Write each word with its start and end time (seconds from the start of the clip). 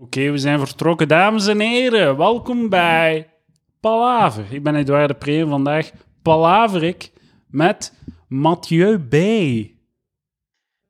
Oké, 0.00 0.30
we 0.30 0.38
zijn 0.38 0.58
vertrokken. 0.58 1.08
Dames 1.08 1.46
en 1.46 1.60
heren, 1.60 2.16
welkom 2.16 2.68
bij 2.68 3.30
Palaver. 3.80 4.44
Ik 4.50 4.62
ben 4.62 4.74
Edouard 4.74 5.08
de 5.08 5.14
Pre 5.14 5.46
vandaag 5.46 5.90
palaver 6.22 6.82
ik 6.82 7.10
met 7.46 7.94
Mathieu 8.28 8.98
B. 8.98 9.14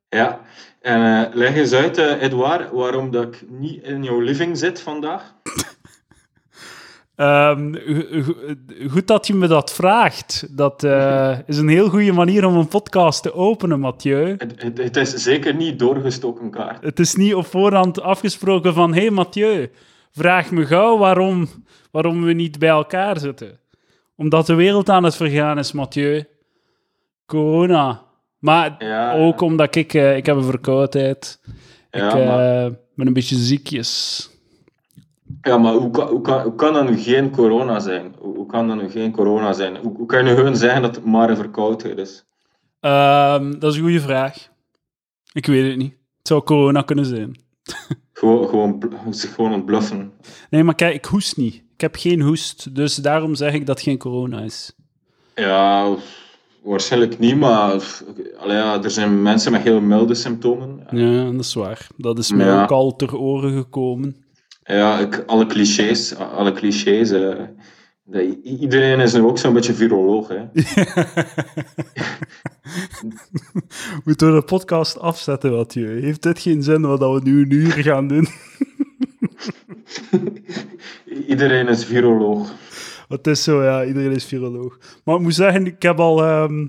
Ja, 0.09 0.41
en 0.81 1.27
eh, 1.27 1.35
leg 1.35 1.55
eens 1.55 1.73
uit, 1.73 1.99
eh 1.99 2.23
Edouard, 2.23 2.71
waarom 2.71 3.11
dat 3.11 3.25
ik 3.25 3.45
niet 3.49 3.83
in 3.83 4.03
jouw 4.03 4.21
living 4.21 4.59
zit 4.59 4.81
vandaag. 4.81 5.35
Ehm, 7.19 7.75
go- 7.75 8.23
go- 8.23 8.89
goed 8.91 9.07
dat 9.07 9.27
je 9.27 9.35
me 9.35 9.47
dat 9.47 9.73
vraagt. 9.73 10.57
Dat 10.57 10.85
eh, 10.85 11.39
is 11.47 11.59
een 11.59 11.69
heel 11.69 11.89
goede 11.89 12.13
manier 12.13 12.45
om 12.47 12.57
een 12.57 12.69
podcast 12.69 13.23
te 13.23 13.35
openen, 13.35 13.81
Mathieu. 13.81 14.35
Het, 14.39 14.63
het, 14.63 14.79
het 14.79 14.97
is 14.97 15.11
zeker 15.15 15.55
niet 15.55 15.79
doorgestoken 15.79 16.51
kaart. 16.51 16.85
Het 16.85 16.99
is 16.99 17.15
niet 17.15 17.35
op 17.35 17.47
voorhand 17.47 18.01
afgesproken 18.01 18.75
van... 18.75 18.95
Hé 18.95 19.01
hey 19.01 19.11
Mathieu, 19.11 19.71
vraag 20.13 20.51
me 20.51 20.67
gauw 20.67 20.99
waarom, 20.99 21.49
waarom 21.91 22.23
we 22.25 22.33
niet 22.33 22.59
bij 22.59 22.69
elkaar 22.69 23.19
zitten. 23.19 23.59
Omdat 24.17 24.47
de 24.47 24.55
wereld 24.55 24.89
aan 24.89 25.05
het 25.05 25.17
vergaan 25.17 25.59
is, 25.59 25.73
Mathieu. 25.73 26.25
Corona. 27.27 28.03
Maar 28.39 28.75
Ja. 28.79 29.15
ook 29.15 29.41
omdat 29.41 29.75
ik... 29.75 29.95
eh, 29.95 30.17
ik 30.17 30.27
heb 30.27 30.37
een 30.37 30.45
verkoudheid. 30.45 31.41
Ja, 31.91 32.07
ik 32.09 32.15
eh, 32.21 32.27
maar, 32.27 32.71
ben 32.95 33.07
een 33.07 33.13
beetje 33.13 33.37
ziekjes. 33.37 34.31
Ja, 35.43 35.59
maar 35.59 35.73
hoe, 35.73 35.91
kan, 35.91 36.09
hoe, 36.09 36.21
kan, 36.21 36.43
hoe 36.43 36.55
kan 36.55 36.73
dat 36.73 36.89
nu 36.91 36.97
geen 36.99 37.31
corona 37.31 37.79
zijn? 37.81 38.15
Hoe, 38.19 38.37
hoe 38.37 38.47
kan 38.47 38.69
dat 38.69 38.77
nu 38.77 38.91
geen 38.91 39.13
corona 39.13 39.53
zijn? 39.53 39.77
Hoe, 39.77 39.97
hoe 39.97 40.07
kan 40.07 40.19
je 40.25 40.31
nu 40.31 40.37
gewoon 40.37 40.57
zeggen 40.57 40.83
dat 40.83 40.97
het 40.97 41.05
maar 41.05 41.31
een 41.31 41.37
verkoudheid 41.37 41.99
is? 41.99 42.25
Ehm, 42.81 43.59
dat 43.59 43.73
is 43.73 43.79
een 43.79 43.85
goede 43.85 44.01
vraag. 44.01 44.49
Ik 45.33 45.47
weet 45.47 45.69
het 45.69 45.77
niet. 45.77 45.93
Het 46.19 46.29
zou 46.29 46.43
corona 46.43 46.83
kunnen 46.83 47.07
zijn. 47.07 47.37
Gewoon, 48.13 48.49
gewoon, 48.49 48.83
gewoon 49.13 49.65
bluffen. 49.65 50.13
Nee, 50.51 50.65
maar 50.65 50.75
kijk, 50.75 50.95
ik 50.95 51.05
hoest 51.05 51.37
niet. 51.37 51.55
Ik 51.55 51.81
heb 51.81 51.97
geen 51.97 52.21
hoest, 52.21 52.75
dus 52.75 52.95
daarom 52.97 53.35
zeg 53.35 53.53
ik 53.53 53.67
dat 53.67 53.75
het 53.77 53.85
geen 53.85 53.99
corona 53.99 54.41
is. 54.41 54.73
Ja, 55.35 55.95
waarschijnlijk 56.63 57.19
niet, 57.19 57.37
maar 57.37 58.01
allee, 58.39 58.57
ja, 58.57 58.83
er 58.83 58.91
zijn 58.91 59.23
mensen 59.23 59.53
met 59.53 59.63
heel 59.63 59.81
milde 59.81 60.15
symptomen. 60.15 60.81
Ja, 60.91 61.25
dat 61.31 61.41
is 61.41 61.55
waar. 61.55 61.87
Dat 61.97 62.19
is 62.19 62.33
mij 62.33 62.47
Ja. 62.47 62.63
ook 62.63 62.71
al 62.71 62.97
ter 62.97 63.17
oren 63.19 63.53
gekomen. 63.57 64.17
Ja, 64.69 64.99
ik, 64.99 65.23
alle 65.27 65.47
clichés, 65.47 66.17
alle 66.17 66.53
clichés. 66.53 67.11
eh, 67.11 67.33
iedereen 68.43 69.01
is 69.01 69.13
nu 69.13 69.21
ook 69.21 69.39
zo'n 69.39 69.53
beetje 69.53 69.75
viroloog. 69.75 70.29
Hè. 70.29 70.45
Moeten 74.05 74.27
we 74.27 74.33
de 74.41 74.45
podcast 74.47 74.99
afzetten, 74.99 75.53
Mathieu? 75.53 76.01
Heeft 76.01 76.23
dit 76.23 76.39
geen 76.39 76.63
zin 76.63 76.81
wat 76.81 76.99
we 76.99 77.21
nu 77.23 77.43
een 77.43 77.53
uur 77.53 77.71
gaan 77.73 78.09
doen? 78.09 78.27
Iedereen 81.29 81.69
is 81.69 81.85
viroloog. 81.85 82.53
Het 83.09 83.27
is 83.27 83.43
zo, 83.43 83.63
ja, 83.63 83.85
iedereen 83.85 84.13
is 84.13 84.25
viroloog. 84.25 84.79
Maar 85.05 85.17
ik 85.17 85.23
moet 85.23 85.35
zeggen, 85.35 85.67
ik 85.67 85.83
heb 85.83 86.01
al... 86.01 86.25
ehm, 86.25 86.67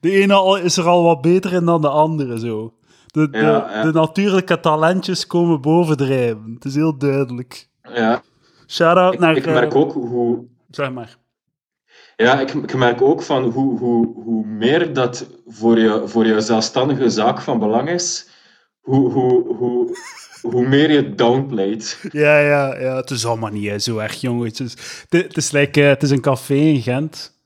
de 0.00 0.10
ene 0.10 0.34
al, 0.34 0.56
is 0.56 0.76
er 0.76 0.86
al 0.86 1.02
wat 1.02 1.20
beter 1.20 1.52
in 1.52 1.64
dan 1.64 1.80
de 1.80 1.88
andere, 1.88 2.38
zo. 2.38 2.74
De, 3.16 3.30
de, 3.30 3.38
Ja, 3.38 3.70
ja. 3.72 3.82
de 3.82 3.92
natuurlijke 3.92 4.60
talentjes 4.60 5.26
komen 5.26 5.60
bovendrijven. 5.60 6.52
Het 6.54 6.64
is 6.64 6.74
heel 6.74 6.98
duidelijk. 6.98 7.68
Ja, 7.94 8.22
Shout-out 8.66 9.14
ik, 9.14 9.20
naar... 9.20 9.36
ik 9.36 9.46
eh, 9.46 9.52
merk 9.52 9.74
ook 9.74 9.92
hoe. 9.92 10.44
Zeg 10.70 10.92
maar. 10.92 11.16
Ja, 12.16 12.40
ik, 12.40 12.50
ik 12.50 12.74
merk 12.74 13.02
ook 13.02 13.22
van 13.22 13.44
hoe, 13.44 13.78
hoe, 13.78 14.22
hoe 14.24 14.46
meer 14.46 14.92
dat 14.92 15.26
voor 15.46 15.78
je, 15.78 16.02
voor 16.04 16.26
je 16.26 16.40
zelfstandige 16.40 17.10
zaak 17.10 17.40
van 17.40 17.58
belang 17.58 17.88
is, 17.88 18.28
hoe, 18.80 19.10
hoe, 19.12 19.54
hoe, 19.56 19.96
hoe 20.42 20.68
meer 20.68 20.90
je 20.90 21.14
downplayt. 21.14 22.00
Ja, 22.10 22.38
ja, 22.38 22.78
ja. 22.78 22.96
Het 22.96 23.10
is 23.10 23.26
allemaal 23.26 23.50
niet 23.50 23.68
hè, 23.68 23.78
zo 23.78 23.98
erg, 23.98 24.14
jongens. 24.20 24.58
Het 24.58 24.68
is, 24.68 24.76
het, 25.08 25.36
is, 25.36 25.50
like, 25.50 25.82
eh, 25.82 25.88
het 25.88 26.02
is 26.02 26.10
een 26.10 26.20
café 26.20 26.54
in 26.54 26.82
Gent. 26.82 27.40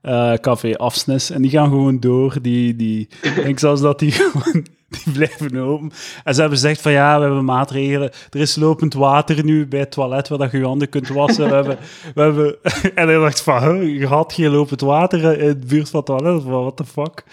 eh, 0.00 0.34
café 0.34 0.76
Afsnes. 0.76 1.30
En 1.30 1.42
die 1.42 1.50
gaan 1.50 1.68
gewoon 1.68 2.00
door. 2.00 2.36
Die, 2.42 2.76
die, 2.76 3.08
ik 3.22 3.34
denk 3.34 3.58
zelfs 3.58 3.80
dat 3.80 3.98
die 3.98 4.12
gewoon... 4.12 4.66
Die 5.04 5.12
blijven 5.12 5.56
open. 5.56 5.90
En 6.24 6.34
ze 6.34 6.40
hebben 6.40 6.58
gezegd 6.58 6.80
van 6.80 6.92
ja, 6.92 7.18
we 7.18 7.24
hebben 7.24 7.44
maatregelen. 7.44 8.10
Er 8.30 8.40
is 8.40 8.56
lopend 8.56 8.94
water 8.94 9.44
nu 9.44 9.66
bij 9.66 9.80
het 9.80 9.90
toilet 9.90 10.28
waar 10.28 10.38
dat 10.38 10.50
je 10.50 10.58
je 10.58 10.64
handen 10.64 10.88
kunt 10.88 11.08
wassen. 11.08 11.48
We 11.48 11.54
hebben, 11.54 11.78
we 12.14 12.22
hebben... 12.22 12.56
En 12.94 13.08
hij 13.08 13.16
dacht 13.18 13.42
van, 13.42 13.62
huh, 13.62 13.98
je 13.98 14.06
had 14.06 14.32
geen 14.32 14.50
lopend 14.50 14.80
water 14.80 15.38
in 15.38 15.60
de 15.60 15.66
buurt 15.66 15.90
van 15.90 16.02
het 16.04 16.06
toilet. 16.08 16.42
Van, 16.42 16.50
what 16.50 16.76
the 16.76 16.84
fuck? 16.84 17.24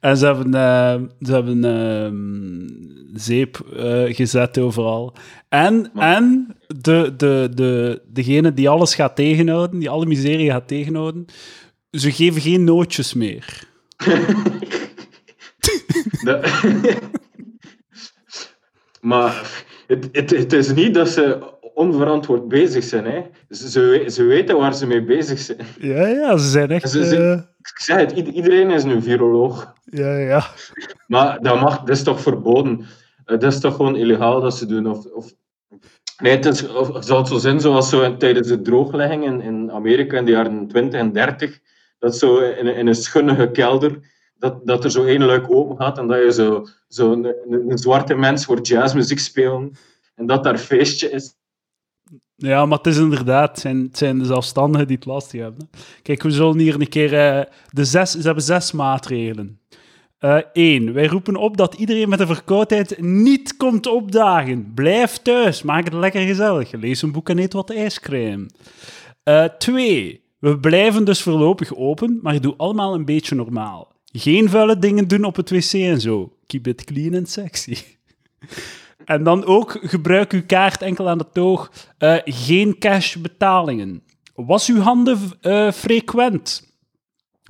En 0.00 0.16
ze 0.16 0.26
hebben, 0.26 0.54
eh, 0.54 1.26
ze 1.26 1.32
hebben 1.32 1.64
ehm, 1.64 3.18
zeep 3.18 3.58
eh, 3.76 4.14
gezet 4.14 4.58
overal. 4.58 5.12
En, 5.48 5.90
Maar- 5.92 6.16
en 6.16 6.56
de, 6.66 7.14
de, 7.16 7.50
de, 7.54 8.02
degene 8.06 8.54
die 8.54 8.68
alles 8.68 8.94
gaat 8.94 9.16
tegenhouden, 9.16 9.78
die 9.78 9.90
alle 9.90 10.06
miserie 10.06 10.50
gaat 10.50 10.68
tegenhouden, 10.68 11.26
ze 11.90 12.12
geven 12.12 12.40
geen 12.40 12.64
nootjes 12.64 13.14
meer. 13.14 13.62
Dat- 16.24 16.46
maar 19.00 19.64
het, 19.86 20.08
het, 20.12 20.30
het 20.30 20.52
is 20.52 20.72
niet 20.74 20.94
dat 20.94 21.08
ze 21.08 21.52
onverantwoord 21.74 22.48
bezig 22.48 22.84
zijn. 22.84 23.04
Hè. 23.04 23.22
Ze, 23.50 23.70
ze, 23.70 23.80
we- 23.80 24.10
ze 24.10 24.22
weten 24.24 24.56
waar 24.58 24.74
ze 24.74 24.86
mee 24.86 25.04
bezig 25.04 25.38
zijn. 25.38 25.58
Ja, 25.78 26.06
ja, 26.06 26.36
ze 26.36 26.48
zijn 26.48 26.70
echt... 26.70 26.90
Ze- 26.90 27.04
ze- 27.06 27.16
eh, 27.32 27.38
Ik 27.58 27.78
zeg 27.80 27.96
het, 27.96 28.12
ied- 28.12 28.28
iedereen 28.34 28.70
is 28.70 28.84
nu 28.84 29.02
viroloog. 29.02 29.72
ja, 29.84 30.16
ja. 30.16 30.44
Maar 31.06 31.38
dat, 31.42 31.60
mag, 31.60 31.78
dat 31.78 31.88
is 31.96 32.02
toch 32.02 32.20
verboden? 32.20 32.80
Eh, 33.24 33.38
Dat 33.38 33.52
is 33.52 33.60
toch 33.60 33.76
gewoon 33.76 33.96
illegaal 33.96 34.40
dat 34.40 34.56
ze 34.56 34.66
doen? 34.66 34.86
Of, 34.86 35.04
of... 35.06 35.32
Nee, 36.22 36.32
het, 36.32 36.46
is, 36.46 36.68
of, 36.68 36.92
het 36.94 37.04
zal 37.06 37.18
het 37.18 37.28
zo 37.28 37.38
zijn 37.38 37.60
zoals 37.60 37.88
zo 37.88 38.16
tijdens 38.16 38.48
de 38.48 38.60
drooglegging 38.60 39.24
in, 39.24 39.40
in 39.40 39.72
Amerika 39.72 40.16
in 40.18 40.24
de 40.24 40.30
jaren 40.30 40.66
20 40.68 41.00
en 41.00 41.12
30. 41.12 41.58
Dat 41.98 42.16
zo 42.16 42.38
in, 42.38 42.66
in 42.66 42.86
een 42.86 42.94
schunnige 42.94 43.50
kelder, 43.50 43.98
dat, 44.44 44.66
dat 44.66 44.84
er 44.84 44.90
zo 44.90 45.04
één 45.04 45.24
luik 45.24 45.50
open 45.50 45.76
gaat 45.76 45.98
en 45.98 46.06
dat 46.06 46.22
je 46.22 46.32
zo, 46.32 46.66
zo 46.88 47.12
een, 47.12 47.34
een, 47.50 47.78
zwarte 47.78 48.14
mens 48.14 48.44
voor 48.44 48.60
jazzmuziek 48.60 49.18
spelen 49.18 49.72
en 50.14 50.26
dat 50.26 50.44
daar 50.44 50.58
feestje 50.58 51.10
is. 51.10 51.34
Ja, 52.36 52.66
maar 52.66 52.78
het 52.78 52.86
is 52.86 52.98
inderdaad, 52.98 53.50
het 53.50 53.58
zijn, 53.58 53.82
het 53.82 53.98
zijn 53.98 54.18
de 54.18 54.24
zelfstandigen 54.24 54.86
die 54.86 54.96
het 54.96 55.06
lastig 55.06 55.40
hebben. 55.40 55.70
Kijk, 56.02 56.22
we 56.22 56.30
zullen 56.30 56.58
hier 56.58 56.74
een 56.74 56.88
keer... 56.88 57.14
eh, 57.14 57.44
de 57.70 57.84
zes, 57.84 58.10
ze 58.10 58.22
hebben 58.22 58.42
zes 58.42 58.72
maatregelen. 58.72 59.58
Eén, 60.52 60.92
wij 60.92 61.06
roepen 61.06 61.36
op 61.36 61.56
dat 61.56 61.74
iedereen 61.74 62.08
met 62.08 62.20
een 62.20 62.26
verkoudheid 62.26 63.00
niet 63.00 63.56
komt 63.56 63.86
opdagen. 63.86 64.72
Blijf 64.74 65.18
thuis, 65.18 65.62
maak 65.62 65.84
het 65.84 65.92
lekker 65.92 66.20
gezellig. 66.20 66.72
Lees 66.72 67.02
een 67.02 67.12
boek 67.12 67.28
en 67.28 67.38
eet 67.38 67.52
wat 67.52 67.70
ijscrème. 67.70 68.46
Eh, 69.22 69.44
twee, 69.44 70.24
we 70.38 70.58
blijven 70.58 71.04
dus 71.04 71.22
voorlopig 71.22 71.74
open, 71.76 72.18
maar 72.22 72.40
doe 72.40 72.54
allemaal 72.56 72.94
een 72.94 73.04
beetje 73.04 73.34
normaal. 73.34 73.93
Geen 74.16 74.48
vuile 74.48 74.78
dingen 74.78 75.08
doen 75.08 75.24
op 75.24 75.36
het 75.36 75.50
wc 75.50 75.72
en 75.72 76.00
zo. 76.00 76.36
Keep 76.46 76.66
it 76.66 76.84
clean 76.84 77.14
and 77.14 77.30
sexy. 77.30 77.76
En 79.04 79.22
dan 79.22 79.44
ook 79.44 79.78
gebruik 79.82 80.32
uw 80.32 80.42
kaart 80.46 80.82
enkel 80.82 81.08
aan 81.08 81.18
de 81.18 81.26
toog. 81.32 81.72
Eh, 81.98 82.16
geen 82.24 82.78
cash 82.78 83.16
betalingen. 83.16 84.02
Was 84.34 84.68
uw 84.68 84.80
handen 84.80 85.18
eh, 85.40 85.72
frequent? 85.72 86.72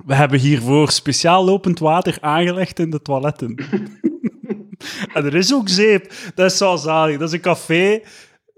We 0.05 0.15
hebben 0.15 0.39
hiervoor 0.39 0.91
speciaal 0.91 1.45
lopend 1.45 1.79
water 1.79 2.17
aangelegd 2.21 2.79
in 2.79 2.89
de 2.89 3.01
toiletten. 3.01 3.55
en 5.15 5.25
er 5.25 5.35
is 5.35 5.53
ook 5.53 5.69
zeep. 5.69 6.13
Dat 6.35 6.51
is 6.51 6.57
zo 6.57 6.75
zalig. 6.75 7.17
Dat 7.17 7.27
is 7.27 7.33
een 7.33 7.41
café 7.41 8.01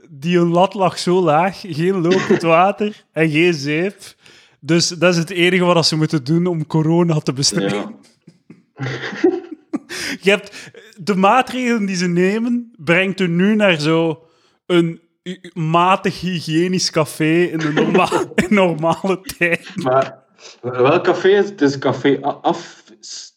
die 0.10 0.38
een 0.38 0.50
lat 0.50 0.74
lag 0.74 1.00
zo 1.00 1.22
laag. 1.22 1.62
Geen 1.62 2.02
lopend 2.02 2.42
water 2.42 3.06
en 3.12 3.30
geen 3.30 3.54
zeep. 3.54 4.16
Dus 4.60 4.88
dat 4.88 5.14
is 5.14 5.20
het 5.20 5.30
enige 5.30 5.64
wat 5.64 5.86
ze 5.86 5.96
moeten 5.96 6.24
doen 6.24 6.46
om 6.46 6.68
corona 6.68 7.20
te 7.20 7.34
bestrijden. 7.34 7.96
Ja. 8.76 8.88
Je 10.22 10.30
hebt 10.30 10.72
de 10.98 11.16
maatregelen 11.16 11.86
die 11.86 11.96
ze 11.96 12.08
nemen, 12.08 12.72
brengt 12.78 13.20
u 13.20 13.28
nu 13.28 13.56
naar 13.56 13.80
zo 13.80 14.24
een 14.66 15.02
matig 15.54 16.22
hygiënisch 16.22 16.92
café 16.92 17.44
in 17.44 17.58
de 17.58 17.72
norma 17.74 18.10
in 18.36 18.54
normale 18.54 19.22
tijd. 19.22 19.76
Maar 19.76 20.24
welk 20.62 21.04
café 21.04 21.30
is 21.30 21.50
het? 21.50 21.60
Het 21.60 21.62
is 21.62 21.78
café 21.78 22.22
af... 22.22 22.84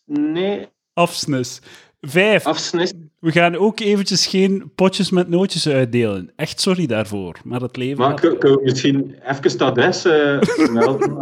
Nee, 0.05 0.69
Afsnis. 0.93 1.61
Vijf. 2.00 2.46
afsnis. 2.46 2.93
We 3.20 3.32
gaan 3.32 3.56
ook 3.56 3.81
eventjes 3.81 4.26
geen 4.26 4.72
potjes 4.75 5.11
met 5.11 5.28
nootjes 5.28 5.69
uitdelen. 5.69 6.32
Echt 6.37 6.61
sorry 6.61 6.87
daarvoor, 6.87 7.37
maar 7.44 7.61
het 7.61 7.76
leven 7.76 7.99
Maar 7.99 8.11
gaat- 8.11 8.20
kun 8.20 8.38
kun 8.38 8.50
je 8.50 8.58
misschien 8.62 9.14
even 9.25 9.43
het 9.43 9.62
adres 9.62 10.05
eh, 10.05 10.38
melden? 10.70 11.17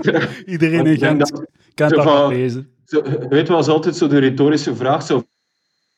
Iedereen 0.46 0.86
in 0.86 0.98
Gent 0.98 1.18
dat- 1.18 1.46
kan 1.74 1.88
dat 1.88 2.02
van- 2.04 2.28
lezen. 2.32 2.68
Zo, 2.84 3.02
weet 3.28 3.48
wel, 3.48 3.58
is 3.58 3.68
altijd 3.68 3.96
zo 3.96 4.06
de 4.06 4.18
retorische 4.18 4.76
vraag, 4.76 5.02
zo 5.02 5.22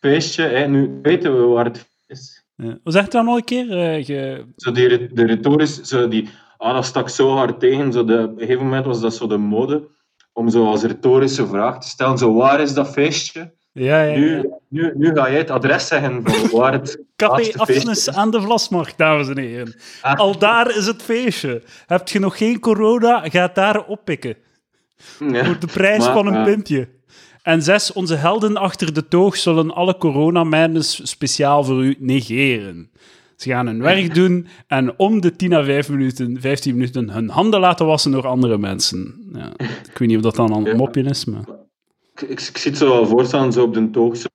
feestje, 0.00 0.42
hè, 0.42 0.66
nu 0.66 0.98
weten 1.02 1.36
we 1.40 1.46
waar 1.46 1.64
het 1.64 1.88
is. 2.06 2.44
Ja. 2.56 2.78
Wat 2.82 2.92
zegt 2.92 3.12
dan 3.12 3.24
nog 3.24 3.36
een 3.36 3.44
keer? 3.44 3.70
Eh, 3.70 4.04
ge- 4.04 4.44
Zo 4.56 4.72
die, 4.72 5.12
de 5.12 5.26
retoris, 5.26 5.80
zo 5.80 6.08
die, 6.08 6.28
ah, 6.56 6.74
dat 6.74 6.84
stak 6.84 7.08
zo 7.08 7.30
hard 7.30 7.60
tegen, 7.60 7.92
zo 7.92 8.04
de, 8.04 8.18
op 8.22 8.30
een 8.32 8.38
gegeven 8.38 8.62
moment 8.64 8.86
was 8.86 9.00
dat 9.00 9.14
zo 9.14 9.26
de 9.26 9.36
mode, 9.36 9.88
om 10.32 10.48
zo 10.50 10.64
als 10.66 10.82
retorische 10.82 11.46
vraag 11.46 11.78
te 11.80 11.88
stellen, 11.88 12.18
zo 12.18 12.34
waar 12.34 12.60
is 12.60 12.74
dat 12.74 12.88
feestje? 12.92 13.52
Ja, 13.74 14.02
ja, 14.02 14.12
ja. 14.12 14.18
Nu, 14.18 14.50
nu, 14.68 14.92
nu 14.96 15.14
ga 15.14 15.30
jij 15.30 15.38
het 15.38 15.50
adres 15.50 15.86
zeggen 15.86 16.22
van 16.24 16.50
waar 16.60 16.72
het 16.72 16.98
Café 17.16 17.52
Afnes 17.56 18.10
aan 18.10 18.30
de 18.30 18.40
Vlasmarkt, 18.40 18.98
dames 18.98 19.28
en 19.28 19.38
heren. 19.38 19.74
Ah. 20.00 20.18
Al 20.18 20.38
daar 20.38 20.76
is 20.76 20.86
het 20.86 21.02
feestje. 21.02 21.62
Heb 21.86 22.08
je 22.08 22.18
nog 22.18 22.36
geen 22.36 22.60
corona, 22.60 23.28
ga 23.28 23.42
het 23.42 23.54
daar 23.54 23.84
oppikken. 23.84 24.36
Ja. 25.18 25.44
Voor 25.44 25.58
de 25.58 25.66
prijs 25.66 26.04
Maar, 26.04 26.12
van 26.12 26.26
een 26.26 26.34
eh, 26.34 26.44
pintje. 26.44 26.88
En 27.42 27.62
zes, 27.62 27.92
onze 27.92 28.14
helden 28.14 28.56
achter 28.56 28.92
de 28.92 29.08
toog 29.08 29.36
zullen 29.36 29.74
alle 29.74 29.96
coronamijnes 29.96 31.00
speciaal 31.10 31.64
voor 31.64 31.84
u 31.84 31.96
negeren. 31.98 32.90
Ze 33.36 33.48
gaan 33.48 33.66
hun 33.66 33.82
werk 33.82 34.14
doen 34.14 34.46
en 34.66 34.98
om 34.98 35.20
de 35.20 35.36
10 35.36 35.52
à 35.52 35.64
5 35.64 35.88
minuten, 35.88 36.40
15 36.40 36.74
minuten 36.74 37.10
hun 37.10 37.28
handen 37.28 37.60
laten 37.60 37.86
wassen 37.86 38.10
door 38.10 38.26
andere 38.26 38.58
mensen. 38.58 39.30
Ja, 39.32 39.52
ik 39.58 39.98
weet 39.98 40.08
niet 40.08 40.16
of 40.16 40.22
dat 40.22 40.36
dan 40.36 40.66
een 40.66 40.76
mopje 40.76 41.02
is, 41.02 41.24
maar... 41.24 41.44
Ik, 42.14 42.20
ik, 42.20 42.40
ik 42.40 42.56
het 42.56 42.76
zo 42.76 42.88
wel 42.88 43.06
voorstaan, 43.06 43.52
zo 43.52 43.62
op 43.62 43.74
de 43.74 43.90
toog, 43.90 44.16
zo, 44.16 44.28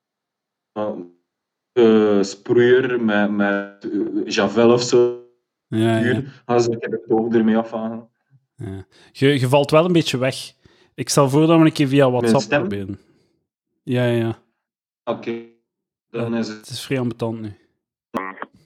uh, 1.72 2.22
sproeier 2.22 3.00
met, 3.00 3.30
met 3.30 3.88
eh, 3.92 4.24
Javel 4.24 4.72
of 4.72 4.82
zo. 4.82 5.24
Ja, 5.66 5.96
ja. 5.98 6.02
Uur, 6.02 6.42
gaan 6.46 6.60
ze 6.60 6.70
de 6.70 7.04
toog 7.08 7.34
ermee 7.34 7.56
afhangen. 7.56 8.08
Ja. 8.56 8.86
Je, 9.12 9.40
je 9.40 9.48
valt 9.48 9.70
wel 9.70 9.84
een 9.84 9.92
beetje 9.92 10.18
weg. 10.18 10.52
Ik 10.94 11.08
stel 11.08 11.28
voor 11.28 11.46
dat 11.46 11.58
we 11.58 11.64
een 11.64 11.72
keer 11.72 11.88
via 11.88 12.10
WhatsApp 12.10 12.42
stem? 12.42 12.58
proberen. 12.68 12.98
Ja, 13.82 14.04
ja, 14.04 14.16
ja. 14.18 14.38
Oké, 15.04 15.32
dan 16.10 16.34
is 16.36 16.48
Het 16.48 16.56
het. 16.56 16.68
is 16.68 16.84
vrij 16.84 16.98
ambetant 17.00 17.40
nu. 17.40 17.54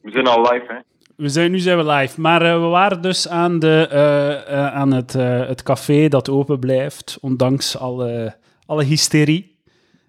We 0.03 0.11
zijn 0.11 0.27
al 0.27 0.41
live, 0.41 0.65
hè? 0.69 0.79
We 1.17 1.29
zijn, 1.29 1.51
nu 1.51 1.59
zijn 1.59 1.77
we 1.79 1.85
live. 1.93 2.21
Maar 2.21 2.43
eh, 2.43 2.61
we 2.61 2.67
waren 2.67 3.03
dus 3.03 3.29
aan, 3.29 3.59
de, 3.59 3.87
eh, 3.91 4.53
eh, 4.53 4.75
aan 4.75 4.93
het, 4.93 5.15
eh, 5.15 5.47
het 5.47 5.63
café 5.63 6.09
dat 6.09 6.29
open 6.29 6.59
blijft, 6.59 7.19
ondanks 7.21 7.77
alle, 7.79 8.37
alle 8.67 8.85
hysterie. 8.85 9.63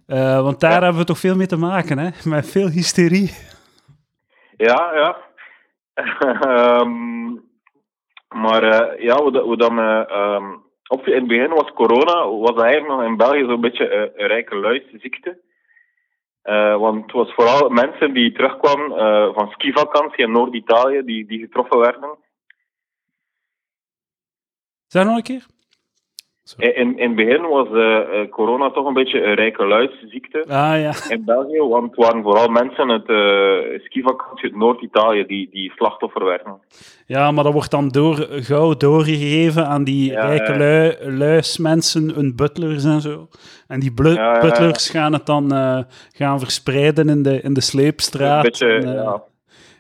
Eh, 0.06 0.42
want 0.42 0.60
daar 0.60 0.72
Ja. 0.72 0.80
hebben 0.81 1.02
we 1.02 1.07
toch 1.07 1.19
veel 1.19 1.36
mee 1.36 1.48
te 1.48 1.57
maken, 1.57 1.98
hè? 1.98 2.10
Met 2.30 2.50
veel 2.52 2.69
hysterie. 2.69 3.31
Ja, 4.57 4.92
ja. 4.96 5.18
Ehm, 6.56 7.31
maar 8.42 8.63
eh, 8.63 9.04
ja, 9.04 9.22
hoe, 9.22 9.57
dan... 9.57 9.80
eh, 9.80 10.10
ehm, 10.10 10.56
op, 10.88 11.07
in 11.07 11.13
het 11.16 11.28
begin 11.28 11.50
was 11.50 11.72
corona, 11.74 12.30
was 12.30 12.62
eigenlijk 12.63 12.88
nog 12.88 13.04
in 13.04 13.18
België 13.18 13.46
zo'n 13.46 13.62
beetje 13.62 14.12
een 14.16 14.28
rijke 14.28 14.56
luisziekte. 14.56 15.44
Want 16.80 17.01
het 17.01 17.12
was 17.12 17.34
vooral 17.34 17.69
mensen 17.69 18.13
die 18.13 18.31
terugkwamen 18.31 19.34
van 19.34 19.50
skivakantie 19.51 20.24
in 20.25 20.31
Noord-Italië, 20.31 21.01
die, 21.06 21.25
die 21.28 21.40
getroffen 21.40 21.80
werden. 21.80 22.18
Zeg 24.88 25.06
nog 25.06 25.16
een 25.18 25.24
keer? 25.24 25.46
In, 26.57 26.97
in 26.97 27.07
het 27.07 27.15
begin 27.15 27.42
was 27.42 27.68
eh, 27.68 27.97
eh, 27.97 28.30
corona 28.30 28.71
toch 28.71 28.86
een 28.86 28.94
beetje 28.94 29.24
een 29.24 29.33
rijke 29.33 29.65
luisziekte. 29.65 30.45
Ah 30.47 30.80
ja. 30.80 30.94
in 31.09 31.24
België, 31.25 31.59
want 31.59 31.95
het 31.95 32.06
waren 32.06 32.24
vooral 32.24 32.47
mensen 32.47 32.92
uit 32.92 33.09
uh, 33.09 33.80
skivakantie 33.80 34.44
uit 34.44 34.56
Noord-Italië 34.56 35.25
die, 35.25 35.50
die 35.51 35.71
slachtoffer 35.75 36.25
werden. 36.25 36.59
Ja, 37.06 37.31
maar 37.31 37.44
dat 37.44 37.53
wordt 37.53 37.71
dan 37.71 37.88
door, 37.88 38.15
gauw 38.30 38.74
doorgegeven 38.74 39.68
aan 39.68 39.83
die 39.83 40.12
Ja, 40.12 40.25
rijke 40.25 40.57
lui, 40.57 41.18
luismensen, 41.18 42.13
hun 42.13 42.36
butlers 42.36 42.83
en 42.83 43.01
zo. 43.01 43.27
En 43.68 43.80
die 43.80 43.91
Ja, 44.03 44.39
butlers 44.39 44.89
gaan 44.89 45.13
het 45.13 45.25
dan 45.25 45.50
gaan 46.12 46.39
verspreiden 46.39 47.09
in 47.09 47.24
de, 47.24 47.41
in 47.41 47.53
de 47.53 47.62
sleepstraat. 47.62 48.44
Een 48.44 48.50
beetje, 48.51 48.68
en, 48.68 49.24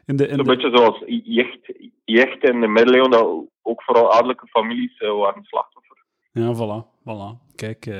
in 0.05 0.15
de, 0.15 0.27
in 0.27 0.31
een 0.31 0.45
de, 0.45 0.55
beetje 0.55 0.77
zoals 0.77 1.03
jecht, 1.23 1.59
jecht 2.05 2.43
in 2.43 2.61
de 2.61 2.67
middeleeuwen, 2.67 3.11
dat 3.11 3.27
ook 3.61 3.83
vooral 3.83 4.13
adellijke 4.13 4.47
families 4.47 4.97
waren 4.99 5.43
slachtoffer. 5.43 5.84
Ja, 6.35 6.53
voilà. 6.53 6.85
voilà. 7.03 7.45
Kijk, 7.55 7.85
eh, 7.85 7.95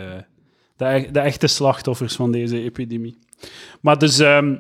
de, 0.78 0.86
e- 0.86 1.12
de 1.12 1.20
echte 1.20 1.48
slachtoffers 1.48 2.16
van 2.16 2.32
deze 2.32 2.62
epidemie. 2.62 3.18
Maar 3.82 3.98
dus, 3.98 4.20
ehm, 4.20 4.56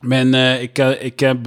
mijn, 0.00 0.34
eh, 0.34 0.62
ik, 0.62 0.78
eh, 0.78 1.04
ik 1.04 1.20
heb... 1.20 1.38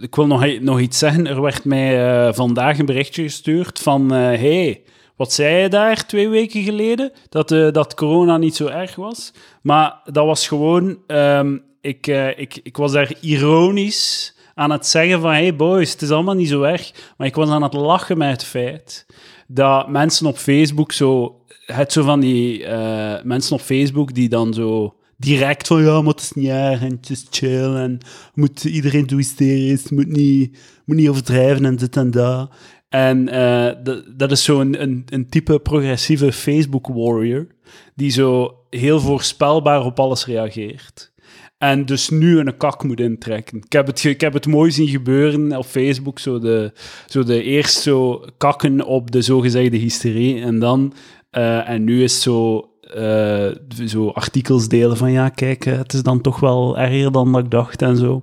ik 0.00 0.14
wil 0.14 0.26
nog, 0.26 0.60
nog 0.60 0.80
iets 0.80 0.98
zeggen. 0.98 1.26
Er 1.26 1.40
werd 1.40 1.64
mij 1.64 2.34
vandaag 2.34 2.78
een 2.78 2.86
berichtje 2.86 3.22
gestuurd 3.22 3.78
van... 3.78 4.10
hey, 4.12 4.82
wat 5.16 5.32
zei 5.32 5.56
je 5.56 5.68
daar 5.68 6.06
twee 6.06 6.28
weken 6.28 6.62
geleden? 6.62 7.12
Dat, 7.28 7.48
dat 7.48 7.94
corona 7.94 8.36
niet 8.36 8.56
zo 8.56 8.66
erg 8.66 8.94
was. 8.94 9.32
Maar 9.62 10.00
dat 10.04 10.26
was 10.26 10.48
gewoon... 10.48 10.98
ehm, 11.06 11.58
ik, 11.80 12.06
ik, 12.36 12.60
ik 12.62 12.76
was 12.76 12.92
daar 12.92 13.12
ironisch 13.20 14.36
aan 14.54 14.70
het 14.70 14.86
zeggen 14.86 15.20
van... 15.20 15.30
Hey 15.30 15.56
boys, 15.56 15.92
het 15.92 16.02
is 16.02 16.10
allemaal 16.10 16.34
niet 16.34 16.48
zo 16.48 16.62
erg. 16.62 16.92
Maar 17.16 17.26
ik 17.26 17.34
was 17.34 17.48
aan 17.48 17.62
het 17.62 17.74
lachen 17.74 18.18
met 18.18 18.30
het 18.30 18.44
feit 18.44 19.06
dat 19.52 19.88
mensen 19.88 20.26
op 20.26 20.36
Facebook 20.36 20.92
zo... 20.92 21.34
Het 21.66 21.92
zo 21.92 22.02
van 22.02 22.20
die 22.20 22.64
eh, 22.64 23.22
mensen 23.24 23.54
op 23.56 23.60
Facebook 23.60 24.14
die 24.14 24.28
dan 24.28 24.54
zo 24.54 24.94
direct 25.16 25.66
van 25.66 25.82
ja, 25.82 26.00
maar 26.02 26.14
het 26.14 26.32
niet 26.34 26.48
erg 26.48 26.80
en 26.80 26.98
het 27.06 27.26
chill 27.30 27.74
en 27.74 27.98
moet 28.34 28.64
iedereen 28.64 29.06
doet 29.06 29.18
hysterisch, 29.18 29.90
moet 29.90 30.08
niet, 30.08 30.58
moet 30.84 30.96
niet 30.96 31.08
overdrijven 31.08 31.64
en 31.64 31.76
dit 31.76 31.96
en 31.96 32.10
dat. 32.10 32.50
En 32.88 33.28
eh, 33.28 33.94
dat, 34.16 34.30
is 34.30 34.44
zo'n 34.44 34.82
een, 34.82 35.02
een 35.06 35.28
type 35.28 35.58
progressieve 35.58 36.32
Facebook 36.32 36.86
warrior 36.86 37.46
die 37.94 38.10
zo 38.10 38.54
heel 38.70 39.00
voorspelbaar 39.00 39.84
op 39.84 40.00
alles 40.00 40.26
reageert. 40.26 41.12
En 41.60 41.84
dus 41.84 42.08
nu 42.10 42.38
een 42.38 42.56
kak 42.56 42.82
moet 42.82 43.00
intrekken. 43.00 43.56
Ik 43.58 43.72
heb 43.72 43.86
het, 43.86 44.04
ik 44.04 44.20
heb 44.20 44.32
het 44.32 44.46
mooi 44.46 44.70
zien 44.70 44.88
gebeuren 44.88 45.56
op 45.56 45.64
Facebook. 45.64 46.18
Zo 46.18 46.38
de, 46.38 46.72
zo 47.06 47.22
de 47.22 47.42
eerst 47.42 47.80
zo 47.82 48.24
kakken 48.38 48.84
op 48.84 49.10
de 49.10 49.22
zogezegde 49.22 49.76
hysterie. 49.76 50.42
En 50.42 50.58
dan... 50.58 50.92
eh, 51.30 51.68
en 51.68 51.84
nu 51.84 52.02
is 52.02 52.22
zo... 52.22 52.68
eh, 52.80 53.50
zo 53.86 54.08
artikels 54.08 54.68
delen 54.68 54.96
van 54.96 55.12
ja, 55.12 55.28
kijk, 55.28 55.66
eh, 55.66 55.76
het 55.78 55.92
is 55.92 56.02
dan 56.02 56.20
toch 56.20 56.40
wel 56.40 56.78
erger 56.78 57.12
dan 57.12 57.32
dat 57.32 57.44
ik 57.44 57.50
dacht 57.50 57.82
en 57.82 57.96
zo. 57.96 58.22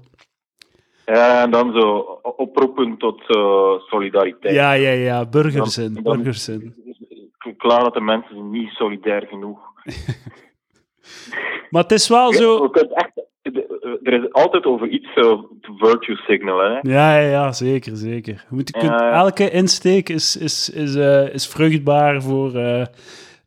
Ja, 1.05 1.43
en 1.43 1.51
dan 1.51 1.73
zo 1.73 1.97
oproepen 2.37 2.97
tot 2.97 3.21
solidariteit. 3.89 4.53
Ja, 4.55 4.71
ja, 4.73 4.91
ja, 4.91 5.25
burgerzin, 5.25 5.93
Dan- 5.93 6.03
dan- 6.03 6.15
burgerzin. 6.15 6.75
Klaar 7.57 7.83
dat 7.83 7.93
de 7.93 8.01
mensen 8.01 8.49
niet 8.49 8.69
solidair 8.69 9.25
genoeg. 9.29 9.59
Maar 11.69 11.81
het 11.81 11.91
is 11.91 12.07
wel 12.07 12.33
zo... 12.33 12.63
Je 12.63 12.69
kunt 12.69 12.93
echt, 12.93 13.05
de- 13.05 13.06
er 14.07 14.23
is 14.23 14.33
altijd 14.33 14.65
over 14.65 14.87
iets 14.87 15.07
eh, 15.15 15.23
te 15.61 15.73
virtue 15.77 16.15
signalen. 16.15 16.71
Hè? 16.71 16.79
Ja, 16.93 17.17
ja, 17.19 17.29
ja, 17.29 17.51
zeker, 17.51 17.95
zeker. 17.95 18.33
Je 18.33 18.55
moet, 18.55 18.67
je 18.73 18.79
kunt- 18.79 18.99
Ja, 18.99 19.11
elke 19.11 19.49
insteek 19.49 20.09
is, 20.09 20.37
is, 20.37 20.69
is, 20.69 20.95
eh, 20.95 21.33
is 21.33 21.47
vruchtbaar 21.47 22.21
voor 22.21 22.55
eh, 22.55 22.81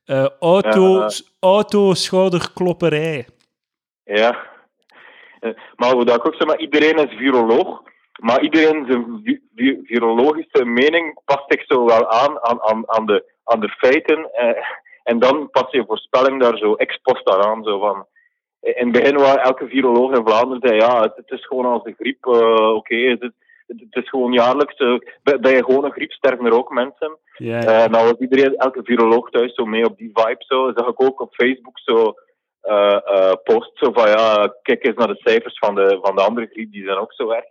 eh, 0.05 0.27
auto, 0.41 0.99
Ja. 0.99 1.09
auto-schouderklopperij. 1.41 3.27
Ja. 4.05 4.49
Eh, 5.41 5.51
Maar 5.77 5.93
hoe 5.93 6.05
dat 6.05 6.17
ik 6.17 6.27
ook 6.27 6.35
zeg, 6.35 6.47
maar 6.47 6.59
iedereen 6.61 7.09
is 7.09 7.17
viroloog. 7.17 7.83
Maar 8.21 8.43
iedereen 8.43 8.85
zijn 8.89 9.21
vi- 9.25 9.41
vi- 9.55 9.81
virologische 9.85 10.65
mening 10.65 11.21
past 11.25 11.45
zich 11.47 11.65
zo 11.67 11.85
wel 11.85 12.09
aan 12.11 12.41
aan, 12.43 12.63
aan, 12.63 12.83
aan, 12.91 13.07
de, 13.07 13.33
aan 13.45 13.61
de 13.61 13.69
feiten. 13.69 14.29
Eh, 14.33 14.63
en 15.03 15.19
dan 15.19 15.51
past 15.51 15.73
je 15.73 15.85
voorspelling 15.87 16.41
daar 16.41 16.57
zo 16.57 16.75
ex 16.75 16.97
post 17.03 17.29
aan. 17.29 17.43
aan, 17.45 17.65
Zo 17.65 17.79
van, 17.79 18.07
in 18.61 18.85
het 18.85 18.93
begin 18.93 19.17
waar 19.17 19.37
elke 19.37 19.67
viroloog 19.67 20.17
in 20.17 20.27
Vlaanderen 20.27 20.69
zei, 20.69 20.81
ja, 20.81 21.03
het, 21.03 21.13
het 21.17 21.31
is 21.31 21.47
gewoon 21.47 21.65
als 21.65 21.83
de 21.83 21.95
griep, 21.99 22.27
eh, 22.27 22.75
oké, 22.75 22.97
het, 22.97 23.21
het, 23.21 23.33
het 23.67 24.05
is 24.05 24.09
gewoon 24.09 24.33
jaarlijks. 24.33 24.77
eh, 24.77 24.99
bij, 25.23 25.41
bij 25.41 25.63
gewoon 25.63 25.85
een 25.85 25.93
griep 25.93 26.13
sterven 26.13 26.47
er 26.47 26.59
ook 26.59 26.71
mensen. 26.71 27.19
Ja, 27.37 27.61
ja. 27.61 27.85
Eh, 27.85 27.91
nou 27.91 28.05
was 28.05 28.19
iedereen, 28.19 28.57
elke 28.57 28.81
viroloog 28.85 29.31
thuis 29.31 29.55
zo 29.55 29.65
mee 29.65 29.85
op 29.85 29.99
die 29.99 30.11
vibe 30.15 30.45
zo. 30.47 30.73
Zag 30.75 30.89
ik 30.89 31.03
ook 31.03 31.21
op 31.21 31.35
Facebook 31.35 31.79
zo 31.79 32.15
eh 32.61 32.99
eh 33.05 33.33
post 33.45 33.71
zo 33.75 33.93
van 33.93 34.09
ja, 34.09 34.55
kijk 34.63 34.85
eens 34.85 34.97
naar 34.97 35.07
de 35.07 35.21
cijfers 35.25 35.59
van 35.59 35.75
de, 35.75 35.99
van 36.03 36.17
de 36.17 36.23
andere 36.23 36.47
griep, 36.47 36.73
die 36.73 36.85
zijn 36.85 36.99
ook 36.99 37.13
zo 37.13 37.31
erg. 37.31 37.45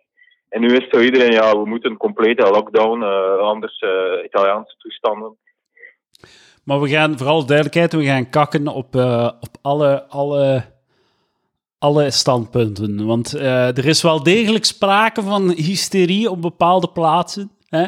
En 0.49 0.61
nu 0.61 0.67
is 0.67 0.89
zo 0.89 0.99
iedereen, 0.99 1.31
ja, 1.31 1.51
we 1.51 1.65
moeten 1.65 1.91
een 1.91 1.97
complete 1.97 2.49
lockdown, 2.49 3.03
anders 3.39 3.83
Italiaanse 4.25 4.75
toestanden. 4.77 5.37
Maar 6.63 6.79
we 6.79 6.89
gaan, 6.89 7.17
vooral 7.17 7.45
duidelijkheid, 7.45 7.93
we 7.93 8.05
gaan 8.05 8.29
kakken 8.29 8.67
op, 8.67 8.95
op 9.39 9.57
alle, 9.61 10.03
alle, 10.07 10.63
alle 11.79 12.11
standpunten. 12.11 13.05
Want 13.05 13.33
eh, 13.33 13.77
er 13.77 13.85
is 13.85 14.01
wel 14.01 14.23
degelijk 14.23 14.65
sprake 14.65 15.21
van 15.21 15.49
hysterie 15.49 16.29
op 16.29 16.41
bepaalde 16.41 16.89
plaatsen. 16.89 17.51
Hè? 17.69 17.85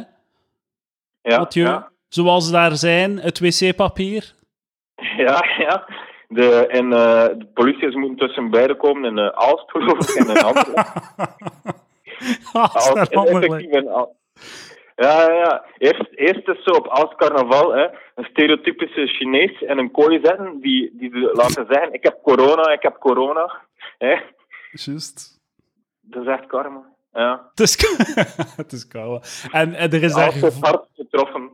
Ja, 1.22 1.38
Mathieu? 1.38 1.66
ja, 1.66 1.92
Zoals 2.08 2.52
daar 2.52 2.76
zijn, 2.76 3.18
het 3.20 3.40
wc-papier. 3.40 4.34
ja. 5.26 5.46
ja. 5.58 5.86
De, 6.28 6.68
en 6.68 6.94
eh, 6.94 7.26
de 7.38 7.48
politie 7.54 7.98
moeten 7.98 8.28
tussen 8.28 8.50
beiden 8.50 8.78
komen 8.78 9.04
in 9.10 9.18
uh, 9.18 9.28
Aalst, 9.28 9.72
geloof 9.72 10.10
ik, 10.10 10.16
en 10.16 10.36
in 10.36 10.44
Antwerpen. 10.44 10.86
Al- 13.94 14.16
Ja, 14.96 15.32
ja. 15.32 15.66
Eerst, 15.78 16.08
eerst 16.16 16.48
is 16.48 16.64
zo 16.64 16.72
op 16.72 16.88
als 16.88 17.16
carnaval 17.16 17.72
hè, 17.74 17.88
een 18.16 18.28
stereotypische 18.32 19.08
Chinees 19.08 19.64
en 19.64 19.78
een 19.78 19.92
kooi 19.92 20.20
zetten 20.24 20.60
die, 20.62 20.92
die 20.94 21.12
laten 21.34 21.66
zeggen: 21.70 21.94
Ik 21.94 22.04
heb 22.04 22.20
corona, 22.24 22.72
ik 22.72 22.82
heb 22.82 22.98
corona. 23.00 23.62
Hè. 24.06 24.16
Juist. 24.72 25.40
Dat 26.02 26.22
is 26.22 26.28
echt 26.30 26.46
karma. 26.48 26.90
Ja. 27.14 27.42
Het 27.50 27.60
is, 27.60 27.78
het 28.62 28.72
is 28.72 28.88
koud. 28.88 29.48
En, 29.52 29.74
en 29.74 29.92
er 29.92 30.04
is 30.04 30.14
het 30.16 30.34
gevo- 30.34 30.60
hard 30.68 30.88
getroffen. 30.94 31.50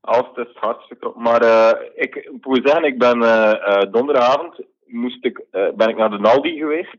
Als 0.00 0.26
het 0.34 0.46
is 0.48 0.54
hartstikke 0.54 1.02
top. 1.04 1.16
Maar 1.16 1.42
eh, 1.42 1.80
ik, 1.94 2.30
moet 2.42 2.60
zeggen, 2.64 2.84
ik 2.84 2.98
ben 2.98 3.22
eh, 3.22 3.52
eh, 3.52 3.92
donderdagavond 3.92 4.60
moest 4.86 5.24
ik, 5.24 5.44
eh, 5.50 5.68
ben 5.74 5.88
ik 5.88 5.96
naar 5.96 6.10
de 6.10 6.28
Aldi 6.28 6.56
geweest. 6.58 6.96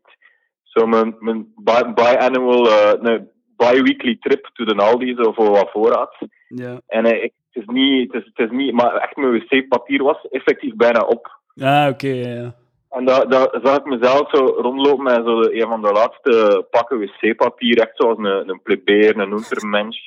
Zo 0.64 0.88
mijn, 0.88 1.16
mijn 1.20 1.54
bi- 1.56 1.94
biannual, 1.94 2.68
eh 2.68 3.02
nee, 3.02 3.20
bi-weekly 3.56 4.18
trip 4.20 4.50
to 4.54 4.66
de 4.66 4.76
Aldi, 4.76 5.16
zo 5.16 5.32
voor 5.32 5.50
wat 5.50 5.72
voorraad. 5.72 6.16
Ja. 6.48 6.82
En 6.88 7.06
eh, 7.06 7.24
ik, 7.24 7.34
het, 7.52 7.64
is 7.64 7.74
niet, 7.74 8.14
het, 8.14 8.22
is, 8.24 8.32
het 8.34 8.46
is 8.52 8.58
niet, 8.58 8.74
maar 8.74 8.96
echt 8.96 9.16
mijn 9.16 9.32
wc-papier 9.32 10.04
was 10.04 10.22
effectief 10.30 10.76
bijna 10.76 11.00
op. 11.02 11.40
Ah, 11.62 11.88
oké, 11.92 12.08
ja, 12.08 12.30
ja. 12.34 12.56
En 12.98 13.06
daar 13.06 13.30
daar 13.30 13.50
zag 13.64 13.78
ik 13.78 13.86
mezelf 13.86 14.30
zo 14.30 14.46
rondlopen 14.46 15.04
met 15.04 15.22
zo 15.26 15.42
de, 15.42 15.62
een 15.62 15.68
van 15.68 15.82
de 15.82 15.92
laatste 15.92 16.66
pakken 16.72 17.00
wc-papier, 17.00 17.78
echt 17.78 17.96
zoals 17.96 18.18
een, 18.18 18.50
een 18.50 18.62
plebeer, 18.64 19.18
een 19.18 19.32
untermensch, 19.32 20.00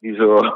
die 0.00 0.14
zo... 0.14 0.38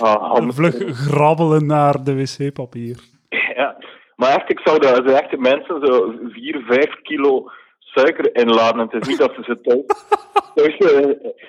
ah, 0.00 0.48
Vlug 0.48 0.96
grabbelen 0.96 1.66
naar 1.66 2.04
de 2.04 2.14
wc-papier. 2.14 2.96
Ja, 3.28 3.76
maar 4.16 4.28
echt, 4.28 4.50
ik 4.50 4.60
zou 4.64 4.78
daar 4.78 4.94
zo 4.94 5.14
echt 5.14 5.38
mensen 5.38 5.86
zo 5.86 6.14
4, 6.28 6.62
5 6.66 7.02
kilo 7.02 7.50
suiker 7.94 8.34
inladen. 8.34 8.80
En 8.80 8.88
het 8.90 9.02
is 9.02 9.08
niet 9.08 9.18
dat 9.18 9.32
ze 9.36 9.42
ze 9.42 9.60
thuis... 9.62 9.84
thuis 10.54 10.74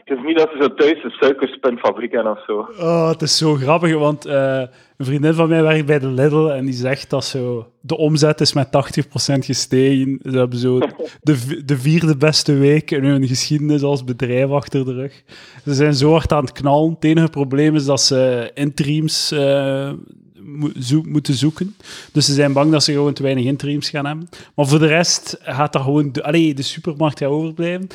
het 0.03 0.17
is 0.17 0.23
niet 0.25 0.37
dat 0.37 0.49
ze 0.51 0.57
zo 0.61 0.73
thuis 0.73 1.03
een 1.03 1.09
suikerspinfabriek 1.09 2.11
hebben 2.11 2.31
of 2.31 2.43
zo. 2.45 2.67
Oh, 2.79 3.09
het 3.09 3.21
is 3.21 3.37
zo 3.37 3.53
grappig, 3.53 3.97
want 3.97 4.25
eh, 4.25 4.63
een 4.97 5.05
vriendin 5.05 5.33
van 5.33 5.49
mij 5.49 5.63
werkt 5.63 5.85
bij 5.85 5.99
de 5.99 6.07
Lidl 6.07 6.47
en 6.47 6.65
die 6.65 6.73
zegt 6.73 7.09
dat 7.09 7.25
zo, 7.25 7.67
de 7.81 7.97
omzet 7.97 8.41
is 8.41 8.53
met 8.53 8.67
80% 8.67 8.69
gestegen. 9.39 10.19
Ze 10.23 10.37
hebben 10.37 10.59
zo 10.59 10.79
de, 11.21 11.61
de 11.65 11.77
vierde 11.77 12.17
beste 12.17 12.53
week 12.53 12.91
in 12.91 13.03
hun 13.03 13.27
geschiedenis 13.27 13.83
als 13.83 14.03
bedrijf 14.03 14.49
achter 14.49 14.85
de 14.85 14.93
rug. 14.93 15.23
Ze 15.63 15.73
zijn 15.73 15.93
zo 15.93 16.11
hard 16.11 16.31
aan 16.31 16.43
het 16.43 16.51
knallen. 16.51 16.93
Het 16.93 17.03
enige 17.03 17.29
probleem 17.29 17.75
is 17.75 17.85
dat 17.85 18.01
ze 18.01 18.51
interims 18.53 19.31
eh, 19.31 19.91
mo- 20.45 20.71
zo- 20.79 21.03
moeten 21.05 21.33
zoeken. 21.33 21.75
Dus 22.11 22.25
ze 22.25 22.33
zijn 22.33 22.53
bang 22.53 22.71
dat 22.71 22.83
ze 22.83 22.91
gewoon 22.91 23.13
te 23.13 23.23
weinig 23.23 23.45
interims 23.45 23.89
gaan 23.89 24.05
hebben. 24.05 24.29
Maar 24.55 24.67
voor 24.67 24.79
de 24.79 24.87
rest 24.87 25.37
gaat 25.41 25.73
dat 25.73 25.81
gewoon... 25.81 26.11
De, 26.11 26.23
allee, 26.23 26.53
de 26.53 26.61
supermarkt 26.61 27.19
gaat 27.19 27.29
overblijven. 27.29 27.87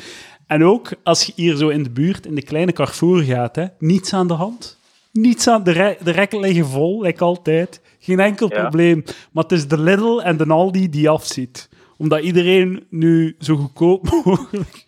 En 0.47 0.63
ook 0.63 0.89
als 1.03 1.23
je 1.25 1.31
hier 1.35 1.55
zo 1.55 1.69
in 1.69 1.83
de 1.83 1.89
buurt, 1.89 2.25
in 2.25 2.35
de 2.35 2.41
kleine 2.43 2.71
Carrefour 2.73 3.23
gaat, 3.23 3.55
hè, 3.55 3.65
niets 3.79 4.13
aan 4.13 4.27
de 4.27 4.33
hand. 4.33 4.79
Niets 5.11 5.47
aan 5.47 5.63
de, 5.63 5.71
re- 5.71 5.97
de 6.03 6.11
rekken 6.11 6.39
liggen 6.39 6.65
vol, 6.65 7.01
like 7.01 7.23
altijd. 7.23 7.81
Geen 7.99 8.19
enkel 8.19 8.49
Ja. 8.53 8.61
probleem. 8.61 9.03
Maar 9.31 9.43
het 9.43 9.51
is 9.51 9.67
de 9.67 9.79
Lidl 9.79 10.19
en 10.19 10.37
de 10.37 10.45
Aldi 10.45 10.89
die 10.89 11.09
afziet. 11.09 11.69
Omdat 11.97 12.21
iedereen 12.21 12.83
nu 12.89 13.35
zo 13.39 13.55
goedkoop 13.55 14.09
mogelijk 14.25 14.85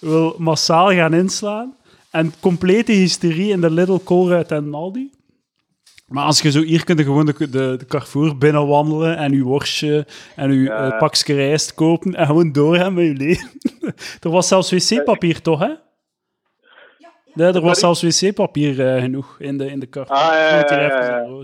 wil 0.00 0.34
massaal 0.38 0.88
gaan 0.90 1.14
inslaan. 1.14 1.74
En 2.10 2.32
complete 2.40 2.92
hysterie 2.92 3.50
in 3.50 3.60
de 3.60 3.70
Lidl, 3.70 3.96
Colruyt 4.04 4.50
en 4.50 4.74
Aldi. 4.74 5.10
Maar 6.06 6.24
als 6.24 6.40
je 6.42 6.50
zo 6.50 6.60
hier 6.60 6.84
kunt 6.84 7.00
gewoon 7.00 7.26
de, 7.26 7.34
de, 7.50 7.76
de 7.76 7.86
Carrefour 7.88 8.38
binnenwandelen 8.38 9.16
en 9.16 9.32
je 9.32 9.42
worstje 9.42 10.06
en 10.36 10.52
je 10.52 10.60
Ja. 10.62 10.92
eh, 10.92 10.98
pakje 10.98 11.34
rijst 11.34 11.74
kopen 11.74 12.14
en 12.14 12.26
gewoon 12.26 12.52
doorgaan 12.52 12.94
met 12.94 13.04
je 13.04 13.12
leven. 13.14 13.50
er 14.24 14.30
was 14.30 14.48
zelfs 14.48 14.70
wc-papier, 14.70 15.40
toch, 15.42 15.60
hè? 15.60 15.72
Nee, 17.34 17.52
er 17.52 17.60
was 17.60 17.78
zelfs 17.78 18.02
wc-papier 18.02 18.86
eh, 18.94 19.02
genoeg 19.02 19.36
in 19.38 19.58
de, 19.58 19.66
in 19.70 19.80
de 19.80 19.88
Carrefour. 19.88 20.20
Ah, 20.20 20.32
ja, 20.34 20.76
ja, 20.78 21.42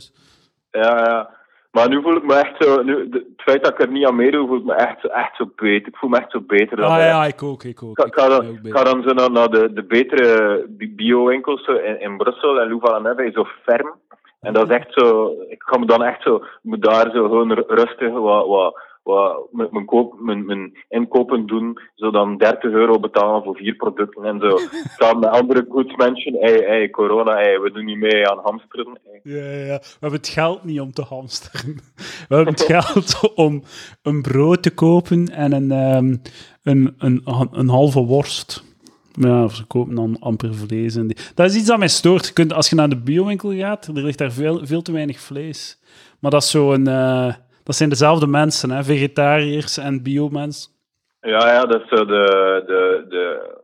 ja, 0.70 0.96
ja. 1.04 1.38
Maar 1.70 1.88
nu 1.88 2.02
voel 2.02 2.16
ik 2.16 2.24
me 2.24 2.34
echt 2.34 2.62
zo... 2.64 2.82
Nu, 2.82 3.08
de- 3.08 3.18
het 3.36 3.42
feit 3.42 3.64
dat 3.64 3.72
ik 3.72 3.80
er 3.80 3.90
niet 3.90 4.06
aan 4.06 4.16
meedoe, 4.16 4.46
voel 4.46 4.58
ik 4.58 4.64
me 4.64 4.74
echt, 4.74 5.00
zo- 5.00 5.08
echt 5.08 5.36
zo 5.36 5.52
beter. 5.56 5.88
Ik 5.88 5.96
voel 5.96 6.10
me 6.10 6.18
echt 6.18 6.30
zo 6.30 6.40
beter. 6.40 6.76
dan 6.76 6.90
Ah 6.90 6.98
ja, 6.98 7.24
ik 7.26 7.42
ook, 7.42 7.64
ik 7.64 7.82
ook. 7.82 7.98
Ik 7.98 8.04
Ik 8.06 8.14
ga, 8.14 8.28
dan, 8.28 8.46
ook 8.48 8.58
ga 8.62 8.84
dan 8.84 9.02
zo 9.02 9.12
naar, 9.12 9.30
naar 9.30 9.50
de, 9.50 9.72
de 9.72 9.84
betere 9.84 10.64
bi- 10.68 10.94
bio-winkels 10.94 11.66
in, 11.66 12.00
in 12.00 12.16
Brussel 12.16 12.60
en 12.60 12.68
Louvain-la-Neuve, 12.68 13.30
zo 13.34 13.44
ferm. 13.62 13.94
En 14.40 14.52
dat 14.52 14.70
is 14.70 14.76
echt 14.76 14.92
zo, 14.92 15.35
ik 15.49 15.62
ga 15.62 15.78
me 15.78 15.87
dan 15.87 16.02
echt 16.02 16.23
zo, 16.23 16.35
ik 16.37 16.59
moet 16.62 16.82
daar 16.82 17.11
zo 17.11 17.23
gewoon 17.28 17.52
ru- 17.52 17.64
rustig 17.66 18.12
wat, 18.12 18.47
wat, 18.47 18.80
wat 19.02 19.47
mijn, 19.50 19.68
mijn, 19.73 19.85
koop, 19.85 20.20
mijn, 20.20 20.44
mijn 20.47 20.76
inkopen 20.88 21.47
doen, 21.47 21.78
zo 21.94 22.11
dan 22.11 22.37
30 22.37 22.70
euro 22.70 22.99
betalen 23.00 23.42
voor 23.42 23.56
vier 23.56 23.75
producten 23.75 24.25
en 24.25 24.40
zo. 24.40 24.56
Staan 24.97 25.18
met 25.18 25.28
andere 25.30 25.66
goodsmensen, 25.68 26.37
hey, 26.38 26.56
hey, 26.56 26.90
corona, 26.90 27.32
hey, 27.35 27.61
we 27.61 27.73
doen 27.73 27.85
niet 27.85 27.99
mee 27.99 28.28
aan 28.28 28.38
hamsteren. 28.42 28.99
hey. 29.04 29.20
Ja, 29.23 29.44
ja, 29.44 29.64
ja. 29.64 29.78
We 29.78 29.97
hebben 30.00 30.18
het 30.18 30.28
geld 30.28 30.64
niet 30.64 30.80
om 30.80 30.92
te 30.92 31.02
hamsteren. 31.02 31.75
We 32.28 32.35
hebben 32.35 32.54
het 32.54 32.62
geld 32.62 33.20
om 33.47 33.62
een 34.02 34.23
brood 34.23 34.62
te 34.62 34.75
kopen 34.75 35.26
en 35.26 35.52
een, 35.52 35.70
ehm, 35.70 36.16
een, 36.62 36.94
een, 36.99 37.23
een, 37.52 37.68
halve 37.68 38.00
worst. 38.04 38.68
Ja, 39.12 39.44
of 39.44 39.54
ze 39.54 39.66
kopen 39.66 39.94
dan 39.94 40.16
amper 40.20 40.54
vlees. 40.54 40.96
En 40.96 41.06
die. 41.06 41.16
Dat 41.34 41.46
is 41.46 41.56
iets 41.56 41.66
dat 41.66 41.78
mij 41.78 41.88
stoort. 41.88 42.26
Je 42.26 42.32
kunt, 42.32 42.52
als 42.52 42.68
je 42.70 42.76
naar 42.76 42.88
de 42.88 43.02
biowinkel 43.02 43.52
gaat, 43.52 43.86
er 43.86 44.02
ligt 44.02 44.18
daar 44.18 44.32
veel, 44.32 44.66
veel 44.66 44.82
te 44.82 44.92
weinig 44.92 45.20
vlees. 45.20 45.78
Maar 46.20 46.30
dat, 46.30 46.42
is 46.42 46.50
zo 46.50 46.72
een, 46.72 46.86
eh, 46.86 47.34
dat 47.64 47.76
zijn 47.76 47.88
dezelfde 47.88 48.26
mensen, 48.26 48.70
hè? 48.70 48.82
vegetariërs 48.82 49.78
en 49.78 50.02
biomensen. 50.02 50.72
Ja, 51.20 51.52
ja, 51.52 51.64
dat 51.64 51.82
is 51.82 51.88
zo 51.88 52.04
de, 52.04 52.62
de, 52.66 53.06
de, 53.08 53.58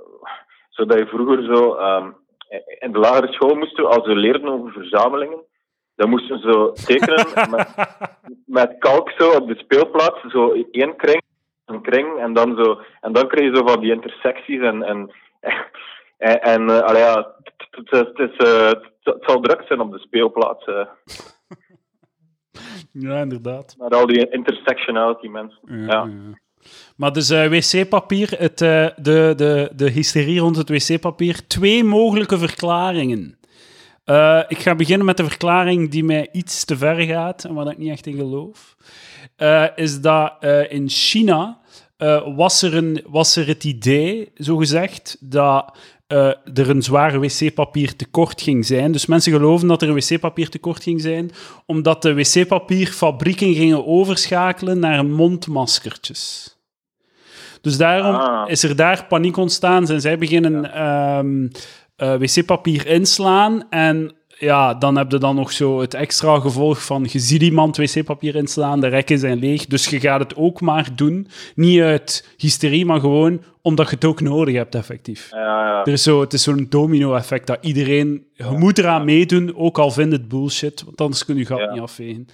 zo 0.70 0.84
dat 0.84 0.98
je 0.98 1.06
vroeger 1.06 1.44
zo, 1.44 1.74
ehm, 1.74 2.10
in 2.78 2.92
de 2.92 2.98
lagere 2.98 3.32
school 3.32 3.54
moesten 3.54 3.84
we, 3.84 3.90
als 3.90 4.06
we 4.06 4.14
leerden 4.14 4.48
over 4.48 4.72
verzamelingen, 4.72 5.38
dan 5.94 6.10
moesten 6.10 6.36
we 6.36 6.52
zo 6.52 6.72
tekenen 6.72 7.26
met, 7.50 7.68
met 8.46 8.76
kalk 8.78 9.10
zo 9.10 9.30
op 9.30 9.48
de 9.48 9.56
speelplaats, 9.56 10.20
zo 10.28 10.64
één 10.70 10.96
kring, 10.96 11.22
een 11.64 11.82
kring, 11.82 12.18
en 12.18 12.32
dan 12.32 12.56
zo, 12.56 12.80
en 13.00 13.12
dan 13.12 13.28
kreeg 13.28 13.50
je 13.50 13.56
zo 13.56 13.66
van 13.66 13.80
die 13.80 13.92
intersecties 13.92 14.60
en, 14.60 14.82
en, 14.82 15.10
en, 16.19 16.40
en 16.43 16.85
allee, 16.85 17.02
ja, 17.02 17.35
het, 17.85 19.16
zal 19.21 19.40
druk 19.40 19.62
zijn 19.66 19.81
op 19.81 19.93
de 19.93 19.99
speelplaats, 19.99 20.64
eh, 20.64 20.87
Ja, 22.93 23.21
inderdaad. 23.21 23.75
met 23.78 23.95
al 23.95 24.07
die 24.07 24.31
intersectionality 24.31 25.26
mensen. 25.26 25.61
Ja, 25.64 25.76
Ja. 25.76 26.05
ja. 26.05 26.38
Maar 26.97 27.12
dus 27.12 27.31
eh, 27.31 27.49
wc-papier, 27.49 28.35
het, 28.38 28.61
eh, 28.61 28.87
de, 28.97 29.33
de, 29.37 29.71
de 29.76 29.90
hysterie 29.90 30.40
rond 30.40 30.57
het 30.57 30.69
wc-papier. 30.69 31.47
Twee 31.47 31.85
mogelijke 31.85 32.38
verklaringen. 32.38 33.38
Ik 34.49 34.59
ga 34.59 34.75
beginnen 34.75 35.07
met 35.07 35.16
de 35.16 35.25
verklaring 35.25 35.90
die 35.90 36.05
mij 36.05 36.28
iets 36.33 36.64
te 36.64 36.76
ver 36.76 37.00
gaat 37.00 37.45
en 37.45 37.55
waar 37.55 37.71
ik 37.71 37.78
niet 37.78 37.90
echt 37.90 38.07
in 38.07 38.16
geloof. 38.16 38.76
Is 39.75 40.00
dat 40.00 40.45
in 40.69 40.88
China 40.88 41.61
eh, 41.96 42.36
was, 42.36 42.62
er 42.62 42.74
een, 42.76 43.02
was 43.06 43.36
er 43.36 43.46
het 43.46 43.64
idee, 43.64 44.30
zogezegd, 44.34 45.16
dat 45.20 45.76
eh, 46.06 46.26
er 46.54 46.70
een 46.70 46.82
zware 46.82 47.18
wc-papier 47.18 47.96
tekort 47.96 48.42
ging 48.42 48.66
zijn. 48.66 48.92
Dus 48.92 49.06
mensen 49.06 49.32
geloven 49.32 49.68
dat 49.68 49.82
er 49.82 49.88
een 49.88 49.94
wc-papier 49.94 50.48
tekort 50.48 50.82
ging 50.82 51.00
zijn, 51.00 51.30
omdat 51.66 52.02
de 52.02 52.14
wc-papierfabrieken 52.14 53.54
gingen 53.54 53.86
overschakelen 53.86 54.78
naar 54.78 55.04
mondmaskertjes. 55.06 56.54
Dus 57.60 57.76
daarom 57.76 58.14
Ah. 58.14 58.50
is 58.50 58.62
er 58.62 58.76
daar 58.76 59.06
paniek 59.06 59.36
ontstaan. 59.36 59.86
Zijn 59.86 60.00
zij 60.00 60.18
beginnen 60.18 60.72
ehm, 60.72 61.48
eh, 61.96 62.14
wc-papier 62.14 62.86
inslaan. 62.86 63.66
En 63.70 64.15
ja, 64.38 64.75
dan 64.75 64.97
heb 64.97 65.11
je 65.11 65.19
dan 65.19 65.35
nog 65.35 65.52
zo 65.52 65.81
het 65.81 65.95
extra 65.95 66.40
gevolg 66.40 66.85
van 66.85 67.07
je 67.11 67.19
ziet 67.19 67.43
iemand 67.43 67.76
wc-papier 67.76 68.37
inslaan, 68.37 68.81
de 68.81 68.87
rekken 68.87 69.19
zijn 69.19 69.38
leeg. 69.38 69.66
Dus 69.66 69.88
je 69.88 70.00
gaat 70.00 70.21
het 70.21 70.37
ook 70.37 70.61
maar 70.61 70.88
doen. 70.95 71.28
Niet 71.55 71.81
uit 71.81 72.28
hysterie, 72.37 72.87
maar 72.87 73.00
gewoon 73.00 73.43
omdat 73.62 73.88
je 73.88 73.95
het 73.95 74.05
ook 74.05 74.21
nodig 74.21 74.55
hebt, 74.55 74.75
effectief. 74.75 75.28
Ja, 75.31 75.66
ja. 75.66 75.85
Er 75.85 75.93
is 75.93 76.02
zo, 76.02 76.21
het 76.21 76.33
is 76.33 76.43
zo'n 76.43 76.66
domino-effect 76.69 77.47
dat 77.47 77.59
iedereen... 77.61 78.26
Je 78.33 78.45
moet 78.45 78.78
eraan 78.78 79.05
meedoen, 79.05 79.57
ook 79.57 79.78
al 79.78 79.90
vindt 79.90 80.12
het 80.12 80.28
bullshit, 80.28 80.83
want 80.85 81.00
anders 81.00 81.25
kun 81.25 81.35
je 81.35 81.40
je 81.40 81.47
gat 81.47 81.71
niet 81.71 81.81
afvegen. 81.81 82.28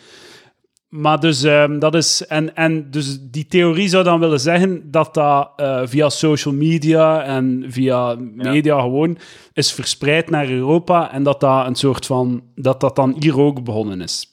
Maar 0.92 1.20
dus, 1.20 1.42
ehm, 1.42 1.78
dat 1.78 1.94
is... 1.94 2.26
En, 2.26 2.54
en 2.54 2.90
dus 2.90 3.30
die 3.30 3.46
theorie 3.46 3.88
zou 3.88 4.04
dan 4.04 4.20
willen 4.20 4.40
zeggen 4.40 4.90
dat 4.90 5.14
dat 5.14 5.52
eh, 5.56 5.80
via 5.84 6.08
social 6.08 6.54
media 6.54 7.22
en 7.22 7.64
via 7.68 8.16
media 8.18 8.80
gewoon 8.80 9.18
is 9.52 9.72
verspreid 9.72 10.30
naar 10.30 10.48
Europa 10.48 11.12
en 11.12 11.22
dat 11.22 11.40
dat 11.40 11.66
een 11.66 11.74
soort 11.74 12.06
van... 12.06 12.42
Dat 12.54 12.80
dat 12.80 12.96
dan 12.96 13.16
hier 13.18 13.40
ook 13.40 13.64
begonnen 13.64 14.00
is. 14.00 14.26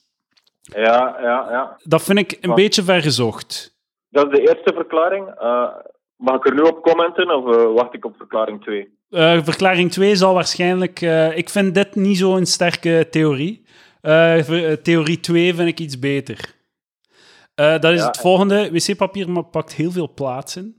ja, 0.61 1.17
ja, 1.21 1.47
ja. 1.51 1.77
Dat 1.83 2.03
vind 2.03 2.19
ik 2.19 2.37
een 2.41 2.49
Wat? 2.49 2.57
beetje 2.57 2.83
vergezocht. 2.83 3.77
Dat 4.09 4.25
is 4.25 4.31
de 4.31 4.41
eerste 4.41 4.73
verklaring. 4.75 5.27
Eh, 5.27 5.67
mag 6.15 6.35
ik 6.35 6.45
er 6.45 6.53
nu 6.53 6.61
op 6.61 6.81
commenten 6.81 7.35
of 7.35 7.55
eh, 7.55 7.73
wacht 7.73 7.93
ik 7.93 8.05
op 8.05 8.15
verklaring 8.17 8.61
2? 8.61 8.97
Eh, 9.09 9.39
verklaring 9.43 9.91
2 9.91 10.15
zal 10.15 10.33
waarschijnlijk... 10.33 11.01
ik 11.35 11.49
vind 11.49 11.75
dit 11.75 11.95
niet 11.95 12.17
zo'n 12.17 12.45
sterke 12.45 13.07
theorie. 13.09 13.67
Eh, 14.01 14.71
eh, 14.71 14.77
theorie 14.81 15.19
2 15.19 15.55
vind 15.55 15.67
ik 15.67 15.79
iets 15.79 15.99
beter. 15.99 16.55
Eh, 17.55 17.79
dat 17.79 17.91
is 17.93 17.99
Ja, 17.99 18.05
het 18.07 18.15
en- 18.15 18.21
volgende. 18.21 18.71
Wc-papier 18.71 19.43
pakt 19.43 19.73
heel 19.73 19.91
veel 19.91 20.13
plaats 20.13 20.55
in. 20.55 20.77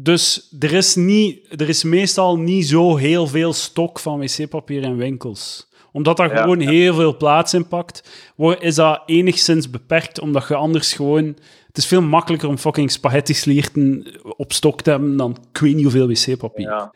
Dus 0.00 0.54
er 0.58 0.72
is, 0.72 0.94
niet, 0.94 1.60
er 1.60 1.68
is 1.68 1.82
meestal 1.84 2.38
niet 2.38 2.66
zo 2.66 2.96
heel 2.96 3.26
veel 3.26 3.52
stok 3.52 3.98
van 3.98 4.18
wc-papier 4.18 4.82
in 4.82 4.96
winkels. 4.96 5.68
Omdat 5.92 6.16
dat 6.16 6.30
Ja, 6.30 6.36
gewoon 6.42 6.60
heel 6.60 6.94
veel 6.94 7.16
plaats 7.16 7.54
inpakt, 7.54 8.10
wo- 8.36 8.50
is 8.50 8.74
dat 8.74 9.02
enigszins 9.06 9.70
beperkt, 9.70 10.20
omdat 10.20 10.48
je 10.48 10.54
anders 10.54 10.92
gewoon... 10.92 11.24
Het 11.66 11.78
is 11.78 11.86
veel 11.86 12.02
makkelijker 12.02 12.48
om 12.48 12.58
fucking 12.58 12.90
spaghetti 12.90 13.34
slierten 13.34 14.06
op 14.36 14.52
stok 14.52 14.82
te 14.82 14.90
hebben 14.90 15.16
dan 15.16 15.36
ik 15.52 15.60
weet 15.60 15.74
niet 15.74 15.82
hoeveel 15.82 16.06
wc-papier. 16.08 16.90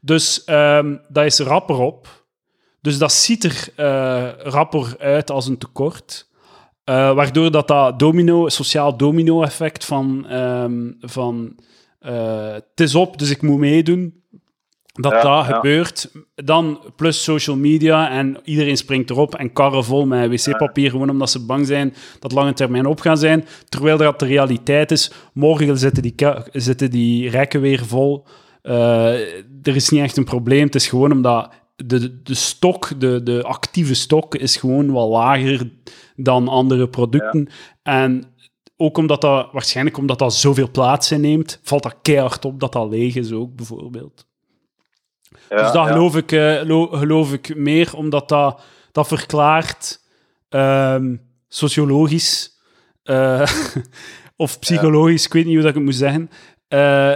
Dus 0.00 0.44
ehm, 0.44 0.96
dat 1.08 1.24
is 1.24 1.38
rapper 1.38 1.76
op. 1.78 2.23
Dus 2.84 2.98
dat 2.98 3.12
ziet 3.12 3.44
er 3.44 3.68
eh, 3.76 4.28
rapper 4.38 4.96
uit 4.98 5.30
als 5.30 5.46
een 5.46 5.58
tekort. 5.58 6.28
Eh, 6.84 7.14
waardoor 7.14 7.50
dat, 7.50 7.68
dat 7.68 7.98
domino, 7.98 8.48
sociaal 8.48 8.96
domino-effect 8.96 9.84
van, 9.84 10.26
ehm, 10.28 10.90
van 11.00 11.56
eh, 11.98 12.52
het 12.52 12.80
is 12.80 12.94
op, 12.94 13.18
dus 13.18 13.30
ik 13.30 13.42
moet 13.42 13.58
meedoen, 13.58 14.22
dat 14.92 15.12
Ja, 15.12 15.22
dat 15.22 15.46
ja. 15.46 15.54
gebeurt. 15.54 16.10
Dan 16.34 16.80
plus 16.96 17.22
social 17.22 17.56
media 17.56 18.10
en 18.10 18.36
iedereen 18.44 18.76
springt 18.76 19.10
erop 19.10 19.34
en 19.34 19.52
karren 19.52 19.84
vol 19.84 20.06
met 20.06 20.30
wc-papier, 20.30 20.90
gewoon 20.90 21.10
omdat 21.10 21.30
ze 21.30 21.44
bang 21.44 21.66
zijn 21.66 21.94
dat 22.18 22.32
lange 22.32 22.52
termijn 22.52 22.86
op 22.86 23.00
gaan 23.00 23.18
zijn. 23.18 23.46
Terwijl 23.68 23.96
dat 23.96 24.18
de 24.18 24.26
realiteit 24.26 24.90
is, 24.90 25.12
morgen 25.32 25.78
zitten 25.78 26.02
die, 26.02 26.14
zitten 26.52 26.90
die 26.90 27.30
rekken 27.30 27.60
weer 27.60 27.86
vol. 27.86 28.26
Er 28.62 29.76
is 29.76 29.88
niet 29.88 30.02
echt 30.02 30.16
een 30.16 30.24
probleem, 30.24 30.64
het 30.64 30.74
is 30.74 30.88
gewoon 30.88 31.12
omdat 31.12 31.62
de, 31.76 32.22
de 32.22 32.34
stok, 32.34 33.00
de, 33.00 33.22
de 33.22 33.42
actieve 33.42 33.94
stok, 33.94 34.34
is 34.34 34.56
gewoon 34.56 34.90
wat 34.90 35.08
lager 35.08 35.70
dan 36.16 36.48
andere 36.48 36.88
producten. 36.88 37.48
En 37.82 38.34
ook 38.76 38.98
omdat 38.98 39.20
dat, 39.20 39.52
waarschijnlijk 39.52 39.98
omdat 39.98 40.18
dat 40.18 40.34
zoveel 40.34 40.70
plaats 40.70 41.12
inneemt, 41.12 41.60
valt 41.62 41.82
dat 41.82 41.96
keihard 42.02 42.44
op 42.44 42.60
dat 42.60 42.72
dat 42.72 42.90
leeg 42.90 43.14
is 43.14 43.32
ook, 43.32 43.54
bijvoorbeeld. 43.56 44.26
Ja, 45.48 45.56
dus 45.62 45.72
dat 45.72 45.86
ja. 45.86 45.92
geloof, 45.92 46.16
ik, 46.16 46.32
eh, 46.32 46.62
lo- 46.64 46.86
geloof 46.86 47.32
ik 47.32 47.56
meer, 47.56 47.96
omdat 47.96 48.28
dat, 48.28 48.62
dat 48.92 49.06
verklaart 49.06 50.00
ehm, 50.48 51.16
sociologisch 51.48 52.60
eh, 53.02 53.50
of 54.36 54.58
psychologisch, 54.58 55.26
ik 55.26 55.32
weet 55.32 55.44
niet 55.44 55.54
hoe 55.54 55.62
dat 55.62 55.70
ik 55.70 55.76
het 55.76 55.84
moet 55.84 55.94
zeggen, 55.94 56.30
eh, 56.68 57.14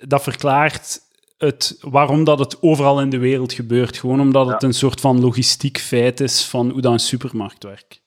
dat 0.00 0.22
verklaart 0.22 1.00
het, 1.38 1.78
waarom 1.90 2.24
dat 2.24 2.38
het 2.38 2.58
overal 2.62 3.00
in 3.00 3.10
de 3.10 3.18
wereld 3.18 3.52
gebeurt. 3.52 3.96
Gewoon 3.98 4.20
omdat 4.20 4.46
het 4.48 4.60
Ja. 4.62 4.68
een 4.68 4.74
soort 4.74 5.00
van 5.00 5.20
logistiek 5.20 5.78
feit 5.78 6.20
is 6.20 6.48
van 6.48 6.70
hoe 6.70 6.80
dat 6.80 6.92
een 6.92 6.98
supermarkt 6.98 7.64
werkt. 7.64 8.04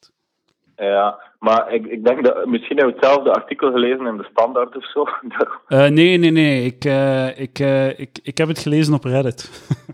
Ja, 0.76 1.20
maar 1.40 1.74
ik, 1.74 1.86
ik 1.86 2.06
denk 2.06 2.24
dat 2.26 2.46
misschien 2.46 2.78
heb 2.78 2.88
je 2.88 2.94
hetzelfde 2.94 3.34
artikel 3.34 3.72
gelezen 3.72 4.06
in 4.08 4.18
de 4.18 4.28
Standaard 4.32 4.76
of 4.76 4.86
zo. 4.92 5.04
Eh, 5.68 5.88
nee, 5.88 6.18
nee, 6.18 6.32
nee. 6.32 6.66
Ik, 6.66 6.86
eh, 6.86 7.40
ik, 7.40 7.60
eh, 7.60 8.00
ik, 8.00 8.20
ik 8.24 8.38
heb 8.38 8.48
het 8.48 8.60
gelezen 8.60 8.94
op 8.94 9.04
Reddit. 9.04 9.50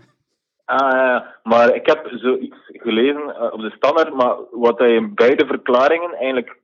Ah, 0.64 1.20
maar 1.42 1.74
ik 1.74 1.86
heb 1.86 2.08
zoiets 2.14 2.56
gelezen 2.66 3.52
op 3.52 3.60
de 3.60 3.72
standaard, 3.76 4.14
maar 4.14 4.36
wat 4.50 4.78
hij 4.78 4.94
in 4.94 5.14
beide 5.14 5.46
verklaringen 5.46 6.12
eigenlijk. 6.14 6.56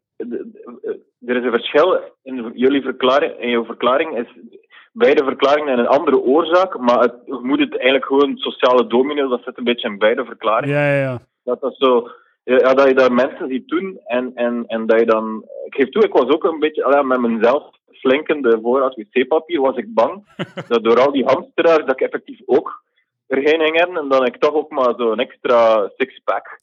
Er 1.26 1.36
is 1.36 1.44
een 1.44 1.50
verschil 1.50 2.00
in 2.22 2.52
jullie 2.54 2.82
verklaring, 2.82 3.32
in 3.38 3.50
jouw 3.50 3.64
verklaring 3.64 4.18
is 4.18 4.26
beide 4.92 5.24
verklaringen 5.24 5.68
hebben 5.68 5.84
een 5.84 5.98
andere 5.98 6.20
oorzaak, 6.20 6.78
maar 6.78 7.00
het, 7.00 7.14
je 7.24 7.38
moet 7.42 7.60
het 7.60 7.72
eigenlijk 7.72 8.04
gewoon 8.04 8.36
sociale 8.36 8.86
domino, 8.86 9.28
dat 9.28 9.42
zit 9.44 9.58
een 9.58 9.64
beetje 9.64 9.88
in 9.88 9.98
beide 9.98 10.24
verklaringen. 10.24 10.76
ja, 10.76 10.92
ja, 10.92 11.00
ja. 11.00 11.20
Dat 11.44 11.60
dat 11.60 11.74
zo, 11.76 12.08
ja, 12.44 12.74
dat 12.74 12.88
je 12.88 12.94
daar 12.94 13.12
mensen 13.12 13.48
ziet 13.48 13.68
doen 13.68 14.00
en, 14.04 14.30
en, 14.34 14.64
en 14.66 14.86
dat 14.86 14.98
je 14.98 15.06
dan, 15.06 15.44
ik 15.64 15.74
geef 15.74 15.88
toe, 15.88 16.04
ik 16.04 16.12
was 16.12 16.28
ook 16.28 16.44
een 16.44 16.58
beetje, 16.58 16.84
allee, 16.84 17.02
met 17.02 17.20
mezelf 17.20 17.64
slinkende 17.90 18.58
voorraad 18.62 18.94
wc-papier 18.94 19.60
was 19.60 19.76
ik 19.76 19.94
bang 19.94 20.24
dat 20.68 20.84
door 20.84 21.00
al 21.00 21.12
die 21.12 21.24
hamsteraars 21.24 21.84
dat 21.84 22.00
ik 22.00 22.00
effectief 22.00 22.40
ook 22.46 22.82
erheen 23.26 23.60
ging 23.60 23.78
hebben 23.78 23.96
en 23.96 24.08
dan 24.08 24.26
ik 24.26 24.36
toch 24.36 24.52
ook 24.52 24.70
maar 24.70 24.94
zo'n 24.96 25.18
extra 25.18 25.90
six-pack 25.96 26.60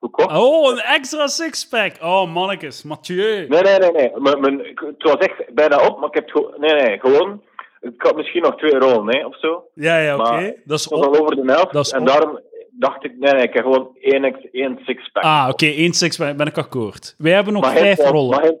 gekocht. 0.00 0.36
Oh, 0.36 0.70
een 0.70 0.80
extra 0.80 1.26
sixpack. 1.26 1.92
Oh, 2.02 2.32
mannetjes. 2.32 2.82
Mathieu. 2.82 3.46
Nee, 3.48 3.62
nee, 3.62 3.78
nee, 3.78 3.92
nee. 3.92 4.38
Mijn, 4.38 4.58
het 4.74 5.02
was 5.02 5.16
echt 5.16 5.54
bijna 5.54 5.86
op, 5.86 5.98
maar 5.98 6.08
ik 6.08 6.14
heb 6.14 6.24
het 6.24 6.32
gewoon, 6.32 6.54
nee, 6.60 6.74
nee, 6.74 6.98
gewoon, 6.98 7.42
ik 7.80 7.94
had 7.96 8.16
misschien 8.16 8.42
nog 8.42 8.56
twee 8.56 8.78
rollen, 8.78 9.04
nee, 9.04 9.26
of 9.26 9.38
zo. 9.38 9.64
Ja, 9.74 9.98
ja, 9.98 10.16
oké. 10.16 10.54
Dat 10.64 10.78
is 10.78 10.86
was 10.86 11.00
al 11.00 11.18
over 11.20 11.36
de 11.36 11.52
helft 11.52 11.92
en 11.92 12.04
daarom 12.04 12.40
dacht 12.70 13.04
ik, 13.04 13.18
nee, 13.18 13.32
nee, 13.32 13.42
ik 13.42 13.54
heb 13.54 13.64
gewoon 13.64 13.96
één, 14.00 14.50
één 14.52 14.78
six-pack. 14.84 15.22
Ah, 15.24 15.46
oké. 15.50 15.66
één 15.66 15.92
sixpack. 15.92 16.36
Ben 16.36 16.46
ik 16.46 16.58
akkoord. 16.58 17.14
Wij 17.18 17.32
hebben 17.32 17.52
nog 17.52 17.62
Maar 17.62 17.76
vijf 17.76 17.96
12 17.96 18.10
rollen. 18.12 18.30
Maar 18.30 18.40
geen, 18.44 18.58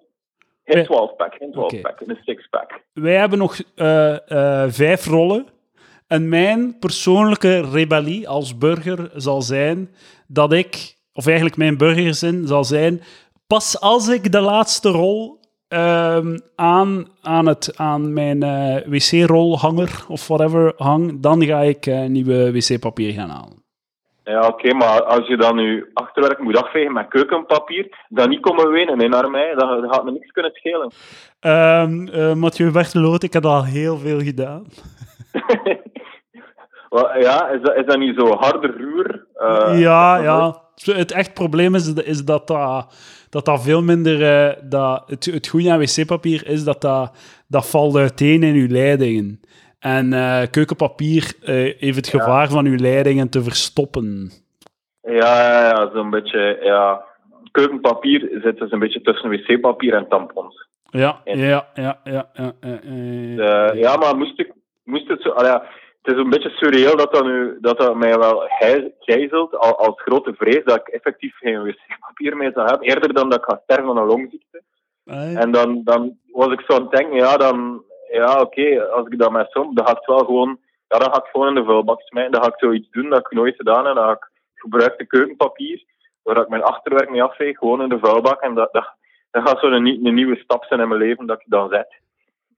Nee. 0.64 0.76
geen 0.76 0.84
12 0.84 1.16
pack, 1.16 1.34
geen 1.34 1.52
12 1.52 1.72
Oké. 1.72 1.80
pack, 1.80 2.00
een 2.00 2.18
6 2.24 2.48
pack. 2.48 2.80
Wij 2.92 3.14
hebben 3.16 3.38
nog 3.38 3.58
eh, 3.74 4.30
eh, 4.62 4.70
vijf 4.70 5.06
rollen. 5.06 5.46
En 6.06 6.28
mijn 6.28 6.78
persoonlijke 6.78 7.60
rebellie 7.70 8.28
als 8.28 8.58
burger 8.58 9.10
zal 9.14 9.42
zijn 9.42 9.94
dat 10.26 10.52
ik, 10.52 10.96
of 11.12 11.26
eigenlijk 11.26 11.56
mijn 11.56 11.76
burgerzin 11.76 12.46
zal 12.46 12.64
zijn, 12.64 13.02
pas 13.46 13.80
als 13.80 14.08
ik 14.08 14.32
de 14.32 14.40
laatste 14.40 14.88
rol 14.88 15.39
ehm, 15.70 16.38
aan, 16.56 17.06
aan, 17.22 17.46
het, 17.46 17.72
aan 17.76 18.12
mijn 18.12 18.42
eh, 18.42 18.76
wc-rolhanger 18.86 20.04
of 20.08 20.28
whatever 20.28 20.72
hang, 20.76 21.20
dan 21.20 21.44
ga 21.44 21.60
ik 21.60 21.86
eh, 21.86 22.06
nieuwe 22.06 22.52
wc-papier 22.52 23.12
gaan 23.12 23.28
halen. 23.28 23.58
Ja, 24.24 24.46
oké, 24.46 24.74
maar 24.74 25.02
als 25.02 25.26
je 25.26 25.36
dan 25.36 25.58
je 25.58 25.90
achterwerk 25.92 26.38
moet 26.38 26.56
afvegen 26.56 26.92
met 26.92 27.08
keukenpapier, 27.08 28.06
dan 28.08 28.28
niet 28.28 28.40
komen 28.40 28.70
wenen 28.70 28.98
hè, 28.98 29.08
naar 29.08 29.30
mij, 29.30 29.54
dan, 29.54 29.80
dan 29.80 29.92
gaat 29.92 30.04
me 30.04 30.10
niks 30.10 30.30
kunnen 30.30 30.52
schelen. 30.54 30.92
Ehm 31.40 32.08
eh, 32.08 32.34
Mathieu 32.34 32.70
Berteloot, 32.70 33.22
ik 33.22 33.32
heb 33.32 33.44
al 33.44 33.64
heel 33.64 33.98
veel 33.98 34.20
gedaan. 34.20 34.64
Ja, 36.98 37.48
is 37.48 37.62
dat, 37.62 37.76
is 37.76 37.86
dat 37.86 37.98
niet 37.98 38.18
zo 38.18 38.26
harder 38.26 38.76
ruwer? 38.76 39.26
Eh, 39.34 39.80
ja, 39.80 40.16
ja. 40.16 40.60
Het 40.74 41.12
echt 41.12 41.34
probleem 41.34 41.74
is, 41.74 41.94
is 41.94 42.24
dat, 42.24 42.46
dat, 42.46 42.94
dat 43.30 43.44
dat 43.44 43.62
veel 43.62 43.82
minder... 43.82 44.22
eh, 44.22 44.56
dat, 44.62 45.02
het, 45.06 45.24
het 45.24 45.48
goede 45.48 45.72
aan 45.72 45.78
wc-papier 45.78 46.46
is 46.46 46.64
dat 46.64 46.80
dat, 46.80 47.12
dat 47.48 47.70
valt 47.70 47.96
uiteen 47.96 48.42
in 48.42 48.54
uw 48.54 48.68
leidingen. 48.68 49.40
En 49.78 50.12
eh, 50.12 50.42
keukenpapier 50.50 51.34
heeft 51.78 51.96
het 51.96 52.08
gevaar 52.08 52.48
van 52.48 52.66
uw 52.66 52.76
leidingen 52.76 53.28
te 53.28 53.42
verstoppen. 53.42 54.30
Ja, 55.02 55.40
ja, 55.40 55.68
ja 55.68 55.90
zo'n 55.94 56.10
beetje, 56.10 56.58
ja. 56.62 57.04
Keukenpapier 57.50 58.28
zit 58.42 58.58
dus 58.58 58.72
een 58.72 58.78
beetje 58.78 59.00
tussen 59.00 59.30
wc-papier 59.30 59.94
en 59.94 60.08
tampons. 60.08 60.68
Ja, 60.90 61.20
Ja. 61.24 61.34
ja, 61.34 61.68
ja, 61.74 61.98
ja. 62.04 62.30
ja, 62.32 62.52
ja, 62.60 62.80
ja. 62.82 63.72
Ja, 63.72 63.96
maar 63.96 64.16
moest, 64.16 64.38
ik, 64.38 64.52
moest 64.84 65.08
het 65.08 65.22
zo... 65.22 65.28
ah 65.30 65.46
ja, 65.46 65.62
het 66.02 66.14
is 66.14 66.20
een 66.20 66.30
beetje 66.30 66.50
surreëel 66.50 66.96
dat 66.96 67.12
dat, 67.12 67.24
nu, 67.24 67.58
dat, 67.60 67.78
dat 67.78 67.96
mij 67.96 68.18
wel 68.18 68.44
gij- 68.48 68.94
gijzelt 68.98 69.56
al- 69.56 69.78
als 69.78 70.00
grote 70.02 70.34
vrees 70.34 70.64
dat 70.64 70.76
ik 70.76 70.88
effectief 70.88 71.36
geen 71.36 71.62
wc-papier 71.62 72.36
meer 72.36 72.52
zou 72.54 72.66
hebben, 72.68 72.88
eerder 72.88 73.14
dan 73.14 73.28
dat 73.30 73.38
ik 73.38 73.44
ga 73.44 73.60
sterven 73.62 73.86
van 73.86 73.96
een 73.96 74.06
longziekte. 74.06 74.62
En 75.36 75.50
dan, 75.50 75.80
dan 75.84 76.18
was 76.32 76.52
ik 76.52 76.60
zo 76.60 76.74
aan 76.76 76.82
het 76.82 76.90
denken, 76.90 77.16
ja, 77.16 77.36
dan, 77.36 77.84
ja, 78.10 78.40
oké, 78.40 78.82
als 78.90 79.06
ik 79.06 79.18
dat 79.18 79.30
met 79.30 79.50
som, 79.50 79.74
dan 79.74 79.84
ga 79.84 79.90
ik 79.90 79.96
het 79.96 80.06
wel 80.06 80.24
gewoon, 80.24 80.58
ja, 80.88 80.98
dan 80.98 81.12
ga 81.12 81.18
ik 81.18 81.28
gewoon 81.30 81.48
in 81.48 81.54
de 81.54 81.64
vuilbak 81.64 82.00
smijten. 82.00 82.32
Dan 82.32 82.42
ga 82.42 82.48
ik 82.48 82.58
zoiets 82.58 82.90
doen 82.90 83.08
dat 83.10 83.18
ik 83.18 83.30
nooit 83.30 83.56
gedaan 83.56 83.86
heb. 83.86 83.94
Dan 83.94 84.04
ga 84.04 84.12
ik 84.12 84.30
gebruikte 84.54 85.06
keukenpapier, 85.06 85.84
waar 86.22 86.36
ik 86.36 86.48
mijn 86.48 86.62
achterwerk 86.62 87.10
mee 87.10 87.22
afveeg, 87.22 87.58
gewoon 87.58 87.82
in 87.82 87.88
de 87.88 87.98
vuilbak. 87.98 88.40
En 88.40 88.54
dat, 88.54 88.72
dat, 88.72 88.94
dat 89.30 89.48
gaat 89.48 89.58
zo'n 89.60 89.72
een, 89.72 90.06
een 90.06 90.14
nieuwe 90.14 90.36
stap 90.36 90.64
zijn 90.64 90.80
in 90.80 90.88
mijn 90.88 91.00
leven 91.00 91.26
dat 91.26 91.40
ik 91.40 91.46
dan 91.48 91.68
zet. 91.68 92.00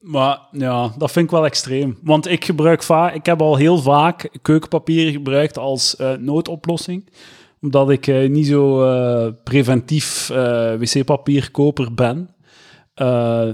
Maar 0.02 0.38
ja, 0.50 0.88
dat 0.98 1.12
vind 1.12 1.24
ik 1.24 1.30
wel 1.30 1.44
extreem. 1.44 1.98
Want 2.02 2.28
ik 2.28 2.44
gebruik 2.44 2.82
vaak, 2.82 3.14
ik 3.14 3.26
heb 3.26 3.40
al 3.40 3.56
heel 3.56 3.78
vaak 3.78 4.28
keukenpapier 4.42 5.10
gebruikt 5.10 5.58
als 5.58 5.96
eh, 5.96 6.12
noodoplossing. 6.12 7.10
Omdat 7.60 7.90
ik 7.90 8.06
eh, 8.06 8.28
niet 8.28 8.46
zo 8.46 8.84
eh, 8.84 9.32
preventief 9.44 10.28
wc-papierkoper 10.78 11.94
ben. 11.94 12.28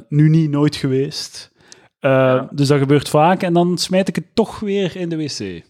Nu 0.09 0.29
niet, 0.29 0.51
nooit 0.51 0.77
geweest. 0.77 1.53
Ja. 1.99 2.49
Dus 2.51 2.69
dat 2.69 2.79
gebeurt 2.79 3.09
vaak 3.09 3.43
en 3.43 3.53
dan 3.53 3.79
smijt 3.79 4.09
ik 4.09 4.15
het 4.15 4.35
toch 4.35 4.61
weer 4.61 4.97
in 4.97 5.09
de 5.09 5.17
wc. 5.17 5.63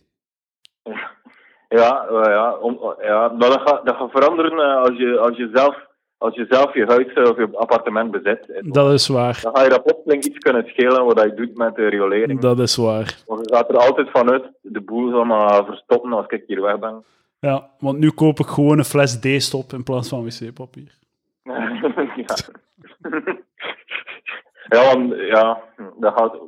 Ja, 1.68 2.06
ja, 2.10 2.54
om, 2.54 2.94
ja 3.00 3.28
maar 3.28 3.48
dat 3.48 3.60
gaat, 3.60 3.86
dat 3.86 3.96
gaat 3.96 4.10
veranderen 4.10 4.82
als, 4.82 4.96
je, 4.98 5.18
als, 5.18 5.36
je 5.36 5.50
zelf, 5.52 5.76
als 6.18 6.34
je 6.34 6.46
zelf 6.48 6.74
je 6.74 6.84
huis 6.86 7.12
eh, 7.12 7.30
of 7.30 7.36
je 7.36 7.48
appartement 7.52 8.10
bezit. 8.10 8.50
Eh, 8.50 8.60
Dat 8.62 8.92
is 8.92 9.08
waar. 9.08 9.38
Dan 9.42 9.56
ga 9.56 9.62
je 9.62 9.68
dat 9.68 9.82
plotseling 9.84 10.24
iets 10.24 10.38
kunnen 10.38 10.64
schelen 10.66 11.04
wat 11.04 11.22
je 11.22 11.34
doet 11.34 11.56
met 11.56 11.74
de 11.74 11.86
riolering. 11.88 12.40
Dat 12.40 12.58
is 12.58 12.76
waar. 12.76 13.16
Want 13.26 13.48
je 13.48 13.54
gaat 13.54 13.68
er 13.68 13.76
altijd 13.78 14.10
vanuit 14.10 14.44
de 14.60 14.80
boel 14.80 15.10
zal 15.10 15.24
maar 15.24 15.64
verstoppen 15.64 16.12
als 16.12 16.26
ik 16.28 16.44
hier 16.46 16.60
weg 16.62 16.78
ben. 16.78 17.04
Ja, 17.40 17.70
want 17.78 17.98
nu 17.98 18.10
koop 18.10 18.38
ik 18.38 18.46
gewoon 18.46 18.78
een 18.78 18.84
fles 18.84 19.20
D-stop 19.20 19.72
in 19.72 19.82
plaats 19.82 20.08
van 20.08 20.24
wc-papier. 20.24 20.96
ja. 22.26 22.34
ja, 24.68 24.94
want, 24.94 25.14
ja, 25.16 25.60
dat 25.98 26.12
gaat. 26.16 26.38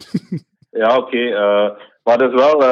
ja, 0.80 0.96
oké. 0.96 1.18
eh, 1.18 1.70
maar 2.04 2.18
dat 2.18 2.32
is 2.32 2.40
wel. 2.40 2.62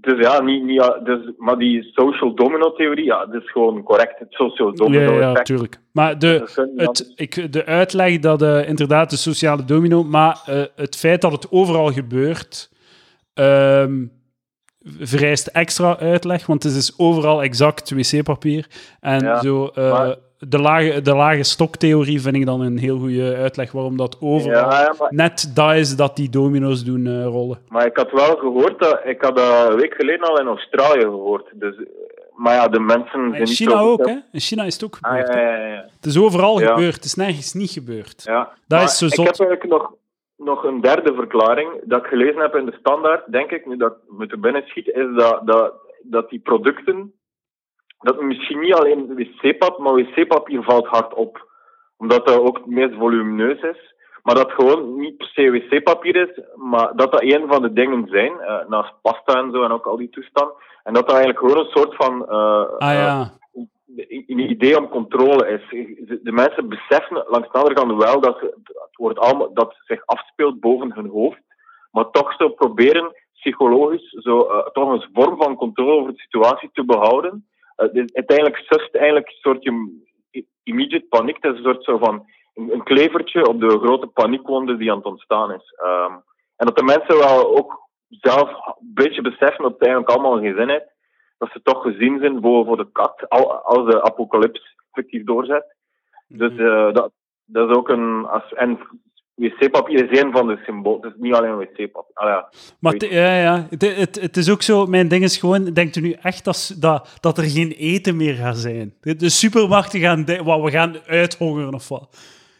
Dus 0.00 0.18
ja, 0.26 0.42
niet, 0.42 0.64
niet, 0.64 0.74
ja, 0.82 0.98
dus, 1.04 1.18
maar 1.36 1.58
die 1.58 1.82
social 1.92 2.34
domino-theorie, 2.34 3.04
ja, 3.04 3.26
dat 3.26 3.42
is 3.42 3.50
gewoon 3.50 3.82
correct. 3.82 4.18
Het 4.18 4.32
social 4.32 4.68
Ja, 4.68 4.74
domino-effect. 4.74 5.22
ja, 5.36 5.42
tuurlijk. 5.42 5.80
Maar 5.92 6.18
de, 6.18 6.26
je 6.76 6.82
het, 6.82 7.12
ik, 7.14 7.52
de 7.52 7.64
uitleg 7.66 8.18
dat 8.18 8.42
eh, 8.42 8.68
inderdaad 8.68 9.10
de 9.10 9.16
sociale 9.16 9.64
domino, 9.64 10.04
maar 10.04 10.40
eh, 10.46 10.62
het 10.76 10.96
feit 10.96 11.20
dat 11.20 11.32
het 11.32 11.46
overal 11.50 11.92
gebeurt, 11.92 12.70
ehm, 13.34 14.04
vereist 14.98 15.46
extra 15.46 15.98
uitleg, 15.98 16.46
want 16.46 16.62
het 16.62 16.74
is 16.74 16.94
overal 16.98 17.42
exact 17.42 17.90
wc-papier. 17.90 18.66
En 19.00 19.20
Ja, 19.24 19.40
zo, 19.40 19.66
eh, 19.74 19.90
maar- 19.90 20.16
de 20.48 20.58
lage, 20.58 21.00
de 21.02 21.14
lage 21.14 21.42
stoktheorie 21.42 22.20
vind 22.20 22.36
ik 22.36 22.46
dan 22.46 22.60
een 22.60 22.78
heel 22.78 22.98
goede 22.98 23.36
uitleg 23.36 23.72
waarom 23.72 23.96
dat 23.96 24.16
overal 24.20 24.70
Ja, 24.70 24.94
maar, 24.98 25.08
net 25.14 25.50
dat 25.54 25.74
is 25.74 25.96
dat 25.96 26.16
die 26.16 26.30
domino's 26.30 26.84
doen 26.84 27.06
eh, 27.06 27.24
rollen. 27.24 27.58
maar 27.68 27.86
ik 27.86 27.96
had 27.96 28.10
wel 28.10 28.36
gehoord 28.36 28.78
dat... 28.78 29.00
Ik 29.04 29.22
had 29.22 29.36
dat 29.36 29.70
een 29.70 29.76
week 29.76 29.94
geleden 29.94 30.28
al 30.28 30.40
in 30.40 30.46
Australië 30.46 31.00
gehoord. 31.00 31.50
Dus, 31.54 31.74
maar 32.34 32.54
ja, 32.54 32.68
de 32.68 32.80
mensen 32.80 33.28
zijn 33.28 33.34
In 33.40 33.46
China 33.46 33.78
ook, 33.80 34.06
hè? 34.06 34.16
In 34.32 34.40
China 34.40 34.64
is 34.64 34.74
het 34.74 34.84
ook 34.84 34.98
Ah, 35.00 35.10
gebeurd. 35.10 35.34
ja, 35.34 35.40
ja, 35.56 35.66
ja. 35.66 35.84
Het 35.96 36.04
is 36.06 36.18
overal 36.18 36.56
gebeurd, 36.56 36.94
het 36.94 37.04
is 37.04 37.14
nergens 37.14 37.52
niet 37.52 37.70
gebeurd. 37.70 38.22
ja. 38.24 38.42
Dat 38.66 38.78
Maar 38.78 38.82
is 38.82 38.98
zo 38.98 39.06
ik 39.06 39.12
heb 39.12 39.26
eigenlijk 39.26 39.64
nog, 39.68 39.92
nog 40.36 40.64
een 40.64 40.80
derde 40.80 41.14
verklaring 41.14 41.68
dat 41.84 42.00
ik 42.00 42.06
gelezen 42.06 42.40
heb 42.40 42.54
in 42.54 42.64
de 42.66 42.76
standaard, 42.80 43.32
denk 43.32 43.50
ik, 43.50 43.66
nu 43.66 43.76
dat 43.76 43.92
ik 43.92 44.16
me 44.18 44.26
te 44.26 44.38
binnen 44.38 44.62
schiet, 44.66 44.86
is 44.88 45.06
dat, 45.16 45.40
dat, 45.44 45.72
dat 46.02 46.28
die 46.30 46.38
producten, 46.40 47.12
dat 48.00 48.20
misschien 48.20 48.60
niet 48.60 48.74
alleen 48.74 49.14
wc-pap, 49.14 49.78
maar 49.78 49.94
wc-papier 49.94 50.62
valt 50.62 50.86
hard 50.86 51.14
op. 51.14 51.48
Omdat 51.96 52.26
dat 52.26 52.38
ook 52.38 52.56
het 52.56 52.66
meest 52.66 52.94
volumineus 52.94 53.60
is. 53.60 53.94
Maar 54.22 54.34
dat 54.34 54.52
gewoon 54.52 54.98
niet 54.98 55.16
per 55.16 55.26
se 55.26 55.50
wc-papier 55.50 56.16
is, 56.16 56.40
maar 56.54 56.92
dat 56.96 57.12
dat 57.12 57.22
een 57.22 57.46
van 57.48 57.62
de 57.62 57.72
dingen 57.72 58.08
zijn, 58.08 58.40
eh, 58.40 58.68
naast 58.68 58.92
pasta 59.02 59.34
en 59.34 59.50
zo 59.50 59.62
en 59.62 59.72
ook 59.72 59.86
al 59.86 59.96
die 59.96 60.10
toestanden. 60.10 60.54
En 60.82 60.92
dat 60.92 61.06
dat 61.06 61.16
eigenlijk 61.16 61.38
gewoon 61.38 61.64
een 61.64 61.72
soort 61.72 61.94
van 61.94 62.28
Ah 62.78 62.92
ja, 62.92 63.38
een 64.26 64.50
idee 64.50 64.78
om 64.78 64.88
controle 64.88 65.48
is. 65.48 65.68
De 66.22 66.32
mensen 66.32 66.68
beseffen 66.68 67.24
langs 67.28 67.52
de 67.52 67.58
andere 67.58 67.74
kant 67.74 68.02
wel 68.02 68.20
dat 68.20 68.40
het 68.40 68.96
wordt 68.96 69.18
allemaal, 69.18 69.54
dat 69.54 69.74
zich 69.86 70.06
afspeelt 70.06 70.60
boven 70.60 70.92
hun 70.94 71.08
hoofd, 71.08 71.40
maar 71.90 72.10
toch 72.10 72.34
zo 72.34 72.48
proberen 72.48 73.12
psychologisch 73.34 74.08
zo, 74.08 74.62
toch 74.72 74.92
een 74.92 75.08
vorm 75.12 75.36
van 75.42 75.56
controle 75.56 76.00
over 76.00 76.12
de 76.12 76.20
situatie 76.20 76.70
te 76.72 76.84
behouden. 76.84 77.48
Eh, 77.80 77.92
dus 77.92 78.14
uiteindelijk 78.14 78.56
sust 78.56 78.94
eigenlijk 78.94 79.28
een 79.28 79.34
soort 79.40 79.64
im- 79.64 80.02
immediate 80.62 81.06
paniek. 81.08 81.36
Het 81.40 81.52
is 81.52 81.58
een 81.58 81.64
soort 81.64 81.84
zo 81.84 81.98
van 81.98 82.26
een, 82.54 82.72
een 82.72 82.82
klevertje 82.82 83.48
op 83.48 83.60
de 83.60 83.68
grote 83.78 84.06
paniekwonden 84.06 84.78
die 84.78 84.90
aan 84.90 84.96
het 84.96 85.06
ontstaan 85.06 85.52
is. 85.52 85.74
Ehm, 85.76 86.12
en 86.56 86.66
dat 86.66 86.76
de 86.76 86.82
mensen 86.84 87.18
wel 87.18 87.56
ook 87.56 87.88
zelf 88.08 88.48
een 88.66 88.90
beetje 88.94 89.22
beseffen 89.22 89.62
dat 89.62 89.72
het 89.72 89.82
eigenlijk 89.82 90.10
allemaal 90.12 90.38
geen 90.38 90.56
zin 90.56 90.68
heeft 90.68 90.98
dat 91.38 91.50
ze 91.52 91.62
toch 91.62 91.82
gezien 91.82 92.18
zijn 92.20 92.40
voor, 92.40 92.64
voor 92.64 92.76
de 92.76 92.90
kat 92.92 93.28
al- 93.28 93.52
als 93.52 93.90
de 93.90 94.02
apocalyps 94.02 94.76
effectief 94.90 95.24
doorzet. 95.24 95.76
Dus 96.28 96.56
eh, 96.58 96.92
dat, 96.92 97.12
dat 97.44 97.70
is 97.70 97.76
ook 97.76 97.88
een. 97.88 98.26
Als, 98.26 98.52
en 98.52 98.78
wc-papier 99.40 100.10
is 100.10 100.20
een 100.20 100.32
van 100.32 100.46
de 100.46 100.58
symbolen. 100.66 101.00
Het 101.02 101.14
is 101.14 101.20
niet 101.20 101.34
alleen 101.34 101.56
wc-papier. 101.56 102.14
Ah, 102.14 102.28
ja. 102.28 102.48
maar 102.80 102.94
ja, 103.04 103.40
ja. 103.40 103.66
Het, 103.70 103.96
het, 103.96 104.20
het 104.20 104.36
is 104.36 104.50
ook 104.50 104.62
zo, 104.62 104.86
mijn 104.86 105.08
ding 105.08 105.22
is 105.22 105.36
gewoon, 105.36 105.64
denkt 105.64 105.96
u 105.96 106.00
nu 106.00 106.12
echt 106.12 106.44
dat, 106.44 106.74
dat, 106.78 107.08
dat 107.20 107.38
er 107.38 107.44
geen 107.44 107.70
eten 107.70 108.16
meer 108.16 108.34
gaat 108.34 108.56
zijn? 108.58 108.94
De, 109.00 109.16
de 109.16 109.28
supermarkten 109.28 110.00
gaan, 110.00 110.24
de- 110.24 110.42
wat, 110.42 110.62
we 110.62 110.70
gaan 110.70 110.96
uithongeren 111.06 111.74
of 111.74 111.88
wat? 111.88 112.16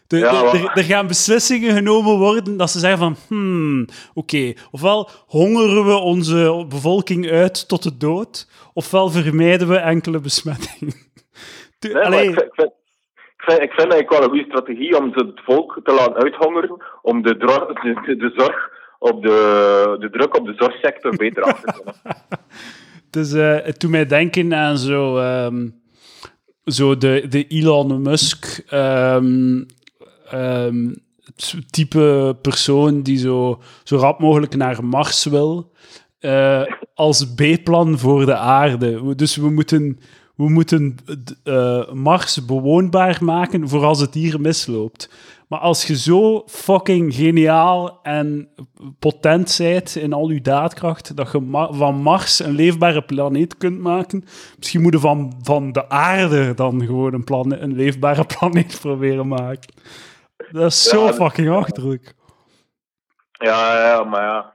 De, 0.07 0.17
Ja, 0.17 0.53
er, 0.73 0.83
gaan 0.83 1.07
beslissingen 1.07 1.75
genomen 1.75 2.17
worden 2.17 2.57
dat 2.57 2.69
ze 2.71 2.79
zeggen 2.79 2.99
van, 2.99 3.15
hmm, 3.27 3.85
oké, 4.13 4.53
ofwel 4.71 5.09
hongeren 5.27 5.85
we 5.85 5.93
onze 5.93 6.65
bevolking 6.69 7.29
uit 7.29 7.67
tot 7.67 7.83
de 7.83 7.97
dood, 7.97 8.49
ofwel 8.73 9.09
vermijden 9.09 9.67
we 9.67 9.77
enkele 9.77 10.19
besmettingen. 10.19 10.93
De- 11.79 11.87
Nee, 11.87 11.93
maar 11.93 12.05
allee, 12.05 12.27
ik, 12.29 12.33
vind, 12.33 12.45
ik, 12.45 12.53
vind, 12.53 12.71
ik, 13.41 13.47
vind, 13.47 13.61
ik 13.61 13.71
vind 13.71 13.91
eigenlijk 13.91 14.09
wel 14.09 14.23
een 14.23 14.29
goede 14.29 14.45
strategie 14.45 14.97
om 14.97 15.11
het 15.13 15.41
volk 15.43 15.79
te 15.83 15.93
laten 15.93 16.23
uithongeren, 16.23 16.83
om 17.01 17.21
de, 17.21 17.37
de, 17.37 18.31
zorg 18.35 18.69
op 18.99 19.23
de, 19.23 19.97
de 19.99 20.09
druk 20.09 20.37
op 20.37 20.45
de 20.45 20.53
zorgsector 20.57 21.15
beter 21.15 21.43
af 21.43 21.61
te 21.61 21.73
kunnen. 21.75 21.95
Dus 23.09 23.33
eh, 23.33 23.65
het 23.65 23.79
doet 23.79 23.91
mij 23.91 24.05
denken 24.05 24.53
aan 24.53 24.77
zo, 24.77 25.17
ehm, 25.17 25.67
zo 26.65 26.97
de, 26.97 27.25
de 27.29 27.47
Elon 27.47 28.01
Musk 28.01 28.63
ehm, 28.69 29.63
ehm, 30.29 30.93
type 31.69 32.35
persoon 32.41 33.01
die 33.01 33.17
zo, 33.17 33.61
zo 33.83 33.97
rap 33.97 34.19
mogelijk 34.19 34.55
naar 34.55 34.85
Mars 34.85 35.25
wil. 35.25 35.71
eh, 36.19 36.63
als 36.93 37.33
B-plan 37.33 37.99
voor 37.99 38.25
de 38.25 38.35
aarde. 38.35 39.15
Dus 39.15 39.35
we 39.35 39.49
moeten, 39.49 39.99
we 40.45 40.49
moeten 40.49 40.97
eh, 41.43 41.91
Mars 41.91 42.45
bewoonbaar 42.45 43.17
maken 43.23 43.69
voor 43.69 43.83
als 43.85 43.99
het 43.99 44.13
hier 44.13 44.41
misloopt. 44.41 45.09
Maar 45.47 45.59
als 45.59 45.87
je 45.87 45.97
zo 45.97 46.43
fucking 46.47 47.13
geniaal 47.13 47.99
en 48.03 48.49
potent 48.99 49.55
bent 49.57 49.95
in 49.95 50.13
al 50.13 50.29
je 50.29 50.41
daadkracht, 50.41 51.15
dat 51.15 51.31
je 51.31 51.39
Ma- 51.39 51.73
van 51.73 51.95
Mars 51.95 52.39
een 52.39 52.51
leefbare 52.51 53.01
planeet 53.01 53.57
kunt 53.57 53.79
maken, 53.79 54.23
misschien 54.57 54.81
moeten 54.81 54.99
van, 54.99 55.33
van 55.41 55.71
de 55.71 55.89
aarde 55.89 56.53
dan 56.53 56.85
gewoon 56.85 57.13
een, 57.13 57.63
een 57.63 57.73
leefbare 57.75 58.25
planeet 58.37 58.77
proberen 58.81 59.27
maken. 59.27 59.73
Dat 60.51 60.71
is 60.71 60.83
zo 60.83 61.05
Ja, 61.05 61.13
fucking 61.13 61.49
achterlijk. 61.49 62.13
Ja, 63.31 63.87
ja, 63.87 64.03
maar 64.03 64.21
ja. 64.23 64.53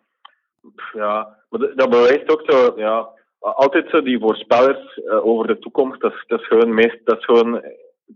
Ja. 0.94 1.36
Maar 1.50 1.60
dat- 1.60 1.76
dat 1.76 1.90
bewijst 1.90 2.28
ook 2.28 2.42
zo, 2.46 2.72
ja. 2.76 3.08
Altijd 3.54 3.88
zo 3.90 4.02
die 4.02 4.18
voorspellers 4.18 4.98
eh, 4.98 5.26
over 5.26 5.46
de 5.46 5.58
toekomst, 5.58 6.00
dat 6.00 6.12
is, 6.12 6.24
dat 6.26 6.40
is 6.40 6.46
gewoon 6.46 6.74
meest, 6.74 6.98
dat 7.04 7.18
is 7.18 7.24
gewoon 7.24 7.62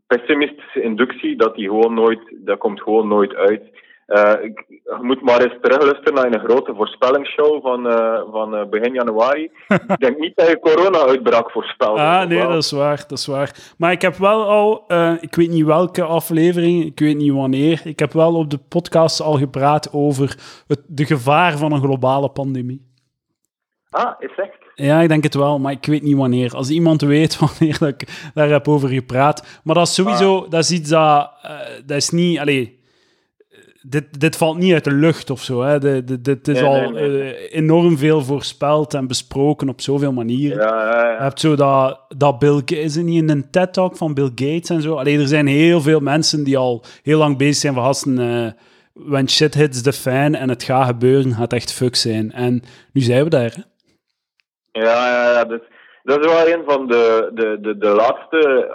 pessimistische 0.06 0.82
inductie, 0.82 1.36
dat 1.36 1.54
die 1.54 1.68
gewoon 1.68 1.94
nooit, 1.94 2.20
dat 2.30 2.58
komt 2.58 2.80
gewoon 2.82 3.08
nooit 3.08 3.34
uit. 3.34 3.62
Eh, 4.10 4.44
ik, 4.44 4.64
je 4.68 4.98
moet 5.00 5.22
maar 5.22 5.40
eens 5.42 5.58
terugluisteren 5.62 6.14
naar 6.14 6.32
een 6.32 6.48
grote 6.48 6.74
voorspellingsshow 6.74 7.62
van, 7.62 7.88
eh, 7.88 8.22
van 8.30 8.56
eh, 8.56 8.66
begin 8.66 8.92
januari. 8.92 9.50
ik 9.88 9.98
denk 9.98 10.18
niet 10.18 10.36
dat 10.36 10.48
je 10.48 10.58
corona-uitbraak 10.58 11.50
voorspelt. 11.50 11.98
Ah, 11.98 12.28
nee, 12.28 12.46
dat 12.46 12.62
is 12.64 12.70
waar, 12.70 13.04
dat 13.08 13.18
is 13.18 13.26
waar. 13.26 13.74
Maar 13.78 13.92
ik 13.92 14.02
heb 14.02 14.14
wel 14.14 14.48
al, 14.48 14.84
eh, 14.88 15.14
ik 15.20 15.34
weet 15.34 15.50
niet 15.50 15.64
welke 15.64 16.02
aflevering, 16.02 16.84
ik 16.84 16.98
weet 16.98 17.16
niet 17.16 17.32
wanneer, 17.32 17.80
ik 17.84 17.98
heb 17.98 18.12
wel 18.12 18.34
op 18.34 18.50
de 18.50 18.58
podcast 18.68 19.20
al 19.20 19.36
gepraat 19.36 19.92
over 19.92 20.36
het, 20.66 20.82
de 20.86 21.04
gevaar 21.04 21.56
van 21.56 21.72
een 21.72 21.82
globale 21.82 22.30
pandemie. 22.30 22.88
Ah, 23.90 24.14
is 24.18 24.34
echt? 24.36 24.58
Ja, 24.82 25.00
ik 25.00 25.08
denk 25.08 25.22
het 25.22 25.34
wel, 25.34 25.58
maar 25.58 25.72
ik 25.72 25.86
weet 25.86 26.02
niet 26.02 26.16
wanneer. 26.16 26.56
Als 26.56 26.70
iemand 26.70 27.00
weet 27.00 27.38
wanneer 27.58 27.76
dat 27.78 27.88
ik 27.88 28.30
daar 28.34 28.48
heb 28.50 28.68
over 28.68 28.88
gepraat. 28.88 29.44
Maar 29.64 29.74
dat 29.74 29.86
is 29.86 29.94
sowieso, 29.94 30.46
dat 30.48 30.60
is 30.62 30.70
iets 30.70 30.88
dat, 30.90 31.30
eh, 31.42 31.50
dat 31.86 31.96
is 31.96 32.10
niet, 32.10 32.38
allee, 32.38 32.78
dit, 33.82 34.20
dit 34.20 34.36
valt 34.36 34.58
niet 34.58 34.72
uit 34.72 34.84
de 34.84 34.92
lucht 34.92 35.30
of 35.30 35.42
zo. 35.42 35.62
Hè. 35.62 35.78
De, 35.78 36.04
de- 36.04 36.20
dit 36.20 36.48
is 36.48 36.60
Nee, 36.60 36.64
al 36.68 36.90
nee. 36.90 37.32
eh, 37.32 37.56
enorm 37.58 37.98
veel 37.98 38.22
voorspeld 38.24 38.94
en 38.94 39.06
besproken 39.06 39.68
op 39.68 39.80
zoveel 39.80 40.12
manieren. 40.12 40.58
Ja, 40.58 40.66
ja, 40.84 41.10
Je 41.10 41.16
ja. 41.16 41.22
hebt 41.22 41.40
zo 41.40 41.56
dat, 41.56 42.00
dat 42.16 42.38
Bill 42.38 42.54
Gates, 42.56 42.78
is 42.78 42.94
het 42.94 43.04
niet 43.04 43.22
in 43.22 43.30
een 43.30 43.50
TED-talk 43.50 43.96
van 43.96 44.14
Bill 44.14 44.30
Gates 44.34 44.68
en 44.70 44.82
zo? 44.82 44.94
Allee, 44.94 45.18
er 45.18 45.28
zijn 45.28 45.46
heel 45.46 45.80
veel 45.80 46.00
mensen 46.00 46.44
die 46.44 46.58
al 46.58 46.84
heel 47.02 47.18
lang 47.18 47.36
bezig 47.36 47.56
zijn 47.56 47.74
van 47.74 47.84
gasten, 47.84 48.18
eh 48.18 48.52
when 48.92 49.28
shit 49.28 49.54
hits 49.54 49.82
the 49.82 49.92
fan 49.92 50.34
en 50.34 50.48
het 50.48 50.62
gaat 50.62 50.86
gebeuren, 50.86 51.34
gaat 51.34 51.52
echt 51.52 51.72
fuck 51.72 51.96
zijn. 51.96 52.32
En 52.32 52.62
nu 52.92 53.00
zijn 53.00 53.24
we 53.24 53.30
daar, 53.30 53.52
hè? 53.54 53.62
Ja, 54.72 55.09
ja, 55.09 55.33
ja. 55.33 55.44
Dus, 55.44 55.61
dat 56.02 56.24
is 56.24 56.33
wel 56.33 56.59
een 56.59 56.64
van 56.64 56.87
de, 56.87 57.30
de, 57.35 57.59
de, 57.61 57.78
de 57.78 57.88
laatste 57.88 58.74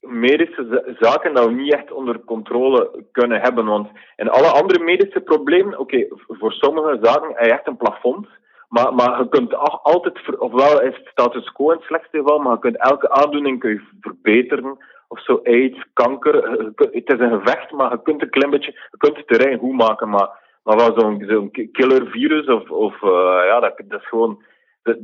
medische 0.00 0.66
za- 0.70 0.94
zaken 1.08 1.34
dat 1.34 1.44
we 1.46 1.52
niet 1.52 1.72
echt 1.72 1.92
onder 1.92 2.20
controle 2.24 3.04
kunnen 3.12 3.40
hebben. 3.40 3.64
Want 3.64 3.88
in 4.16 4.28
alle 4.30 4.46
andere 4.48 4.84
medische 4.84 5.20
problemen, 5.20 5.78
oké, 5.78 6.06
voor 6.26 6.52
sommige 6.52 6.98
zaken 7.02 7.28
heb 7.34 7.44
je 7.46 7.52
echt 7.52 7.66
een 7.66 7.76
plafond. 7.76 8.26
Maar, 8.68 8.94
maar 8.94 9.18
je 9.18 9.28
kunt 9.28 9.54
al- 9.54 9.80
altijd, 9.82 10.38
ofwel 10.38 10.82
is 10.82 10.96
het 10.96 11.06
status 11.10 11.52
quo 11.52 11.70
in 11.70 11.76
het 11.76 11.86
slechtste 11.86 12.18
geval, 12.18 12.38
maar 12.38 12.52
je 12.52 12.58
kunt 12.58 12.76
elke 12.76 13.10
aandoening 13.10 13.60
kun 13.60 13.70
je 13.70 13.82
verbeteren. 14.00 14.78
Of 15.08 15.20
zo 15.22 15.40
aids, 15.44 15.84
kanker. 15.92 16.50
Het 16.76 17.12
is 17.12 17.18
een 17.18 17.40
gevecht, 17.40 17.70
maar 17.70 17.90
je 17.90 18.02
kunt 18.02 18.22
een 18.22 18.30
klein 18.30 18.50
beetje, 18.50 18.72
je 18.90 18.96
kunt 18.98 19.16
het 19.16 19.26
terrein 19.26 19.58
goed 19.58 19.76
maken. 19.76 20.08
Maar, 20.08 20.28
maar 20.64 20.76
wel 20.76 20.98
zo'n 20.98 21.24
zo'n 21.28 21.50
killer 21.72 22.06
virus 22.10 22.46
of, 22.46 22.70
of 22.70 23.02
eh, 23.02 23.40
ja, 23.46 23.60
dat, 23.60 23.82
dat 23.84 24.00
is 24.00 24.08
gewoon 24.08 24.42
dat, 24.82 24.96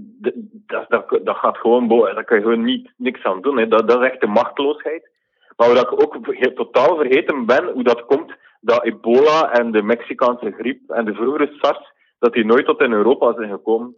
dat, 0.89 1.09
dat, 1.25 1.37
gaat 1.37 1.57
gewoon 1.57 1.89
boven. 1.89 2.15
Daar 2.15 2.25
kan 2.25 2.37
je 2.37 2.43
gewoon 2.43 2.65
niet, 2.65 2.93
niks 2.97 3.23
aan 3.23 3.43
doen. 3.43 3.59
Hè. 3.59 3.69
Dat, 3.69 3.89
dat 3.89 4.03
is 4.03 4.11
echt 4.11 4.21
de 4.21 4.27
machteloosheid. 4.27 5.09
Maar 5.57 5.69
wat 5.75 5.83
ik 5.83 5.93
ook 5.93 6.27
totaal 6.55 6.97
vergeten 6.97 7.47
ben, 7.47 7.65
hoe 7.73 7.83
dat 7.85 8.05
komt 8.07 8.33
dat 8.61 8.85
ebola 8.85 9.53
en 9.53 9.71
de 9.73 9.83
Mexicaanse 9.83 10.55
griep 10.59 10.91
en 10.91 11.05
de 11.05 11.15
vroegere 11.15 11.57
SARS, 11.61 11.93
dat 12.19 12.33
die 12.33 12.45
nooit 12.45 12.67
tot 12.67 12.81
in 12.81 12.93
Europa 12.93 13.35
zijn 13.35 13.51
gekomen. 13.51 13.95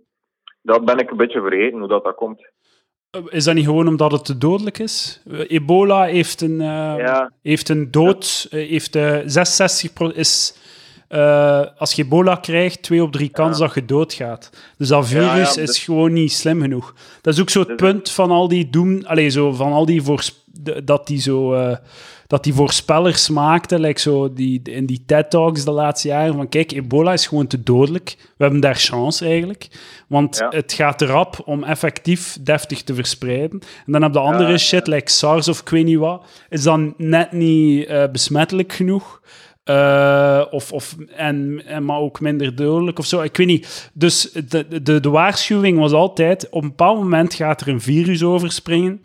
Dat 0.63 0.85
ben 0.85 0.99
ik 0.99 1.11
een 1.11 1.17
beetje 1.17 1.41
vergeten, 1.41 1.79
hoe 1.79 1.89
dat, 1.89 2.05
dat 2.05 2.15
komt. 2.15 2.47
Is 3.29 3.45
dat 3.45 3.55
niet 3.55 3.65
gewoon 3.65 3.89
omdat 3.89 4.13
het 4.13 4.25
te 4.25 4.39
dodelijk 4.39 4.79
is? 4.79 5.23
Eh, 5.31 5.51
Ebola 5.51 6.05
heeft 6.05 6.41
een, 6.41 6.61
eh, 6.61 6.95
Ja. 6.99 7.33
heeft 7.43 7.69
een 7.69 7.91
dood, 7.91 8.47
eh, 8.51 8.69
heeft 8.69 8.95
eh 8.97 9.19
66 9.25 9.93
pro- 9.93 10.09
is 10.15 10.55
eh, 11.09 11.61
als 11.79 11.93
je 11.93 12.03
ebola 12.03 12.35
krijgt, 12.35 12.83
twee 12.83 13.03
op 13.03 13.13
drie 13.13 13.29
kans 13.29 13.59
dat 13.59 13.75
je 13.75 13.85
doodgaat. 13.85 14.51
Dus 14.79 14.89
dat 14.89 15.09
Ja, 15.09 15.21
ja, 15.21 15.33
virus 15.33 15.55
dus- 15.55 15.69
is 15.77 15.85
gewoon 15.85 16.13
niet 16.13 16.33
slim 16.33 16.61
genoeg. 16.61 16.95
Dat 17.21 17.35
is 17.35 17.41
ook 17.41 17.51
zo 17.51 17.59
het 17.59 17.69
Dus- 17.69 17.77
punt 17.77 18.11
van 18.11 18.31
al 18.31 18.49
die 18.49 18.71
doen, 18.71 19.07
allez, 19.07 19.35
zo, 19.35 19.53
van 19.53 19.73
al 19.73 19.87
die, 19.87 20.03
dat 20.85 21.07
die 21.07 21.21
zo... 21.21 21.55
eh, 21.55 21.77
dat 22.27 22.45
die 22.45 22.55
voorspellers 22.55 23.29
maakte, 23.29 23.79
like 23.79 24.01
zo 24.01 24.33
die, 24.33 24.61
in 24.65 24.87
die 24.87 25.03
TED-talks 25.07 25.65
de 25.65 25.71
laatste 25.71 26.09
jaren, 26.09 26.35
van 26.35 26.49
kijk, 26.49 26.73
ebola 26.73 27.13
is 27.13 27.27
gewoon 27.27 27.47
te 27.47 27.63
dodelijk. 27.63 28.17
We 28.19 28.43
hebben 28.45 28.61
daar 28.61 28.75
chance 28.75 29.25
eigenlijk. 29.25 29.69
Want 30.09 30.37
Ja. 30.37 30.47
het 30.51 30.73
gaat 30.73 31.01
erop 31.03 31.43
om 31.45 31.65
effectief 31.65 32.39
deftig 32.41 32.83
te 32.83 32.95
verspreiden. 32.95 33.61
En 33.87 33.93
dan 33.93 34.03
heb 34.03 34.13
je 34.13 34.19
andere 34.19 34.51
Ja, 34.51 34.57
shit, 34.57 34.87
like 34.87 35.11
SARS 35.11 35.49
of 35.49 35.61
ik 35.61 35.69
weet 35.69 35.85
niet 35.85 35.99
wat, 35.99 36.25
is 36.49 36.63
dan 36.63 36.95
net 36.97 37.33
niet 37.33 37.87
eh, 37.87 38.05
besmettelijk 38.13 38.73
genoeg. 38.73 39.21
Eh, 39.69 40.45
of, 40.51 40.73
of, 40.73 40.97
en, 41.17 41.63
en, 41.67 41.85
maar 41.85 41.99
ook 41.99 42.21
minder 42.21 42.57
dodelijk 42.57 42.99
of 42.99 43.05
zo. 43.05 43.23
Ik 43.23 43.37
weet 43.37 43.47
niet. 43.47 43.91
Dus 43.95 44.33
de, 44.33 44.83
de, 44.83 45.01
de 45.01 45.11
waarschuwing 45.11 45.79
was 45.79 45.93
altijd: 45.93 46.49
op 46.51 46.63
een 46.63 46.69
bepaald 46.69 46.99
moment 46.99 47.35
gaat 47.35 47.61
er 47.61 47.69
een 47.69 47.81
virus 47.81 48.25
overspringen. 48.25 49.01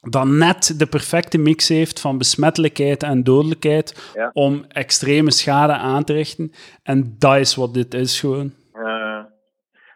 Dat 0.00 0.26
net 0.26 0.78
de 0.78 0.86
perfecte 0.86 1.38
mix 1.38 1.68
heeft 1.68 2.00
van 2.00 2.18
besmettelijkheid 2.18 3.02
en 3.02 3.22
dodelijkheid. 3.22 4.12
Ja. 4.14 4.30
om 4.32 4.64
extreme 4.68 5.30
schade 5.30 5.72
aan 5.72 6.04
te 6.04 6.12
richten. 6.12 6.52
En 6.82 7.14
dat 7.18 7.36
is 7.36 7.54
wat 7.54 7.74
dit 7.74 7.94
is 7.94 8.20
gewoon. 8.20 8.52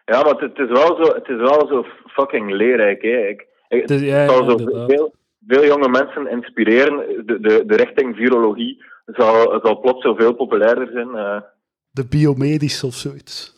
Ja, 0.05 0.23
maar 0.23 0.35
het, 0.35 0.59
is 0.59 0.69
wel 0.69 0.95
zo, 0.95 1.13
het 1.13 1.27
is 1.27 1.37
wel 1.37 1.67
zo 1.67 1.85
fucking 2.07 2.51
leerrijk. 2.51 3.01
Hè. 3.01 3.27
Ik, 3.27 3.47
ik, 3.67 3.89
ja, 3.89 4.23
ja, 4.23 4.43
veel, 4.87 5.13
veel 5.47 5.65
jonge 5.65 5.89
mensen 5.89 6.27
inspireren. 6.27 7.25
De, 7.25 7.39
de, 7.39 7.63
de 7.65 7.75
richting 7.75 8.15
virologie 8.15 8.91
zal, 9.05 9.59
zal 9.63 9.79
plots 9.79 10.01
zoveel 10.01 10.33
populairder 10.33 10.89
zijn. 10.91 11.15
eh. 11.15 11.41
De 11.91 12.07
biomedisch 12.07 12.83
of 12.83 12.93
zoiets. 12.93 13.51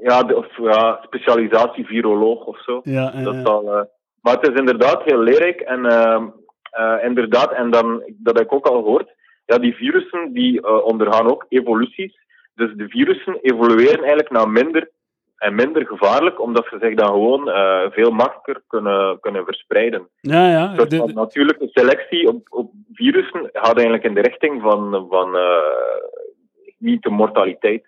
ja, 0.00 0.22
de- 0.22 0.36
of 0.36 0.46
ja, 0.56 1.00
specialisatie 1.02 1.86
viroloog 1.86 2.44
of 2.44 2.62
zo. 2.62 2.80
Ja, 2.84 3.10
Dat 3.22 3.36
zal, 3.46 3.72
eh, 3.76 3.82
maar 4.20 4.34
het 4.36 4.48
is 4.50 4.58
inderdaad 4.58 5.02
heel 5.02 5.18
leerrijk. 5.18 5.60
En 5.60 5.86
ehm, 5.86 6.26
eh, 6.70 7.04
inderdaad, 7.04 7.52
en 7.52 7.70
dan, 7.70 8.02
dat 8.16 8.36
heb 8.36 8.46
ik 8.46 8.52
ook 8.52 8.66
al 8.66 8.82
gehoord, 8.82 9.14
ja, 9.46 9.58
die 9.58 9.74
virussen 9.74 10.32
die 10.32 10.82
ondergaan 10.84 11.30
ook 11.30 11.46
evoluties. 11.48 12.18
Dus 12.54 12.72
de 12.76 12.88
virussen 12.88 13.38
evolueren 13.40 13.98
eigenlijk 13.98 14.30
naar 14.30 14.48
minder 14.48 14.90
en 15.36 15.54
minder 15.54 15.86
gevaarlijk, 15.86 16.40
omdat 16.40 16.66
ze 16.70 16.76
zich 16.80 16.94
dan 16.94 17.08
gewoon 17.08 17.50
eh, 17.50 17.90
veel 17.90 18.10
makkelijker 18.10 18.62
kunnen, 18.66 19.20
kunnen 19.20 19.44
verspreiden. 19.44 20.08
ja, 20.20 20.48
ja. 20.50 20.70
Een 20.70 20.76
soort 20.76 20.90
De- 20.90 21.68
selectie 21.72 22.28
op, 22.28 22.46
op 22.50 22.70
virussen 22.92 23.50
gaat 23.52 23.74
eigenlijk 23.74 24.04
in 24.04 24.14
de 24.14 24.20
richting 24.20 24.62
van, 24.62 25.06
van 25.10 25.36
eh, 25.36 25.56
niet 26.78 27.02
de 27.02 27.10
mortaliteit. 27.10 27.84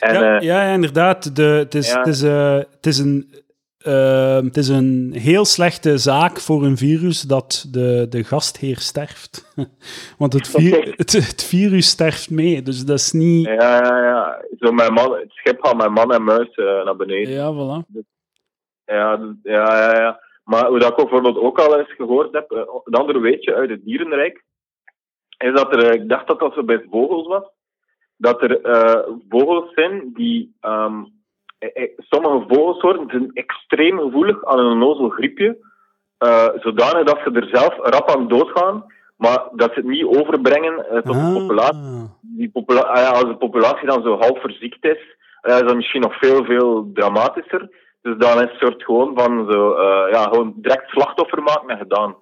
En, 0.00 0.14
ja, 0.14 0.36
eh, 0.36 0.40
ja, 0.46 0.64
ja, 0.64 0.72
inderdaad. 0.72 1.36
De, 1.36 1.42
het, 1.42 1.74
is, 1.74 1.90
Ja. 1.92 1.98
het, 1.98 2.06
is, 2.06 2.20
het, 2.22 2.86
is 2.86 2.98
een, 2.98 3.34
eh, 3.80 4.40
het 4.40 4.56
is 4.56 4.68
een 4.68 5.12
heel 5.12 5.44
slechte 5.44 5.98
zaak 5.98 6.40
voor 6.40 6.64
een 6.64 6.76
virus 6.76 7.22
dat 7.22 7.66
de, 7.70 8.06
de 8.08 8.24
gastheer 8.24 8.78
sterft. 8.78 9.52
Want 10.18 10.32
het, 10.32 10.52
het, 10.96 11.12
het 11.12 11.44
virus 11.44 11.88
sterft 11.88 12.30
mee, 12.30 12.62
dus 12.62 12.84
dat 12.84 12.98
is 12.98 13.12
niet... 13.12 13.46
ja, 13.46 13.84
ja, 13.84 14.04
ja. 14.04 14.44
Zo 14.58 14.72
mijn 14.72 14.92
man, 14.92 15.12
het 15.12 15.30
schip 15.30 15.64
gaat 15.64 15.76
met 15.76 15.90
man 15.90 16.12
en 16.12 16.24
muis 16.24 16.54
eh, 16.54 16.84
naar 16.84 16.96
beneden. 16.96 17.32
Ja, 17.32 17.52
voilà. 17.52 18.02
Ja, 18.84 19.34
ja, 19.42 19.78
ja, 19.78 20.00
ja. 20.00 20.20
Maar 20.44 20.66
hoe 20.66 20.78
dat 20.78 20.90
ik 20.90 20.96
bijvoorbeeld 20.96 21.36
ook 21.36 21.58
al 21.58 21.78
eens 21.78 21.94
gehoord 21.94 22.32
heb, 22.32 22.50
eh, 22.50 22.62
een 22.84 22.94
ander 22.94 23.20
weetje 23.20 23.54
uit 23.54 23.70
het 23.70 23.84
dierenrijk, 23.84 24.44
is 25.38 25.54
dat 25.54 25.72
er, 25.72 25.90
eh, 25.90 26.00
ik 26.00 26.08
dacht 26.08 26.26
dat 26.26 26.40
dat 26.40 26.54
zo 26.54 26.64
bij 26.64 26.86
vogels 26.90 27.26
was, 27.26 27.44
dat 28.16 28.42
er 28.42 28.60
vogels 29.28 29.72
zijn 29.74 30.12
die, 30.14 30.56
ehm, 30.60 30.94
eh, 30.94 31.02
eh, 31.02 31.19
sommige 31.98 32.44
vogelsoorten 32.48 33.06
zijn 33.10 33.30
extreem 33.34 33.98
gevoelig 33.98 34.44
aan 34.44 34.58
een 34.58 34.72
onnozel 34.72 35.08
griepje, 35.08 35.56
eh, 36.18 36.48
zodanig 36.54 37.04
dat 37.04 37.18
ze 37.24 37.30
er 37.32 37.48
zelf 37.52 37.76
rap 37.76 38.10
aan 38.10 38.28
doodgaan, 38.28 38.84
maar 39.16 39.48
dat 39.52 39.68
ze 39.72 39.78
het 39.78 39.88
niet 39.88 40.04
overbrengen 40.04 40.86
eh, 40.90 40.96
tot 41.02 41.14
de 41.14 41.32
populatie 41.38 41.82
Ah. 41.82 42.02
die 42.20 42.50
popula 42.50 42.80
ah 42.80 42.96
ja, 43.02 43.08
als 43.08 43.24
de 43.24 43.36
populatie 43.36 43.86
dan 43.86 44.02
zo 44.02 44.18
half 44.18 44.40
verziekt 44.40 44.84
is, 44.84 45.16
eh, 45.40 45.54
is 45.54 45.60
dat 45.62 45.76
misschien 45.76 46.00
nog 46.00 46.18
veel, 46.18 46.44
veel 46.44 46.90
dramatischer. 46.94 47.70
Dus 48.02 48.16
dan 48.18 48.34
is 48.42 48.50
het 48.50 48.58
soort 48.60 48.82
gewoon 48.84 49.12
van 49.14 49.46
zo, 49.50 49.72
eh, 49.74 50.12
ja, 50.12 50.22
gewoon 50.22 50.52
direct 50.56 50.88
slachtoffer 50.90 51.42
maken 51.42 51.68
en 51.68 51.78
gedaan. 51.78 52.14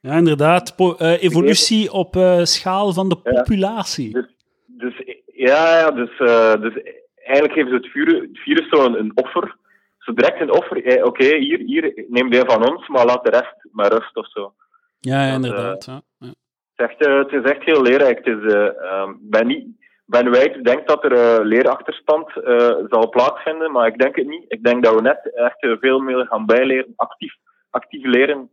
Ja, 0.00 0.12
inderdaad. 0.12 0.76
Po- 0.76 0.94
eh, 0.98 1.22
evolutie 1.22 1.92
op 1.92 2.16
eh, 2.16 2.38
schaal 2.42 2.92
van 2.92 3.08
de 3.08 3.16
Ja. 3.24 3.32
populatie. 3.32 4.12
Dus, 4.12 4.26
dus 4.66 4.94
ja, 5.26 5.78
ja 5.78 5.90
dus, 5.90 6.18
eh, 6.18 6.54
dus 6.60 6.82
eigenlijk 7.24 7.54
geven 7.54 7.70
ze 7.70 7.76
het 7.76 7.90
virus, 7.90 8.20
het 8.20 8.38
virus 8.38 8.68
zo 8.68 8.84
een, 8.84 8.98
een 8.98 9.12
offer. 9.14 9.56
Zo 9.98 10.12
direct 10.12 10.40
een 10.40 10.52
offer. 10.52 10.84
Eh, 10.84 11.04
Oké, 11.04 11.36
hier, 11.36 11.58
hier, 11.58 12.04
neem 12.08 12.30
deel 12.30 12.44
van 12.46 12.70
ons, 12.70 12.88
maar 12.88 13.04
laat 13.04 13.24
de 13.24 13.30
rest 13.30 13.54
met 13.72 13.92
rust 13.92 14.16
of 14.16 14.30
zo. 14.30 14.54
Ja, 15.00 15.24
ja, 15.24 15.26
dat, 15.26 15.44
inderdaad. 15.44 15.84
ja. 15.84 16.00
Ja. 16.18 16.26
Het 16.74 16.90
is 16.90 16.96
echt, 16.96 17.06
eh, 17.06 17.18
het 17.18 17.32
is 17.32 17.50
echt 17.50 17.62
heel 17.64 17.82
leerrijk. 17.82 18.24
Het 18.24 18.26
is, 18.26 18.52
eh, 18.52 18.82
ehm, 18.82 19.12
ben 19.20 19.46
niet, 19.46 19.66
Ben 20.06 20.30
Wijd 20.30 20.64
denkt 20.64 20.88
dat 20.88 21.04
er 21.04 21.12
eh, 21.12 21.44
leerachterstand 21.44 22.36
eh, 22.36 22.70
zal 22.88 23.08
plaatsvinden, 23.08 23.72
maar 23.72 23.86
ik 23.86 23.98
denk 23.98 24.16
het 24.16 24.26
niet. 24.26 24.44
Ik 24.48 24.62
denk 24.62 24.84
dat 24.84 24.94
we 24.94 25.00
net 25.00 25.34
echt 25.34 25.62
eh, 25.62 25.72
veel 25.80 25.98
meer 25.98 26.26
gaan 26.26 26.46
bijleren, 26.46 26.92
actief, 26.96 27.34
actief 27.70 28.04
leren. 28.04 28.50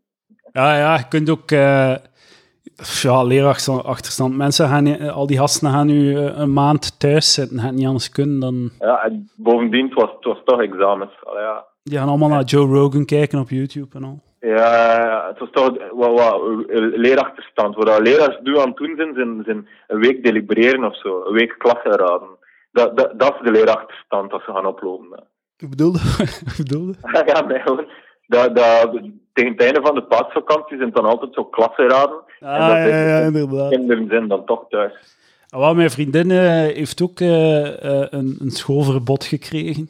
Ja, 0.52 0.78
ja, 0.78 0.98
je 0.98 1.08
kunt 1.08 1.30
ook... 1.30 1.50
ja, 3.02 3.24
leerachterstand. 3.24 4.38
Mensen 4.38 4.68
gaan, 4.68 4.86
eh, 4.86 5.16
al 5.16 5.28
die 5.28 5.38
gasten 5.38 5.72
gaan 5.72 5.88
nu 5.88 6.16
eh, 6.16 6.38
een 6.38 6.54
maand 6.54 7.00
thuis 7.00 7.34
zitten. 7.34 7.60
Gaat 7.60 7.72
niet 7.72 7.86
anders 7.86 8.10
kunnen 8.10 8.40
dan... 8.40 8.70
Ja, 8.80 9.04
en 9.04 9.30
bovendien, 9.36 9.86
het 9.86 9.94
was, 9.94 10.10
het 10.16 10.26
was 10.26 10.42
toch 10.46 10.62
examens. 10.62 11.12
Allee, 11.24 11.44
ja. 11.44 11.66
Die 11.84 11.98
gaan 11.98 12.08
allemaal 12.08 12.30
naar 12.30 12.44
Joe 12.44 12.68
Rogan 12.68 13.06
kijken 13.06 13.40
op 13.40 13.50
YouTube 13.50 13.98
en 13.98 14.04
al. 14.04 14.20
Ja, 14.40 15.28
het 15.28 15.40
was 15.40 15.50
toch 15.52 15.78
wat, 15.94 16.42
leerachterstand. 16.96 17.76
Wat 17.76 18.00
leraars 18.00 18.40
nu 18.44 18.60
aan 18.60 18.68
het 18.68 18.78
doen 18.78 18.96
zijn, 18.96 19.14
zijn, 19.14 19.42
zijn 19.46 19.68
een 19.88 20.00
week 20.00 20.24
delibereren 20.24 20.84
of 20.84 20.98
zo, 20.98 21.24
een 21.26 21.34
week 21.34 21.56
klasse 21.58 21.90
raden. 21.90 22.38
Dat, 22.72 22.98
dat, 22.98 23.20
dat 23.20 23.36
is 23.36 23.42
de 23.44 23.52
leerachterstand 23.52 24.32
dat 24.32 24.42
ze 24.46 24.52
gaan 24.52 24.66
oplopen. 24.66 25.24
Hoe 25.58 25.70
bedoelde? 25.70 26.00
Hoe 26.46 26.56
bedoelde? 26.58 26.94
ja, 27.26 27.42
nee. 27.42 27.62
Dat, 28.28 28.56
dat, 28.56 29.00
tegen 29.34 29.52
het 29.52 29.62
einde 29.62 29.82
van 29.82 29.96
de 29.96 30.04
paasvakantie 30.04 30.78
zijn 30.78 30.88
het 30.90 30.96
dan 30.96 31.06
altijd 31.06 31.34
zo 31.34 31.46
klasseraden. 31.46 32.20
Ah, 32.40 32.54
En 32.56 32.60
dat 32.60 32.78
ja, 32.78 32.86
is- 32.86 33.10
ja, 33.10 33.20
inderdaad. 33.20 33.70
Kinderen 33.70 34.08
zijn 34.08 34.28
dan 34.28 34.46
toch 34.46 34.66
thuis. 34.70 34.94
Ah, 35.50 35.76
mijn 35.76 35.92
vriendin 35.92 36.32
eh, 36.32 36.40
heeft 36.50 37.02
ook 37.02 37.20
eh, 37.20 37.68
eh, 38.02 38.08
een, 38.10 38.36
een 38.40 38.52
schoolverbod 38.52 39.24
gekregen. 39.24 39.90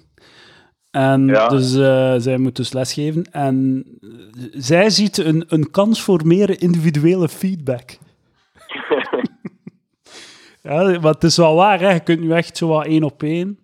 En 0.92 1.26
Ja. 1.28 1.48
dus 1.48 1.72
zij 2.24 2.38
moet 2.38 2.56
dus 2.56 2.74
lesgeven. 2.74 3.24
En 3.32 3.86
zij 4.52 4.90
ziet 4.90 5.18
een, 5.18 5.44
een 5.48 5.72
kans 5.72 6.02
voor 6.02 6.22
meer 6.26 6.62
individuele 6.62 7.30
feedback. 7.30 7.98
Ja, 10.64 10.84
maar 11.00 11.14
het 11.14 11.24
is 11.24 11.38
wel 11.38 11.56
waar, 11.56 11.80
hè. 11.80 11.94
je 11.94 12.00
kunt 12.00 12.20
nu 12.22 12.32
echt 12.32 12.58
zo 12.58 12.68
wat 12.68 12.86
één 12.86 13.04
op 13.04 13.24
één. 13.24 13.60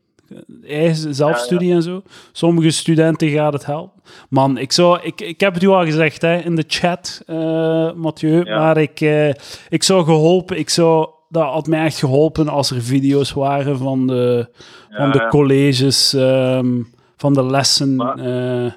Eigen 0.68 1.16
zelfstudie 1.16 1.74
en 1.74 1.82
zo. 1.82 2.02
Sommige 2.32 2.70
studenten 2.72 3.30
gaat 3.30 3.54
het 3.54 3.66
helpen. 3.66 4.02
Man, 4.30 4.58
ik, 4.58 4.72
zou, 4.72 5.00
ik, 5.04 5.22
ik 5.22 5.40
heb 5.40 5.54
het 5.54 5.64
u 5.64 5.68
al 5.68 5.86
gezegd 5.86 6.22
hè, 6.22 6.38
in 6.38 6.56
de 6.56 6.64
chat, 6.68 7.24
eh 7.26 7.92
Mathieu, 7.94 8.44
Ja. 8.46 8.60
maar 8.60 8.78
ik, 8.78 9.02
eh, 9.02 9.30
ik 9.70 9.84
zou 9.84 10.04
geholpen, 10.04 10.58
ik 10.58 10.70
zou, 10.70 11.10
dat 11.30 11.44
had 11.44 11.68
mij 11.68 11.84
echt 11.86 12.00
geholpen 12.00 12.48
als 12.48 12.72
er 12.72 12.82
video's 12.82 13.34
waren 13.34 13.78
van 13.78 14.08
de, 14.08 14.48
van 14.90 15.12
de 15.12 15.28
colleges, 15.28 16.14
ehm, 16.14 16.82
van 17.18 17.34
de 17.34 17.44
lessen 17.46 17.96
Maar- 17.96 18.18
eh, 18.18 18.72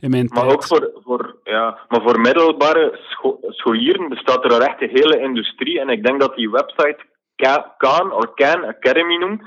in 0.00 0.10
mijn 0.10 0.26
Maar 0.26 0.42
tijd. 0.42 0.52
ook 0.52 0.64
voor, 0.64 0.90
voor, 1.04 1.36
ja, 1.44 1.78
maar 1.88 2.02
voor 2.02 2.20
middelbare 2.20 2.98
scho- 3.10 3.38
scholieren 3.48 4.08
bestaat 4.08 4.44
er 4.44 4.60
echt 4.60 4.82
een 4.82 4.90
hele 4.92 5.20
industrie. 5.20 5.80
En 5.80 5.88
ik 5.88 6.04
denk 6.04 6.20
dat 6.20 6.34
die 6.36 6.50
website 6.50 6.96
Khan, 7.76 8.12
or 8.12 8.34
Khan 8.34 8.64
Academy 8.64 9.16
noemt. 9.16 9.42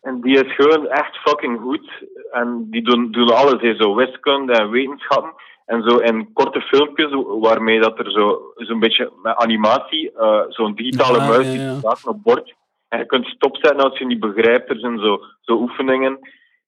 En 0.00 0.20
die 0.20 0.44
is 0.44 0.54
gewoon 0.54 0.86
echt 0.86 1.16
fucking 1.16 1.60
goed. 1.60 2.04
En 2.30 2.66
die 2.70 2.82
doen, 2.82 3.10
doen 3.10 3.34
alles, 3.34 3.60
hè, 3.60 3.74
zo 3.74 3.94
wiskunde 3.94 4.52
en 4.52 4.70
wetenschappen. 4.70 5.32
En 5.66 5.82
zo 5.82 5.96
in 5.96 6.32
korte 6.32 6.60
filmpjes, 6.60 7.10
waarmee 7.40 7.80
dat 7.80 7.98
er 7.98 8.10
zo 8.10 8.52
zo'n 8.54 8.80
beetje 8.80 9.12
met 9.22 9.36
animatie, 9.36 10.12
eh, 10.12 10.42
zo'n 10.48 10.74
digitale 10.74 11.18
Ja, 11.18 11.26
muis 11.26 11.46
ja, 11.46 11.52
die 11.52 11.60
ja. 11.60 11.74
staat 11.74 12.06
op 12.06 12.22
bord. 12.22 12.54
En 12.88 12.98
je 12.98 13.06
kunt 13.06 13.26
stopzetten 13.26 13.84
als 13.84 13.98
je 13.98 14.06
niet 14.06 14.20
begrijpt. 14.20 14.70
Er 14.70 14.78
zijn 14.78 14.98
zo, 14.98 15.20
zo 15.40 15.52
oefeningen. 15.52 16.18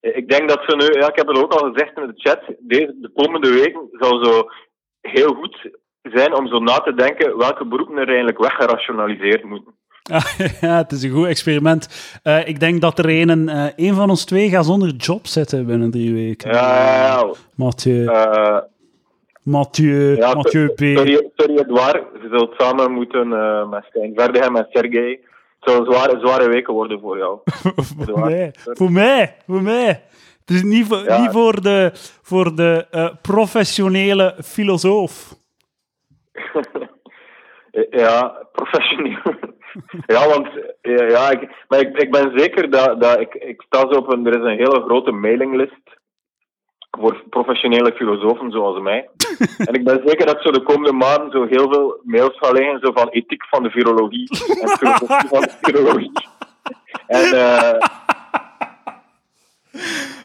Ik 0.01 0.29
denk 0.29 0.49
dat 0.49 0.63
ze 0.67 0.77
nu, 0.77 1.01
ja, 1.01 1.09
ik 1.09 1.17
heb 1.17 1.27
het 1.27 1.43
ook 1.43 1.53
al 1.53 1.73
gezegd 1.73 1.99
in 1.99 2.07
de 2.07 2.13
chat, 2.17 2.41
deze, 2.59 2.95
de 3.01 3.11
komende 3.15 3.51
weken 3.51 3.89
zal 3.91 4.25
zo 4.25 4.51
heel 5.01 5.35
goed 5.35 5.71
zijn 6.03 6.35
om 6.35 6.47
zo 6.47 6.59
na 6.59 6.79
te 6.79 6.95
denken 6.95 7.39
welke 7.39 7.67
beroepen 7.67 7.97
er 7.97 8.09
eigenlijk 8.09 8.39
weggerationaliseerd 8.39 9.45
moeten. 9.45 9.75
Ja, 10.61 10.77
het 10.77 10.93
is 10.93 11.03
een 11.03 11.11
goed 11.11 11.27
experiment. 11.27 12.13
Eh, 12.23 12.49
ik 12.49 12.61
denk 12.61 12.81
dat 12.81 12.99
er 12.99 13.09
een, 13.09 13.49
eh, 13.49 13.67
een 13.77 13.95
van 13.95 14.11
ons 14.11 14.25
twee 14.25 14.49
gaat 14.49 14.65
zonder 14.65 14.89
job 14.95 15.27
zitten 15.27 15.67
binnen 15.67 15.91
drie 15.91 16.15
weken. 16.15 16.51
Ja, 16.53 16.75
ja, 16.77 16.97
ja. 17.21 17.31
Mathieu, 17.55 18.07
Eh, 18.07 18.59
Mathieu, 19.43 20.17
ja, 20.17 20.35
Mathieu 20.35 20.69
P. 20.69 20.79
sorry, 20.79 21.29
sorry 21.37 21.59
Edouard, 21.59 22.03
je 22.23 22.29
zult 22.31 22.55
samen 22.59 22.93
moeten 22.93 23.29
met 23.71 23.85
Stijn 23.85 24.15
en 24.55 24.67
Sergej. 24.71 25.21
Het 25.61 25.71
zullen 25.73 25.93
zware, 25.93 26.19
zware 26.21 26.49
weken 26.49 26.75
worden 26.75 27.01
voor 27.01 27.19
jou. 27.19 27.39
voor, 28.07 28.21
mij, 28.21 28.55
voor 28.63 28.93
mij, 28.93 29.37
voor 29.47 29.63
mij. 29.63 30.03
Het 30.41 30.51
is 30.51 30.63
niet 30.63 30.87
voor, 30.87 31.05
Ja. 31.05 31.21
niet 31.21 31.31
voor 31.31 31.63
de, 31.63 31.91
voor 32.23 32.55
de 32.57 32.87
professionele 33.23 34.35
filosoof. 34.45 35.35
Ja, 37.91 38.47
professioneel. 38.53 39.19
Ja, 40.07 40.27
want 40.29 40.49
eh, 40.81 41.11
ja, 41.11 41.31
ik, 41.31 41.65
maar 41.69 41.81
ik, 41.81 41.97
ik 41.97 42.11
ben 42.11 42.33
zeker 42.39 42.71
dat, 42.71 43.01
dat 43.01 43.21
ik, 43.21 43.35
ik 43.35 43.63
sta 43.67 43.79
zo 43.79 43.99
op 43.99 44.13
een, 44.13 44.27
er 44.27 44.39
is 44.39 44.45
een 44.51 44.59
hele 44.59 44.83
grote 44.87 45.11
mailinglist 45.13 46.01
voor 46.99 47.23
professionele 47.31 47.93
filosofen 47.93 48.51
zoals 48.51 48.81
mij. 48.81 49.09
en 49.69 49.75
ik 49.75 49.85
ben 49.85 50.03
zeker 50.07 50.27
dat 50.27 50.35
ik 50.37 50.43
zo 50.43 50.51
de 50.51 50.63
komende 50.63 50.93
maanden 50.93 51.31
zo 51.31 51.47
heel 51.49 51.73
veel 51.73 52.01
mails 52.03 52.39
ga 52.39 52.51
leggen 52.53 52.81
zo 52.83 52.93
van 52.93 53.09
ethiek 53.09 53.47
van 53.47 53.63
de 53.63 53.71
virologie 53.71 54.29
en 54.61 54.69
filosofie 54.69 55.29
van 55.29 55.41
de 55.41 55.53
virologie. 55.63 56.13
En 57.07 57.25
eh 57.25 57.89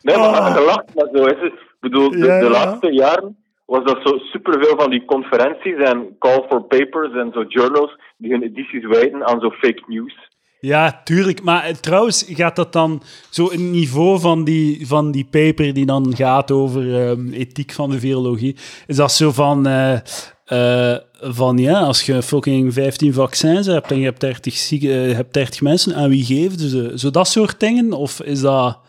nee, 0.01 0.17
maar 0.17 0.27
Ah. 0.41 0.55
je 0.55 0.65
lacht 0.65 0.95
maar 0.95 1.07
zo. 1.13 1.23
Is 1.25 1.41
het. 1.41 1.53
Ik 1.53 1.93
bedoel, 1.93 2.09
de, 2.09 2.17
Ja, 2.17 2.39
de 2.39 2.45
ja. 2.45 2.51
laatste 2.51 2.93
jaren 2.93 3.37
was 3.65 3.83
dat 3.83 3.99
zo 4.03 4.17
superveel 4.17 4.75
van 4.77 4.89
die 4.89 5.05
conferenties 5.05 5.75
en 5.75 6.15
call 6.19 6.45
for 6.49 6.61
papers 6.63 7.13
en 7.13 7.31
zo 7.33 7.43
journals 7.43 7.95
die 8.17 8.31
hun 8.31 8.43
edities 8.43 8.85
wijden 8.85 9.27
aan 9.27 9.39
zo 9.39 9.49
fake 9.49 9.83
news. 9.87 10.29
Ja, 10.59 11.01
tuurlijk. 11.03 11.43
Maar 11.43 11.63
eh, 11.63 11.73
trouwens, 11.73 12.25
gaat 12.27 12.55
dat 12.55 12.73
dan 12.73 13.01
zo 13.29 13.51
een 13.51 13.71
niveau 13.71 14.19
van 14.19 14.43
die, 14.43 14.87
van 14.87 15.11
die 15.11 15.27
paper 15.31 15.73
die 15.73 15.85
dan 15.85 16.15
gaat 16.15 16.51
over 16.51 17.01
ehm, 17.01 17.31
ethiek 17.31 17.71
van 17.71 17.89
de 17.89 17.99
virologie? 17.99 18.55
Is 18.87 18.95
dat 18.95 19.11
zo 19.11 19.31
van, 19.31 19.67
eh, 19.67 19.99
eh, 20.47 20.97
van 21.19 21.57
ja, 21.57 21.79
als 21.79 22.05
je 22.05 22.21
fucking 22.21 22.73
15 22.73 23.13
vaccins 23.13 23.67
hebt 23.67 23.91
en 23.91 23.97
je 23.97 24.05
hebt 24.05 24.19
30, 24.19 24.53
zieke, 24.53 25.03
eh, 25.03 25.15
hebt 25.15 25.33
30 25.33 25.61
mensen, 25.61 25.95
aan 25.95 26.09
wie 26.09 26.23
geven 26.23 26.59
ze? 26.59 26.99
Zo 26.99 27.09
dat 27.09 27.27
soort 27.27 27.59
dingen? 27.59 27.93
Of 27.93 28.21
is 28.21 28.41
dat... 28.41 28.79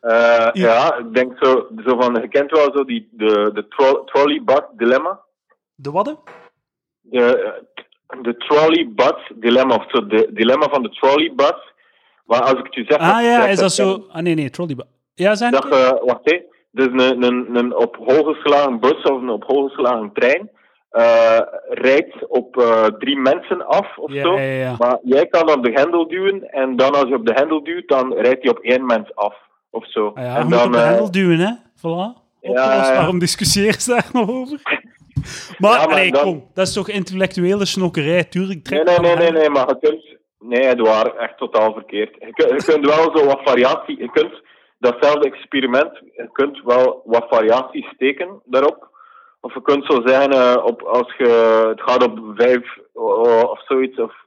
Eh, 0.00 0.48
ja, 0.52 0.98
ik 0.98 1.14
denk 1.14 1.36
zo, 1.40 1.66
zo 1.86 1.96
van, 1.98 2.14
je 2.14 2.28
kent 2.28 2.50
wel 2.50 2.72
zo 2.72 2.84
die, 2.84 3.08
de, 3.12 3.50
de 3.54 3.68
tro 3.68 4.04
trolley 4.04 4.42
bus 4.44 4.60
dilemma. 4.76 5.20
De 5.74 5.90
wat? 5.90 6.20
De, 7.00 7.62
de 8.22 8.36
trolley 8.36 8.88
bus 8.94 9.32
dilemma, 9.34 9.74
of 9.74 9.84
zo, 9.88 10.06
de 10.06 10.30
dilemma 10.32 10.68
van 10.68 10.82
de 10.82 10.90
trolley 10.90 11.32
bus. 11.36 11.74
Maar 12.24 12.40
als 12.40 12.52
ik 12.52 12.64
het 12.64 12.74
je 12.74 12.84
zeg... 12.88 12.98
Ah 12.98 13.22
ja, 13.22 13.46
is 13.46 13.58
dat 13.58 13.72
zo... 13.72 14.06
Ah 14.12 14.22
nee, 14.22 14.34
nee, 14.34 14.50
trolley. 14.50 14.76
Ja, 15.14 15.34
zijn 15.34 15.52
Dat 15.52 15.62
je, 15.62 16.02
wacht 16.04 16.20
hé, 16.22 16.40
dus 16.70 16.86
een, 16.86 17.22
een, 17.22 17.56
een 17.56 17.76
op 17.76 17.96
hol 17.96 18.24
geslagen 18.24 18.80
bus 18.80 19.02
of 19.02 19.22
een 19.22 19.30
op 19.30 19.44
hol 19.44 19.68
geslagen 19.68 20.10
trein 20.12 20.50
eh, 20.96 21.40
rijdt 21.68 22.26
op 22.28 22.56
eh, 22.56 22.84
drie 22.84 23.16
mensen 23.16 23.66
af 23.66 23.98
of 23.98 24.12
Ja, 24.12 24.22
zo. 24.22 24.34
ja, 24.38 24.42
ja. 24.42 24.74
Maar 24.78 24.98
jij 25.02 25.26
kan 25.26 25.50
op 25.52 25.64
de 25.64 25.70
hendel 25.72 26.08
duwen 26.08 26.50
en 26.50 26.76
dan 26.76 26.94
als 26.94 27.08
je 27.08 27.14
op 27.14 27.26
de 27.26 27.32
hendel 27.32 27.64
duwt, 27.64 27.88
dan 27.88 28.12
rijdt 28.12 28.42
hij 28.42 28.50
op 28.50 28.58
één 28.58 28.86
mens 28.86 29.14
af 29.14 29.34
of 29.70 29.90
zo. 29.90 30.06
Ah 30.14 30.24
ja, 30.24 30.32
je 30.32 30.38
en 30.38 30.46
moet 30.46 30.54
dan, 30.54 30.66
op 30.66 30.72
de 30.72 30.78
eh, 30.78 30.84
hendel 30.84 31.10
duwen, 31.10 31.38
hè? 31.38 31.52
Voilà. 31.76 32.24
Opgelost. 32.40 32.88
ja. 32.88 32.94
Waarom 32.96 33.18
discussiëren 33.18 33.80
ze 33.80 33.90
daar 33.90 34.08
nog 34.12 34.28
over? 34.30 34.60
Maar, 35.58 35.70
Ja, 35.72 35.76
maar 35.86 35.88
allee, 35.94 36.10
dan- 36.10 36.22
kom. 36.22 36.50
Dat 36.54 36.66
is 36.66 36.72
toch 36.72 36.88
intellectuele 36.88 37.64
snokkerij? 37.66 38.24
Tuurlijk, 38.24 38.70
Nee, 38.70 38.82
nee, 38.82 38.98
nee, 38.98 39.16
nee, 39.16 39.30
nee, 39.30 39.50
maar 39.50 39.68
je 39.68 39.78
kunt... 39.80 40.14
Nee, 40.38 40.68
Edouard, 40.68 41.16
echt 41.16 41.38
totaal 41.38 41.72
verkeerd. 41.72 42.14
Je, 42.18 42.32
kunt- 42.32 42.64
je 42.64 42.72
kunt 42.72 42.86
wel 42.86 43.16
zo 43.16 43.24
wat 43.26 43.40
variatie... 43.44 43.98
Je 43.98 44.10
kunt 44.10 44.42
datzelfde 44.78 45.26
experiment, 45.30 45.90
je 46.16 46.28
kunt 46.32 46.60
wel 46.64 47.02
wat 47.04 47.26
variaties 47.28 47.86
steken 47.94 48.40
daarop. 48.44 48.88
Of 49.40 49.54
je 49.54 49.62
kunt 49.62 49.84
zo 49.84 50.02
zeggen, 50.04 50.30
eh, 50.32 50.64
op, 50.64 50.82
als 50.82 51.14
je, 51.18 51.64
het 51.68 51.80
gaat 51.82 52.04
op 52.04 52.18
vijf 52.36 52.76
eh, 52.94 53.42
of 53.50 53.64
zoiets, 53.66 53.98
of... 53.98 54.24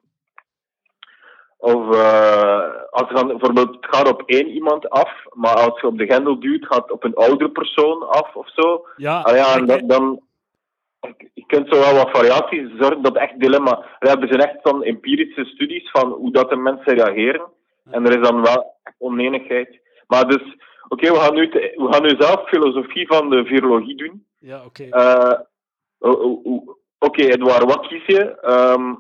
Of 1.57 1.95
eh, 1.95 2.61
als 2.89 3.07
je 3.09 3.13
dan, 3.15 3.27
bijvoorbeeld, 3.27 3.75
het 3.75 3.85
gaat 3.95 4.07
op 4.11 4.23
één 4.25 4.47
iemand 4.47 4.89
af, 4.89 5.11
maar 5.33 5.55
als 5.55 5.81
je 5.81 5.87
op 5.87 5.97
de 5.97 6.05
hendel 6.05 6.39
duwt, 6.39 6.65
gaat 6.65 6.81
het 6.81 6.91
op 6.91 7.03
een 7.03 7.15
oudere 7.15 7.49
persoon 7.51 8.07
af 8.09 8.35
of 8.35 8.49
zo. 8.53 8.85
Ja, 8.95 9.21
Ah 9.21 9.35
ja, 9.35 9.55
en 9.55 9.87
dan... 9.87 10.21
Je 11.33 11.43
kunt 11.47 11.67
zo 11.73 11.79
wel 11.79 11.93
wat 11.95 12.09
variaties 12.17 12.69
zorgen 12.77 13.01
dat 13.01 13.15
echt 13.17 13.39
dilemma... 13.39 13.85
We 13.99 14.09
hebben 14.09 14.27
zijn 14.27 14.41
echt 14.41 14.57
van 14.61 14.83
empirische 14.83 15.45
studies 15.45 15.91
van 15.91 16.11
hoe 16.11 16.31
dat 16.31 16.49
de 16.49 16.55
mensen 16.55 16.93
reageren. 16.93 17.41
En 17.91 18.05
er 18.05 18.17
is 18.21 18.27
dan 18.27 18.41
wel 18.41 18.75
echt 18.83 18.95
onenigheid. 18.97 19.79
Maar 20.07 20.27
dus... 20.27 20.41
Oké, 20.87 21.11
we 21.11 21.17
gaan 21.19 21.33
nu 21.33 21.49
te- 21.49 21.73
we 21.75 21.93
gaan 21.93 22.01
nu 22.03 22.15
zelf 22.19 22.47
filosofie 22.49 23.07
van 23.07 23.29
de 23.29 23.45
virologie 23.45 23.95
doen. 23.95 24.25
Ja, 24.39 24.65
oké. 24.65 24.83
Eh, 24.89 25.39
o- 25.99 26.09
o- 26.21 26.41
o- 26.43 26.77
Oké, 26.99 27.21
Edouard, 27.23 27.63
wat 27.63 27.87
kies 27.87 28.05
je? 28.05 28.39
Ehm 28.41 28.93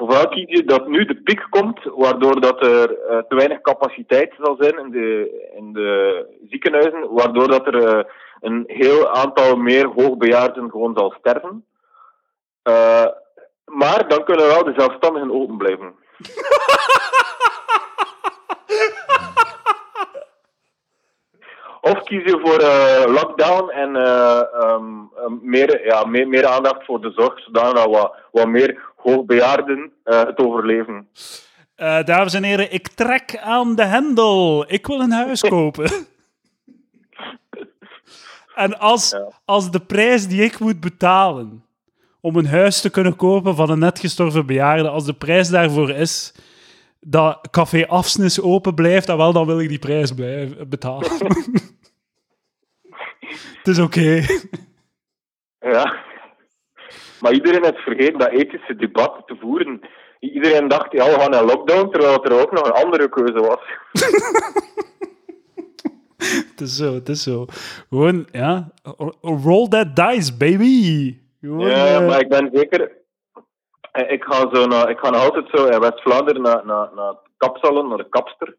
ofwel 0.00 0.28
kies 0.28 0.44
je 0.48 0.64
dat 0.64 0.88
nu 0.88 1.04
de 1.04 1.14
piek 1.22 1.46
komt, 1.50 1.78
waardoor 1.84 2.40
dat 2.40 2.66
er 2.66 2.98
eh, 2.98 3.18
te 3.28 3.34
weinig 3.34 3.60
capaciteit 3.60 4.34
zal 4.38 4.56
zijn 4.58 4.78
in 4.78 4.90
de, 4.90 5.30
in 5.56 5.72
de 5.72 6.26
ziekenhuizen, 6.50 7.12
waardoor 7.14 7.48
dat 7.48 7.66
er 7.66 7.84
eh, 7.86 8.04
een 8.42 8.64
heel 8.66 9.14
aantal 9.14 9.56
meer 9.56 9.86
hoogbejaarden 9.86 10.70
gewoon 10.70 10.92
zal 10.96 11.14
sterven. 11.18 11.64
Eh, 12.62 13.06
maar 13.64 14.08
dan 14.08 14.24
kunnen 14.24 14.46
wel 14.46 14.64
de 14.64 14.72
zelfstandigen 14.76 15.32
open 15.32 15.56
blijven. 15.56 15.94
Of 21.80 22.08
je 22.08 22.38
voor 22.42 22.58
eh, 22.58 23.12
lockdown 23.12 23.70
en 23.70 23.96
eh, 23.96 24.38
ehm, 24.38 24.84
ehm, 25.16 25.32
meer, 25.40 25.86
ja, 25.86 26.04
meer, 26.04 26.28
meer 26.28 26.46
aandacht 26.46 26.84
voor 26.84 27.00
de 27.00 27.12
zorg, 27.16 27.40
zodat 27.40 27.76
dat 27.76 27.86
wat, 27.86 28.14
wat 28.30 28.46
meer 28.46 28.82
hoogbejaarden 28.96 29.92
het 30.04 30.38
overleven. 30.38 31.08
Dames 32.04 32.34
en 32.34 32.42
heren, 32.42 32.72
ik 32.72 32.88
trek 32.88 33.38
aan 33.38 33.74
de 33.74 33.84
hendel. 33.84 34.64
Ik 34.68 34.86
wil 34.86 35.00
een 35.00 35.12
huis 35.12 35.40
kopen. 35.40 35.90
en 38.54 38.78
als, 38.78 39.10
Ja. 39.10 39.32
als 39.44 39.70
de 39.70 39.80
prijs 39.80 40.28
die 40.28 40.42
ik 40.42 40.58
moet 40.58 40.80
betalen 40.80 41.64
om 42.20 42.36
een 42.36 42.46
huis 42.46 42.80
te 42.80 42.90
kunnen 42.90 43.16
kopen 43.16 43.54
van 43.54 43.70
een 43.70 43.78
net 43.78 43.98
gestorven 43.98 44.46
bejaarde, 44.46 44.88
als 44.88 45.04
de 45.04 45.12
prijs 45.14 45.48
daarvoor 45.48 45.90
is 45.90 46.34
dat 47.00 47.48
café 47.50 47.86
Afsnis 47.86 48.40
open 48.40 48.74
blijft, 48.74 49.06
dan 49.06 49.16
wel, 49.16 49.32
dan 49.32 49.46
wil 49.46 49.60
ik 49.60 49.68
die 49.68 49.78
prijs 49.78 50.12
blijven 50.12 50.68
betalen. 50.68 51.10
Het 53.58 53.68
is 53.68 53.78
oké. 53.78 54.24
Ja. 55.60 55.94
Maar 57.20 57.32
iedereen 57.32 57.64
heeft 57.64 57.78
vergeten 57.82 58.18
dat 58.18 58.28
ethische 58.30 58.76
debat 58.76 59.22
te 59.26 59.36
voeren. 59.40 59.80
Iedereen 60.20 60.68
dacht, 60.68 60.92
ja, 60.92 61.04
we 61.04 61.20
gaan 61.20 61.30
naar 61.30 61.44
lockdown, 61.44 61.90
terwijl 61.90 62.24
er 62.24 62.40
ook 62.40 62.52
nog 62.52 62.64
een 62.66 62.84
andere 62.84 63.08
keuze 63.08 63.40
was. 63.40 63.60
Het 66.50 66.60
is 66.60 66.76
zo, 66.76 66.94
het 66.94 67.08
is 67.08 67.22
zo. 67.22 67.44
Gewoon, 67.88 68.26
ja, 68.32 68.70
roll 69.20 69.68
that 69.68 69.96
dice, 69.96 70.36
baby. 70.36 71.16
Gewoon, 71.40 71.66
Ja, 71.68 72.00
eh, 72.00 72.06
maar 72.08 72.20
ik 72.20 72.28
ben 72.28 72.50
zeker... 72.52 72.92
eh, 73.92 74.12
Ik 74.12 74.24
ga, 74.24 74.48
zo 74.54 74.66
naar, 74.66 74.90
ik 74.90 74.98
ga 74.98 75.08
altijd 75.08 75.46
zo 75.52 75.64
in 75.66 75.80
West-Vlaanderen 75.80 76.42
naar, 76.42 76.66
naar, 76.66 76.88
naar 76.94 77.14
kapsalon, 77.36 77.88
naar 77.88 77.98
de 77.98 78.08
kapster. 78.08 78.56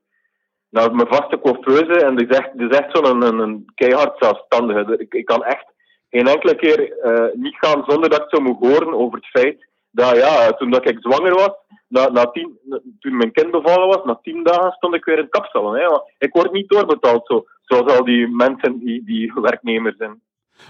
Naar 0.69 0.95
mijn 0.95 1.08
vaste 1.08 1.39
coiffeuse. 1.39 2.06
En 2.06 2.15
die 2.15 2.28
is 2.28 2.38
echt, 2.38 2.49
die 2.58 2.69
echt 2.69 2.97
zo'n 2.97 3.21
een, 3.23 3.39
een 3.39 3.71
keihard 3.76 4.17
zelfstandige. 4.19 4.97
Ik, 4.97 5.13
ik 5.13 5.26
kan 5.26 5.43
echt 5.43 5.65
geen 6.10 6.28
enkele 6.28 6.56
keer 6.56 6.97
eh, 6.99 7.34
niet 7.34 7.56
gaan 7.60 7.84
zonder 7.88 8.10
dat 8.10 8.21
ik 8.21 8.30
zo 8.30 8.39
moet 8.39 8.60
horen 8.60 8.93
over 8.93 9.17
het 9.17 9.28
feit 9.28 9.65
dat, 9.91 10.15
ja, 10.15 10.52
toen 10.52 10.71
dat 10.71 10.89
ik 10.89 10.97
zwanger 10.99 11.34
was, 11.34 11.52
na, 11.93 12.10
na 12.10 12.25
tien, 12.25 12.58
toen 12.99 13.17
mijn 13.17 13.32
kind 13.32 13.51
bevallen 13.51 13.88
was, 13.88 14.06
na 14.06 14.19
tien 14.21 14.43
dagen 14.43 14.71
stond 14.71 14.95
ik 14.95 15.06
weer 15.06 15.15
in 15.17 15.21
het 15.21 15.32
kapsalon. 15.32 15.75
Hè, 15.75 15.88
want 15.88 16.01
ik 16.17 16.34
word 16.34 16.51
niet 16.51 16.69
doorbetaald, 16.69 17.25
zo, 17.27 17.45
zoals 17.62 17.91
al 17.91 18.03
die 18.06 18.27
mensen 18.27 18.79
die, 18.79 19.03
die 19.06 19.34
werknemers 19.36 19.97
zijn. 19.97 20.21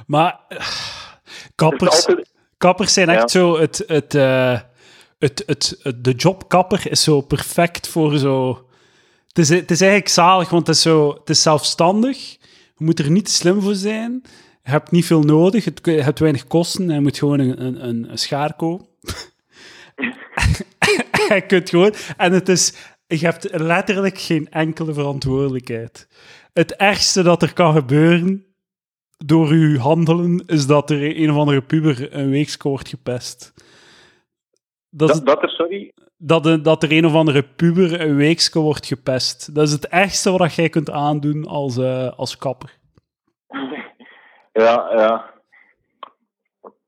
Maar 0.07 0.39
kappers, 1.55 2.05
altijd, 2.07 2.33
kappers 2.57 2.93
zijn 2.93 3.09
echt 3.09 3.19
Ja. 3.33 3.39
zo... 3.39 3.57
Het, 3.57 3.83
het, 3.87 4.15
eh, 4.15 4.59
het, 5.19 5.43
het, 5.45 5.79
het- 5.83 6.03
de 6.03 6.11
job 6.11 6.47
kapper 6.49 6.91
is 6.91 7.03
zo 7.03 7.21
perfect 7.21 7.87
voor 7.87 8.17
zo... 8.17 8.65
Het 9.27 9.37
is, 9.37 9.49
het 9.49 9.71
is 9.71 9.81
eigenlijk 9.81 10.11
zalig, 10.11 10.49
want 10.49 10.67
het 10.67 10.75
is, 10.75 10.81
zo, 10.81 11.13
het 11.13 11.29
is 11.29 11.41
zelfstandig. 11.41 12.31
Je 12.75 12.85
moet 12.85 12.99
er 12.99 13.11
niet 13.11 13.29
slim 13.29 13.61
voor 13.61 13.73
zijn. 13.75 14.21
Je 14.63 14.69
hebt 14.71 14.91
niet 14.91 15.05
veel 15.05 15.21
nodig. 15.21 15.65
Het, 15.65 15.79
je 15.83 15.91
hebt 15.91 16.19
weinig 16.19 16.47
kosten. 16.47 16.89
En 16.89 16.95
je 16.95 17.01
moet 17.01 17.17
gewoon 17.17 17.39
een, 17.39 17.65
een, 17.65 17.87
een, 17.87 18.11
een 18.11 18.17
schaar 18.17 18.53
kopen. 18.55 18.85
je 21.35 21.43
kunt 21.47 21.69
gewoon... 21.69 21.93
En 22.17 22.31
het 22.31 22.49
is... 22.49 22.91
Je 23.07 23.25
hebt 23.25 23.59
letterlijk 23.59 24.17
geen 24.17 24.49
enkele 24.49 24.93
verantwoordelijkheid. 24.93 26.07
Het 26.53 26.75
ergste 26.75 27.23
dat 27.23 27.41
er 27.41 27.53
kan 27.53 27.73
gebeuren 27.73 28.45
door 29.25 29.47
uw 29.47 29.77
handelen 29.77 30.43
is 30.45 30.67
dat 30.67 30.89
er 30.89 31.17
een 31.21 31.31
of 31.31 31.37
andere 31.37 31.61
puber 31.61 32.15
een 32.15 32.29
weekje 32.29 32.69
wordt 32.69 32.89
gepest. 32.89 33.53
Dat, 34.89 35.09
is, 35.09 35.15
dat, 35.15 35.25
dat 35.25 35.43
er, 35.43 35.49
sorry, 35.49 35.93
dat, 36.17 36.63
dat 36.63 36.83
er 36.83 36.91
een 36.91 37.05
of 37.05 37.13
andere 37.13 37.43
puber 37.43 38.01
een 38.01 38.15
weekje 38.15 38.59
wordt 38.59 38.85
gepest. 38.85 39.55
Dat 39.55 39.67
is 39.67 39.71
het 39.71 39.87
ergste 39.87 40.31
wat 40.31 40.55
jij 40.55 40.69
kunt 40.69 40.89
aandoen 40.89 41.45
als, 41.45 41.77
eh, 41.77 42.17
als 42.17 42.37
kapper. 42.37 42.79
ja, 44.63 44.89
ja. 44.95 45.32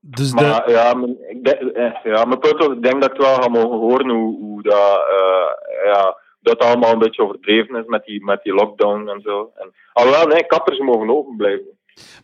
Dus 0.07 0.29
de, 0.31 0.35
Maar 0.35 0.71
ja, 0.71 0.93
mijn, 0.93 1.17
ik 1.29 1.43
denk, 1.43 1.59
eh, 1.59 1.91
ja, 2.03 2.25
mijn 2.25 2.39
ik 2.77 2.83
denk 2.83 3.01
dat 3.01 3.11
ik 3.11 3.17
wel 3.17 3.33
ga 3.35 3.47
mogen 3.49 3.77
horen 3.77 4.09
hoe, 4.09 4.37
hoe 4.39 4.61
dat, 4.61 4.99
eh, 5.09 5.85
ja, 5.93 6.17
dat 6.41 6.59
allemaal 6.59 6.91
een 6.93 6.99
beetje 6.99 7.21
overdreven 7.23 7.75
is 7.75 7.85
met 7.87 8.03
die, 8.05 8.23
met 8.25 8.43
die 8.43 8.53
lockdown 8.53 9.07
en 9.09 9.21
zo. 9.21 9.51
En, 9.55 9.71
alhoewel, 9.93 10.27
nee, 10.27 10.45
kappers 10.45 10.79
mogen 10.79 11.09
open 11.09 11.35
blijven. 11.35 11.65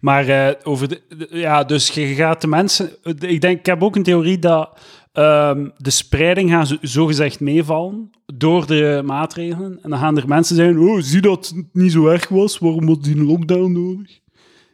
Maar 0.01 0.27
eh, 0.27 0.53
over 0.63 0.87
de, 0.89 1.01
de- 1.17 1.27
ja, 1.37 1.63
dus 1.63 1.89
je 1.89 2.05
gaat 2.05 2.41
de 2.41 2.47
mensen. 2.47 2.89
Ik 3.19 3.41
denk, 3.41 3.59
ik 3.59 3.65
heb 3.65 3.83
ook 3.83 3.95
een 3.95 4.03
theorie 4.03 4.39
dat 4.39 4.79
ehm, 5.13 5.69
de 5.77 5.89
spreiding 5.91 6.49
gaat 6.51 6.67
zo- 6.67 6.75
zogezegd 6.81 7.39
meevallen 7.39 8.09
door 8.35 8.65
de 8.67 9.01
maatregelen. 9.05 9.79
En 9.81 9.89
dan 9.89 9.99
gaan 9.99 10.17
er 10.17 10.27
mensen 10.27 10.55
zeggen, 10.55 10.77
oh, 10.79 10.97
zie 10.99 11.21
dat 11.21 11.47
het 11.55 11.67
niet 11.73 11.91
zo 11.91 12.07
erg 12.07 12.27
was, 12.29 12.59
waarom 12.59 12.85
was 12.85 12.99
die 12.99 13.23
lockdown 13.25 13.71
nodig? 13.71 14.19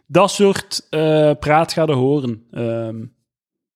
Dat 0.08 0.30
soort 0.30 0.88
eh, 0.90 1.32
praat 1.40 1.74
gaan 1.74 1.86
we 1.86 1.94
horen. 1.94 2.48
Ehm, 2.52 3.06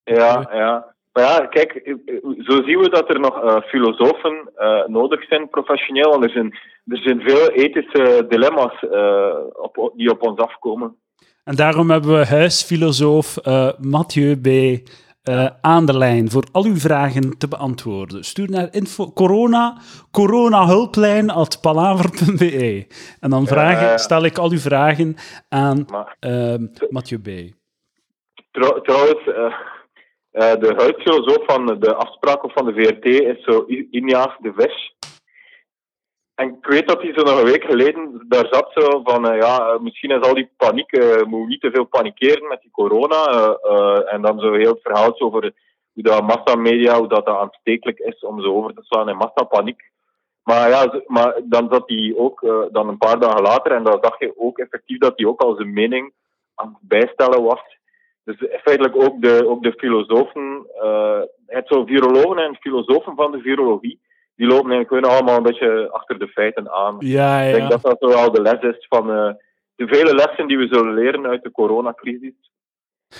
Ja, 0.04 0.50
ja. 0.54 0.96
Maar 1.12 1.24
ja, 1.24 1.46
kijk, 1.46 1.72
eh, 1.72 1.94
eh, 2.06 2.22
zo 2.24 2.64
zien 2.64 2.80
we 2.80 2.90
dat 2.90 3.10
er 3.10 3.20
nog 3.20 3.64
filosofen 3.66 4.52
nodig 4.86 5.24
zijn, 5.24 5.50
professioneel. 5.50 6.10
Want 6.10 6.24
er 6.24 6.30
zijn, 6.30 6.58
er 6.86 6.98
zijn 6.98 7.22
veel 7.22 7.50
ethische 7.50 8.26
dilemma's 8.30 8.84
op, 9.62 9.92
die 9.96 10.12
op 10.12 10.22
ons 10.22 10.40
afkomen. 10.40 10.96
En 11.44 11.56
daarom 11.56 11.90
hebben 11.90 12.20
we 12.20 12.26
huisfilosoof 12.26 13.38
Mathieu 13.80 14.36
B. 14.36 14.48
eh, 15.24 15.48
aan 15.62 15.86
de 15.86 15.98
lijn 15.98 16.30
voor 16.32 16.44
al 16.52 16.64
uw 16.66 16.76
vragen 16.76 17.38
te 17.38 17.48
beantwoorden. 17.48 18.24
Stuur 18.24 18.50
naar 18.50 18.68
info 18.72 19.12
corona, 19.14 19.78
coronahulplijn 20.12 21.30
at 21.30 21.62
palaver.be. 21.62 22.88
En 23.20 23.30
dan 23.30 23.48
vragen, 23.48 23.88
ja. 23.88 23.98
stel 23.98 24.24
ik 24.26 24.38
al 24.38 24.52
uw 24.52 24.58
vragen 24.58 25.16
aan 25.50 25.86
ehm 26.20 26.66
Mathieu 26.90 27.20
B. 27.22 27.54
trouw- 28.52 28.82
trouwens, 28.82 29.28
eh, 29.28 29.54
eh, 30.32 30.60
de 30.60 30.74
huisfilosoof 30.78 31.46
van 31.46 31.66
de 31.80 31.94
afspraken 31.94 32.50
van 32.50 32.66
de 32.66 32.74
VRT 32.74 33.06
is 33.06 33.44
zo 33.44 33.66
I- 33.68 33.88
Injaas 33.92 34.38
de 34.40 34.54
Ves. 34.56 34.96
En 36.42 36.48
ik 36.48 36.66
weet 36.66 36.88
dat 36.88 37.02
hij 37.02 37.14
zo 37.14 37.24
nog 37.24 37.40
een 37.40 37.52
week 37.52 37.64
geleden 37.64 38.26
daar 38.28 38.48
zat 38.52 38.72
zo 38.74 39.02
van, 39.04 39.30
eh, 39.30 39.40
ja, 39.40 39.78
misschien 39.82 40.12
is 40.12 40.28
al 40.28 40.34
die 40.34 40.50
paniek, 40.58 40.92
eh 40.92 41.24
moet 41.24 41.48
niet 41.48 41.62
te 41.62 41.72
veel 41.72 41.84
panikeren 41.84 42.48
met 42.48 42.62
die 42.62 42.72
corona. 42.72 43.26
eh, 43.62 44.14
en 44.14 44.22
dan 44.22 44.40
zo 44.40 44.54
heel 44.54 44.72
het 44.72 44.82
verhaal 44.82 45.20
over 45.20 45.42
hoe 45.94 46.04
dat 46.04 46.24
massamedia, 46.24 46.98
hoe 46.98 47.08
dat, 47.08 47.26
dat 47.26 47.36
aanstekelijk 47.36 48.00
is 48.00 48.20
om 48.20 48.42
zo 48.42 48.56
over 48.56 48.74
te 48.74 48.84
slaan 48.84 49.10
in 49.10 49.16
massapaniek. 49.16 49.92
Maar 50.44 50.70
ja, 50.70 51.02
maar 51.08 51.40
dan 51.44 51.68
zat 51.72 51.84
hij 51.86 52.14
ook, 52.18 52.68
dan 52.72 52.88
een 52.88 52.98
paar 52.98 53.20
dagen 53.20 53.42
later, 53.42 53.72
en 53.72 53.84
dan 53.84 53.98
zag 54.02 54.20
je 54.20 54.34
ook 54.38 54.58
effectief 54.58 54.98
dat 54.98 55.14
hij 55.16 55.26
ook 55.26 55.42
al 55.42 55.56
zijn 55.56 55.74
mening 55.74 56.14
aan 56.56 56.68
het 56.68 56.90
bijstellen 56.90 57.44
was. 57.44 57.62
Dus 58.24 58.36
feitelijk 58.64 58.96
ook 58.96 59.22
de, 59.22 59.48
ook 59.48 59.64
de 59.64 59.74
filosofen, 59.78 60.68
het 61.46 61.68
zo 61.68 61.86
virologen 61.86 62.38
en 62.38 62.56
filosofen 62.60 63.16
van 63.16 63.32
de 63.32 63.40
virologie, 63.40 64.00
die 64.42 64.50
lopen 64.50 64.72
eigenlijk 64.72 65.06
allemaal 65.06 65.38
een 65.38 65.44
beetje 65.44 65.90
achter 65.92 66.20
de 66.20 66.28
feiten 66.28 66.72
aan. 66.72 66.96
Ja, 67.00 67.42
Ik 67.42 67.56
denk 67.56 67.70
dat 67.70 67.82
dat 67.82 68.00
wel 68.00 68.32
de 68.32 68.42
les 68.42 68.62
is 68.62 68.86
van 68.90 69.12
eh, 69.12 69.34
de 69.76 69.88
vele 69.88 70.16
lessen 70.16 70.48
die 70.48 70.58
we 70.58 70.68
zullen 70.68 70.94
leren 70.94 71.28
uit 71.28 71.44
de 71.44 71.52
coronacrisis. 71.52 72.34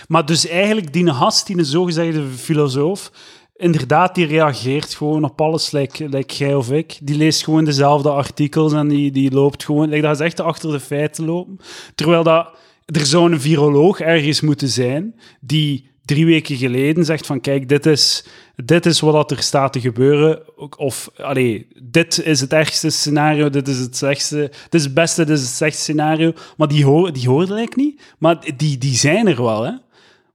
Maar 0.08 0.26
dus 0.26 0.48
eigenlijk 0.48 0.94
die 0.94 1.14
gast, 1.14 1.48
die 1.48 1.64
zogezegde 1.64 2.22
filosoof, 2.22 3.12
inderdaad, 3.56 4.16
die 4.16 4.26
reageert 4.26 4.94
gewoon 4.94 5.24
op 5.24 5.42
alles, 5.42 5.72
like, 5.72 6.10
like 6.10 6.34
jij 6.34 6.56
of 6.56 6.72
ik. 6.72 7.00
Die 7.02 7.18
leest 7.18 7.44
gewoon 7.44 7.66
dezelfde 7.66 8.10
artikels 8.10 8.74
en 8.74 8.88
die, 8.88 9.12
die 9.12 9.32
loopt 9.32 9.66
gewoon, 9.66 9.90
like 9.90 10.02
dat 10.02 10.20
is 10.20 10.26
echt 10.26 10.40
achter 10.40 10.72
de 10.72 10.80
feiten 10.80 11.26
lopen. 11.26 11.60
Terwijl 11.96 12.24
dat, 12.24 12.58
er 12.86 13.06
zou 13.06 13.32
een 13.32 13.42
viroloog 13.42 14.00
ergens 14.00 14.42
moeten 14.42 14.68
zijn 14.68 15.20
die 15.40 15.91
drie 16.14 16.26
weken 16.26 16.56
geleden 16.56 17.06
zegt 17.06 17.26
van 17.26 17.42
kijk, 17.42 17.70
dit 17.70 17.86
is, 17.86 18.26
dit 18.56 18.86
is 18.86 19.00
wat 19.00 19.32
er 19.32 19.42
staat 19.42 19.74
te 19.74 19.80
gebeuren. 19.80 20.40
Of, 20.78 21.10
allee, 21.18 21.68
dit 21.82 22.24
is 22.24 22.42
het 22.42 22.54
ergste 22.54 22.90
scenario, 22.90 23.50
dit 23.50 23.68
is 23.68 23.80
het 23.80 23.98
slechtste, 23.98 24.36
dit 24.36 24.74
is 24.74 24.84
het 24.84 24.94
beste, 24.94 25.26
dit 25.26 25.38
is 25.38 25.44
het 25.44 25.56
slechtste 25.56 25.84
scenario. 25.84 26.34
Maar 26.58 26.68
die, 26.68 26.86
hoor, 26.86 27.14
die 27.14 27.30
hoorden 27.30 27.58
eigenlijk 27.58 27.88
niet. 27.88 28.02
Maar 28.18 28.38
die, 28.58 28.78
die 28.78 28.96
zijn 28.96 29.28
er 29.28 29.44
wel, 29.44 29.64
hè. 29.64 29.74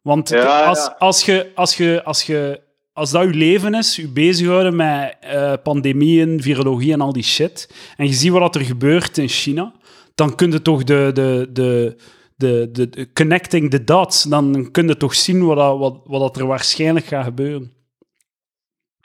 Want 0.03 0.29
Ja, 0.29 0.65
als, 0.65 0.79
ja. 0.79 0.97
als 0.99 1.25
je... 1.25 1.51
Als 1.55 1.77
je, 1.77 2.03
als 2.05 2.23
je 2.23 2.65
als 2.97 3.11
dat 3.11 3.23
je 3.23 3.35
leven 3.35 3.75
is, 3.75 3.97
je 3.97 4.09
bezighouden 4.09 4.77
met 4.77 5.17
eh, 5.21 5.53
pandemieën, 5.63 6.43
virologie 6.43 6.93
en 6.93 7.01
al 7.01 7.13
die 7.13 7.23
shit, 7.23 7.71
en 7.97 8.07
je 8.07 8.13
ziet 8.13 8.31
wat 8.31 8.55
er 8.55 8.61
gebeurt 8.61 9.19
in 9.19 9.29
China, 9.29 9.73
dan 10.15 10.35
kun 10.35 10.51
je 10.51 10.63
toch 10.63 10.85
de, 10.85 11.11
de, 11.15 11.49
de, 11.53 11.97
de, 12.37 12.69
de, 12.73 12.89
de 12.89 13.13
connecting 13.13 13.71
the 13.71 13.85
dots, 13.85 14.23
dan 14.23 14.71
kun 14.71 14.89
je 14.89 14.97
toch 14.97 15.15
zien 15.15 15.47
wat, 15.47 15.57
dat- 15.57 15.79
wat, 15.79 16.01
wat 16.05 16.21
dat 16.21 16.37
er 16.37 16.47
waarschijnlijk 16.47 17.07
gaat 17.07 17.25
gebeuren. 17.25 17.73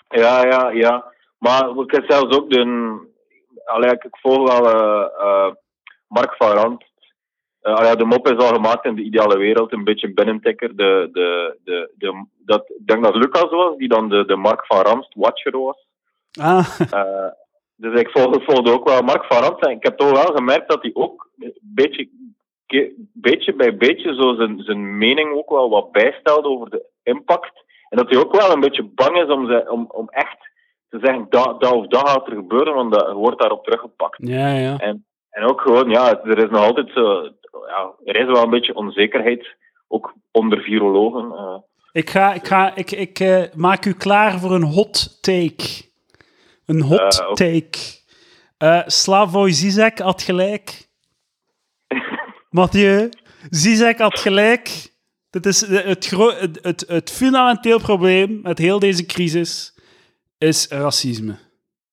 Ja, 0.09 0.45
ja, 0.45 0.69
ja. 0.69 1.13
Maar 1.37 1.69
ik 1.69 1.91
heb 1.91 2.03
zelfs 2.07 2.37
ook 2.37 2.49
de... 2.49 3.09
Allee, 3.65 3.91
ik 3.91 4.07
volg 4.11 4.51
wel 4.51 4.69
eh, 4.69 5.07
eh, 5.25 5.51
Mark 6.07 6.35
van 6.35 6.51
Rand. 6.51 6.83
Allee, 7.61 7.95
de 7.95 8.05
mop 8.05 8.27
is 8.27 8.37
al 8.37 8.53
gemaakt 8.53 8.85
in 8.85 8.95
de 8.95 9.01
ideale 9.03 9.37
wereld, 9.37 9.73
een 9.73 9.83
beetje 9.83 10.13
binnentikker. 10.13 10.75
De, 10.75 11.09
de, 11.11 11.57
de, 11.63 11.91
de, 11.97 12.25
dat, 12.45 12.69
ik 12.69 12.87
denk 12.87 13.03
dat 13.03 13.15
Lucas 13.15 13.49
was, 13.49 13.77
die 13.77 13.87
dan 13.87 14.09
de, 14.09 14.25
de 14.25 14.35
Mark 14.35 14.65
van 14.65 14.81
Randst 14.81 15.13
watcher 15.15 15.59
was. 15.59 15.87
Ah, 16.39 16.67
dus 17.75 17.99
ik 17.99 18.09
volg, 18.09 18.43
volgde 18.43 18.71
ook 18.71 18.87
wel 18.89 19.01
Mark 19.01 19.23
van 19.25 19.37
Rand. 19.43 19.65
En 19.65 19.71
ik 19.71 19.83
heb 19.83 19.97
toch 19.97 20.11
wel 20.11 20.35
gemerkt 20.35 20.69
dat 20.69 20.81
hij 20.81 20.91
ook 20.93 21.29
een 21.39 21.57
beetje, 21.61 22.09
beetje 23.13 23.53
bij 23.55 23.77
beetje 23.77 24.13
zo 24.15 24.33
zijn, 24.35 24.59
zijn 24.59 24.97
mening 24.97 25.33
ook 25.33 25.49
wel 25.49 25.69
wat 25.69 25.91
bijstelde 25.91 26.47
over 26.47 26.69
de 26.69 26.85
impact. 27.03 27.63
En 27.89 27.97
dat 27.97 28.09
hij 28.09 28.19
ook 28.19 28.35
wel 28.35 28.51
een 28.51 28.59
beetje 28.59 28.83
bang 28.83 29.17
is 29.17 29.27
om, 29.29 29.47
ze, 29.47 29.65
om, 29.71 29.85
om 29.91 30.09
echt 30.09 30.37
te 30.89 30.99
zeggen 31.01 31.25
dat, 31.29 31.61
dat 31.61 31.71
of 31.73 31.87
dat 31.87 32.09
gaat 32.09 32.27
er 32.27 32.35
gebeuren, 32.35 32.73
want 32.73 32.93
dat 32.93 33.11
wordt 33.11 33.39
daarop 33.39 33.63
teruggepakt. 33.63 34.17
ja, 34.17 34.53
ja. 34.55 34.77
En, 34.77 35.05
en 35.29 35.43
ook 35.43 35.61
gewoon, 35.61 35.89
ja, 35.89 36.23
er 36.23 36.37
is 36.37 36.49
nog 36.49 36.61
altijd 36.61 36.89
zo, 36.93 37.23
ja, 37.67 37.91
er 38.03 38.15
is 38.15 38.25
wel 38.25 38.43
een 38.43 38.49
beetje 38.49 38.75
onzekerheid, 38.75 39.55
ook 39.87 40.13
onder 40.31 40.61
virologen. 40.61 41.31
eh. 41.31 41.57
Ik, 41.91 42.09
ga, 42.09 42.33
ik, 42.33 42.47
ga, 42.47 42.75
ik, 42.75 42.91
ik 42.91 43.19
eh, 43.19 43.43
maak 43.55 43.85
u 43.85 43.93
klaar 43.93 44.39
voor 44.39 44.51
een 44.51 44.63
hot 44.63 45.21
take. 45.21 45.89
Een 46.65 46.81
hot 46.81 47.19
Eh, 47.19 47.31
take. 47.33 47.99
Slavoj 48.85 49.51
Zizek 49.51 49.99
had 49.99 50.21
gelijk. 50.21 50.89
Mathieu, 52.51 53.09
Zizek 53.49 53.99
had 53.99 54.19
gelijk. 54.19 54.89
Dit 55.29 55.45
is 55.45 55.61
het, 55.61 56.09
het, 56.09 56.59
het, 56.61 56.83
het 56.87 57.11
fundamenteel 57.11 57.79
probleem 57.79 58.39
met 58.43 58.57
heel 58.57 58.79
deze 58.79 59.05
crisis 59.05 59.75
is 60.37 60.67
racisme. 60.67 61.35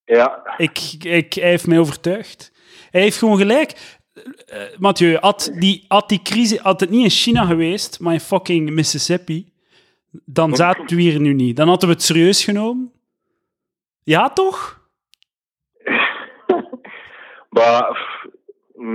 ja, 0.04 0.54
Ik, 0.56 0.78
ik, 0.98 1.32
hij 1.32 1.48
heeft 1.48 1.66
mij 1.66 1.78
overtuigd. 1.78 2.52
Hij 2.90 3.00
heeft 3.00 3.18
gewoon 3.18 3.36
gelijk. 3.36 3.98
Eh, 4.46 4.62
Mathieu, 4.78 5.16
had, 5.16 5.50
die, 5.58 5.84
had 5.88 6.08
die 6.08 6.22
crisis, 6.22 6.58
had 6.58 6.80
het 6.80 6.90
niet 6.90 7.04
in 7.04 7.10
China 7.10 7.44
geweest, 7.44 8.00
maar 8.00 8.12
in 8.12 8.20
fucking 8.20 8.70
Mississippi, 8.70 9.52
dan 10.10 10.56
zaten 10.56 10.96
we 10.96 11.02
hier 11.02 11.20
nu 11.20 11.32
niet. 11.32 11.56
Dan 11.56 11.68
hadden 11.68 11.88
we 11.88 11.94
het 11.94 12.04
serieus 12.04 12.44
genomen. 12.44 12.92
Ja, 14.02 14.30
toch? 14.30 14.80
maar 17.50 17.98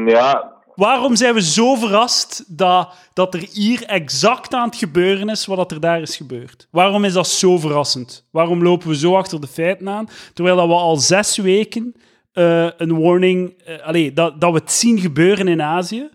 ja, 0.05 0.52
Waarom 0.75 1.15
zijn 1.15 1.33
we 1.33 1.41
zo 1.41 1.75
verrast 1.75 2.43
dat, 2.47 2.93
dat 3.13 3.33
er 3.33 3.45
hier 3.51 3.83
exact 3.83 4.53
aan 4.53 4.65
het 4.69 4.75
gebeuren 4.77 5.29
is 5.29 5.45
wat 5.45 5.57
dat 5.57 5.71
er 5.71 5.79
daar 5.79 6.01
is 6.01 6.15
gebeurd? 6.15 6.67
Waarom 6.71 7.03
is 7.03 7.13
dat 7.13 7.27
zo 7.27 7.57
verrassend? 7.57 8.27
Waarom 8.31 8.63
lopen 8.63 8.87
we 8.87 8.95
zo 8.97 9.15
achter 9.15 9.41
de 9.41 9.47
feiten 9.47 9.89
aan, 9.89 10.07
terwijl 10.33 10.55
dat 10.55 10.67
we 10.67 10.73
al 10.73 10.95
zes 10.97 11.37
weken 11.37 11.95
eh, 12.33 12.67
een 12.77 13.01
warning... 13.01 13.53
eh, 13.65 13.79
allee, 13.87 14.13
dat, 14.13 14.41
dat 14.41 14.51
we 14.51 14.57
het 14.59 14.71
zien 14.71 14.99
gebeuren 14.99 15.47
in 15.47 15.61
Azië. 15.61 16.09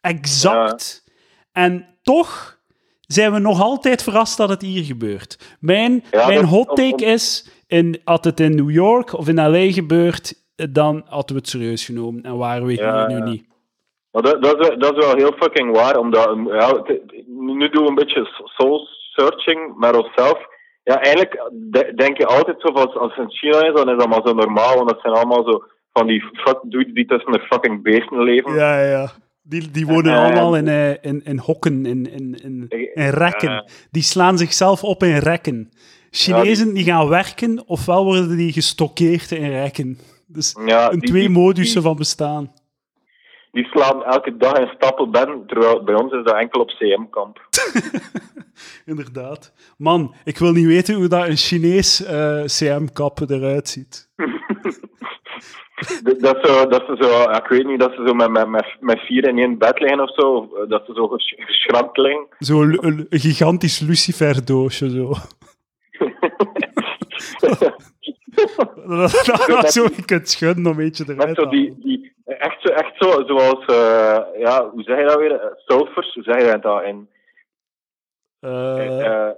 Exact. 0.00 1.04
En 1.52 1.86
toch 2.02 2.58
zijn 3.00 3.32
we 3.32 3.38
nog 3.38 3.60
altijd 3.60 4.02
verrast 4.02 4.36
dat 4.36 4.48
het 4.48 4.62
hier 4.62 4.84
gebeurt. 4.84 5.38
Mijn, 5.60 6.04
Ja, 6.10 6.26
mijn 6.26 6.44
hot 6.44 6.76
take 6.76 7.04
is, 7.04 7.48
in, 7.66 8.00
had 8.04 8.24
het 8.24 8.40
in 8.40 8.54
New 8.54 8.70
York 8.70 9.12
of 9.12 9.28
in 9.28 9.40
L.A. 9.50 9.72
gebeurd, 9.72 10.34
dan 10.70 11.02
hadden 11.06 11.36
we 11.36 11.40
het 11.40 11.48
serieus 11.50 11.84
genomen. 11.84 12.22
En 12.22 12.36
waren 12.36 12.66
we 12.66 12.72
Ja, 12.72 13.06
hier 13.06 13.20
nu 13.20 13.30
niet. 13.30 13.44
Dat, 14.22 14.42
dat, 14.42 14.60
is, 14.60 14.68
wel- 14.68 14.78
dat 14.78 14.96
is 14.96 15.04
wel 15.06 15.14
heel 15.16 15.32
fucking 15.38 15.72
waar, 15.76 15.96
omdat 15.98 16.28
um, 16.28 16.54
ja, 16.54 16.82
nu 17.26 17.68
doen 17.68 17.82
we 17.82 17.88
een 17.88 17.94
beetje 17.94 18.28
soul 18.44 18.86
searching 19.14 19.76
met 19.78 19.96
onszelf. 19.96 20.38
Ja, 20.82 21.00
eigenlijk 21.02 21.50
de- 21.52 21.92
denk 21.96 22.16
je 22.16 22.26
altijd 22.26 22.56
zo 22.60 22.72
van, 22.72 22.92
als 22.94 23.14
het 23.14 23.24
in 23.24 23.36
China 23.36 23.66
is, 23.66 23.74
dan 23.74 23.90
is 23.90 23.98
dat 23.98 24.08
maar 24.08 24.20
zo 24.24 24.32
normaal, 24.34 24.74
want 24.76 24.88
dat 24.88 25.00
zijn 25.02 25.14
allemaal 25.14 25.44
zo 25.44 25.62
van 25.92 26.06
die 26.06 26.22
fuck 26.34 26.58
dudes 26.62 26.94
die 26.94 27.06
tussen 27.06 27.32
de 27.32 27.40
fucking 27.40 27.82
beesten 27.82 28.22
leven. 28.22 28.54
Ja, 28.54 28.82
ja. 28.88 29.10
Die, 29.42 29.70
die 29.70 29.86
wonen 29.86 30.16
allemaal 30.16 30.56
in, 30.56 30.68
eh, 30.68 30.90
in, 30.90 31.20
in 31.24 31.38
hokken, 31.38 31.86
in, 31.86 32.12
in, 32.12 32.34
in, 32.42 32.66
in 32.94 33.08
rekken. 33.08 33.70
Die 33.90 34.02
slaan 34.02 34.38
zichzelf 34.38 34.84
op 34.84 35.02
in 35.02 35.16
rekken. 35.18 35.70
Chinezen 36.10 36.74
die 36.74 36.84
gaan 36.84 37.08
werken, 37.08 37.62
ofwel 37.66 38.04
worden 38.04 38.36
die 38.36 38.52
gestockeerd 38.52 39.30
in 39.30 39.50
rekken. 39.50 39.98
Dus 40.26 40.56
Ja, 40.66 40.92
een 40.92 40.98
die- 40.98 41.08
twee 41.10 41.28
modussen 41.28 41.82
van 41.82 41.96
bestaan. 41.96 42.52
Die 43.56 43.64
slaan 43.64 44.04
elke 44.04 44.36
dag 44.36 44.58
in 44.58 44.70
stapelben, 44.74 45.46
terwijl 45.46 45.84
bij 45.84 45.94
ons 45.94 46.12
is 46.12 46.24
dat 46.24 46.34
enkel 46.34 46.60
op 46.60 46.68
CM-kamp. 46.68 47.48
Inderdaad. 48.92 49.52
Man, 49.78 50.14
ik 50.24 50.38
wil 50.38 50.52
niet 50.52 50.66
weten 50.66 50.94
hoe 50.94 51.08
dat 51.08 51.26
een 51.28 51.36
Chinees 51.36 52.04
eh, 52.04 52.42
CM-kap 52.44 53.20
eruit 53.30 53.68
ziet. 53.68 54.10
dat, 56.04 56.20
dat, 56.20 56.36
is 56.36 56.50
zo, 56.50 56.66
dat 56.66 56.84
ze 56.86 56.96
zo, 57.00 57.30
ik 57.30 57.46
weet 57.48 57.66
niet, 57.66 57.80
dat 57.80 57.92
ze 57.92 58.04
zo 58.06 58.14
met, 58.14 58.30
met, 58.30 58.48
met, 58.48 58.76
met 58.80 59.00
vier 59.00 59.28
in 59.28 59.38
één 59.38 59.58
bed 59.58 59.80
liggen 59.80 60.00
of 60.00 60.14
zo, 60.14 60.32
of, 60.32 60.62
eh, 60.62 60.68
dat 60.68 60.82
ze 60.86 60.92
zo 60.94 61.08
ges- 61.08 61.34
geschramd 61.36 61.96
liggen. 61.96 62.26
Zo'n 62.38 62.86
een, 62.86 63.06
een 63.08 63.20
gigantisch 63.20 63.80
luciferdoosje, 63.80 64.90
zo. 64.90 65.12
Dat 68.86 69.22
dat 69.24 69.46
dat 69.46 69.72
zo 69.72 69.82
je 69.82 70.04
kunt 70.04 70.28
schudden 70.28 70.66
om 70.66 70.70
een 70.70 70.76
beetje 70.76 71.04
eruit 71.08 71.36
te 71.36 71.48
die, 71.48 71.76
die, 71.78 72.12
echt, 72.24 72.60
zo, 72.60 72.68
echt 72.68 72.92
zo, 72.98 73.24
zoals, 73.26 73.64
eh, 73.64 74.40
ja, 74.40 74.70
hoe 74.70 74.82
zeg 74.82 74.98
je 74.98 75.04
dat 75.04 75.18
weer? 75.18 75.40
Eh, 75.40 75.50
Sulfurs, 75.56 76.14
hoe 76.14 76.22
zeg 76.22 76.52
je 76.52 76.58
dat 76.58 76.82
in? 76.82 77.08
Eh, 78.40 79.00
eh 79.06 79.30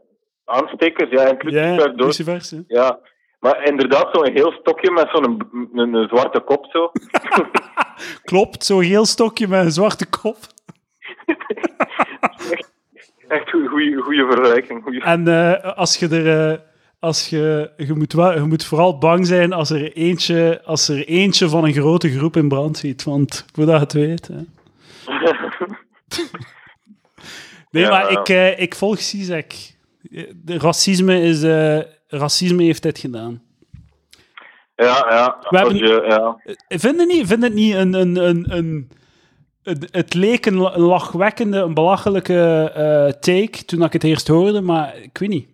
aanstekers, 0.44 1.11
ja, 1.11 1.22
en 1.22 1.28
ja, 1.28 1.36
crucifers 1.36 1.96
door. 1.96 2.07
lucifers, 2.07 2.51
ja. 2.51 2.62
Ja, 2.66 2.99
maar 3.40 3.64
inderdaad 3.64 4.09
zo'n 4.12 4.32
heel 4.32 4.53
stokje 4.53 4.90
met 4.90 5.09
zo'n 5.12 5.49
een, 5.74 5.94
een 5.94 6.09
zwarte 6.09 6.40
kop 6.40 6.66
zo. 6.70 6.92
Klopt, 8.30 8.64
zo'n 8.64 8.84
geel 8.84 9.05
stokje 9.05 9.49
met 9.49 9.64
een 9.64 9.70
zwarte 9.70 10.09
kop. 10.09 10.36
Echt 13.28 13.51
goede 13.51 14.26
vergelijking. 14.30 14.82
Goeie. 14.82 15.03
En 15.03 15.26
als 15.74 15.99
je 15.99 16.09
er... 16.09 16.66
eh, 17.01 17.09
als 17.09 17.28
je, 17.28 17.70
je, 17.76 17.94
moet 17.94 18.12
wel, 18.12 18.34
je 18.34 18.40
moet 18.40 18.64
vooral 18.64 18.99
bang 18.99 19.26
zijn 19.26 19.53
als 19.53 19.70
er, 19.70 19.92
eentje, 19.92 20.61
als 20.64 20.88
er 20.88 21.07
eentje 21.07 21.49
van 21.49 21.64
een 21.64 21.72
grote 21.72 22.11
groep 22.16 22.36
in 22.36 22.49
brand 22.49 22.76
ziet. 22.78 23.05
Want 23.05 23.44
voordat 23.53 23.74
je 23.74 23.80
het 23.80 23.92
weet. 23.92 24.28
Hè. 24.28 24.36
Nee, 27.70 27.82
Ja, 27.82 27.88
maar 27.90 28.11
ik, 28.11 28.28
eh, 28.28 28.61
ik 28.61 28.74
volg. 28.74 28.99
De 29.01 30.59
racisme, 30.59 31.20
is, 31.22 31.42
eh, 31.42 31.78
racisme 32.07 32.62
heeft 32.62 32.82
dit 32.82 32.99
gedaan. 32.99 33.42
Ja, 34.76 35.07
ja. 35.11 35.36
We 35.51 35.57
hebben- 35.59 35.76
je, 35.76 36.05
ja. 36.09 36.36
Vind 36.78 37.01
je 37.01 37.07
niet, 37.07 37.26
vind 37.26 37.42
het 37.42 37.55
niet 37.55 37.74
een, 37.74 37.92
een, 37.94 38.16
een, 38.28 38.57
een, 38.57 38.90
het- 39.62 39.88
Het 39.90 40.14
leek 40.14 40.46
een 40.46 40.57
lachwekkende, 40.80 41.59
een 41.59 41.74
belachelijke 41.74 42.70
eh, 42.74 43.12
take 43.20 43.64
toen 43.64 43.82
ik 43.82 43.92
het 43.92 44.05
eerst 44.05 44.28
hoorde, 44.28 44.61
maar 44.61 44.96
ik 44.96 45.18
weet 45.18 45.28
niet. 45.28 45.49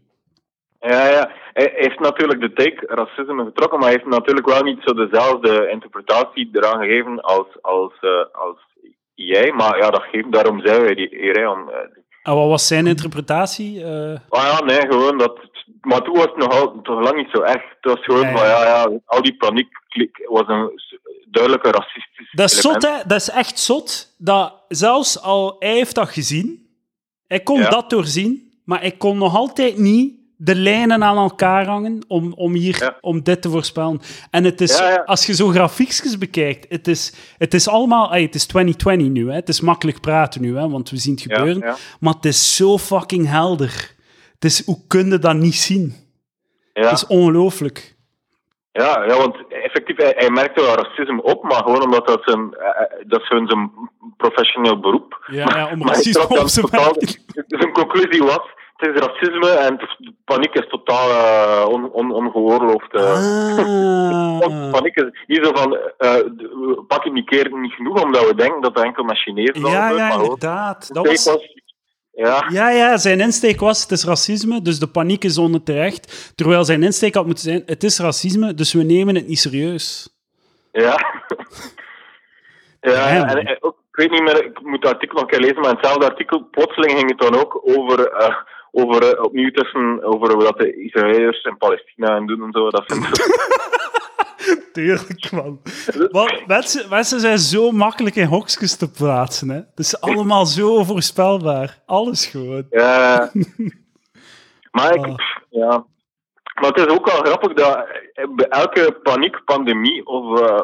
Ja, 0.88 1.08
ja. 1.08 1.30
Hij 1.52 1.72
heeft 1.76 2.00
natuurlijk 2.00 2.40
de 2.40 2.52
take 2.52 2.86
racisme 2.86 3.44
getrokken, 3.44 3.78
maar 3.78 3.88
hij 3.88 3.96
heeft 3.98 4.10
natuurlijk 4.10 4.46
wel 4.46 4.62
niet 4.62 4.80
zo 4.84 4.94
dezelfde 4.94 5.68
interpretatie 5.70 6.48
eraan 6.52 6.78
gegeven 6.80 7.20
als, 7.20 7.46
als, 7.62 7.92
eh, 8.00 8.10
als 8.32 8.58
jij. 9.14 9.52
Maar 9.52 9.78
ja, 9.78 9.90
dat 9.90 10.02
geeft, 10.02 10.32
daarom 10.32 10.60
zijn 10.66 10.80
wij 10.82 10.94
die 10.94 11.08
hier, 11.10 11.38
hè, 11.40 11.48
om... 11.50 11.68
eh, 11.68 11.76
En 12.22 12.34
wat 12.34 12.48
was 12.48 12.66
zijn 12.66 12.86
interpretatie? 12.86 13.84
Eh, 13.84 14.16
Maar 14.28 14.46
ja, 14.46 14.60
nee, 14.64 14.80
gewoon 14.80 15.18
dat. 15.18 15.38
Maar 15.80 16.02
toen 16.02 16.14
was 16.14 16.24
het 16.24 16.36
nog 16.36 16.60
al, 16.60 16.80
toch 16.82 17.00
lang 17.02 17.16
niet 17.16 17.30
zo 17.32 17.40
echt. 17.40 17.64
Het 17.80 17.92
was 17.92 18.04
gewoon 18.04 18.20
Ja, 18.20 18.28
ja. 18.30 18.36
van 18.36 18.46
ja, 18.46 18.64
ja, 18.64 18.98
al 19.04 19.22
die 19.22 19.36
paniek 19.36 19.68
klik- 19.88 20.26
was 20.28 20.44
een 20.46 20.70
duidelijke 21.30 21.70
racistisch. 21.70 22.30
dat 22.32 22.50
is 22.50 22.58
element. 22.64 22.82
zot, 22.82 22.92
hè? 22.92 22.98
Dat 23.06 23.20
is 23.20 23.30
echt 23.30 23.58
zot. 23.58 24.14
Dat 24.18 24.54
zelfs 24.68 25.22
al 25.22 25.56
hij 25.58 25.72
heeft 25.72 25.94
dat 25.94 26.08
gezien, 26.08 26.66
hij 27.26 27.40
kon 27.40 27.60
Ja. 27.60 27.68
dat 27.68 27.90
doorzien, 27.90 28.52
maar 28.64 28.80
hij 28.80 28.90
kon 28.92 29.18
nog 29.18 29.36
altijd 29.36 29.78
niet 29.78 30.14
de 30.44 30.54
lijnen 30.54 31.04
aan 31.04 31.16
elkaar 31.16 31.66
hangen 31.66 32.04
om, 32.08 32.32
om, 32.32 32.52
hier, 32.52 32.76
Ja. 32.80 32.96
om 33.00 33.22
dit 33.22 33.42
te 33.42 33.50
voorspellen. 33.50 34.00
En 34.30 34.44
het 34.44 34.60
is, 34.60 34.78
Ja, 34.78 34.88
ja. 34.90 35.02
als 35.04 35.26
je 35.26 35.34
zo 35.34 35.48
grafiekjes 35.48 36.18
bekijkt, 36.18 36.66
het 36.68 36.88
is, 36.88 37.14
het 37.38 37.54
is 37.54 37.68
allemaal... 37.68 38.10
het 38.12 38.34
is 38.34 38.46
2020 38.46 39.08
nu, 39.08 39.28
hè? 39.28 39.34
Het 39.34 39.48
is 39.48 39.60
makkelijk 39.60 40.00
praten 40.00 40.40
nu, 40.40 40.56
hè? 40.56 40.68
Want 40.68 40.90
we 40.90 40.96
zien 40.96 41.14
het 41.14 41.22
gebeuren. 41.22 41.74
Maar 42.00 42.14
het 42.14 42.24
is 42.24 42.56
zo 42.56 42.78
fucking 42.78 43.28
helder. 43.28 43.94
Het 44.34 44.44
is, 44.44 44.64
hoe 44.64 44.78
kun 44.86 45.10
je 45.10 45.18
dat 45.18 45.34
niet 45.36 45.54
zien? 45.54 45.94
Het 46.72 46.92
is 46.92 47.06
ongelooflijk. 47.06 47.96
ja, 48.72 49.04
ja, 49.04 49.16
want 49.16 49.36
effectief, 49.48 49.96
hij, 49.96 50.12
hij 50.16 50.30
merkte 50.30 50.60
wel 50.62 50.74
racisme 50.74 51.22
op, 51.22 51.42
maar 51.42 51.62
gewoon 51.62 51.82
omdat 51.82 52.06
dat 52.06 52.22
zijn, 52.24 52.54
eh, 52.54 52.68
eh, 52.68 53.04
dat 53.06 53.22
gewoon 53.22 53.46
zijn 53.46 53.70
professioneel 54.16 54.80
beroep. 54.80 55.24
Ja, 55.30 55.56
ja, 55.56 55.70
om 55.72 55.86
racisme 55.88 56.28
op 56.28 56.46
te 56.46 56.68
merken. 56.70 57.08
Zijn 57.46 57.72
conclusie 57.72 58.22
was, 58.22 58.40
het 58.76 58.94
is 58.94 59.00
racisme 59.00 59.48
en 59.50 59.76
de 59.98 60.12
paniek 60.24 60.54
is 60.54 60.68
totaal 60.68 61.68
on, 61.68 61.90
on, 61.90 62.12
ongeoorloofd. 62.12 62.92
eh. 62.94 63.12
Ah. 63.58 64.70
Paniek 64.76 64.96
is 64.96 65.24
niet 65.26 65.44
zo 65.44 65.50
van, 65.54 65.78
pakken 66.86 67.14
die 67.14 67.24
keer 67.24 67.50
niet 67.58 67.72
genoeg 67.72 68.02
omdat 68.02 68.26
we 68.26 68.34
denken 68.34 68.60
dat 68.60 68.74
het 68.74 68.84
enkel 68.84 69.04
met 69.04 69.18
Chinezen 69.18 69.60
Ja, 69.70 69.90
ja, 69.90 70.10
gewoon- 70.10 70.22
inderdaad. 70.24 70.94
Dat 70.94 71.06
was... 71.06 71.24
was- 71.24 71.52
Ja, 72.16 72.46
Ja, 72.48 72.70
ja, 72.70 72.96
zijn 72.96 73.20
insteek 73.20 73.60
was, 73.60 73.82
het 73.82 73.90
is 73.90 74.04
racisme, 74.04 74.62
dus 74.62 74.78
de 74.78 74.86
paniek 74.86 75.24
is 75.24 75.38
onterecht. 75.38 76.32
Terwijl 76.36 76.64
zijn 76.64 76.82
insteek 76.82 77.14
had 77.14 77.26
moeten 77.26 77.44
zijn, 77.44 77.62
het 77.66 77.82
is 77.84 77.98
racisme, 77.98 78.54
dus 78.54 78.72
we 78.72 78.82
nemen 78.82 79.14
het 79.14 79.26
niet 79.26 79.38
serieus. 79.38 80.08
ja. 80.72 80.96
ja, 82.80 82.92
Ja, 82.92 83.26
en, 83.28 83.46
en 83.46 83.56
ook, 83.60 83.76
ik 83.90 83.96
weet 83.96 84.10
niet 84.10 84.22
meer, 84.22 84.44
ik 84.44 84.60
moet 84.62 84.82
het 84.82 84.92
artikel 84.92 85.14
nog 85.14 85.24
een 85.24 85.30
keer 85.30 85.40
lezen, 85.46 85.60
maar 85.60 85.70
in 85.70 85.76
hetzelfde 85.76 86.08
artikel, 86.10 86.48
plotseling 86.50 86.92
ging 86.98 87.08
het 87.10 87.18
dan 87.18 87.34
ook 87.40 87.60
over, 87.64 88.10
over 88.74 89.02
eh, 89.02 89.24
opnieuw 89.24 89.50
tussen, 89.50 90.02
over 90.02 90.36
wat 90.36 90.58
de 90.58 90.84
Israëliërs 90.84 91.42
en 91.42 91.56
Palestina 91.56 92.16
en 92.16 92.26
doen 92.26 92.42
en 92.42 92.52
zo. 92.52 92.70
Dat 92.70 92.84
zijn 92.86 93.02
Tuurlijk, 94.72 95.32
man. 95.32 95.60
Want 96.10 96.46
mensen, 96.46 96.88
mensen 96.88 97.20
zijn 97.20 97.38
zo 97.38 97.70
makkelijk 97.70 98.16
in 98.16 98.26
hokjes 98.26 98.76
te 98.76 98.90
plaatsen, 98.90 99.48
hè. 99.48 99.56
Het 99.56 99.78
is 99.78 100.00
allemaal 100.00 100.46
zo 100.46 100.84
voorspelbaar. 100.84 101.78
Alles 101.86 102.26
gewoon. 102.26 102.66
Ja. 102.70 103.30
maar 104.76 104.94
ik, 104.94 105.06
Ah. 105.06 105.16
ja. 105.50 105.84
Maar 106.54 106.70
het 106.70 106.78
is 106.78 106.86
ook 106.86 107.06
wel 107.10 107.20
grappig 107.20 107.52
dat 107.52 107.86
eh, 108.14 108.28
bij 108.34 108.48
elke 108.48 108.98
paniekpandemie 109.02 110.06
of, 110.06 110.40
eh, 110.40 110.62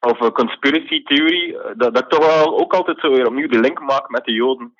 of 0.00 0.20
een 0.20 0.32
conspiracy 0.32 1.02
theorie, 1.02 1.58
eh, 1.58 1.70
dat, 1.76 1.94
dat 1.94 2.02
ik 2.02 2.08
toch 2.08 2.26
wel 2.26 2.58
ook 2.60 2.74
altijd 2.74 2.98
zo 3.00 3.10
weer 3.10 3.26
opnieuw 3.26 3.48
de 3.48 3.60
link 3.60 3.80
maak 3.80 4.08
met 4.10 4.24
de 4.24 4.32
Joden. 4.32 4.74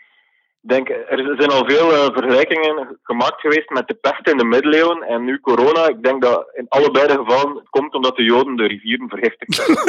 Ik 0.63 0.69
denk, 0.69 0.89
er 0.89 1.35
zijn 1.39 1.51
al 1.51 1.65
veel 1.65 1.93
eh, 1.93 2.15
vergelijkingen 2.15 2.99
gemaakt 3.03 3.41
geweest 3.41 3.71
met 3.71 3.89
de 3.89 3.95
pest 3.95 4.29
in 4.29 4.37
de 4.37 4.45
middeleeuwen 4.45 5.03
en 5.03 5.25
nu 5.25 5.41
corona. 5.41 5.89
Ik 5.89 6.03
denk 6.03 6.23
dat 6.23 6.51
in 6.55 6.67
allebei 6.69 7.07
de 7.07 7.13
gevallen 7.25 7.57
het 7.57 7.69
komt 7.69 7.95
omdat 7.95 8.17
de 8.17 8.23
Joden 8.23 8.57
de 8.57 8.67
rivieren 8.67 9.09
vergiftigd 9.09 9.67
hebben. 9.67 9.85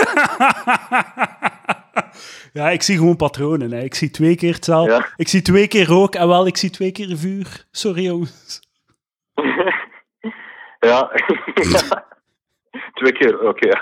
ja, 2.64 2.70
ik 2.70 2.82
zie 2.82 2.98
gewoon 2.98 3.16
patronen, 3.16 3.72
hè. 3.72 3.84
Ik 3.84 3.96
zie 3.96 4.12
twee 4.12 4.36
keer 4.36 4.54
hetzelfde. 4.54 4.92
Ja. 4.92 5.08
Ik 5.16 5.28
zie 5.28 5.42
twee 5.42 5.68
keer 5.68 5.86
rook 5.86 6.16
en 6.16 6.28
wel, 6.28 6.48
ik 6.48 6.58
zie 6.58 6.70
twee 6.70 6.92
keer 6.92 7.18
vuur. 7.18 7.66
Sorry, 7.72 8.04
jongens. 8.04 8.62
ja. 10.90 11.12
Twee 12.94 13.12
keer, 13.12 13.40
oké. 13.40 13.82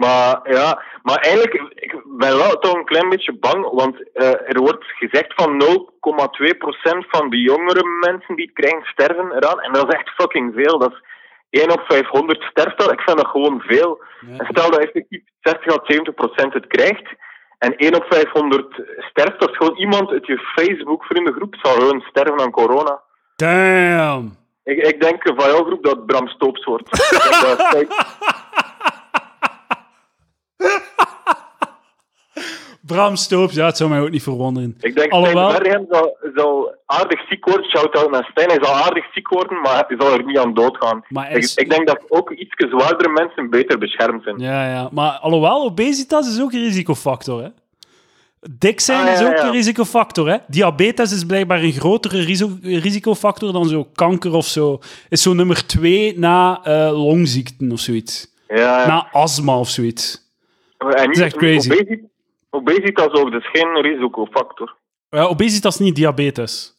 Maar 0.00 0.40
ja, 0.42 0.82
maar 1.02 1.16
eigenlijk, 1.16 1.54
ik 1.74 1.94
ben 2.04 2.36
wel 2.36 2.58
toch 2.58 2.74
een 2.74 2.84
klein 2.84 3.08
beetje 3.08 3.32
bang, 3.32 3.70
want 3.70 4.12
eh, 4.12 4.26
er 4.28 4.60
wordt 4.60 4.84
gezegd 4.84 5.32
van 5.34 5.62
0,2% 5.62 7.08
van 7.08 7.30
de 7.30 7.40
jongere 7.40 7.84
mensen 8.06 8.36
die 8.36 8.44
het 8.44 8.54
krijgen 8.54 8.84
sterven 8.84 9.32
eraan. 9.36 9.60
En 9.60 9.72
dat 9.72 9.88
is 9.88 9.94
echt 9.94 10.08
fucking 10.08 10.52
veel. 10.54 10.78
Dat 10.78 10.92
is 10.92 11.60
1 11.62 11.72
op 11.72 11.84
500 11.88 12.42
sterft 12.42 12.78
dat. 12.78 12.92
Ik 12.92 13.00
vind 13.00 13.16
dat 13.16 13.26
gewoon 13.26 13.60
veel. 13.60 14.02
En 14.38 14.46
stel 14.50 14.70
dat 14.70 14.80
effectief 14.80 15.22
60 15.40 15.72
à 15.72 15.80
70% 16.46 16.52
het 16.52 16.66
krijgt, 16.66 17.08
en 17.58 17.76
1 17.76 17.94
op 17.94 18.06
500 18.08 18.82
sterft, 18.98 19.40
dat 19.40 19.50
is 19.50 19.56
gewoon 19.56 19.76
iemand 19.76 20.10
uit 20.10 20.26
je 20.26 20.38
Facebook-vriendengroep 20.38 21.54
zal 21.62 21.72
gewoon 21.72 22.00
sterven 22.00 22.40
aan 22.40 22.50
corona. 22.50 23.00
Damn. 23.36 24.36
Ik, 24.64 24.78
ik 24.86 25.00
denk 25.00 25.22
van 25.24 25.50
jouw 25.50 25.64
groep 25.64 25.84
dat 25.84 26.06
Bram 26.06 26.28
Stoops 26.28 26.64
wordt. 26.64 26.90
Dat- 27.42 27.68
kijk, 27.68 27.88
Bram 32.94 33.16
Stoops, 33.16 33.54
ja, 33.54 33.66
het 33.66 33.76
zou 33.76 33.90
mij 33.90 34.00
ook 34.00 34.10
niet 34.10 34.22
verwonderen. 34.22 34.76
ik 34.80 34.94
denk 34.94 35.12
Alhoewel- 35.12 35.50
Stijn 35.50 35.86
zal, 35.90 36.16
zal 36.34 36.74
aardig 36.86 37.20
ziek 37.28 37.44
worden. 37.44 37.70
Shout-out 37.70 38.10
naar 38.10 38.28
Stijn. 38.30 38.48
Hij 38.48 38.58
zal 38.62 38.74
aardig 38.74 39.04
ziek 39.14 39.28
worden, 39.28 39.60
maar 39.60 39.84
hij 39.88 39.96
zal 39.98 40.12
er 40.12 40.24
niet 40.24 40.38
aan 40.38 40.54
doodgaan. 40.54 41.04
Maar 41.08 41.30
Ik, 41.36 41.70
denk 41.70 41.86
dat 41.86 42.04
ook 42.08 42.30
iets 42.30 42.54
zwaardere 42.56 43.08
mensen 43.08 43.50
beter 43.50 43.78
beschermd 43.78 44.22
zijn. 44.22 44.38
Ja, 44.38 44.70
ja. 44.72 44.88
Maar 44.92 45.10
alhoewel, 45.10 45.64
obesitas 45.64 46.28
is 46.28 46.40
ook 46.42 46.52
een 46.52 46.62
risicofactor, 46.64 47.42
hè. 47.42 47.48
Dik 48.58 48.80
zijn 48.80 49.00
Ah, 49.00 49.06
ja, 49.06 49.12
is 49.12 49.22
ook 49.26 49.36
ja. 49.36 49.44
een 49.44 49.52
risicofactor, 49.52 50.28
hè. 50.28 50.36
Diabetes 50.48 51.12
is 51.12 51.24
blijkbaar 51.24 51.62
een 51.62 51.72
grotere 51.72 52.20
risicofactor 52.62 53.52
dan 53.52 53.68
zo 53.68 53.84
kanker 53.94 54.32
of 54.34 54.46
zo. 54.46 54.78
Is 55.08 55.22
zo 55.22 55.32
nummer 55.32 55.66
twee 55.66 56.18
na 56.18 56.60
eh, 56.64 56.90
longziekten 56.92 57.72
of 57.72 57.80
zoiets. 57.80 58.34
Ja, 58.48 58.56
ja. 58.56 58.86
Na 58.86 59.08
astma 59.12 59.58
of 59.58 59.68
zoiets. 59.68 60.28
en 60.78 60.88
dat 60.90 61.08
is 61.16 61.20
echt 61.20 61.36
crazy. 61.36 61.70
Obesitas, 61.70 61.98
obesitas 62.50 63.12
ook, 63.12 63.32
dat 63.32 63.40
is 63.40 63.50
geen 63.52 63.80
risicofactor. 63.80 64.76
Ja, 65.08 65.24
obesitas 65.24 65.78
niet 65.78 65.94
diabetes. 65.94 66.78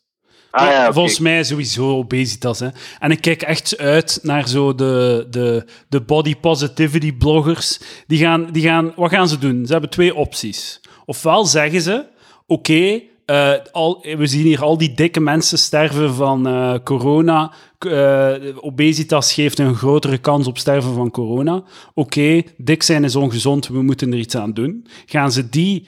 Ah, 0.52 0.68
ja. 0.68 0.94
Volgens 0.94 1.20
mij 1.20 1.44
sowieso 1.44 1.98
obesitas. 1.98 2.60
Hè. 2.60 2.68
En 3.00 3.12
ik 3.12 3.22
kijk 3.22 3.42
echt 3.42 3.78
uit 3.78 4.20
naar 4.22 4.48
zo 4.48 4.76
de, 4.76 5.28
de, 5.30 5.66
de 5.90 6.02
body 6.02 6.36
positivity 6.36 7.14
bloggers. 7.18 7.80
Die 8.08 8.20
gaan, 8.20 8.48
die 8.52 8.64
gaan, 8.64 8.94
wat 8.96 9.12
gaan 9.12 9.28
ze 9.28 9.38
doen? 9.38 9.66
Ze 9.66 9.72
hebben 9.72 9.90
twee 9.90 10.16
opties. 10.16 10.82
Ofwel 11.06 11.46
zeggen 11.46 11.82
ze, 11.82 12.06
oké, 12.48 13.02
eh, 13.26 13.52
al- 13.72 14.06
we 14.18 14.26
zien 14.28 14.46
hier 14.46 14.62
al 14.64 14.78
die 14.78 14.94
dikke 14.94 15.20
mensen 15.20 15.58
sterven 15.58 16.14
van 16.14 16.48
eh, 16.48 16.74
corona. 16.84 17.52
Eh, 17.80 18.34
obesitas 18.60 19.34
geeft 19.34 19.60
een 19.60 19.76
grotere 19.76 20.18
kans 20.18 20.48
op 20.48 20.58
sterven 20.58 20.94
van 20.94 21.12
corona. 21.12 21.64
Oké, 21.94 22.42
dik 22.58 22.84
zijn 22.84 23.04
is 23.04 23.16
ongezond, 23.16 23.68
we 23.68 23.82
moeten 23.82 24.12
er 24.12 24.18
iets 24.20 24.36
aan 24.36 24.54
doen. 24.54 24.86
Gaan 25.06 25.32
ze 25.32 25.50
die 25.50 25.88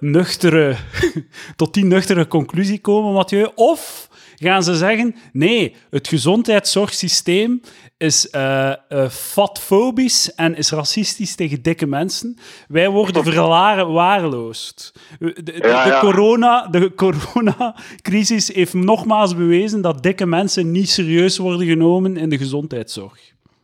nuchtere, 0.00 0.76
tot 1.56 1.74
die 1.74 1.84
nuchtere 1.84 2.28
conclusie 2.28 2.80
komen, 2.80 3.12
Mathieu? 3.12 3.48
Of 3.54 4.08
gaan 4.42 4.62
ze 4.62 4.74
zeggen: 4.74 5.14
nee, 5.32 5.76
het 5.90 6.08
gezondheidszorgsysteem 6.08 7.60
is 7.98 8.30
eh, 8.30 8.72
fatfobisch 9.08 10.34
en 10.34 10.56
is 10.56 10.70
racistisch 10.70 11.34
tegen 11.34 11.62
dikke 11.62 11.86
mensen. 11.86 12.36
Wij 12.68 12.88
worden 12.88 13.24
verwaarloosd. 13.32 14.92
De, 15.18 15.42
de, 15.42 15.52
Ja, 15.52 15.84
de 15.84 15.90
ja. 15.90 16.00
corona, 16.00 16.66
de 16.66 16.94
coronacrisis 16.94 18.54
heeft 18.54 18.74
nogmaals 18.74 19.36
bewezen 19.36 19.80
dat 19.80 20.02
dikke 20.02 20.26
mensen 20.26 20.70
niet 20.70 20.88
serieus 20.88 21.38
worden 21.38 21.66
genomen 21.66 22.16
in 22.16 22.28
de 22.28 22.38
gezondheidszorg. 22.38 23.20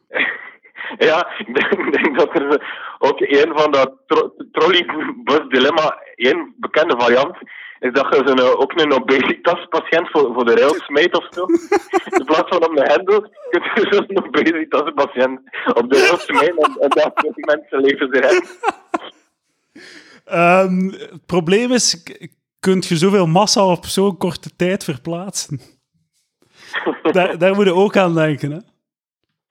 Ja, 0.98 1.28
ik 1.38 1.54
denk, 1.54 1.86
ik 1.86 2.02
denk 2.02 2.18
dat 2.18 2.34
er 2.34 2.62
ook 2.98 3.20
een 3.20 3.52
van 3.54 3.70
dat 3.70 3.92
tro 4.06 4.32
trolleybus 4.52 5.48
dilemma, 5.48 5.98
één 6.14 6.54
bekende 6.56 6.94
variant, 6.98 7.36
is 7.80 7.92
dat 7.92 8.14
je 8.14 8.22
zo'n, 8.26 8.40
ook 8.40 8.80
een 8.80 8.92
obesitaspatiënt 8.92 10.10
voor, 10.10 10.34
voor 10.34 10.44
de 10.44 10.54
rails 10.54 10.84
smijt 10.84 11.16
of 11.16 11.26
zo. 11.30 11.44
In 12.18 12.24
plaats 12.24 12.48
van 12.48 12.68
op 12.68 12.76
de 12.76 12.82
hendel, 12.82 13.20
kun 13.50 13.62
je 13.74 13.86
zo'n 13.90 14.26
obesitaspatiënt 14.26 15.40
op 15.74 15.90
de 15.90 15.98
rails 15.98 16.24
smijten 16.24 16.56
en, 16.56 16.76
en 16.80 16.88
dat 16.88 17.34
die 17.34 17.46
mensen 17.46 17.80
leven 17.80 18.08
ze 18.12 18.20
redden. 18.20 18.46
Ehm, 20.24 20.88
het 20.88 21.26
probleem 21.26 21.72
is, 21.72 22.04
kunt 22.60 22.86
je 22.86 22.96
zoveel 22.96 23.26
massa 23.26 23.66
op 23.66 23.86
zo'n 23.86 24.16
korte 24.16 24.56
tijd 24.56 24.84
verplaatsen? 24.84 25.60
daar, 27.12 27.38
daar 27.38 27.54
moet 27.54 27.64
je 27.64 27.74
ook 27.74 27.96
aan 27.96 28.14
denken, 28.14 28.50
hè? 28.50 28.58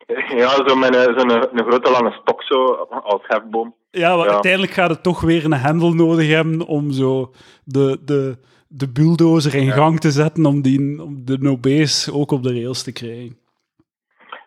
Ja, 0.41 0.49
zo 0.67 0.75
met 0.75 0.95
een, 0.95 1.19
zo'n 1.19 1.31
een 1.31 1.65
grote 1.65 1.91
lange 1.91 2.11
stok 2.21 2.43
zo, 2.43 2.65
als 3.03 3.21
hefboom. 3.27 3.75
Ja, 3.91 4.15
maar 4.15 4.25
Ja. 4.25 4.31
uiteindelijk 4.31 4.71
gaat 4.73 4.89
het 4.89 5.03
toch 5.03 5.21
weer 5.21 5.45
een 5.45 5.53
hendel 5.53 5.93
nodig 5.93 6.27
hebben 6.29 6.65
om 6.65 6.91
zo 6.91 7.33
de, 7.63 7.99
de, 8.05 8.37
de 8.67 8.89
bulldozer 8.89 9.55
in 9.55 9.71
gang 9.71 9.99
te 9.99 10.11
zetten 10.11 10.45
om, 10.45 10.61
die, 10.61 11.03
om 11.03 11.25
de 11.25 11.37
Nobees 11.39 12.09
ook 12.11 12.31
op 12.31 12.43
de 12.43 12.53
rails 12.53 12.83
te 12.83 12.91
krijgen. 12.91 13.37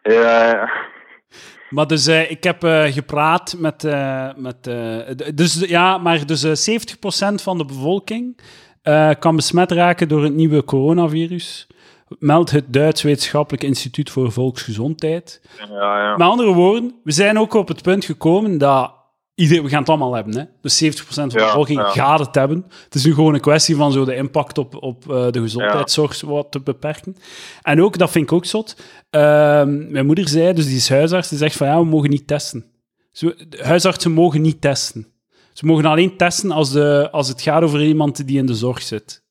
Ja, 0.03 0.47
ja. 0.51 0.71
Maar 1.71 1.87
dus, 1.87 2.07
eh, 2.07 2.31
ik 2.31 2.45
heb 2.45 2.65
eh, 2.65 2.85
gepraat 2.85 3.57
met... 3.59 3.85
eh, 3.85 4.29
met 4.37 4.65
dus 5.35 5.55
ja, 5.69 5.99
maar 5.99 6.27
dus 6.27 6.43
eh 6.69 6.79
70% 7.33 7.43
van 7.43 7.59
de 7.59 7.65
bevolking 7.65 8.41
kan 9.19 9.37
besmet 9.37 9.71
raken 9.73 10.09
door 10.09 10.23
het 10.23 10.35
nieuwe 10.35 10.65
coronavirus. 10.65 11.67
Meldt 12.19 12.51
het 12.51 12.73
Duits 12.73 13.03
Wetenschappelijk 13.03 13.63
Instituut 13.63 14.11
voor 14.11 14.33
Volksgezondheid. 14.33 15.41
ja, 15.59 16.03
ja. 16.03 16.17
Met 16.17 16.27
andere 16.27 16.53
woorden, 16.53 16.95
we 17.05 17.13
zijn 17.13 17.39
ook 17.39 17.55
op 17.55 17.69
het 17.69 17.83
punt 17.83 18.05
gekomen 18.05 18.59
dat 18.59 18.95
iedereen, 19.35 19.63
we 19.63 19.69
gaan 19.69 19.81
het 19.81 19.89
allemaal 19.89 20.15
hebben. 20.15 20.37
Hè? 20.37 20.45
Dus 20.61 20.85
70% 20.85 20.89
van 20.99 21.29
de 21.29 21.35
bevolking 21.35 21.81
ja. 21.81 21.89
gaat 21.89 22.19
het 22.19 22.35
hebben. 22.35 22.65
Het 22.85 22.95
is 22.95 23.05
nu 23.05 23.15
gewoon 23.15 23.35
een 23.35 23.41
kwestie 23.41 23.77
van 23.77 23.93
zo 23.93 24.05
de 24.05 24.15
impact 24.15 24.59
op, 24.59 24.83
op 24.83 25.11
eh, 25.11 25.31
de 25.31 25.41
gezondheidszorg 25.41 26.21
wat 26.21 26.51
te 26.51 26.61
beperken. 26.61 27.17
En 27.63 27.83
ook, 27.83 27.99
dat 27.99 28.11
vind 28.11 28.25
ik 28.25 28.33
ook 28.33 28.45
zot. 28.45 28.77
Ehm, 29.11 29.91
mijn 29.91 30.07
moeder 30.07 30.29
zei, 30.29 30.53
dus 30.53 30.67
die 30.67 30.77
is 30.77 30.89
huisarts, 30.89 31.29
die 31.29 31.39
zegt 31.39 31.57
van 31.57 31.67
ja, 31.67 31.79
we 31.79 31.85
mogen 31.85 32.11
niet 32.11 32.27
testen. 32.27 32.65
Huisartsen 33.59 34.13
mogen 34.13 34.41
niet 34.41 34.61
testen. 34.61 35.07
Ze 35.53 35.67
mogen 35.67 35.85
alleen 35.85 36.17
testen 36.17 36.51
als, 36.51 36.71
de, 36.71 37.09
als 37.11 37.29
het 37.29 37.43
gaat 37.43 37.63
over 37.63 37.83
iemand 37.83 38.27
die 38.27 38.39
in 38.39 38.47
de 38.47 38.55
zorg 38.55 38.83
zit. 38.83 39.23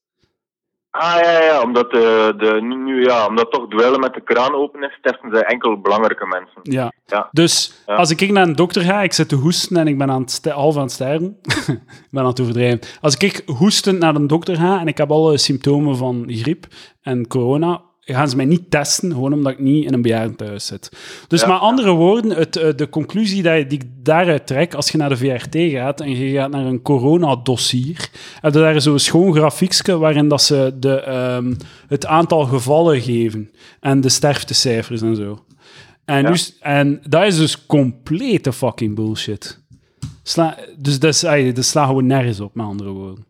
Ah 0.91 1.19
ja, 1.21 1.41
ja, 1.43 1.61
omdat, 1.61 1.91
de, 1.91 2.33
de, 2.37 2.61
nu, 2.61 3.03
ja, 3.03 3.27
omdat 3.27 3.51
toch 3.51 3.67
duellen 3.67 3.99
met 3.99 4.13
de 4.13 4.21
kraan 4.21 4.55
open 4.55 4.83
is, 4.83 4.97
testen 5.01 5.29
ze 5.33 5.45
enkel 5.45 5.81
belangrijke 5.81 6.25
mensen. 6.27 6.59
Ja. 6.63 6.91
Ja. 7.05 7.27
Dus 7.31 7.83
Ja. 7.85 7.95
als 7.95 8.11
ik 8.11 8.31
naar 8.31 8.47
een 8.47 8.55
dokter 8.55 8.81
ga, 8.81 9.01
ik 9.01 9.13
zit 9.13 9.29
te 9.29 9.35
hoesten 9.35 9.77
en 9.77 9.87
ik 9.87 9.97
ben 9.97 10.11
aan 10.11 10.21
het 10.21 10.45
half 10.49 10.75
aan 10.75 10.81
het 10.81 10.91
sterven. 10.91 11.37
ik 11.77 12.07
ben 12.11 12.21
aan 12.21 12.27
het 12.29 12.41
overdrijven. 12.41 12.79
Als 13.01 13.15
ik 13.17 13.43
hoestend 13.45 13.99
naar 13.99 14.15
een 14.15 14.27
dokter 14.27 14.55
ga 14.55 14.79
en 14.79 14.87
ik 14.87 14.97
heb 14.97 15.11
alle 15.11 15.37
symptomen 15.37 15.95
van 15.97 16.23
griep 16.27 16.65
en 17.01 17.27
corona, 17.27 17.81
gaan 18.13 18.29
ze 18.29 18.35
mij 18.35 18.45
niet 18.45 18.71
testen, 18.71 19.11
gewoon 19.11 19.33
omdat 19.33 19.51
ik 19.51 19.59
niet 19.59 19.85
in 19.85 19.93
een 19.93 20.01
bejaardentehuis 20.01 20.65
zit. 20.65 20.89
Dus 21.27 21.41
Ja. 21.41 21.47
met 21.47 21.59
andere 21.59 21.91
woorden, 21.91 22.31
het, 22.31 22.55
eh, 22.55 22.69
de 22.75 22.89
conclusie 22.89 23.43
die, 23.43 23.67
die 23.67 23.79
ik 23.81 23.87
daaruit 24.05 24.47
trek, 24.47 24.73
als 24.73 24.89
je 24.91 24.97
naar 24.97 25.09
de 25.09 25.17
VRT 25.17 25.55
gaat 25.71 26.01
en 26.01 26.09
je 26.17 26.33
gaat 26.33 26.51
naar 26.51 26.65
een 26.65 26.81
coronadossier, 26.81 28.09
heb 28.41 28.53
je 28.53 28.59
daar 28.59 28.81
zo'n 28.81 28.99
schoon 28.99 29.33
grafiekje 29.33 29.97
waarin 29.97 30.27
dat 30.27 30.41
ze 30.41 30.75
de, 30.79 30.99
ehm, 31.01 31.53
het 31.87 32.05
aantal 32.05 32.45
gevallen 32.45 33.01
geven 33.01 33.51
en 33.79 34.01
de 34.01 34.09
sterftecijfers 34.09 35.01
en 35.01 35.15
zo. 35.15 35.43
En, 36.05 36.21
Ja. 36.21 36.29
nu, 36.29 36.37
s- 36.37 36.57
en 36.59 37.01
dat 37.07 37.23
is 37.25 37.37
dus 37.37 37.65
complete 37.65 38.53
fucking 38.53 38.95
bullshit. 38.95 39.59
Sla, 40.23 40.57
dus 40.77 40.99
dat, 40.99 41.13
is, 41.13 41.53
dat 41.53 41.65
slaat 41.65 41.87
gewoon 41.87 42.05
nergens 42.05 42.39
op, 42.39 42.55
met 42.55 42.65
andere 42.65 42.89
woorden. 42.89 43.25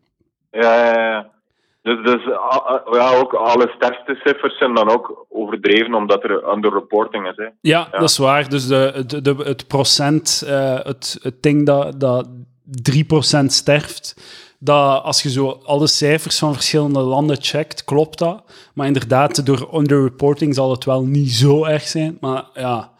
Ja, 0.50 0.84
ja, 0.84 0.94
ja. 1.10 1.30
Dus, 1.82 2.04
dus 2.04 2.24
ja, 2.92 3.14
ook 3.16 3.32
alle 3.34 3.72
sterftecijfers 3.76 4.58
zijn 4.58 4.74
dan 4.74 4.90
ook 4.90 5.26
overdreven, 5.28 5.94
omdat 5.94 6.24
er 6.24 6.52
underreporting 6.52 7.28
is. 7.28 7.36
Hè. 7.36 7.48
Ja, 7.60 7.88
dat 7.90 8.02
is 8.02 8.18
waar. 8.18 8.48
Dus 8.48 8.66
de, 8.66 9.04
de, 9.06 9.22
de- 9.22 9.42
het 9.44 9.66
procent, 9.66 10.42
eh, 10.46 10.74
het, 10.82 11.18
het 11.22 11.42
ding 11.42 11.66
dat, 11.66 12.00
dat 12.00 12.28
3% 13.42 13.44
sterft, 13.46 14.16
dat 14.58 15.02
als 15.02 15.22
je 15.22 15.30
zo 15.30 15.48
alle 15.64 15.86
cijfers 15.86 16.38
van 16.38 16.52
verschillende 16.54 17.00
landen 17.00 17.36
checkt, 17.40 17.84
klopt 17.84 18.18
dat. 18.18 18.70
Maar 18.74 18.86
inderdaad, 18.86 19.46
door 19.46 19.74
underreporting 19.78 20.54
zal 20.54 20.70
het 20.70 20.84
wel 20.84 21.02
niet 21.06 21.30
zo 21.30 21.64
erg 21.64 21.82
zijn. 21.82 22.16
Maar 22.20 22.44
ja, 22.54 22.92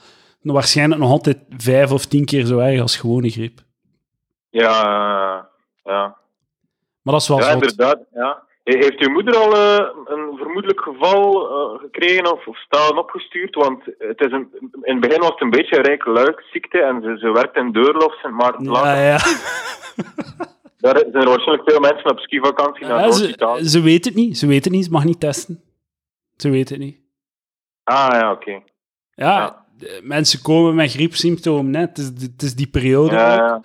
waarschijnlijk 0.42 1.00
nog 1.00 1.10
altijd 1.10 1.38
vijf 1.48 1.92
of 1.92 2.06
tien 2.06 2.24
keer 2.24 2.44
zo 2.44 2.58
erg 2.58 2.80
als 2.80 2.96
gewone 2.96 3.30
griep. 3.30 3.60
Ja, 4.50 5.48
ja. 5.84 6.16
Maar 7.02 7.12
dat 7.14 7.22
is 7.22 7.28
wel 7.28 7.38
ja 7.38 7.50
inderdaad. 7.50 7.98
Ja. 8.14 8.42
He- 8.72 8.78
Heeft 8.84 9.00
uw 9.06 9.12
moeder 9.12 9.36
al 9.36 9.52
eh, 9.56 9.86
een 10.04 10.36
vermoedelijk 10.36 10.80
geval 10.80 11.48
eh, 11.50 11.80
gekregen 11.80 12.32
of, 12.32 12.46
of 12.46 12.56
stalen 12.58 12.98
opgestuurd? 12.98 13.54
Want 13.54 13.84
het 13.98 14.20
is 14.20 14.32
een, 14.32 14.48
in 14.82 14.92
het 14.92 15.00
begin 15.00 15.20
was 15.20 15.30
het 15.30 15.40
een 15.40 15.50
beetje 15.50 15.76
een 15.76 15.84
rijke 15.84 16.10
luikziekte 16.10 16.78
en 16.82 17.02
ze, 17.02 17.16
ze 17.18 17.30
werkt 17.32 17.56
in 17.56 17.72
Deurlofsen, 17.72 18.34
maar 18.34 18.54
Ja, 18.62 18.70
later, 18.70 19.02
ja. 19.02 19.18
daar 20.84 20.98
zijn 20.98 21.12
er 21.14 21.28
waarschijnlijk 21.28 21.70
veel 21.70 21.80
mensen 21.80 22.10
op 22.10 22.18
skivakantie 22.18 22.86
naar 22.86 22.98
Ja, 22.98 23.10
ze, 23.12 23.58
ze 23.68 23.80
weet 23.80 24.04
het 24.04 24.14
niet. 24.14 24.38
Ze 24.38 24.46
weet 24.46 24.64
het 24.64 24.72
niet. 24.72 24.84
Ze 24.84 24.90
mag 24.90 25.04
niet 25.04 25.20
testen. 25.20 25.62
Ze 26.36 26.50
weet 26.50 26.68
het 26.68 26.78
niet. 26.78 26.98
Ah 27.84 28.08
ja, 28.12 28.32
oké. 28.32 28.62
Ja, 29.14 29.66
mensen 30.02 30.42
komen 30.42 30.74
met 30.74 30.90
griepsymptomen. 30.92 31.74
Hè. 31.74 31.80
Het, 31.80 31.98
is, 31.98 32.06
het 32.06 32.42
is 32.42 32.54
die 32.54 32.66
periode 32.66 33.14
Ja. 33.14 33.62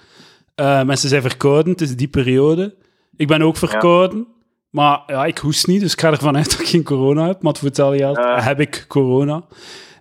Eh, 0.56 0.84
mensen 0.84 1.10
zijn 1.10 1.22
verkouden. 1.22 1.72
Het 1.72 1.82
is 1.82 1.96
die 1.96 2.08
periode. 2.08 2.76
Ik 3.16 3.28
ben 3.28 3.42
ook 3.42 3.58
verkouden. 3.58 4.28
Maar 4.76 5.04
ja, 5.08 5.26
ik 5.26 5.38
hoest 5.38 5.68
niet, 5.68 5.82
dus 5.82 5.94
ik 5.94 6.00
ga 6.00 6.12
ervan 6.12 6.36
uit 6.36 6.50
dat 6.52 6.60
ik 6.60 6.68
geen 6.68 6.84
corona 6.84 7.28
heb. 7.28 7.42
Maar 7.42 7.56
voor 7.56 7.68
hetzelfde 7.68 7.98
geld 7.98 8.18
Ja. 8.18 8.42
heb 8.42 8.60
ik 8.60 8.86
corona. 8.88 9.42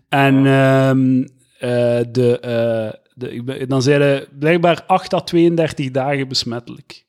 En 0.09 0.47
ehm, 0.47 1.23
eh, 1.59 2.01
de, 2.13 2.39
eh, 2.41 2.99
de, 3.15 3.33
ik 3.33 3.45
ben- 3.45 3.69
dan 3.69 3.83
zijn 3.83 4.01
er 4.01 4.29
blijkbaar 4.39 4.83
8 4.87 5.15
à 5.15 5.21
32 5.21 5.91
dagen 5.91 6.29
besmettelijk. 6.29 7.03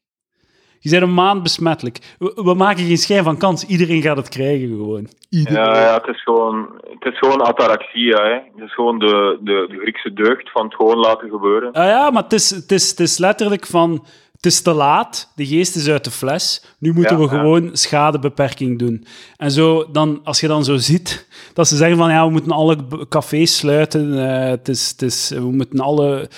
Je 0.80 0.90
bent 0.90 1.02
een 1.04 1.14
maand 1.14 1.44
besmettelijk. 1.44 2.16
We, 2.20 2.42
we 2.44 2.54
maken 2.54 2.86
geen 2.86 2.98
schijn 2.98 3.24
van 3.24 3.38
kans. 3.38 3.66
Iedereen 3.66 4.02
gaat 4.02 4.18
het 4.18 4.30
krijgen 4.30 4.68
gewoon. 4.68 5.08
Iedereen. 5.30 5.64
Ja, 5.64 5.80
ja, 5.82 5.94
het 5.94 6.08
is 6.16 6.24
gewoon, 6.24 6.68
het 7.00 7.14
is 7.14 7.18
gewoon 7.20 7.42
ataraxia. 7.42 8.24
Hè. 8.24 8.34
Het 8.34 8.64
is 8.66 8.74
gewoon 8.74 9.00
de, 9.00 9.38
de, 9.42 9.66
de 9.70 9.78
Griekse 9.78 10.14
deugd 10.14 10.52
van 10.52 10.66
het 10.66 10.76
gewoon 10.76 10.98
laten 10.98 11.30
gebeuren. 11.30 11.72
Ah 11.72 11.86
ja, 11.86 12.10
maar 12.10 12.24
het 12.24 12.34
is, 12.34 12.50
het, 12.50 12.72
is, 12.72 12.90
het 12.90 13.00
is 13.00 13.18
letterlijk 13.18 13.66
van... 13.66 14.06
Het 14.46 14.54
is 14.54 14.62
te 14.62 14.74
laat, 14.74 15.32
de 15.36 15.46
geest 15.46 15.76
is 15.76 15.88
uit 15.88 16.04
de 16.04 16.12
fles. 16.12 16.64
Nu 16.80 16.94
moeten 16.94 17.18
Ja, 17.20 17.24
we 17.28 17.36
ja. 17.36 17.40
gewoon 17.42 17.70
schadebeperking 17.74 18.80
doen. 18.80 19.06
En 19.38 19.52
zo, 19.52 19.92
dan, 19.92 20.20
als 20.24 20.40
je 20.40 20.48
dan 20.48 20.64
zo 20.64 20.78
ziet 20.78 21.28
dat 21.54 21.68
ze 21.68 21.76
zeggen 21.76 21.98
van 21.98 22.10
ja, 22.10 22.26
we 22.26 22.32
moeten 22.32 22.52
alle 22.52 22.78
cafés 23.10 23.58
sluiten. 23.58 24.30
eh, 24.30 24.50
het 24.50 24.68
is, 24.68 24.90
het 24.90 25.02
is, 25.02 25.30
we 25.30 25.40
moeten 25.52 25.80
alle... 25.80 26.30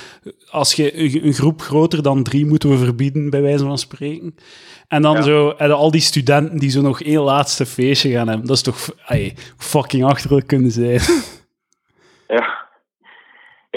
Als 0.49 0.73
je 0.73 0.97
een 0.99 1.25
een 1.25 1.33
groep 1.33 1.61
groter 1.61 2.03
dan 2.03 2.23
drie 2.23 2.45
moeten 2.45 2.69
we 2.69 2.77
verbieden, 2.77 3.29
bij 3.29 3.41
wijze 3.41 3.63
van 3.65 3.77
spreken. 3.77 4.35
En 4.87 5.01
dan 5.01 5.15
Ja. 5.15 5.21
zo, 5.21 5.49
en 5.49 5.71
al 5.71 5.91
die 5.91 6.01
studenten 6.01 6.57
die 6.57 6.69
zo 6.69 6.81
nog 6.81 7.01
één 7.01 7.21
laatste 7.21 7.65
feestje 7.65 8.11
gaan 8.11 8.27
hebben. 8.27 8.47
Dat 8.47 8.55
is 8.55 8.61
toch 8.63 8.89
ay, 9.05 9.35
fucking 9.57 10.03
achterlijk 10.05 10.47
kunnen 10.47 10.71
zijn. 10.71 11.01
Ja. 12.27 12.66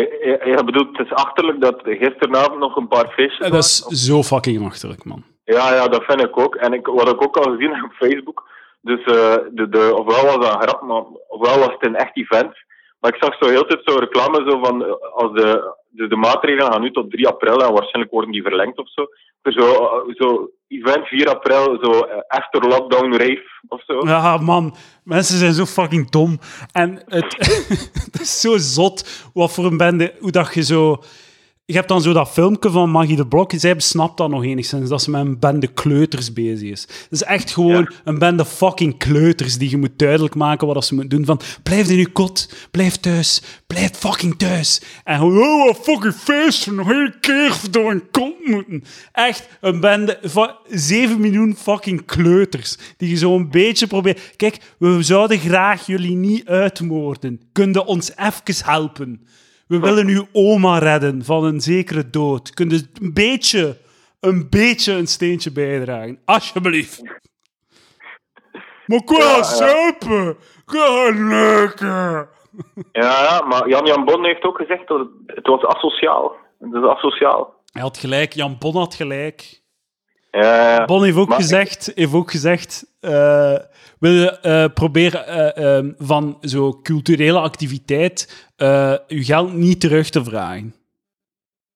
Je, 0.00 0.38
je, 0.44 0.50
je 0.50 0.64
bedoelt, 0.64 0.96
het 0.96 1.06
is 1.06 1.12
achterlijk 1.12 1.60
dat 1.60 1.80
gisteravond 1.84 2.58
nog 2.58 2.76
een 2.76 2.88
paar 2.88 3.08
feestjes 3.08 3.50
dat 3.50 3.64
is 3.64 3.80
waren? 3.80 3.96
zo 3.96 4.22
fucking 4.22 4.64
achterlijk, 4.66 5.04
man. 5.04 5.24
Ja, 5.44 5.74
ja, 5.74 5.88
dat 5.88 6.04
vind 6.04 6.20
ik 6.20 6.38
ook. 6.38 6.54
En 6.54 6.72
ik, 6.72 6.86
wat 6.86 7.08
ik 7.08 7.22
ook 7.22 7.36
al 7.36 7.52
gezien 7.52 7.74
heb 7.74 7.84
op 7.84 7.92
Facebook, 7.92 8.48
dus 8.80 9.00
eh, 9.00 9.36
de, 9.50 9.68
de, 9.68 9.94
ofwel 9.96 10.24
was 10.24 10.46
dat 10.46 10.54
een 10.54 10.62
grap, 10.62 10.82
maar 10.82 11.02
ofwel 11.28 11.58
was 11.58 11.72
het 11.72 11.86
een 11.86 11.96
echt 11.96 12.16
event. 12.16 12.54
Maar 13.00 13.14
ik 13.14 13.22
zag 13.22 13.36
zo 13.40 13.48
heel 13.48 13.66
tijd 13.66 13.80
zo 13.84 13.98
reclame 13.98 14.50
zo 14.50 14.58
van, 14.62 14.84
eh, 14.84 14.92
als 15.14 15.32
de, 15.32 15.74
de, 15.88 16.06
de 16.06 16.16
maatregelen 16.16 16.72
gaan 16.72 16.80
nu 16.80 16.90
tot 16.90 17.10
3 17.10 17.28
april 17.28 17.62
en 17.62 17.72
waarschijnlijk 17.72 18.10
worden 18.10 18.30
die 18.30 18.42
verlengd 18.42 18.78
of 18.78 18.88
zo. 18.90 19.06
Zo, 19.42 19.60
eh, 19.60 20.14
zo 20.14 20.50
event 20.70 21.06
4 21.06 21.28
april, 21.28 21.78
zo 21.82 21.90
eh, 21.90 22.18
after 22.28 22.68
lockdown 22.68 23.12
rave 23.12 23.48
of 23.68 23.82
zo. 23.86 24.06
Ja, 24.06 24.36
man. 24.36 24.76
Mensen 25.04 25.38
zijn 25.38 25.52
zo 25.52 25.64
fucking 25.64 26.10
dom. 26.10 26.38
En 26.72 27.02
het, 27.06 27.36
het 28.10 28.20
is 28.20 28.40
zo 28.40 28.56
zot 28.56 29.30
wat 29.34 29.52
voor 29.52 29.64
een 29.64 29.76
bende... 29.76 30.14
Hoe 30.20 30.30
dat 30.30 30.54
je 30.54 30.62
zo... 30.62 31.02
je 31.70 31.76
hebt 31.76 31.88
dan 31.88 32.02
zo 32.02 32.12
dat 32.12 32.28
filmpje 32.28 32.70
van 32.70 32.90
Maggie 32.90 33.16
de 33.16 33.26
Blok. 33.26 33.52
Zij 33.56 33.74
besnapt 33.74 34.16
dat 34.16 34.30
nog 34.30 34.44
enigszins, 34.44 34.88
dat 34.88 35.02
ze 35.02 35.10
met 35.10 35.20
een 35.20 35.38
bende 35.38 35.66
kleuters 35.66 36.32
bezig 36.32 36.70
is. 36.70 36.80
Het 36.80 37.08
is 37.10 37.22
echt 37.22 37.50
gewoon 37.50 37.92
een 38.04 38.18
bende 38.18 38.44
fucking 38.44 38.98
kleuters 38.98 39.58
die 39.58 39.70
je 39.70 39.76
moet 39.76 39.98
duidelijk 39.98 40.34
maken 40.34 40.66
wat 40.66 40.84
ze 40.84 40.94
moeten 40.94 41.16
doen. 41.16 41.26
Van, 41.26 41.40
blijf 41.62 41.88
in 41.88 41.96
je 41.96 42.08
kot, 42.08 42.54
blijf 42.70 42.96
thuis, 42.96 43.42
blijf 43.66 43.90
fucking 43.92 44.38
thuis. 44.38 44.82
En 45.04 45.18
gewoon, 45.18 45.38
oh, 45.38 45.74
fucking 45.74 46.14
feest, 46.14 46.70
nog 46.70 46.88
een 46.88 47.14
keer 47.20 47.60
door 47.70 47.90
een 47.90 48.10
kot 48.10 48.34
moeten. 48.44 48.84
Echt 49.12 49.48
een 49.60 49.80
bende 49.80 50.18
van 50.22 50.54
7 50.68 51.20
miljoen 51.20 51.56
fucking 51.56 52.04
kleuters, 52.04 52.78
die 52.96 53.10
je 53.10 53.16
zo 53.16 53.36
een 53.36 53.50
beetje 53.50 53.86
probeert... 53.86 54.36
Kijk, 54.36 54.58
we 54.78 55.02
zouden 55.02 55.38
graag 55.38 55.86
jullie 55.86 56.16
niet 56.16 56.46
uitmoorden. 56.46 57.40
Kunnen 57.52 57.86
ons 57.86 58.10
even 58.16 58.64
helpen? 58.64 59.20
We 59.70 59.78
willen 59.80 60.06
uw 60.06 60.26
oma 60.32 60.78
redden 60.78 61.24
van 61.24 61.44
een 61.44 61.60
zekere 61.60 62.10
dood. 62.10 62.54
Kun 62.54 62.68
je 62.70 62.86
een 63.00 63.12
beetje, 63.14 63.76
een 64.20 64.46
beetje 64.48 64.92
een 64.92 65.06
steentje 65.06 65.52
bijdragen? 65.52 66.18
Alsjeblieft. 66.24 67.02
Maar 68.86 69.04
qua 69.04 69.18
Ja, 69.18 69.36
ja. 69.36 69.42
suipen, 69.42 70.36
ga 70.66 71.10
lekker. 71.14 72.28
Ja, 72.92 73.22
ja, 73.22 73.44
maar 73.46 73.68
Jan 73.68 73.86
Jan 73.86 74.04
Bon 74.04 74.24
heeft 74.24 74.42
ook 74.42 74.56
gezegd 74.56 74.88
dat 74.88 74.98
het, 74.98 75.08
het 75.36 75.46
was 75.46 75.64
asociaal. 75.64 76.36
Het 76.58 76.72
is 76.74 76.82
asociaal. 76.88 77.54
Hij 77.72 77.82
had 77.82 77.98
gelijk, 77.98 78.32
Jan 78.32 78.56
Bon 78.58 78.76
had 78.76 78.94
gelijk. 78.94 79.59
Ja. 80.30 80.84
Bon 80.84 81.02
heeft 81.04 81.16
ook 81.16 81.28
Maar- 81.28 81.40
gezegd, 81.40 81.92
heeft 81.94 82.12
ook 82.12 82.30
gezegd 82.30 82.84
eh, 83.00 83.56
wil 83.98 84.12
je 84.12 84.30
eh, 84.40 84.64
proberen 84.74 85.26
eh, 85.26 85.76
ehm, 85.76 85.92
van 85.98 86.38
zo'n 86.40 86.82
culturele 86.82 87.38
activiteit 87.38 88.48
uw 89.08 89.22
geld 89.24 89.52
niet 89.52 89.80
terug 89.80 90.10
te 90.10 90.24
vragen. 90.24 90.74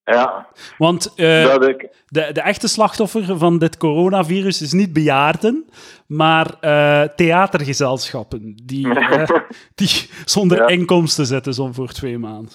ja. 0.03 0.47
Want 0.77 1.11
de, 1.15 1.97
de 2.07 2.41
echte 2.41 2.67
slachtoffer 2.67 3.37
van 3.37 3.57
dit 3.57 3.77
coronavirus 3.77 4.61
is 4.61 4.71
niet 4.73 4.93
bejaarden, 4.93 5.69
maar 6.07 6.59
theatergezelschappen 7.15 8.61
die, 8.65 8.87
die 9.75 10.09
zonder 10.25 10.57
Ja. 10.57 10.67
inkomsten 10.67 11.25
zitten 11.25 11.53
zo 11.53 11.71
voor 11.71 11.91
twee 11.91 12.17
maanden. 12.17 12.53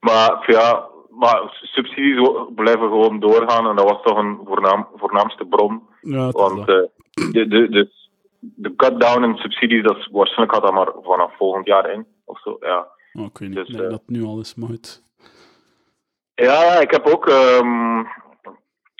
maar 0.00 0.44
ja, 0.46 0.86
maar 1.18 1.58
subsidies 1.62 2.28
blijven 2.54 2.88
gewoon 2.88 3.20
doorgaan 3.20 3.68
en 3.68 3.76
dat 3.76 3.90
was 3.90 4.02
toch 4.02 4.18
een 4.18 4.40
voornaam, 4.44 4.88
voornaamste 4.94 5.44
bron. 5.44 5.82
Ja, 6.00 6.30
Want 6.30 6.58
eh, 6.58 6.66
de, 6.66 7.46
de, 7.48 7.68
de, 7.68 7.90
de 8.40 8.76
cut-down 8.76 9.24
in 9.24 9.36
subsidies, 9.36 9.82
dat 9.82 9.96
is, 9.96 10.08
waarschijnlijk 10.12 10.52
gaat 10.54 10.62
dat 10.62 10.72
maar 10.72 10.92
vanaf 11.02 11.36
volgend 11.36 11.66
jaar 11.66 11.92
in. 11.92 12.06
Of 12.24 12.40
zo, 12.40 12.56
ja. 12.60 12.88
Oh, 13.12 13.24
ik 13.24 13.38
weet 13.38 13.48
niet, 13.48 13.66
dus, 13.66 13.68
eh, 13.68 13.80
dat 13.80 13.90
het 13.90 14.08
nu 14.08 14.24
al 14.24 14.38
is, 14.40 14.54
maar. 14.54 14.68
Ja, 16.34 16.80
ik 16.80 16.90
heb 16.90 17.06
ook. 17.06 17.28
ehm, 17.28 18.00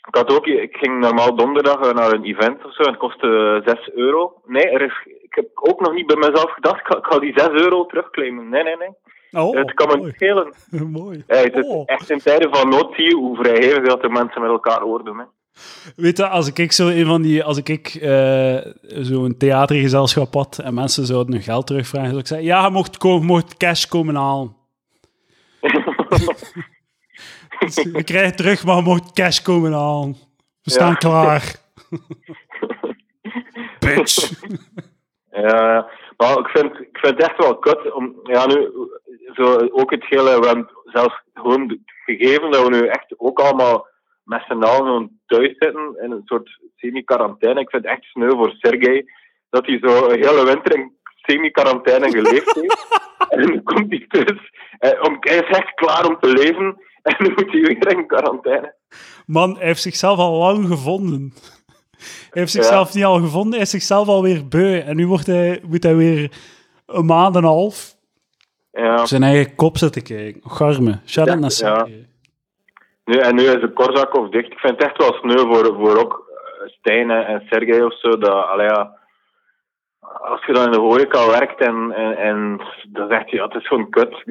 ik, 0.07 0.15
had 0.15 0.37
ook 0.37 0.47
ik 0.47 0.77
ging 0.77 1.01
normaal 1.01 1.37
donderdag 1.37 1.81
eh, 1.81 1.95
naar 1.95 2.13
een 2.13 2.25
event 2.25 2.65
of 2.65 2.75
zo 2.75 2.83
en 2.83 2.91
het 2.91 2.99
kostte 2.99 3.63
6 3.65 3.91
euro. 3.95 4.41
Nee, 4.45 4.69
er 4.69 4.81
is, 4.83 5.07
ik 5.23 5.35
heb 5.35 5.49
ook 5.55 5.81
nog 5.81 5.93
niet 5.93 6.07
bij 6.07 6.17
mezelf 6.17 6.53
gedacht, 6.53 6.81
ik 6.81 6.87
ga, 6.87 6.99
ik 6.99 7.05
ga 7.05 7.19
die 7.19 7.33
6 7.37 7.49
euro 7.49 7.87
terugclaimen. 7.87 8.49
Nee, 8.49 8.63
nee, 8.63 8.77
nee. 8.77 8.91
Oh, 9.37 9.57
het 9.57 9.75
kan 9.75 10.01
me 10.03 10.13
schelen. 10.15 10.55
mooi. 11.01 11.25
Ja, 11.27 11.37
het 11.37 11.55
is 11.57 11.65
Oh. 11.67 11.83
echt 11.87 12.11
in 12.11 12.19
tijden 12.19 12.55
van 12.55 12.69
nood 12.69 12.95
zie 12.95 13.05
je 13.05 13.15
hoe 13.15 13.37
vrijgevig 13.37 13.87
dat 13.89 14.01
de 14.03 14.09
mensen 14.09 14.41
met 14.41 14.51
elkaar 14.51 14.85
worden. 14.85 15.17
Hè. 15.19 15.25
Weet 15.97 16.17
je, 16.17 16.29
als 16.29 16.53
ik 16.53 16.73
zo 16.73 16.89
een 16.89 17.07
van 17.07 17.23
die, 17.23 17.45
als 17.45 17.57
ik 17.59 17.89
eh, 17.95 18.57
zo'n 18.83 19.37
theatergezelschap 19.37 20.35
had 20.35 20.59
en 20.59 20.75
mensen 20.75 21.07
zouden 21.07 21.33
hun 21.35 21.43
geld 21.43 21.67
terugvragen, 21.67 22.09
zou 22.09 22.21
ik 22.21 22.27
zeggen: 22.27 22.47
Ja, 22.47 22.65
je 22.65 22.71
mocht, 22.71 22.97
komen, 22.97 23.27
mocht 23.27 23.57
cash 23.57 23.85
komen 23.85 24.15
halen. 24.15 24.57
Dus 27.59 27.75
je 27.75 28.05
krijgt 28.05 28.27
het 28.27 28.37
terug, 28.37 28.65
maar 28.65 28.77
je 28.77 28.83
mocht 28.83 29.13
cash 29.13 29.41
komen 29.41 29.73
halen. 29.73 30.17
We 30.63 30.71
staan 30.71 30.89
Ja. 30.91 30.95
klaar. 30.95 31.53
Bitch. 33.79 34.31
Ja, 35.31 35.89
maar 36.17 36.39
ik 36.39 36.47
vind, 36.47 36.73
ik 36.81 36.99
vind 36.99 37.17
het 37.19 37.29
echt 37.29 37.39
wel 37.39 37.59
kut 37.59 37.93
om, 37.93 38.15
ja, 38.23 38.47
nu, 38.47 38.69
zo, 39.35 39.69
ook 39.71 39.91
het 39.91 40.05
hele, 40.09 40.41
we 40.41 40.47
hebben 40.47 40.71
zelfs 40.85 41.23
gewoon 41.35 41.79
gegeven 42.05 42.51
dat 42.51 42.69
we 42.69 42.71
nu 42.71 42.87
echt 42.87 43.15
ook 43.17 43.41
allemaal 43.41 43.87
met 44.23 44.43
z'n 44.49 44.63
allen 44.63 44.77
gewoon 44.77 45.11
thuis 45.27 45.55
zitten 45.59 45.97
in 46.03 46.11
een 46.11 46.23
soort 46.25 46.61
semi-quarantaine. 46.77 47.61
Ik 47.61 47.71
vind 47.71 47.83
het 47.83 47.93
echt 47.93 48.05
sneu 48.05 48.31
voor 48.31 48.55
Sergej 48.59 49.05
dat 49.51 49.67
hij 49.67 49.79
zo 49.79 50.09
een 50.09 50.25
hele 50.25 50.45
winter 50.45 50.75
in 50.75 50.93
semi-quarantaine 51.07 52.11
geleefd 52.11 52.55
heeft. 52.55 53.05
en 53.33 53.39
nu 53.39 53.63
komt 53.63 53.91
hij 53.91 54.05
terug, 54.09 54.41
eh, 54.79 55.03
om, 55.03 55.17
hij 55.21 55.37
is 55.37 55.57
echt 55.57 55.75
klaar 55.75 56.07
om 56.07 56.19
te 56.21 56.29
leven 56.29 56.77
en 57.03 57.17
nu 57.19 57.29
moet 57.29 57.53
hij 57.53 57.61
weer 57.61 57.99
in 57.99 58.07
quarantaine. 58.07 58.75
Man, 59.27 59.57
hij 59.57 59.67
heeft 59.67 59.83
zichzelf 59.83 60.19
al 60.19 60.39
lang 60.39 60.67
gevonden. 60.67 61.33
Hij 61.97 62.43
heeft 62.43 62.53
zichzelf 62.53 62.95
niet 62.95 63.05
al 63.05 63.21
gevonden, 63.21 63.53
hij 63.53 63.63
is 63.63 63.71
zichzelf 63.71 64.09
alweer 64.09 64.49
beu. 64.49 64.79
En 64.79 64.97
nu 64.97 65.07
wordt 65.07 65.27
hij, 65.27 65.63
moet 65.69 65.83
hij 65.83 65.97
weer 65.97 66.33
een 66.87 67.07
maand 67.07 67.37
en 67.37 67.43
een 67.43 67.49
half 67.49 67.96
Ja. 68.77 69.07
zijn 69.07 69.23
eigen 69.23 69.55
kop 69.55 69.79
zitten 69.79 70.03
kijken. 70.03 70.41
Garme. 70.45 70.99
Shout 71.07 71.27
out 71.29 71.35
Ja, 71.37 71.41
naar. 71.41 71.51
Sergej. 71.51 72.07
Nu, 73.05 73.19
en 73.19 73.35
nu 73.35 73.43
is 73.43 73.61
de 73.61 73.73
Korsakov 73.73 74.29
dicht. 74.31 74.53
Ik 74.53 74.59
vind 74.59 74.73
het 74.73 74.85
echt 74.85 74.97
wel 74.97 75.13
sneu 75.13 75.39
voor, 75.55 75.65
voor 75.75 75.99
ook 75.99 76.25
eh, 76.63 76.69
Stijn 76.69 77.11
en 77.11 77.43
Sergej 77.51 77.81
of 77.81 77.99
zo. 77.99 78.19
Dat, 78.19 78.47
allee, 78.49 78.67
ja, 78.67 78.95
als 80.01 80.45
je 80.47 80.53
dan 80.53 80.65
in 80.65 80.71
de 80.71 80.79
horeca 80.79 81.27
werkt 81.31 81.61
en, 81.61 81.93
en, 81.97 82.17
en 82.17 82.61
dan 82.89 83.09
zegt 83.09 83.31
je, 83.31 83.37
ja, 83.37 83.45
het 83.45 83.55
is 83.55 83.67
gewoon 83.67 83.91
kut. 83.91 84.23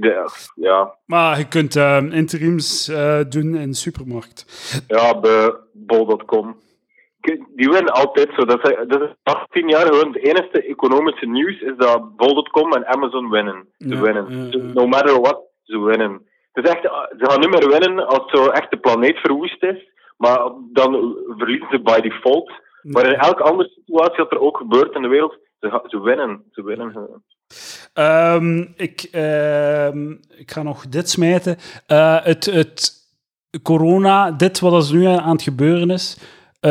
Ja, 0.55 0.93
Maar 1.05 1.37
je 1.37 1.47
kunt 1.47 1.75
eh, 1.75 1.97
interims 2.11 2.87
eh, 2.87 3.19
doen 3.29 3.55
in 3.55 3.69
de 3.69 3.75
supermarkt. 3.75 4.45
ja 4.87 5.19
bij 5.19 5.53
bol.com. 5.73 6.55
Die 7.55 7.69
winnen 7.69 7.93
altijd 7.93 8.29
zo. 8.37 8.45
Dat 8.45 8.69
is, 8.69 8.75
dat 8.87 9.01
is 9.01 9.09
18 9.23 9.67
jaar 9.69 9.85
gewoon 9.85 10.13
het 10.13 10.23
enige 10.23 10.61
economische 10.67 11.25
nieuws 11.25 11.59
is 11.61 11.73
dat 11.77 12.15
bol.com 12.15 12.73
en 12.73 12.87
Amazon 12.87 13.29
winnen. 13.29 13.67
Ze 13.77 13.87
Ja, 13.87 14.01
winnen. 14.01 14.25
ja, 14.29 14.51
Ze- 14.51 14.57
ja. 14.57 14.73
No 14.73 14.87
matter 14.87 15.21
what, 15.21 15.39
ze 15.63 15.79
winnen. 15.79 16.21
Het 16.51 16.65
is 16.65 16.71
echt, 16.71 16.81
ze 17.17 17.25
gaan 17.29 17.39
niet 17.39 17.49
meer 17.49 17.67
winnen 17.79 18.07
als 18.07 18.31
zo 18.31 18.47
echt 18.49 18.71
de 18.71 18.77
planeet 18.77 19.17
verwoest 19.17 19.63
is, 19.63 19.87
maar 20.17 20.39
dan 20.73 21.15
verliezen 21.37 21.67
ze 21.71 21.79
by 21.81 21.99
default. 21.99 22.51
Maar 22.81 23.05
in 23.05 23.13
elke 23.19 23.43
andere 23.43 23.69
situatie 23.69 24.17
dat 24.17 24.31
er 24.31 24.39
ook 24.39 24.57
gebeurt 24.57 24.95
in 24.95 25.01
de 25.01 25.07
wereld, 25.07 25.37
ze, 25.59 25.69
gaan- 25.69 25.81
ze 25.89 26.01
winnen. 26.01 26.43
Ze 26.51 26.63
winnen. 26.63 27.23
Ehm, 27.93 28.59
ik, 28.75 29.07
ehm, 29.11 30.11
ik 30.37 30.51
ga 30.51 30.63
nog 30.63 30.87
dit 30.87 31.09
smijten. 31.09 31.57
Eh, 31.87 32.23
het, 32.23 32.45
het 32.45 32.93
corona, 33.63 34.31
dit 34.31 34.59
wat 34.59 34.89
er 34.89 34.95
nu 34.95 35.05
aan 35.05 35.31
het 35.31 35.41
gebeuren 35.41 35.89
is, 35.89 36.17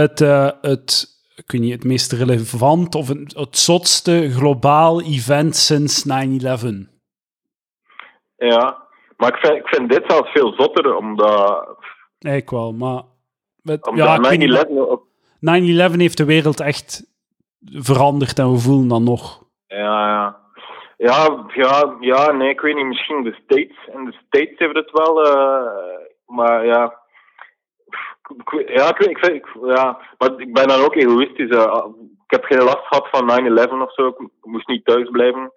het, 0.01 0.21
eh, 0.21 0.51
het, 0.61 1.07
ik 1.37 1.51
weet 1.51 1.61
niet, 1.61 1.73
het 1.73 1.85
meest 1.85 2.13
relevant 2.13 2.95
of 2.95 3.09
het, 3.09 3.35
het 3.35 3.59
zotste 3.59 4.31
globaal 4.31 5.01
event 5.03 5.57
sinds 5.57 6.05
9-11. 6.09 6.93
Ja, 8.37 8.83
maar 9.17 9.29
ik 9.29 9.37
vind, 9.37 9.55
ik 9.57 9.69
vind 9.69 9.91
dit 9.91 10.05
zelfs 10.07 10.31
veel 10.31 10.53
zotter, 10.59 10.97
omdat, 10.97 11.67
Eigenlijk 12.19 12.51
wel, 12.51 12.73
maar... 12.73 13.03
met- 13.63 13.91
ja, 13.95 14.15
ik 14.15 14.21
weet 14.25 14.39
niet, 14.39 14.67
9-11 14.67 14.71
ook- 14.89 15.07
9-11 15.41 16.01
heeft 16.01 16.17
de 16.17 16.25
wereld 16.25 16.61
echt 16.61 17.05
veranderd 17.73 18.39
en 18.39 18.53
we 18.53 18.59
voelen 18.59 18.89
dat 18.89 19.01
nog. 19.01 19.43
Ja, 19.67 20.09
ja. 20.09 20.43
Ja, 20.97 21.45
ja, 21.55 21.97
ja, 22.01 22.33
nee, 22.33 22.49
ik 22.49 22.61
weet 22.61 22.75
niet, 22.75 22.87
misschien 22.87 23.23
de 23.23 23.33
States. 23.45 23.89
In 23.95 24.05
de 24.05 24.17
States 24.27 24.59
heeft 24.59 24.75
het 24.75 24.91
wel, 24.91 25.25
eh, 25.27 25.71
maar 26.27 26.67
ja. 26.67 27.03
Ja, 28.67 28.89
ik, 28.89 28.97
weet- 28.99 29.09
ik, 29.11 29.27
ik, 29.27 29.47
ja, 29.77 29.99
maar 30.19 30.41
ik 30.41 30.53
ben 30.53 30.69
dan 30.69 30.81
ook 30.81 30.95
egoïstisch. 30.95 31.51
eh. 31.51 31.85
ik 32.25 32.31
heb 32.31 32.45
geen 32.45 32.63
last 32.63 32.87
gehad 32.87 33.09
van 33.11 33.29
9-11 33.31 33.83
of 33.83 33.93
zo. 33.95 34.07
Ik 34.07 34.29
moest 34.43 34.69
niet 34.69 34.85
thuis 34.85 35.11
blijven. 35.11 35.53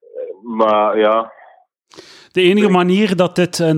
Eh, 0.00 0.56
Maar 0.56 0.98
ja, 0.98 1.32
De 2.32 2.40
enige 2.40 2.68
manier 2.68 3.16
dat 3.16 3.36
dit 3.36 3.60
eh, 3.60 3.70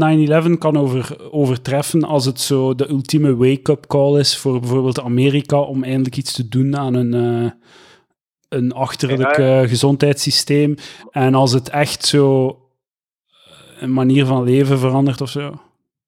9-11 0.49 0.59
kan 0.59 0.77
over, 0.79 1.33
overtreffen, 1.33 2.05
als 2.05 2.25
het 2.25 2.41
zo 2.41 2.75
de 2.75 2.89
ultieme 2.89 3.37
wake-up 3.37 3.87
call 3.87 4.19
is 4.19 4.39
voor 4.39 4.61
bijvoorbeeld 4.61 5.01
Amerika 5.01 5.61
om 5.61 5.85
eindelijk 5.85 6.17
iets 6.17 6.33
te 6.33 6.49
doen 6.49 6.77
aan 6.77 6.95
een, 6.95 7.15
eh, 7.15 7.51
een 8.49 8.73
achterlijk 8.73 9.37
eh, 9.39 9.61
gezondheidssysteem. 9.61 10.75
En 11.11 11.35
als 11.35 11.53
het 11.53 11.69
echt 11.71 12.05
zo 12.05 12.47
eh, 12.47 13.83
een 13.83 13.93
manier 13.93 14.27
van 14.27 14.45
leven 14.45 14.79
verandert 14.79 15.21
of 15.21 15.29
zo. 15.29 15.53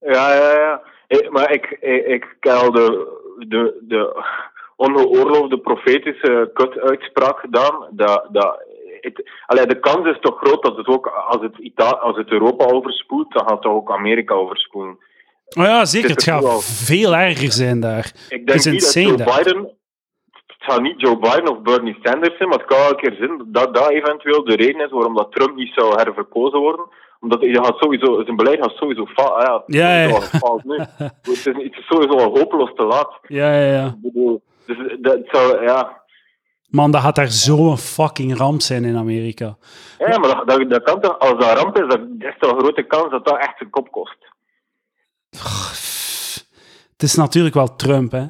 Ja, 0.00 0.34
ja, 0.34 0.52
ja. 0.58 0.86
Eh, 1.08 1.28
maar 1.30 1.52
ik, 1.52 1.76
ik, 1.80 2.06
ik 2.06 2.36
ken 2.40 2.56
al 2.56 2.72
de, 2.72 3.16
de, 3.38 3.78
de 3.80 4.22
ongeoorloofde 4.76 5.58
profetische 5.58 6.50
kut-uitspraak 6.54 7.38
gedaan. 7.38 7.86
Dat, 7.90 8.26
dat, 8.30 8.62
het, 9.00 9.30
allee, 9.46 9.66
de 9.66 9.80
kans 9.80 10.06
is 10.08 10.20
toch 10.20 10.38
groot 10.38 10.62
dat 10.62 10.76
het 10.76 10.86
ook, 10.86 11.06
als 11.06 11.42
het, 11.42 11.58
Ita 11.58 11.88
als 11.88 12.16
het 12.16 12.30
Europa 12.30 12.64
overspoelt, 12.64 13.32
dan 13.32 13.42
gaat 13.42 13.52
het 13.52 13.62
toch 13.62 13.72
ook 13.72 13.92
Amerika 13.92 14.34
overspoelen. 14.34 14.98
Oh 15.58 15.64
ja, 15.64 15.84
zeker. 15.84 16.10
Het 16.10 16.22
gaat 16.22 16.64
veel 16.64 17.16
erger 17.16 17.52
zijn 17.52 17.80
daar. 17.80 18.12
Ik 18.28 18.46
denk 18.46 18.64
niet 18.64 18.80
dat 18.80 18.92
Joe 18.92 19.16
daar. 19.16 19.42
Biden... 19.42 19.76
Het 20.46 20.74
gaat 20.74 20.82
niet 20.82 21.00
Joe 21.00 21.18
Biden 21.18 21.48
of 21.48 21.62
Bernie 21.62 21.98
Sanders 22.02 22.36
zijn, 22.36 22.48
maar 22.48 22.58
het 22.58 22.66
kan 22.66 22.78
wel 22.78 22.88
een 22.88 22.96
keer 22.96 23.14
zijn 23.18 23.42
dat 23.46 23.74
dat 23.74 23.90
eventueel 23.90 24.44
de 24.44 24.56
reden 24.56 24.84
is 24.84 24.90
waarom 24.90 25.14
dat 25.14 25.32
Trump 25.32 25.56
niet 25.56 25.72
zou 25.74 25.94
herverkozen 25.96 26.58
worden. 26.58 26.86
Omdat 27.20 27.40
je 27.40 27.64
gaat 27.64 27.76
sowieso, 27.78 28.22
zijn 28.24 28.36
beleid 28.36 28.60
gaat 28.60 28.76
sowieso 28.76 29.06
fout. 29.06 29.32
Ah, 29.32 29.42
ja, 29.42 29.62
Ja, 29.66 30.02
ja, 30.02 30.08
ja. 30.08 30.14
het 30.20 30.32
is 30.32 30.38
fout 30.38 30.64
nu. 30.64 30.78
het, 30.78 31.18
is, 31.22 31.44
het 31.44 31.56
is 31.56 31.86
sowieso 31.86 32.18
al 32.18 32.38
hopeloos 32.38 32.74
te 32.74 32.82
laat. 32.82 33.18
Ja, 33.22 33.52
ja, 33.54 33.72
ja. 33.72 33.86
Ik 33.86 34.00
bedoel, 34.00 34.42
dus 34.66 34.96
dat 35.00 35.18
zou, 35.24 35.62
ja. 35.62 36.02
Man, 36.68 36.90
dat 36.90 37.00
gaat 37.00 37.16
daar 37.16 37.28
zo'n 37.30 37.76
fucking 37.78 38.36
ramp 38.36 38.60
zijn 38.60 38.84
in 38.84 38.96
Amerika. 38.96 39.56
Ja, 39.98 40.18
maar 40.18 40.34
dat, 40.36 40.48
dat, 40.48 40.70
dat 40.70 40.82
kan 40.82 41.00
toch, 41.00 41.18
als 41.18 41.30
dat 41.46 41.58
ramp 41.58 41.76
is, 41.78 41.88
dat, 41.88 42.00
dat 42.18 42.28
is 42.28 42.36
toch 42.38 42.52
een 42.52 42.58
grote 42.58 42.82
kans 42.82 43.10
dat 43.10 43.24
dat 43.24 43.38
echt 43.38 43.58
zijn 43.58 43.70
kop 43.70 43.90
kost. 43.90 44.16
Het 46.92 47.02
is 47.02 47.14
natuurlijk 47.14 47.54
wel 47.54 47.76
Trump, 47.76 48.12
hè. 48.12 48.26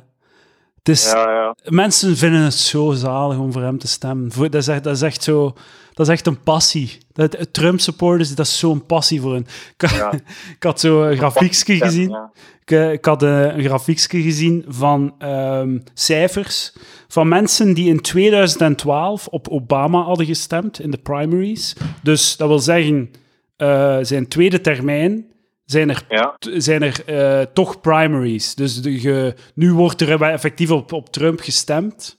Is, 0.89 1.13
Ja, 1.13 1.31
ja. 1.31 1.55
Mensen 1.65 2.17
vinden 2.17 2.41
het 2.41 2.55
zo 2.55 2.93
zalig 2.93 3.39
om 3.39 3.53
voor 3.53 3.63
hem 3.63 3.79
te 3.79 3.89
stemmen. 3.89 4.31
Dat 4.37 4.55
is 4.55 4.69
echt, 4.69 4.85
dat 4.85 4.95
is 4.95 5.03
echt 5.03 5.23
zo... 5.23 5.55
Dat 5.95 6.07
is 6.07 6.13
echt 6.13 6.27
een 6.27 6.43
passie. 6.43 6.99
Dat, 7.13 7.53
Trump-supporters, 7.53 8.35
dat 8.35 8.47
is 8.47 8.59
zo'n 8.59 8.87
passie 8.87 9.21
voor 9.21 9.33
hen. 9.33 9.47
Ik, 9.77 9.91
Ja. 9.91 10.13
ik 10.57 10.63
had 10.63 10.81
zo 10.81 11.03
een 11.03 11.17
grafiekje 11.17 11.77
gezien. 11.77 12.17
Ik, 12.61 12.71
eh, 12.71 12.93
ik 12.93 13.05
had 13.05 13.23
eh, 13.23 13.57
een 13.57 13.65
grafiekje 13.65 14.23
gezien 14.23 14.65
van 14.69 15.15
ehm, 15.19 15.79
cijfers 15.95 16.73
van 17.09 17.29
mensen 17.29 17.75
die 17.75 17.89
in 17.89 18.01
2012 18.01 19.27
op 19.27 19.49
Obama 19.49 20.03
hadden 20.03 20.27
gestemd 20.27 20.81
in 20.81 20.91
de 20.91 20.99
primaries. 20.99 21.77
Dus 22.03 22.37
dat 22.37 22.49
wil 22.49 22.59
zeggen, 22.59 23.11
eh, 23.57 23.99
zijn 24.03 24.29
tweede 24.29 24.61
termijn 24.61 25.25
zijn 25.71 25.89
er, 25.91 26.05
Ja. 26.09 26.37
zijn 26.39 26.83
er 26.83 27.05
eh, 27.07 27.47
toch 27.53 27.81
primaries. 27.81 28.55
Dus 28.55 28.83
de, 28.83 28.99
ge- 29.01 29.35
nu 29.55 29.73
wordt 29.73 30.01
er 30.01 30.23
effectief 30.23 30.71
op, 30.71 30.93
op 30.93 31.13
Trump 31.13 31.41
gestemd. 31.41 32.17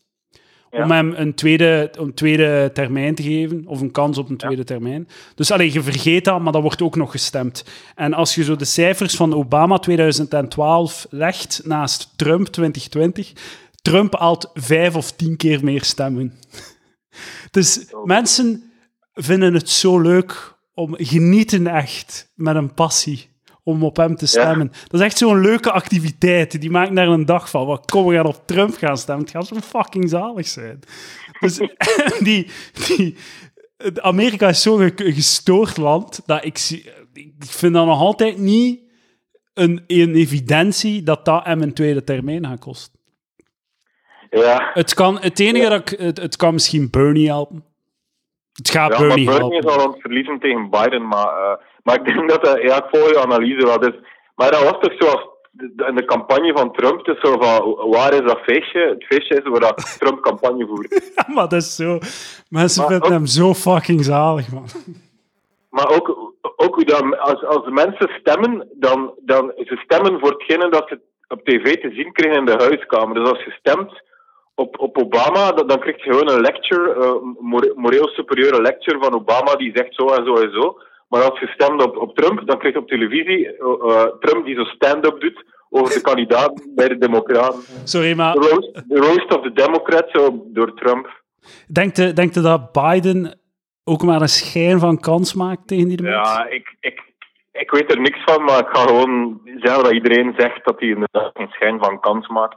Ja. 0.71 0.83
Om 0.83 0.91
hem 0.91 1.13
een 1.15 1.33
tweede, 1.33 1.89
een 1.97 2.13
tweede 2.13 2.69
termijn 2.73 3.15
te 3.15 3.23
geven, 3.23 3.63
of 3.67 3.81
een 3.81 3.91
kans 3.91 4.17
op 4.17 4.29
een 4.29 4.37
tweede 4.37 4.63
termijn. 4.63 5.07
Dus 5.35 5.51
alleen 5.51 5.73
je 5.73 5.81
vergeet 5.83 6.25
dat, 6.25 6.41
maar 6.41 6.51
dat 6.53 6.61
wordt 6.61 6.81
ook 6.81 6.95
nog 6.95 7.11
gestemd. 7.11 7.63
En 7.95 8.13
als 8.13 8.35
je 8.35 8.43
zo 8.43 8.55
de 8.55 8.65
cijfers 8.65 9.15
van 9.15 9.33
Obama 9.33 9.77
2012 9.77 11.07
legt 11.09 11.61
naast 11.63 12.13
Trump 12.15 12.47
2020, 12.47 13.31
Trump 13.81 14.13
haalt 14.19 14.49
vijf 14.53 14.95
of 14.95 15.11
tien 15.11 15.37
keer 15.37 15.63
meer 15.63 15.83
stemmen. 15.83 16.33
Dus 17.51 17.85
Oh. 17.91 18.05
mensen 18.05 18.71
vinden 19.13 19.53
het 19.53 19.69
zo 19.69 19.99
leuk 19.99 20.57
om 20.73 20.95
genieten 20.97 21.67
echt 21.67 22.31
met 22.35 22.55
een 22.55 22.73
passie 22.73 23.28
om 23.69 23.83
op 23.83 23.97
hem 23.97 24.15
te 24.15 24.27
stemmen. 24.27 24.71
Dat 24.87 24.99
is 24.99 25.05
echt 25.05 25.17
zo'n 25.17 25.41
leuke 25.41 25.71
activiteit. 25.71 26.61
Die 26.61 26.69
maakt 26.69 26.95
daar 26.95 27.07
een 27.07 27.25
dag 27.25 27.49
van. 27.49 27.65
Wat, 27.65 27.91
kom, 27.91 28.05
we 28.05 28.15
gaan 28.15 28.25
op 28.25 28.41
Trump 28.45 28.75
gaan 28.77 28.97
stemmen. 28.97 29.23
Het 29.25 29.33
gaat 29.33 29.47
zo 29.47 29.55
fucking 29.55 30.09
zalig 30.09 30.47
zijn. 30.47 30.79
Dus 31.39 31.57
die, 32.27 32.47
die, 32.87 33.15
Amerika 33.95 34.47
is 34.47 34.61
zo'n 34.61 34.79
ge- 34.79 35.13
gestoord 35.13 35.77
land 35.77 36.21
dat 36.25 36.45
ik, 36.45 36.57
zie, 36.57 36.91
ik 37.13 37.33
vind 37.39 37.73
dat 37.73 37.85
nog 37.85 37.99
altijd 37.99 38.37
niet 38.37 38.79
een, 39.53 39.83
een 39.87 40.15
evidentie 40.15 41.03
dat 41.03 41.25
dat 41.25 41.45
hem 41.45 41.61
een 41.61 41.73
tweede 41.73 42.03
termijn 42.03 42.45
gaat 42.45 42.59
kosten. 42.59 42.99
Ja. 44.29 44.71
Het, 44.73 44.93
kan, 44.93 45.19
het 45.19 45.39
enige 45.39 45.69
dat 45.69 45.91
ik, 45.91 45.99
het, 45.99 46.17
het 46.17 46.35
kan 46.35 46.53
misschien 46.53 46.89
Bernie 46.89 47.27
helpen. 47.27 47.63
Het 48.59 48.69
gaat 48.69 48.91
Ja, 48.91 48.99
maar 48.99 49.07
Bernie 49.07 49.25
Bernie 49.25 49.41
helpen. 49.41 49.57
is 49.69 49.75
al 49.75 49.81
aan 49.85 49.91
het 49.91 50.01
verliezen 50.01 50.39
tegen 50.39 50.69
Biden, 50.69 51.07
maar, 51.07 51.27
eh, 51.27 51.55
maar 51.83 51.95
ik 51.95 52.05
denk 52.05 52.29
dat 52.29 52.43
dat, 52.43 52.61
ja, 52.61 52.75
ik 52.77 52.87
volg 52.91 53.09
je 53.09 53.19
analyse 53.21 53.65
wel. 53.65 53.79
Dus, 53.79 53.95
maar 54.35 54.51
dat 54.51 54.63
was 54.63 54.77
toch 54.81 54.93
zoals 54.99 55.27
in 55.87 55.95
de 55.95 56.05
campagne 56.05 56.51
van 56.55 56.71
Trump, 56.73 57.05
het 57.05 57.15
is 57.17 57.29
zo 57.29 57.37
van, 57.39 57.89
waar 57.89 58.13
is 58.13 58.19
dat 58.21 58.39
feestje? 58.39 58.79
Het 58.79 59.03
feestje 59.05 59.35
is 59.35 59.49
waar 59.49 59.59
dat 59.59 59.95
Trump 59.99 60.21
campagne 60.21 60.65
voert. 60.67 61.11
Ja, 61.15 61.33
maar 61.33 61.47
dat 61.47 61.61
is 61.61 61.75
zo... 61.75 61.97
Mensen 62.49 62.81
Maar 62.81 62.91
vinden 62.91 63.07
ook- 63.07 63.13
hem 63.13 63.25
zo 63.25 63.53
fucking 63.53 64.03
zalig, 64.03 64.51
man. 64.51 64.65
Maar 65.69 65.89
ook, 65.89 66.33
ook 66.55 66.75
hoe 66.75 66.85
dat, 66.85 67.19
als, 67.19 67.45
als 67.45 67.69
mensen 67.69 68.09
stemmen, 68.19 68.67
dan, 68.73 69.13
dan 69.25 69.51
ze 69.57 69.79
stemmen 69.83 70.19
voor 70.19 70.29
hetgene 70.31 70.69
dat 70.69 70.87
ze 70.87 70.99
op 71.27 71.43
tv 71.43 71.81
te 71.81 71.91
zien 71.93 72.11
krijgen 72.11 72.39
in 72.39 72.45
de 72.45 72.55
huiskamer. 72.63 73.15
Dus 73.15 73.29
als 73.29 73.43
je 73.43 73.51
stemt 73.59 74.01
op, 74.59 74.79
op 74.79 74.97
Obama, 74.97 75.51
dan, 75.51 75.67
dan 75.67 75.79
krijg 75.79 76.03
je 76.03 76.11
gewoon 76.11 76.29
een 76.29 76.41
lecture, 76.41 76.93
eh, 76.93 77.07
een 77.21 77.37
more- 77.39 77.73
moreel 77.75 78.07
superieure 78.07 78.61
lecture 78.61 78.99
van 78.99 79.13
Obama, 79.13 79.55
die 79.55 79.71
zegt 79.75 79.95
zo 79.95 80.05
en 80.07 80.25
zo 80.25 80.33
en 80.35 80.51
zo. 80.51 80.77
Maar 81.09 81.21
als 81.29 81.39
je 81.39 81.47
stemt 81.47 81.83
op, 81.85 81.97
op 81.97 82.15
Trump, 82.15 82.47
dan 82.47 82.57
krijg 82.59 82.73
je 82.73 82.79
op 82.79 82.87
televisie 82.87 83.47
eh, 83.47 83.91
eh, 83.91 84.05
Trump 84.19 84.45
die 84.45 84.55
zo 84.55 84.63
stand-up 84.63 85.19
doet 85.19 85.43
over 85.69 85.93
de 85.93 86.01
kandidaat 86.01 86.53
bij 86.75 86.87
de 86.87 86.97
Democraten. 86.97 87.59
Sorry, 87.83 88.15
maar 88.15 88.33
De 88.33 88.39
roast, 88.39 88.89
de 88.89 88.97
roast 88.99 89.35
of 89.35 89.41
the 89.43 89.53
Democrats 89.53 90.11
zo, 90.11 90.43
door 90.45 90.73
Trump. 90.73 91.23
denkt 91.67 91.97
u, 91.97 92.13
denkt 92.13 92.35
u 92.35 92.41
dat 92.41 92.71
Biden 92.71 93.39
ook 93.83 94.03
maar 94.03 94.21
een 94.21 94.27
schijn 94.29 94.79
van 94.79 94.99
kans 94.99 95.33
maakt 95.33 95.67
tegen 95.67 95.87
die 95.87 96.01
mensen? 96.01 96.21
Ja, 96.33 96.47
ik, 96.47 96.75
ik, 96.79 97.01
ik 97.51 97.71
weet 97.71 97.91
er 97.91 98.01
niks 98.01 98.19
van, 98.25 98.43
maar 98.43 98.59
ik 98.59 98.67
ga 98.71 98.81
gewoon 98.87 99.41
zeggen 99.59 99.83
dat 99.83 99.91
iedereen 99.93 100.33
zegt 100.37 100.65
dat 100.65 100.79
hij 100.79 100.89
inderdaad 100.89 101.31
geen 101.33 101.49
schijn 101.49 101.79
van 101.79 101.99
kans 101.99 102.27
maakt. 102.27 102.55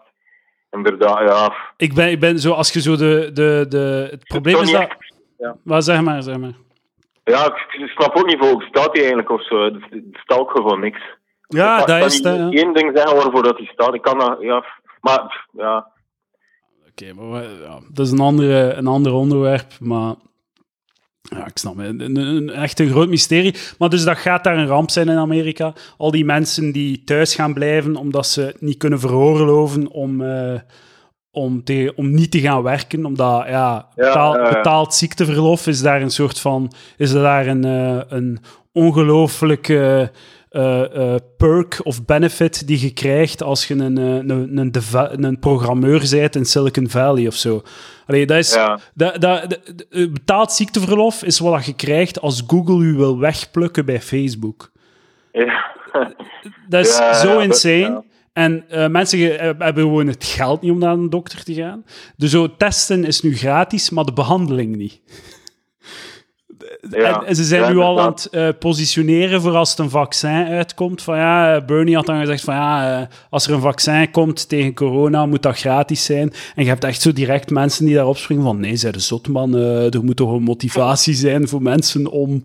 Inderdaad, 0.72 1.18
ja. 1.18 1.54
Ik 1.76 1.94
ben, 1.94 2.10
ik 2.10 2.20
ben 2.20 2.38
zo, 2.38 2.52
als 2.52 2.72
je 2.72 2.80
zo 2.80 2.96
de... 2.96 3.30
de, 3.32 3.66
de 3.68 4.08
het 4.10 4.24
probleem 4.24 4.56
is 4.62 4.70
dat... 4.70 4.88
ja. 5.38 5.56
Maar 5.64 5.82
zeg 5.82 6.02
maar, 6.02 6.22
zeg 6.22 6.38
maar. 6.38 6.52
Ja, 7.24 7.46
ik, 7.46 7.80
ik 7.80 7.88
snap 7.88 8.16
ook 8.16 8.26
niet 8.26 8.38
voor 8.38 8.48
hoe 8.48 8.62
staat 8.62 8.92
hij 8.92 9.00
eigenlijk 9.00 9.30
of 9.30 9.46
zo. 9.46 9.64
Het 9.64 9.82
staat 10.12 10.38
ook 10.38 10.50
gewoon 10.50 10.80
niks. 10.80 11.00
Ja, 11.48 11.78
ik 11.78 11.86
kan 11.86 12.00
dat 12.00 12.12
is 12.12 12.14
het. 12.14 12.36
ja. 12.36 12.50
één 12.50 12.74
ding 12.74 12.90
zeggen 12.94 13.16
waarvoor 13.16 13.42
dat 13.42 13.56
hij 13.56 13.66
staat. 13.66 13.94
Ik 13.94 14.02
kan 14.02 14.18
dat, 14.18 14.36
ja. 14.40 14.64
Maar, 15.00 15.46
ja. 15.52 15.90
Oké, 16.90 17.12
maar 17.12 17.42
ja, 17.42 17.80
dat 17.92 18.06
is 18.06 18.12
een, 18.12 18.20
andere, 18.20 18.72
een 18.72 18.86
ander 18.86 19.12
onderwerp, 19.12 19.72
maar... 19.80 20.14
Ja, 21.32 21.46
ik 21.46 21.58
snap 21.58 21.76
het. 21.76 22.00
Een, 22.00 22.16
een- 22.16 22.50
echt 22.50 22.80
een 22.80 22.90
groot 22.90 23.08
mysterie. 23.08 23.54
Maar 23.78 23.88
dus 23.88 24.04
dat 24.04 24.16
gaat 24.18 24.44
daar 24.44 24.58
een 24.58 24.66
ramp 24.66 24.90
zijn 24.90 25.08
in 25.08 25.16
Amerika. 25.18 25.72
Al 25.96 26.10
die 26.10 26.24
mensen 26.24 26.72
die 26.72 27.04
thuis 27.04 27.34
gaan 27.34 27.54
blijven 27.54 27.96
omdat 27.96 28.26
ze 28.26 28.40
het 28.40 28.60
niet 28.60 28.76
kunnen 28.76 29.00
veroorloven 29.00 29.88
om, 29.90 30.20
eh, 30.20 30.54
om, 31.30 31.64
te, 31.64 31.92
om 31.96 32.14
niet 32.14 32.30
te 32.30 32.40
gaan 32.40 32.62
werken. 32.62 33.04
Omdat, 33.06 33.44
ja, 33.46 33.88
betaal- 33.94 34.36
ja, 34.38 34.44
ja. 34.48 34.52
betaald 34.52 34.94
ziekteverlof 34.94 35.66
is 35.66 35.80
daar 35.82 36.02
een 36.02 36.10
soort 36.10 36.38
van... 36.40 36.72
Is 36.96 37.12
daar 37.12 37.46
een, 37.46 37.64
eh, 37.64 38.00
een 38.08 38.38
ongelooflijke 38.72 40.10
eh, 40.50 41.14
perk 41.36 41.80
of 41.82 42.04
benefit 42.04 42.66
die 42.66 42.80
je 42.80 42.92
krijgt 42.92 43.42
als 43.42 43.66
je 43.66 43.74
een, 43.74 43.96
een, 43.96 44.58
een, 44.58 45.24
een 45.24 45.38
programmeur 45.38 46.06
bent 46.10 46.36
in 46.36 46.44
Silicon 46.44 46.88
Valley 46.90 47.26
of 47.26 47.34
zo. 47.34 47.62
Allee, 48.06 48.26
dat 48.26 48.38
is... 48.38 48.54
Ja. 48.54 48.78
Dat, 48.94 49.20
dat, 49.20 49.50
dat- 49.50 49.60
eh, 49.90 50.10
betaald 50.10 50.52
ziekteverlof 50.52 51.22
is 51.24 51.38
wat 51.38 51.66
je 51.66 51.74
krijgt 51.74 52.20
als 52.20 52.42
Google 52.46 52.84
u 52.84 52.92
wil 52.94 53.18
wegplukken 53.18 53.84
bij 53.84 54.00
Facebook. 54.00 54.70
ja. 55.32 55.70
Dat 56.68 56.86
is 56.86 56.98
Ja, 56.98 57.14
zo 57.14 57.38
insane. 57.38 58.04
En 58.32 58.64
eh, 58.68 58.86
mensen 58.88 59.38
eh, 59.38 59.44
hebben 59.58 59.82
gewoon 59.82 60.06
het 60.06 60.24
geld 60.24 60.60
niet 60.62 60.70
om 60.70 60.78
naar 60.78 60.92
een 60.92 61.10
dokter 61.10 61.44
te 61.44 61.54
gaan. 61.54 61.84
Dus 62.16 62.30
zo 62.30 62.56
testen 62.56 63.04
is 63.04 63.22
nu 63.22 63.36
gratis, 63.36 63.90
maar 63.90 64.04
de 64.04 64.12
behandeling 64.12 64.76
niet. 64.76 65.00
Ja. 66.90 67.24
En, 67.24 67.36
ze 67.36 67.44
zijn 67.44 67.62
Ja, 67.62 67.68
nu 67.68 67.78
al 67.78 68.00
aan 68.00 68.10
het 68.10 68.26
eh, 68.26 68.48
positioneren 68.58 69.40
voor 69.40 69.56
als 69.56 69.70
het 69.70 69.78
een 69.78 69.90
vaccin 69.90 70.46
uitkomt. 70.46 71.02
Van 71.02 71.16
ja, 71.16 71.54
eh, 71.54 71.64
Bernie 71.64 71.94
had 71.94 72.06
dan 72.06 72.20
gezegd 72.20 72.44
van 72.44 72.54
ja, 72.54 73.00
eh, 73.00 73.06
als 73.30 73.46
er 73.46 73.52
een 73.52 73.60
vaccin 73.60 74.10
komt 74.10 74.48
tegen 74.48 74.74
corona, 74.74 75.26
moet 75.26 75.42
dat 75.42 75.58
gratis 75.58 76.04
zijn. 76.04 76.32
En 76.54 76.62
je 76.62 76.68
hebt 76.68 76.84
echt 76.84 77.00
zo 77.00 77.12
direct 77.12 77.50
mensen 77.50 77.84
die 77.84 77.94
daarop 77.94 78.16
springen 78.16 78.44
van 78.44 78.60
nee, 78.60 78.76
zij 78.76 78.92
de 78.92 78.98
zot 78.98 79.28
man, 79.28 79.56
eh, 79.56 79.94
er 79.94 80.04
moet 80.04 80.16
toch 80.16 80.32
een 80.32 80.42
motivatie 80.42 81.14
zijn 81.14 81.48
voor 81.48 81.62
mensen 81.62 82.06
om... 82.06 82.44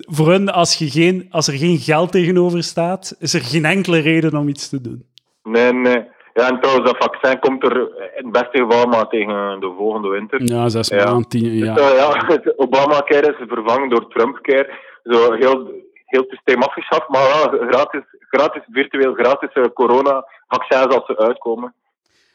voor 0.00 0.30
hun, 0.30 0.48
als, 0.48 0.74
je 0.74 0.90
geen, 0.90 1.26
als 1.30 1.48
er 1.48 1.54
geen 1.54 1.78
geld 1.78 2.12
tegenover 2.12 2.62
staat, 2.62 3.16
is 3.18 3.34
er 3.34 3.40
geen 3.40 3.64
enkele 3.64 3.98
reden 3.98 4.36
om 4.36 4.48
iets 4.48 4.68
te 4.68 4.80
doen. 4.80 5.04
Nee, 5.42 5.72
nee. 5.72 6.02
Ja, 6.40 6.48
en 6.48 6.60
trouwens, 6.60 6.90
dat 6.90 7.04
vaccin 7.04 7.38
komt 7.38 7.64
er 7.64 7.76
in 8.16 8.24
het 8.24 8.32
beste 8.32 8.58
geval 8.66 8.86
maar 8.86 9.08
tegen 9.08 9.60
de 9.60 9.72
volgende 9.76 10.08
winter. 10.08 10.42
Ja, 10.44 10.68
zes 10.68 10.88
Ja. 10.88 11.04
maanden, 11.04 11.28
tien 11.28 11.54
ja. 11.56 11.74
Dus, 11.74 11.92
ja, 11.92 12.24
het 12.26 12.52
Obamacare 12.64 13.36
is 13.38 13.44
vervangen 13.48 13.88
door 13.88 14.08
Trumpcare. 14.08 14.70
Zo 15.04 15.32
heel, 15.32 15.70
heel 16.04 16.20
het 16.20 16.28
systeem 16.30 16.62
afgeschaft, 16.62 17.08
maar 17.08 17.22
wel 17.22 17.66
gratis, 17.68 18.02
gratis 18.30 18.62
virtueel 18.72 19.14
gratis 19.14 19.52
eh, 19.52 19.64
corona-vaccins 19.74 20.94
als 20.94 21.06
ze 21.06 21.18
uitkomen. 21.18 21.74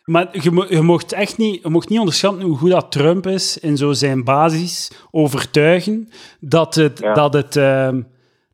Maar 0.05 0.27
je, 0.31 0.51
mo- 0.51 0.65
je, 0.69 0.81
mocht 0.81 1.11
echt 1.13 1.37
niet, 1.37 1.63
je 1.63 1.69
mocht 1.69 1.89
niet 1.89 1.99
onderschatten 1.99 2.41
hoe 2.41 2.57
goed 2.57 2.71
dat 2.71 2.91
Trump 2.91 3.27
is 3.27 3.57
in 3.59 3.77
zo 3.77 3.91
zijn 3.91 4.23
basis 4.23 5.05
overtuigen 5.11 6.09
dat 6.39 6.75
het, 6.75 6.99
Ja. 6.99 7.13
dat 7.13 7.33
het, 7.33 7.55
ehm, 7.55 8.01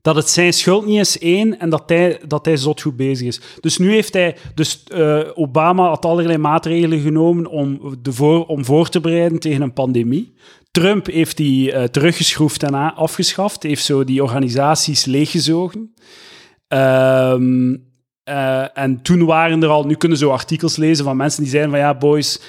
dat 0.02 0.16
het 0.16 0.30
zijn 0.30 0.54
schuld 0.54 0.86
niet 0.86 1.00
is, 1.00 1.20
één, 1.20 1.60
en 1.60 1.70
dat 1.70 1.84
hij, 1.86 2.20
dat 2.28 2.46
hij 2.46 2.58
zot 2.58 2.82
goed 2.82 2.96
bezig 2.96 3.28
is. 3.28 3.42
Dus 3.60 3.78
nu 3.78 3.92
heeft 3.92 4.14
hij... 4.14 4.38
Dus 4.56 4.84
eh, 4.84 5.20
Obama 5.34 5.88
had 5.88 6.06
allerlei 6.06 6.38
maatregelen 6.38 7.00
genomen 7.00 7.48
om, 7.48 7.96
de 8.02 8.14
voor, 8.14 8.46
om 8.46 8.66
voor 8.66 8.90
te 8.90 9.00
bereiden 9.00 9.40
tegen 9.40 9.62
een 9.62 9.74
pandemie. 9.74 10.34
Trump 10.72 11.06
heeft 11.06 11.38
die 11.38 11.72
eh, 11.72 11.84
teruggeschroefd 11.84 12.64
en 12.64 12.96
afgeschaft, 12.96 13.64
heeft 13.64 13.86
zo 13.86 14.04
die 14.04 14.24
organisaties 14.24 15.06
leeggezogen. 15.06 15.94
Ehm, 16.68 17.76
eh, 18.24 18.78
en 18.78 19.02
toen 19.02 19.26
waren 19.26 19.64
er 19.64 19.70
al, 19.70 19.86
nu 19.86 19.96
kunnen 19.96 20.18
zo 20.18 20.30
artikels 20.30 20.76
lezen 20.76 21.06
van 21.06 21.18
mensen 21.18 21.42
die 21.42 21.52
zeiden 21.52 21.72
van 21.72 21.82
ja, 21.82 21.98
boys, 21.98 22.42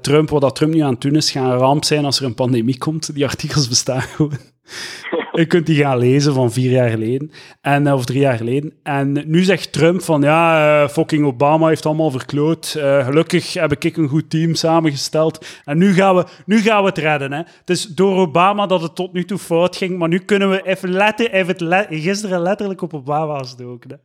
Trump, 0.00 0.30
wat 0.30 0.40
dat 0.40 0.54
Trump 0.54 0.74
nu 0.74 0.80
aan 0.80 0.92
het 0.92 1.00
doen 1.00 1.14
is, 1.14 1.30
gaat 1.30 1.52
een 1.52 1.58
ramp 1.58 1.84
zijn 1.84 2.04
als 2.04 2.18
er 2.18 2.24
een 2.24 2.34
pandemie 2.34 2.78
komt. 2.78 3.14
Die 3.14 3.24
artikels 3.24 3.68
bestaan 3.68 4.02
gewoon. 4.02 4.38
Je 5.42 5.46
kunt 5.46 5.66
die 5.66 5.82
gaan 5.82 5.98
lezen 5.98 6.34
van 6.34 6.52
vier 6.52 6.70
jaar 6.70 6.90
geleden, 6.90 7.30
en, 7.60 7.86
eh, 7.86 7.94
of 7.94 8.04
drie 8.04 8.20
jaar 8.20 8.36
geleden. 8.36 8.72
En 8.82 9.22
nu 9.26 9.42
zegt 9.42 9.72
Trump 9.72 10.02
van, 10.02 10.22
ja, 10.22 10.82
eh, 10.82 10.88
fucking 10.88 11.26
Obama 11.26 11.68
heeft 11.68 11.86
allemaal 11.86 12.10
verkloot. 12.10 12.74
Eh, 12.78 13.04
gelukkig 13.04 13.54
heb 13.54 13.72
ik 13.72 13.96
een 13.96 14.08
goed 14.08 14.30
team 14.30 14.54
samengesteld. 14.54 15.46
En 15.64 15.78
nu 15.78 15.94
gaan 15.94 16.16
we, 16.16 16.24
nu 16.46 16.60
gaan 16.60 16.82
we 16.82 16.88
het 16.88 16.98
redden. 16.98 17.32
Hè. 17.32 17.38
Het 17.38 17.70
is 17.70 17.84
door 17.84 18.16
Obama 18.16 18.66
dat 18.66 18.82
het 18.82 18.94
tot 18.94 19.12
nu 19.12 19.24
toe 19.24 19.38
fout 19.38 19.76
ging, 19.76 19.98
maar 19.98 20.08
nu 20.08 20.18
kunnen 20.18 20.50
we 20.50 20.62
even 20.66 20.90
letten, 20.90 21.32
even 21.32 21.86
gisteren 21.90 22.40
letterlijk 22.40 22.82
op 22.82 22.94
Obama 22.94 23.38
gestoken. 23.38 24.00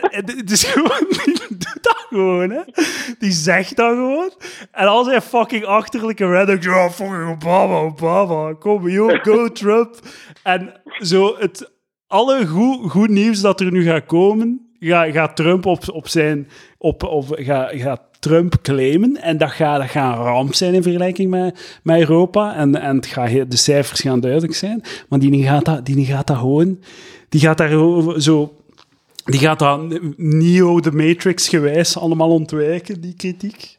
Het 0.00 0.50
is 0.50 0.64
gewoon, 0.64 1.06
die 1.24 1.34
doet 1.48 1.82
dat 1.82 2.06
gewoon, 2.08 2.50
hè. 2.50 2.60
Die 3.18 3.32
zegt 3.32 3.76
dat 3.76 3.94
gewoon. 3.94 4.32
En 4.72 4.86
als 4.86 5.06
hij 5.06 5.20
fucking 5.20 5.64
achterlijke 5.64 6.26
Reddit, 6.26 6.64
ja, 6.64 6.90
fucking 6.90 7.28
Obama, 7.28 7.74
Obama, 7.74 8.52
kom, 8.52 8.88
yo, 8.88 9.08
go 9.08 9.52
Trump. 9.52 9.98
En 10.42 10.80
zo, 10.98 11.36
het, 11.38 11.70
alle 12.06 12.46
goed, 12.88 13.08
nieuws 13.08 13.40
dat 13.40 13.60
er 13.60 13.72
nu 13.72 13.84
gaat 13.84 14.06
komen, 14.06 14.70
gaat, 14.80 15.36
Trump 15.36 15.66
op, 15.66 15.88
op 15.88 16.08
zijn, 16.08 16.48
op, 16.78 17.02
op, 17.02 17.26
gaat, 17.36 18.00
Trump 18.18 18.54
claimen. 18.62 19.16
En 19.16 19.38
dat 19.38 19.50
gaat, 19.50 19.94
een 19.94 20.14
ramp 20.14 20.54
zijn 20.54 20.74
in 20.74 20.82
vergelijking 20.82 21.30
met, 21.30 21.80
met 21.82 21.98
Europa. 21.98 22.54
En, 22.54 22.80
en 22.80 22.96
het 22.96 23.06
gaat, 23.06 23.50
de 23.50 23.56
cijfers 23.56 24.00
gaan 24.00 24.20
duidelijk 24.20 24.54
zijn. 24.54 24.82
Maar 25.08 25.18
die 25.18 25.44
gaat 25.44 25.64
dat, 25.64 25.86
die 25.86 26.04
gaat 26.04 26.26
dat 26.26 26.36
gewoon, 26.36 26.78
die 27.28 27.40
gaat 27.40 27.58
daar 27.58 27.70
zo 28.20 28.59
die 29.24 29.40
gaat 29.40 29.58
dat 29.58 30.00
Neo 30.16 30.80
de 30.80 30.92
Matrix 30.92 31.48
gewijs 31.48 31.98
allemaal 31.98 32.30
ontwijken, 32.30 33.00
die 33.00 33.14
kritiek. 33.16 33.78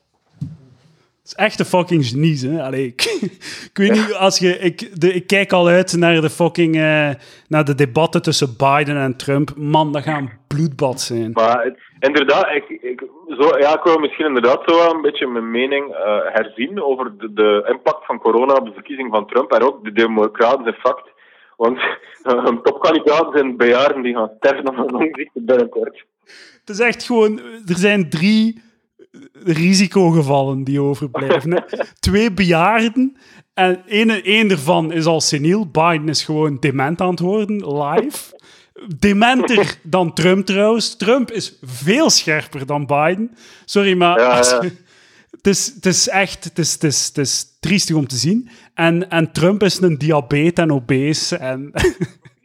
Het 1.22 1.39
is 1.39 1.46
echt 1.46 1.60
een 1.60 1.66
fucking 1.66 2.06
genie, 2.06 2.50
hè. 2.50 2.64
Allee, 2.64 2.86
ik, 2.86 3.70
weet 3.74 3.92
niet, 3.92 4.14
als 4.14 4.39
je... 4.39 4.60
Ik, 4.60 5.02
de, 5.02 5.14
ik 5.14 5.28
kijk 5.28 5.52
al 5.52 5.68
uit 5.68 5.98
naar 5.98 6.22
de 6.22 6.30
fucking... 6.30 6.76
eh, 6.76 7.10
naar 7.48 7.66
de 7.66 7.76
debatten 7.76 8.22
tussen 8.22 8.56
Biden 8.58 8.98
en 8.98 9.18
Trump. 9.18 9.54
Man, 9.56 9.92
dat 9.92 10.04
gaat 10.04 10.20
een 10.20 10.32
bloedbad 10.48 11.02
zijn. 11.02 11.32
Maar 11.32 11.76
inderdaad, 12.00 12.48
ik, 12.56 12.70
ik, 12.70 13.04
zo, 13.28 13.58
ja, 13.58 13.78
ik 13.78 13.84
wil 13.84 13.98
misschien 13.98 14.26
inderdaad 14.26 14.62
zo 14.66 14.89
een 14.89 15.02
beetje 15.02 15.28
mijn 15.28 15.52
mening 15.52 15.94
eh, 15.94 16.18
herzien 16.24 16.84
over 16.84 17.18
de, 17.18 17.34
de 17.34 17.68
impact 17.70 18.06
van 18.06 18.20
corona 18.20 18.54
op 18.54 18.66
de 18.66 18.74
verkiezing 18.74 19.12
van 19.12 19.28
Trump 19.28 19.52
en 19.52 19.62
ook 19.62 19.84
de 19.84 19.92
democratische 19.92 20.80
fact. 20.80 21.11
Want 21.62 21.78
eh, 21.78 22.43
een 22.45 22.62
topkandidaat 22.62 23.30
zijn 23.34 23.57
bejaarden 23.57 24.01
die 24.01 24.14
gaan 24.14 24.32
sterven 24.38 24.64
van 24.64 24.78
een 24.78 24.91
longziekte 24.91 25.41
binnenkort. 25.41 26.05
Het 26.59 26.70
is 26.70 26.80
echt 26.80 27.03
gewoon... 27.03 27.39
Er 27.66 27.78
zijn 27.78 28.09
drie 28.09 28.62
risicogevallen 29.34 30.64
die 30.64 30.82
overblijven. 30.82 31.64
Twee 31.99 32.32
bejaarden. 32.32 33.18
En 33.53 33.84
één, 33.88 34.24
één 34.24 34.47
daarvan 34.47 34.91
is 34.91 35.05
al 35.05 35.22
seniel. 35.22 35.68
Biden 35.68 36.09
is 36.09 36.24
gewoon 36.24 36.57
dement 36.59 37.01
aan 37.01 37.09
het 37.09 37.20
worden, 37.20 37.82
live. 37.82 38.39
Dementer 38.97 39.76
dan 39.84 40.14
Trump 40.14 40.45
trouwens. 40.45 40.95
Trump 40.95 41.32
is 41.32 41.57
veel 41.62 42.09
scherper 42.09 42.66
dan 42.66 42.86
Biden. 42.86 43.36
Sorry, 43.66 43.97
maar... 43.97 44.20
Ja, 44.20 44.36
ja. 44.36 44.62
het 45.32 45.47
is, 45.47 45.72
het 45.76 45.86
is 45.86 46.09
echt 46.09 46.43
het 46.43 46.59
is, 46.59 46.74
het 46.74 46.84
is, 46.84 47.05
het 47.07 47.18
is 47.18 47.57
triestig 47.59 47.95
om 47.95 48.07
te 48.07 48.16
zien. 48.16 48.49
En, 48.82 49.10
en 49.10 49.32
Trump 49.32 49.62
is 49.62 49.82
een 49.82 49.98
diabetes 49.98 50.64
en 50.64 50.72
obese. 50.72 51.38
En, 51.38 51.72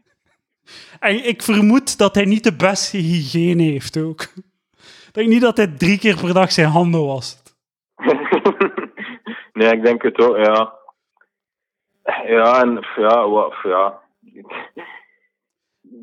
en 1.08 1.24
ik 1.24 1.42
vermoed 1.42 1.98
dat 1.98 2.14
hij 2.14 2.24
niet 2.24 2.44
de 2.44 2.56
beste 2.56 2.96
hygiëne 2.96 3.62
heeft 3.62 3.96
ook. 3.98 4.22
Ik 5.06 5.12
denk 5.12 5.28
niet 5.28 5.40
dat 5.40 5.56
hij 5.56 5.66
drie 5.66 5.98
keer 5.98 6.16
per 6.20 6.34
dag 6.34 6.52
zijn 6.52 6.68
handen 6.68 7.06
wast. 7.06 7.56
nee, 9.52 9.72
ik 9.72 9.84
denk 9.84 10.02
het 10.02 10.18
ook, 10.18 10.36
ja. 10.36 10.74
Ja, 12.26 12.60
en 12.62 12.86
ja, 12.96 13.28
wat, 13.28 13.54
ja. 13.62 14.00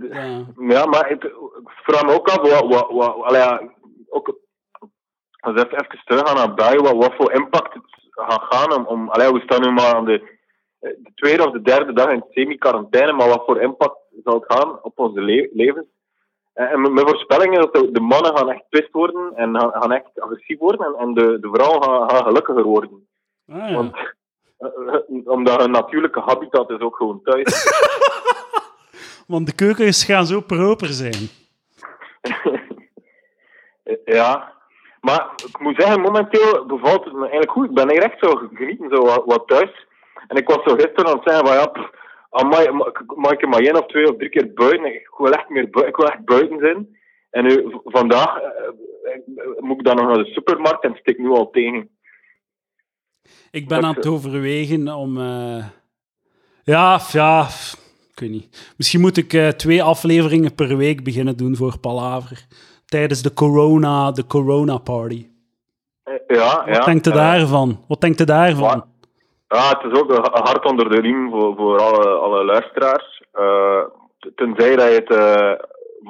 Ja. 0.09 0.45
Ja, 0.57 0.85
maar 0.85 1.11
ik, 1.11 1.23
ik 1.23 1.69
vraag 1.83 2.05
me 2.05 2.13
ook 2.13 2.29
af, 2.29 2.37
wat, 2.37 2.67
wat, 2.67 2.89
wat, 2.91 3.23
allee, 3.23 3.71
ook, 4.09 4.39
als 5.39 5.53
we 5.53 5.65
even, 5.65 6.01
teruggaan 6.05 6.35
naar 6.35 6.53
België, 6.53 6.77
wat, 6.77 6.95
wat 6.95 7.15
voor 7.15 7.33
impact 7.33 7.77
gaan 8.15 8.73
om, 8.73 8.85
om 8.85 9.09
allee, 9.09 9.31
we 9.33 9.39
staan 9.39 9.61
nu 9.61 9.71
maar 9.71 9.93
aan 9.95 10.05
de, 10.05 10.21
eh, 10.79 10.89
de 10.97 11.11
tweede 11.15 11.45
of 11.47 11.51
de 11.53 11.61
derde 11.61 11.93
dag 11.93 12.09
in 12.11 12.25
semi-quarantaine, 12.31 13.11
maar 13.13 13.27
wat 13.27 13.43
voor 13.45 13.61
impact 13.61 13.97
zal 14.23 14.33
het 14.33 14.53
gaan 14.53 14.79
op 14.83 14.99
onze 14.99 15.21
le- 15.21 15.49
levens? 15.53 15.85
En, 16.53 16.67
en 16.67 16.93
mijn 16.93 17.07
voorspelling 17.07 17.53
is 17.53 17.59
dat 17.59 17.73
de, 17.73 17.91
de 17.91 17.99
mannen 17.99 18.37
gaan 18.37 18.49
echt 18.51 18.63
twist 18.69 18.91
worden 18.91 19.31
en 19.35 19.59
gaan, 19.59 19.71
gaan 19.71 19.91
echt 19.91 20.19
agressief 20.19 20.59
worden 20.59 20.85
en, 20.85 20.95
en 20.99 21.13
de, 21.13 21.37
de 21.39 21.49
vrouwen 21.53 21.83
gaan, 21.83 22.09
gaan 22.09 22.23
gelukkiger 22.23 22.63
worden. 22.63 23.07
Ah, 23.47 23.69
ja. 23.69 23.73
Want, 23.75 23.95
eh, 24.57 24.67
eh, 24.93 25.27
omdat 25.27 25.61
hun 25.61 25.71
natuurlijke 25.71 26.19
habitat 26.19 26.69
is 26.69 26.79
ook 26.79 26.95
gewoon 26.95 27.21
thuis. 27.23 27.53
Want 29.27 29.45
de 29.45 29.55
keukens 29.55 30.03
gaan 30.05 30.25
zo 30.25 30.41
proper 30.41 30.87
zijn. 30.87 31.29
Ja, 34.05 34.53
maar 35.07 35.31
ik 35.47 35.59
moet 35.59 35.75
zeggen, 35.81 36.01
momenteel 36.01 36.65
bevalt 36.65 37.03
het 37.03 37.13
me 37.13 37.19
eigenlijk 37.21 37.51
goed. 37.51 37.69
Ik 37.69 37.75
ben 37.75 37.89
hier 37.91 38.03
echt 38.03 38.19
zo 38.19 38.35
genieten, 38.53 38.89
zo 38.95 39.01
wat, 39.05 39.23
wat 39.25 39.47
thuis. 39.47 39.85
En 40.27 40.37
ik 40.37 40.47
was 40.47 40.63
zo 40.63 40.73
gisteren 40.75 41.05
aan 41.07 41.17
het 41.19 41.29
zeggen 41.29 41.47
van 41.47 41.55
ja, 41.55 41.65
pff, 41.65 41.89
amai, 42.29 42.69
mag 43.15 43.31
ik 43.31 43.41
er 43.41 43.49
maar 43.49 43.59
één 43.59 43.79
of 43.81 43.85
twee 43.87 44.09
of 44.11 44.17
drie 44.17 44.29
keer 44.29 44.53
buiten? 44.53 44.85
Ik 44.95 45.09
wil 45.17 45.31
echt, 45.31 45.49
meer 45.49 45.69
bui- 45.69 45.87
ik 45.87 45.95
wil 45.95 46.07
echt 46.07 46.25
buiten 46.25 46.59
zijn. 46.59 46.97
En 47.29 47.43
nu, 47.43 47.65
vandaag 47.83 48.37
eh, 48.37 48.47
eh, 49.13 49.19
moet 49.59 49.77
ik 49.79 49.85
dan 49.85 49.95
nog 49.95 50.05
naar 50.05 50.23
de 50.23 50.31
supermarkt 50.33 50.83
en 50.83 50.95
stik 50.99 51.17
nu 51.17 51.29
al 51.29 51.49
tegen. 51.49 51.89
Ik 53.51 53.67
ben 53.67 53.77
Dat- 53.81 53.89
aan 53.89 53.95
het 53.95 54.07
overwegen 54.07 54.87
om... 54.95 55.17
eh, 55.17 55.65
Ja, 56.63 56.99
ja, 57.11 57.47
ik 58.13 58.19
weet 58.19 58.29
niet. 58.29 58.73
Misschien 58.77 59.01
moet 59.01 59.17
ik 59.17 59.33
eh, 59.33 59.47
twee 59.47 59.83
afleveringen 59.83 60.55
per 60.55 60.77
week 60.77 61.03
beginnen 61.03 61.37
doen 61.37 61.55
voor 61.55 61.79
Palaver. 61.79 62.45
Tijdens 62.93 63.21
de 63.21 63.33
corona, 63.33 64.11
de 64.11 64.25
corona 64.25 64.77
party. 64.77 65.27
Ja, 66.27 66.63
Wat 66.65 66.75
ja. 66.75 66.85
denkt 66.85 67.07
u 67.07 67.09
eh, 67.09 67.15
daarvan? 67.15 67.83
Wat 67.87 68.01
denkt 68.01 68.19
u 68.21 68.25
daarvan? 68.25 68.85
Ja, 69.47 69.69
het 69.79 69.91
is 69.91 69.99
ook 69.99 70.09
een 70.09 70.43
hart 70.43 70.65
onder 70.65 70.89
de 70.89 70.99
riem 71.01 71.29
voor, 71.29 71.55
voor 71.55 71.79
alle, 71.81 72.07
alle 72.09 72.45
luisteraars. 72.45 73.23
Eh, 73.31 73.81
tenzij 74.35 74.75
dat 74.75 74.87
je 74.87 74.93
het 74.93 75.09
eh, 75.11 75.51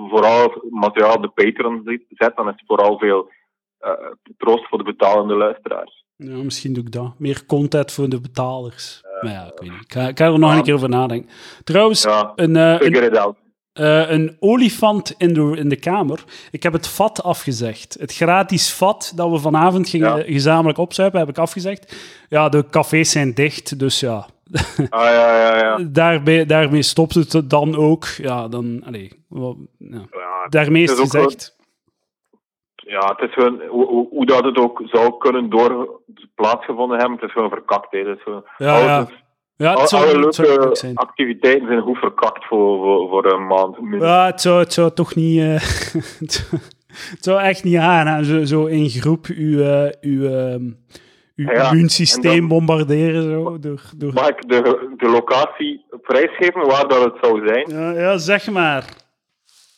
vooral 0.10 0.64
materiaal 0.70 1.16
op 1.16 1.22
de 1.22 1.28
Patreon 1.28 2.00
zet- 2.10 2.36
dan 2.36 2.48
is 2.48 2.54
het 2.58 2.64
vooral 2.68 2.98
veel 2.98 3.32
eh, 3.80 3.92
troost 4.38 4.68
voor 4.68 4.78
de 4.78 4.84
betalende 4.84 5.36
luisteraars. 5.36 6.06
Ja, 6.16 6.36
misschien 6.38 6.74
doe 6.74 6.84
ik 6.84 6.92
dat. 6.92 7.14
Meer 7.18 7.46
content 7.46 7.92
voor 7.92 8.10
de 8.10 8.22
betalers. 8.22 9.04
maar 9.22 9.32
ja, 9.32 9.44
ik 9.46 9.60
weet 9.60 9.70
niet. 9.72 9.82
Ik 9.82 9.94
ga, 9.94 10.08
ik 10.08 10.18
ga 10.18 10.26
er 10.26 10.40
nog 10.40 10.56
een 10.56 10.64
keer 10.64 10.74
over 10.74 10.90
nadenken. 10.90 11.30
Trouwens, 11.64 12.06
een, 12.36 12.56
een, 12.56 13.34
eh, 13.74 14.10
een 14.12 14.38
olifant 14.40 15.16
in 15.18 15.34
de, 15.34 15.54
in 15.58 15.70
de 15.70 15.76
kamer. 15.80 16.24
Ik 16.52 16.64
heb 16.64 16.74
het 16.74 16.88
vat 16.88 17.24
afgezegd. 17.24 17.96
Het 18.00 18.14
gratis 18.14 18.74
vat 18.74 19.12
dat 19.16 19.30
we 19.30 19.38
vanavond 19.40 19.90
gingen 19.90 20.18
Ja. 20.18 20.24
gezamenlijk 20.24 20.78
opzuipen, 20.78 21.20
heb 21.20 21.30
ik 21.30 21.38
afgezegd. 21.38 21.96
Ja, 22.30 22.50
de 22.50 22.66
cafés 22.70 23.12
zijn 23.12 23.34
dicht, 23.34 23.80
dus 23.80 24.00
ja. 24.00 24.26
Ah, 24.78 24.86
ja, 24.90 25.38
ja, 25.38 25.58
ja. 25.58 25.78
Daarbij, 26.02 26.46
daarmee 26.46 26.82
stopt 26.82 27.14
het 27.14 27.50
dan 27.50 27.76
ook. 27.76 28.06
Ja, 28.06 28.48
dan... 28.48 28.82
Allee, 28.86 29.26
wel, 29.30 29.58
ja. 29.78 30.02
ja. 30.12 30.48
Daarmee 30.50 30.84
is 30.84 30.90
Het 30.90 31.00
gezegd. 31.00 31.56
Ja, 32.76 33.16
het 33.18 33.30
is 33.30 33.34
gewoon, 33.34 33.62
hoe, 33.70 33.86
hoe- 33.88 34.08
hoe 34.10 34.26
dat 34.26 34.44
het 34.44 34.58
ook 34.58 34.82
zou 34.86 35.18
kunnen 35.18 35.50
door 35.50 36.02
plaatsgevonden 36.36 36.98
hebben, 36.98 37.16
het 37.18 37.26
is 37.28 37.32
gewoon 37.34 37.50
verkakt. 37.50 37.92
Hè. 37.92 38.00
Het 38.00 38.18
is 38.18 38.24
gewoon, 38.24 38.44
Ja, 38.58 38.98
alles 38.98 39.10
ja. 39.56 39.80
het 39.80 39.89
zou, 39.89 40.04
alle 40.14 40.26
het 40.26 40.36
zou 40.36 40.47
leuke 40.47 40.64
leuk 40.66 40.78
zijn. 40.78 40.95
activiteiten 40.95 41.68
zijn 41.68 41.82
goed 41.82 41.97
verkakt 41.97 42.45
voor, 42.45 42.78
voor, 42.78 43.10
voor 43.10 43.34
een 43.34 43.47
maand. 43.47 43.78
Ja, 43.99 44.26
het 44.26 44.41
zou, 44.41 44.60
het 44.60 44.74
zou 44.74 44.91
toch 44.93 45.16
niet... 45.16 45.39
eh, 45.39 45.54
het, 46.20 47.18
zou, 47.20 47.41
echt 47.41 47.64
niet 47.64 47.76
gaan, 47.78 48.08
hè. 48.08 48.24
Zo, 48.24 48.43
zo 48.43 48.66
in 48.66 48.89
groep 48.89 49.26
uw, 49.26 49.62
eh, 49.62 49.89
uw, 50.01 50.26
ehm, 50.26 50.64
uw 51.36 51.51
Ja, 51.51 51.70
immuunsysteem 51.72 52.39
dan- 52.39 52.47
bombarderen. 52.47 53.24
Zo, 53.24 53.60
door, 53.60 53.82
door... 53.95 54.14
Mag 54.14 54.28
ik 54.30 54.47
de, 54.47 54.93
de 54.97 55.10
locatie 55.10 55.86
prijsgeven 56.01 56.66
waar 56.68 56.88
dat 56.88 57.04
het 57.04 57.14
zou 57.22 57.47
zijn? 57.47 57.70
Ja, 57.70 57.91
ja, 58.01 58.18
zeg 58.18 58.49
maar. 58.51 58.86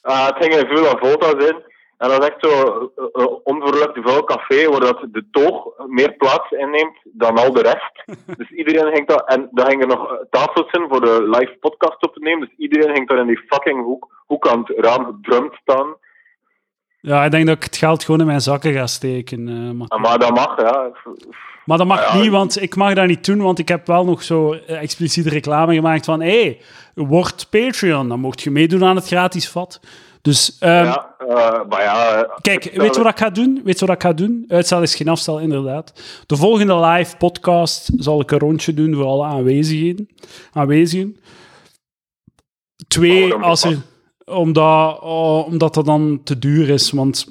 Ah, 0.01 0.25
het 0.25 0.35
ging 0.39 0.53
in 0.55 0.67
Villa 0.67 0.97
Volta 0.97 1.39
zijn. 1.41 1.73
En 2.05 2.11
dat 2.11 2.21
is 2.21 2.27
echt 2.29 2.45
zo 2.45 2.89
een 2.95 3.21
uh, 3.21 3.25
onverlukt 3.43 3.99
vuil 4.01 4.23
café 4.23 4.69
waar 4.69 4.79
dat 4.79 5.05
de 5.11 5.25
toog 5.31 5.67
meer 5.87 6.13
plaats 6.13 6.51
inneemt 6.51 6.97
dan 7.03 7.37
al 7.37 7.51
de 7.53 7.61
rest. 7.61 8.19
dus 8.39 8.49
iedereen 8.49 8.93
ging 8.93 9.07
daar... 9.07 9.23
En 9.25 9.49
dan 9.51 9.65
gingen 9.65 9.89
er 9.89 9.97
nog 9.97 10.11
eh, 10.11 10.17
tafels 10.29 10.71
in 10.71 10.85
voor 10.89 11.01
de 11.01 11.27
live 11.29 11.57
podcast 11.59 12.03
op 12.03 12.13
te 12.13 12.19
nemen. 12.19 12.47
Dus 12.47 12.57
iedereen 12.57 12.95
ging 12.95 13.07
daar 13.07 13.19
in 13.19 13.27
die 13.27 13.43
fucking 13.47 13.83
hoek, 13.83 14.23
hoek 14.25 14.47
aan 14.47 14.63
het 14.65 14.85
raam 14.85 15.05
gedrumd 15.05 15.53
staan. 15.61 15.95
Ja, 17.01 17.25
ik 17.25 17.31
denk 17.31 17.45
dat 17.47 17.55
ik 17.55 17.63
het 17.63 17.77
geld 17.77 18.03
gewoon 18.03 18.19
in 18.19 18.25
mijn 18.25 18.41
zakken 18.41 18.73
ga 18.73 18.87
steken. 18.87 19.47
eh. 19.47 19.87
Ah, 19.87 20.01
maar 20.01 20.19
dat 20.19 20.35
mag, 20.35 20.61
ja. 20.61 20.91
Maar 21.65 21.77
dat 21.77 21.87
mag 21.87 22.13
Ja, 22.13 22.19
niet, 22.19 22.31
want 22.31 22.61
ik 22.61 22.75
mag 22.75 22.93
dat 22.93 23.07
niet 23.07 23.25
doen, 23.25 23.41
want 23.41 23.59
ik 23.59 23.67
heb 23.67 23.87
wel 23.87 24.05
nog 24.05 24.23
zo 24.23 24.53
eh, 24.53 24.81
expliciete 24.81 25.29
reclame 25.29 25.73
gemaakt 25.73 26.05
van 26.05 26.21
hé, 26.21 26.41
hey, 26.41 26.59
word 26.93 27.47
Patreon, 27.49 28.09
dan 28.09 28.19
mocht 28.19 28.41
je 28.41 28.51
meedoen 28.51 28.83
aan 28.83 28.95
het 28.95 29.07
gratis 29.07 29.49
vat. 29.49 29.79
Dus 30.25 30.57
ehm, 30.59 30.83
ja, 30.85 31.15
eh, 31.17 31.61
maar 31.69 31.81
ja... 31.81 32.27
kijk, 32.41 32.63
weet 32.63 32.95
je 32.95 33.01
wat 33.01 33.11
ik 33.11 33.17
ga 33.17 33.29
doen? 33.29 33.61
Weet 33.63 33.79
je 33.79 33.85
wat 33.85 33.95
ik 33.95 34.01
ga 34.01 34.13
doen? 34.13 34.45
Uitstel 34.47 34.81
is 34.81 34.95
geen 34.95 35.07
afstel, 35.07 35.39
inderdaad. 35.39 36.01
De 36.25 36.35
volgende 36.35 36.79
live 36.79 37.17
podcast 37.17 37.89
zal 37.97 38.21
ik 38.21 38.31
een 38.31 38.39
rondje 38.39 38.73
doen 38.73 38.93
voor 38.93 39.05
alle 39.05 39.25
aanwezigen. 39.25 40.07
aanwezigen. 40.51 41.17
Twee, 42.87 43.21
Waarom 43.21 43.43
als 43.43 43.63
er, 43.63 43.77
omdat, 44.25 44.99
oh, 45.01 45.45
omdat 45.45 45.73
dat 45.73 45.85
dan 45.85 46.21
te 46.23 46.39
duur 46.39 46.69
is, 46.69 46.91
want 46.91 47.25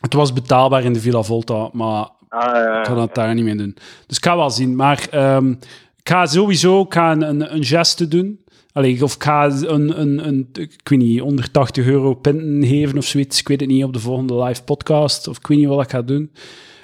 het 0.00 0.12
was 0.12 0.32
betaalbaar 0.32 0.84
in 0.84 0.92
de 0.92 1.00
Villa 1.00 1.22
Volta, 1.22 1.68
maar 1.72 2.08
Ah, 2.28 2.54
ja, 2.54 2.80
ik 2.80 2.86
ga 2.86 2.94
dat 2.94 3.14
daar 3.14 3.34
niet 3.34 3.44
mee 3.44 3.56
doen. 3.56 3.76
Dus 4.06 4.16
ik 4.16 4.24
ga 4.24 4.36
wel 4.36 4.50
zien. 4.50 4.76
Maar 4.76 5.06
ehm, 5.10 5.50
ik 5.96 6.08
ga 6.08 6.26
sowieso 6.26 6.80
ik 6.80 6.92
ga 6.92 7.12
een, 7.12 7.22
een, 7.22 7.54
een 7.54 7.64
geste 7.64 8.08
doen. 8.08 8.41
Allee, 8.72 9.02
of 9.02 9.14
ik 9.14 9.22
ga 9.22 9.44
een, 9.44 10.00
een, 10.00 10.28
een, 10.28 10.48
ik 10.52 10.88
weet 10.88 10.98
niet, 10.98 11.22
onder 11.22 11.50
80 11.50 11.86
euro 11.86 12.14
pinten 12.14 12.64
geven 12.64 12.98
of 12.98 13.04
zoiets. 13.04 13.40
Ik 13.40 13.48
weet 13.48 13.60
het 13.60 13.68
niet 13.68 13.84
op 13.84 13.92
de 13.92 13.98
volgende 13.98 14.42
live 14.42 14.64
podcast. 14.64 15.28
Of 15.28 15.36
ik 15.36 15.46
weet 15.46 15.58
niet 15.58 15.68
wat 15.68 15.84
ik 15.84 15.90
ga 15.90 16.02
doen. 16.02 16.32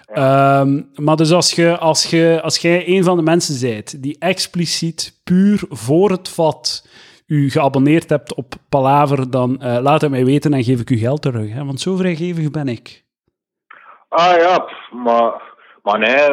Ehm, 0.07 0.83
maar 0.95 1.17
dus 1.17 1.33
als, 1.33 1.53
je, 1.53 1.79
als, 1.79 2.11
je, 2.11 2.41
als 2.43 2.59
jij 2.59 2.89
een 2.89 3.05
van 3.05 3.17
de 3.17 3.23
mensen 3.23 3.71
bent 3.71 4.03
die 4.03 4.17
expliciet 4.19 5.21
puur 5.25 5.63
voor 5.69 6.11
het 6.11 6.29
vat 6.29 6.89
u 7.27 7.51
geabonneerd 7.51 8.09
hebt 8.09 8.35
op 8.35 8.55
Palaver, 8.69 9.31
dan 9.31 9.61
eh, 9.61 9.79
laat 9.81 10.01
het 10.01 10.11
mij 10.11 10.25
weten 10.25 10.53
en 10.53 10.65
geef 10.65 10.81
ik 10.81 10.91
u 10.91 10.97
geld 10.97 11.23
terug. 11.23 11.53
Hè? 11.53 11.65
Want 11.65 11.81
zo 11.81 11.97
vrijgevig 11.97 12.51
ben 12.51 12.69
ik. 12.69 13.05
Ah 14.09 14.37
ja, 14.37 14.59
pff, 14.59 14.93
maar, 14.93 15.43
maar 15.83 15.99
nee, 15.99 16.29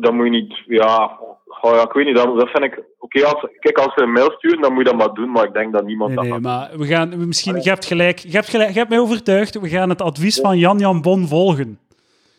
dat 0.00 0.12
moet 0.12 0.24
je 0.24 0.30
niet. 0.30 0.62
Ja, 0.66 1.18
ja 1.62 1.82
ik 1.82 1.92
weet 1.92 2.06
niet, 2.06 2.16
dat, 2.16 2.38
dat 2.38 2.48
vind 2.48 2.64
ik. 2.64 2.82
Oké, 2.98 3.24
als, 3.24 3.46
kijk, 3.58 3.78
als 3.78 3.94
ze 3.94 4.02
een 4.02 4.12
mail 4.12 4.30
sturen, 4.30 4.60
dan 4.60 4.72
moet 4.72 4.84
je 4.84 4.90
dat 4.90 4.98
maar 4.98 5.14
doen, 5.14 5.30
maar 5.30 5.44
ik 5.44 5.52
denk 5.52 5.72
dat 5.72 5.84
niemand 5.84 6.08
Nee, 6.08 6.16
dat 6.16 6.26
nee, 6.26 6.40
maar 6.40 6.70
we 6.76 6.86
gaan 6.86 7.26
misschien, 7.26 7.62
je 7.62 7.68
hebt 7.68 7.84
gelijk, 7.84 8.18
je 8.18 8.30
hebt 8.30 8.48
gelijk, 8.48 8.70
je 8.70 8.78
hebt 8.78 8.90
mij 8.90 8.98
overtuigd. 8.98 9.60
We 9.60 9.68
gaan 9.68 9.88
het 9.88 10.02
advies 10.02 10.40
van 10.40 10.58
Jan 10.58 10.78
Jan 10.78 11.02
Bon 11.02 11.28
volgen. 11.28 11.78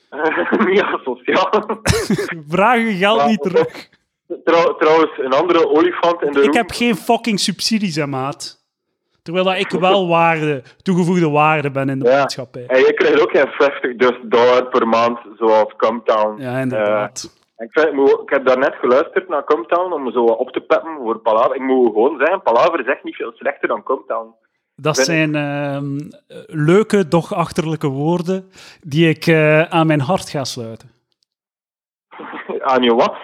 ja, 0.80 1.00
sociaal. 1.04 1.50
Vraag 2.48 2.78
je 2.78 2.96
geld 2.98 3.26
niet 3.26 3.42
terug. 3.42 3.90
Trouw, 4.44 4.76
trouwens, 4.78 5.12
een 5.18 5.34
andere 5.34 5.70
olifant 5.70 6.22
in 6.22 6.32
de 6.32 6.40
Ik 6.40 6.46
room. 6.46 6.56
heb 6.56 6.72
geen 6.72 6.96
fucking 6.96 7.40
subsidies, 7.40 7.96
hè, 7.96 8.08
maat. 8.08 8.58
Terwijl 9.22 9.46
dat 9.46 9.58
ik 9.58 9.70
wel 9.70 10.08
waarde, 10.08 10.64
toegevoegde 10.82 11.30
waarde 11.30 11.72
ben 11.72 11.90
in 11.90 12.00
de 12.00 12.10
Ja. 12.10 12.18
maatschappij. 12.18 12.66
En 12.68 12.80
je 12.80 12.94
krijgt 12.94 13.22
ook 13.22 13.32
geen 13.32 13.48
50 13.48 13.96
dus 13.96 14.14
dollar 14.24 14.66
per 14.68 14.88
maand, 14.88 15.20
zoals 15.38 15.74
Cometown. 15.78 16.42
Ja, 16.42 16.58
inderdaad. 16.60 17.32
Eh, 17.34 17.39
ik, 17.60 17.72
vind, 17.72 17.88
ik 17.88 17.94
moet- 17.94 18.22
ik 18.22 18.30
heb 18.30 18.46
daarnet 18.46 18.76
geluisterd 18.76 19.30
naar 19.30 19.44
Cometown 19.44 19.94
om 19.94 20.12
zo 20.12 20.24
op 20.24 20.50
te 20.52 20.62
peppen 20.62 20.98
voor 20.98 21.20
Palaver. 21.20 21.56
Ik 21.56 21.62
moet 21.62 21.86
gewoon 21.94 22.18
zeggen, 22.20 22.42
Palaver 22.42 22.80
is 22.80 22.86
echt 22.94 23.04
niet 23.04 23.16
veel 23.16 23.32
slechter 23.36 23.68
dan 23.68 23.84
Cometown. 23.84 24.36
dat 24.76 24.98
zijn 24.98 25.36
ehm, 25.36 26.00
leuke, 26.48 27.08
doch 27.08 27.34
achterlijke 27.34 27.88
woorden 27.88 28.50
die 28.82 29.10
ik 29.10 29.26
eh, 29.28 29.62
aan 29.62 29.88
mijn 29.88 30.00
hart 30.02 30.30
ga 30.30 30.44
sluiten. 30.44 30.90
Aan 32.72 32.84
je 32.84 32.96
wat? 32.96 33.16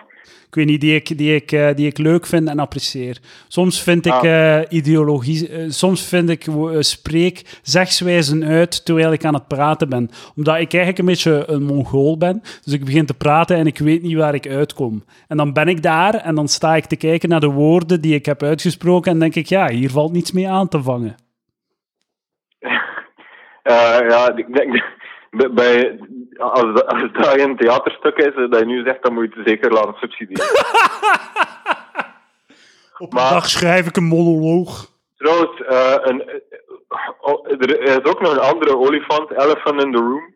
Ik 0.55 0.61
weet 0.61 0.69
niet, 0.69 0.81
die 0.81 0.95
ik, 0.95 1.17
die 1.17 1.35
ik, 1.35 1.51
eh, 1.51 1.75
die 1.75 1.87
ik 1.87 1.97
leuk 1.97 2.25
vind 2.25 2.47
en 2.49 2.59
apprecieer. 2.59 3.17
Soms 3.47 3.83
vind 3.83 4.05
ik 4.05 4.11
Ah. 4.13 4.59
eh, 4.59 4.65
ideologie, 4.69 5.49
eh, 5.49 5.65
soms 5.69 6.07
vind 6.07 6.29
ik 6.29 6.45
spreek 6.79 7.59
zegswijzen 7.61 8.43
uit 8.43 8.85
terwijl 8.85 9.11
ik 9.11 9.25
aan 9.25 9.33
het 9.33 9.47
praten 9.47 9.89
ben. 9.89 10.09
Omdat 10.35 10.55
ik 10.59 10.73
eigenlijk 10.73 10.97
een 10.97 11.05
beetje 11.05 11.43
een 11.47 11.63
mongool 11.63 12.17
ben. 12.17 12.41
Dus 12.63 12.73
ik 12.73 12.85
begin 12.85 13.05
te 13.05 13.13
praten 13.13 13.57
en 13.57 13.67
ik 13.67 13.77
weet 13.77 14.01
niet 14.01 14.15
waar 14.17 14.33
ik 14.33 14.47
uitkom. 14.47 15.03
En 15.27 15.37
dan 15.37 15.53
ben 15.53 15.67
ik 15.67 15.81
daar 15.83 16.13
en 16.13 16.35
dan 16.35 16.47
sta 16.47 16.75
ik 16.75 16.85
te 16.85 16.95
kijken 16.95 17.29
naar 17.29 17.39
de 17.39 17.51
woorden 17.51 18.01
die 18.01 18.15
ik 18.15 18.25
heb 18.25 18.43
uitgesproken 18.43 19.11
en 19.11 19.19
denk 19.19 19.35
ik, 19.35 19.45
ja, 19.45 19.69
hier 19.69 19.89
valt 19.89 20.11
niets 20.11 20.31
mee 20.31 20.49
aan 20.49 20.67
te 20.67 20.81
vangen. 20.83 21.15
Ja, 23.63 24.35
ik 24.35 24.53
denk 24.53 24.83
bij, 25.55 25.99
als, 26.37 26.83
als 26.85 27.11
dat 27.11 27.39
een 27.39 27.57
theaterstuk 27.57 28.17
is 28.17 28.49
dat 28.49 28.59
je 28.59 28.65
nu 28.65 28.83
zegt, 28.83 29.03
dan 29.03 29.13
moet 29.13 29.33
je 29.33 29.39
het 29.39 29.47
zeker 29.47 29.71
laten 29.71 29.93
subsidiëren. 29.99 30.45
Op 32.97 33.13
Maar- 33.13 33.29
dag 33.33 33.49
schrijf 33.49 33.87
ik 33.87 33.97
een 33.97 34.03
monoloog. 34.07 34.87
Trouwens, 35.17 35.61
eh, 35.61 35.95
een, 36.01 36.29
eh, 36.29 36.39
oh, 37.21 37.51
er 37.51 37.81
is 37.81 38.03
ook 38.03 38.21
nog 38.21 38.31
een 38.31 38.39
andere 38.39 38.77
olifant, 38.77 39.31
Elephant 39.31 39.83
in 39.83 39.91
the 39.91 39.97
Room. 39.97 40.33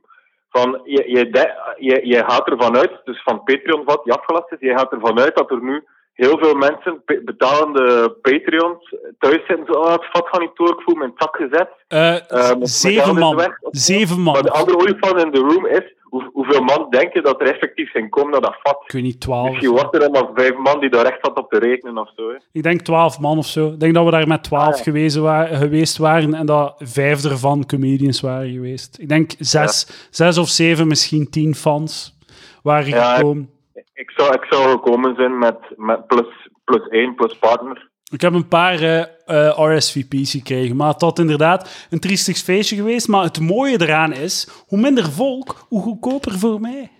Van, 0.49 0.81
je, 0.83 1.09
je, 1.09 1.29
de- 1.29 1.75
je, 1.77 2.07
je 2.07 2.23
gaat 2.27 2.47
ervan 2.49 2.77
uit, 2.77 2.91
dus 3.03 3.21
van 3.23 3.43
Patreon 3.43 3.83
wat 3.85 4.03
die 4.03 4.13
afgelast 4.13 4.51
is, 4.51 4.57
je 4.59 4.77
gaat 4.77 4.91
ervan 4.91 5.19
uit 5.19 5.35
dat 5.35 5.51
er 5.51 5.61
nu 5.63 5.83
heel 6.25 6.37
veel 6.37 6.55
mensen, 6.55 7.01
betalende 7.25 8.15
Patreons, 8.21 8.95
thuis 9.19 9.35
zitten. 9.47 9.65
Zo, 9.65 9.71
oh, 9.79 9.91
het 9.91 10.05
vat 10.11 10.27
gaat 10.27 10.39
niet 10.41 10.55
door, 10.55 10.69
ik 10.69 10.81
voel 10.81 10.95
mijn 10.95 11.13
tak 11.15 11.35
gezet. 11.35 11.69
Eh, 11.87 12.31
Eh, 12.31 12.57
zeven 12.61 13.15
man. 13.15 13.35
weg, 13.35 13.57
Zeven 13.71 14.23
Maar 14.23 14.41
de 14.43 14.49
man. 14.49 14.59
andere 14.59 14.77
olifant 14.77 15.23
in 15.23 15.31
the 15.31 15.39
room 15.39 15.65
is, 15.65 15.93
hoe, 16.03 16.29
hoeveel 16.33 16.61
man 16.61 16.87
denk 16.89 17.13
je 17.13 17.21
dat 17.21 17.41
er 17.41 17.47
effectief 17.53 17.91
zijn 17.91 18.09
komen 18.09 18.31
naar 18.31 18.41
dat 18.41 18.55
vat? 18.63 18.81
Ik 18.85 18.91
weet 18.91 19.03
niet, 19.03 19.19
twaalf. 19.21 19.49
Misschien 19.49 19.71
was 19.71 19.87
er 19.91 20.11
maar 20.11 20.27
vijf 20.35 20.55
man 20.57 20.79
die 20.79 20.89
daar 20.89 21.05
echt 21.05 21.17
zat 21.21 21.37
op 21.37 21.49
te 21.51 21.59
rekenen 21.59 21.97
of 21.97 22.09
zo. 22.15 22.29
Hè. 22.29 22.35
Ik 22.51 22.63
denk 22.63 22.81
12 22.81 23.19
man 23.19 23.37
of 23.37 23.45
zo. 23.45 23.67
Ik 23.67 23.79
denk 23.79 23.93
dat 23.93 24.05
we 24.05 24.11
daar 24.11 24.27
met 24.27 24.43
12 24.43 24.67
Ah, 24.71 24.77
ja. 24.77 24.83
geweest, 24.83 25.15
wa- 25.15 25.45
geweest 25.45 25.97
waren 25.97 26.33
en 26.33 26.45
dat 26.45 26.73
vijf 26.77 27.23
ervan 27.23 27.65
comedians 27.65 28.21
waren 28.21 28.51
geweest. 28.51 28.97
Ik 28.99 29.09
denk 29.09 29.31
zes, 29.39 30.07
zes 30.11 30.37
of 30.37 30.47
zeven, 30.47 30.87
misschien 30.87 31.29
tien 31.29 31.55
fans 31.55 32.17
waren 32.63 32.87
Ja, 32.87 33.15
gekomen. 33.15 33.49
Ik 33.93 34.11
zou, 34.11 34.33
ik 34.33 34.45
zou 34.49 34.69
gekomen 34.71 35.15
zijn 35.15 35.37
met, 35.37 35.57
met 35.75 36.07
plus, 36.07 36.49
plus 36.63 36.87
één, 36.87 37.15
plus 37.15 37.37
partner. 37.37 37.89
Ik 38.11 38.21
heb 38.21 38.33
een 38.33 38.47
paar 38.47 38.73
eh, 38.79 38.99
eh, 39.25 39.75
RSVP's 39.77 40.31
gekregen, 40.31 40.75
maar 40.75 40.91
het 40.91 41.01
had 41.01 41.19
inderdaad 41.19 41.87
een 41.89 41.99
triestig 41.99 42.37
feestje 42.37 42.75
geweest. 42.75 43.07
Maar 43.07 43.23
het 43.23 43.39
mooie 43.39 43.81
eraan 43.81 44.11
is, 44.13 44.63
hoe 44.67 44.79
minder 44.79 45.11
volk, 45.11 45.65
hoe 45.67 45.81
goedkoper 45.81 46.31
voor 46.39 46.59
mij. 46.59 46.91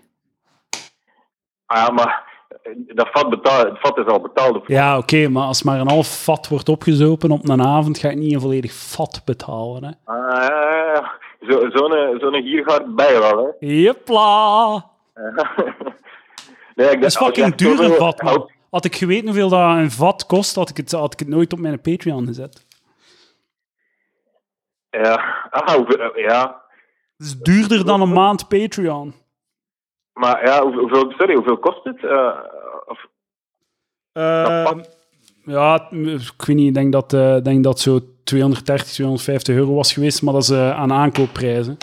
Ah 1.66 1.86
ja, 1.86 1.92
maar 1.92 2.28
eh, 2.62 2.72
dat 2.86 3.08
vat, 3.12 3.30
betaal, 3.30 3.64
het 3.64 3.78
vat 3.80 3.98
is 3.98 4.06
al 4.06 4.20
betaald. 4.20 4.56
of- 4.56 4.68
Ja, 4.68 4.98
oké, 4.98 5.28
maar 5.28 5.42
als 5.46 5.62
maar 5.62 5.80
een 5.80 5.88
half 5.88 6.22
vat 6.24 6.48
wordt 6.48 6.68
opgezopen 6.68 7.30
op 7.30 7.48
een 7.48 7.62
avond, 7.62 7.98
ga 7.98 8.08
ik 8.08 8.16
niet 8.16 8.34
een 8.34 8.40
volledig 8.40 8.72
vat 8.72 9.22
betalen. 9.24 9.84
Hè. 9.84 9.90
Ah, 10.12 10.48
ja, 10.48 10.70
ja, 10.70 10.92
ja. 10.94 11.12
Zo- 11.48 11.70
Zo'n 11.70 12.18
zo'n 12.20 12.34
hier 12.42 12.64
gaat 12.70 12.94
bij 12.94 13.18
wel, 13.18 13.36
hè. 13.60 13.66
Jepla! 13.66 14.84
nee, 16.80 16.90
ik, 16.90 17.00
Dat 17.00 17.10
is 17.10 17.16
fucking 17.16 17.54
duur 17.54 17.80
een 17.80 17.92
vat, 17.94 18.22
man. 18.22 18.50
Had 18.70 18.84
ik 18.84 18.96
geweten 18.96 19.24
hoeveel 19.24 19.48
dat 19.48 19.60
een 19.60 19.90
vat 19.90 20.26
kost, 20.26 20.54
had 20.54 20.68
ik 20.70 20.76
het, 20.76 20.92
had 20.92 21.12
ik 21.12 21.18
het 21.18 21.28
nooit 21.28 21.52
op 21.52 21.58
mijn 21.58 21.80
Patreon 21.80 22.26
gezet. 22.26 22.66
Ja, 24.90 25.46
ah, 25.50 25.74
hoeveel, 25.74 25.98
eh, 25.98 26.24
ja. 26.24 26.62
Het 27.16 27.26
is 27.26 27.38
duurder 27.38 27.84
dan 27.84 28.00
een 28.00 28.12
maand 28.12 28.48
Patreon. 28.48 29.14
Maar 30.12 30.44
ja, 30.46 30.62
hoeveel, 30.62 31.12
sorry, 31.18 31.34
hoeveel 31.34 31.58
kost 31.58 31.84
het? 31.84 32.04
Eh, 32.04 32.38
of, 32.86 33.06
Eh, 34.12 34.64
vat? 34.64 34.98
ja, 35.44 35.88
ik 35.90 36.44
weet 36.46 36.56
niet, 36.56 36.68
ik 36.68 36.74
denk 36.74 36.92
dat, 36.92 37.12
ik 37.12 37.44
denk 37.44 37.64
dat 37.64 37.80
zo 37.80 38.00
230, 38.24 38.92
250 38.92 39.54
euro 39.54 39.74
was 39.74 39.92
geweest, 39.92 40.22
maar 40.22 40.32
dat 40.34 40.42
is 40.42 40.52
aan 40.52 40.92
aankoopprijzen. 40.92 41.76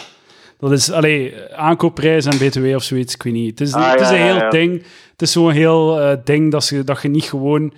Dat 0.59 0.71
is, 0.71 0.91
allee, 0.91 1.33
aankoopprijs 1.53 2.25
en 2.25 2.37
btw 2.37 2.75
of 2.75 2.83
zoiets, 2.83 3.13
ik 3.13 3.23
weet 3.23 3.33
niet. 3.33 3.59
Het 3.59 3.67
is, 3.67 3.73
Ah, 3.73 3.91
het 3.91 3.99
is 4.01 4.09
ja, 4.09 4.15
een 4.15 4.21
heel 4.21 4.35
ja. 4.35 4.49
ding, 4.49 4.83
het 5.11 5.21
is 5.21 5.31
zo'n 5.31 5.51
heel 5.51 5.99
eh, 6.01 6.17
ding 6.23 6.51
dat 6.51 6.67
je, 6.67 6.83
dat 6.83 7.01
je 7.01 7.07
niet 7.07 7.23
gewoon... 7.23 7.73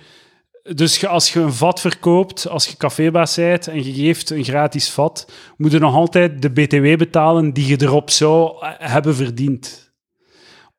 Dus 0.74 1.06
als 1.06 1.32
je 1.32 1.40
een 1.40 1.52
vat 1.52 1.80
verkoopt, 1.80 2.48
als 2.48 2.66
je 2.66 2.76
cafébaas 2.76 3.34
bent 3.36 3.68
en 3.68 3.84
je 3.84 3.92
geeft 3.92 4.30
een 4.30 4.44
gratis 4.44 4.90
vat, 4.90 5.32
moet 5.56 5.72
je 5.72 5.78
nog 5.78 5.94
altijd 5.94 6.42
de 6.42 6.50
btw 6.50 6.96
betalen 6.96 7.52
die 7.52 7.66
je 7.66 7.76
erop 7.82 8.10
zou 8.10 8.56
eh, 8.60 8.70
hebben 8.78 9.14
verdiend. 9.14 9.92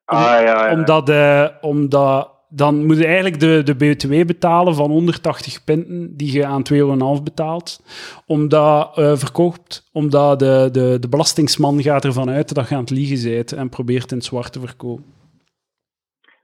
ah, 0.05 0.19
ja, 0.21 0.39
ja. 0.41 0.71
Omdat, 0.71 1.09
eh, 1.09 1.47
omdat 1.61 2.30
dan 2.53 2.85
moet 2.85 2.97
je 2.97 3.05
eigenlijk 3.05 3.39
de, 3.39 3.61
de 3.63 3.75
BTW 3.75 4.25
betalen 4.25 4.75
van 4.75 4.89
180 4.89 5.63
pinten 5.63 6.17
die 6.17 6.31
je 6.31 6.45
aan 6.45 6.63
2,5 6.73 6.77
euro 6.77 7.21
betaalt. 7.21 7.81
Omdat 8.25 8.97
eh 8.97 9.17
verkoopt, 9.17 9.89
omdat 9.91 10.39
de, 10.39 10.69
de, 10.71 10.97
de 10.99 11.09
belastingsman 11.09 11.81
gaat 11.81 12.05
ervan 12.05 12.29
uit 12.29 12.53
dat 12.53 12.69
je 12.69 12.75
aan 12.75 12.81
het 12.81 12.89
liegen 12.89 13.29
bent 13.31 13.51
en 13.51 13.69
probeert 13.69 14.11
in 14.11 14.17
het 14.17 14.25
zwart 14.25 14.51
te 14.51 14.59
verkopen. 14.59 15.05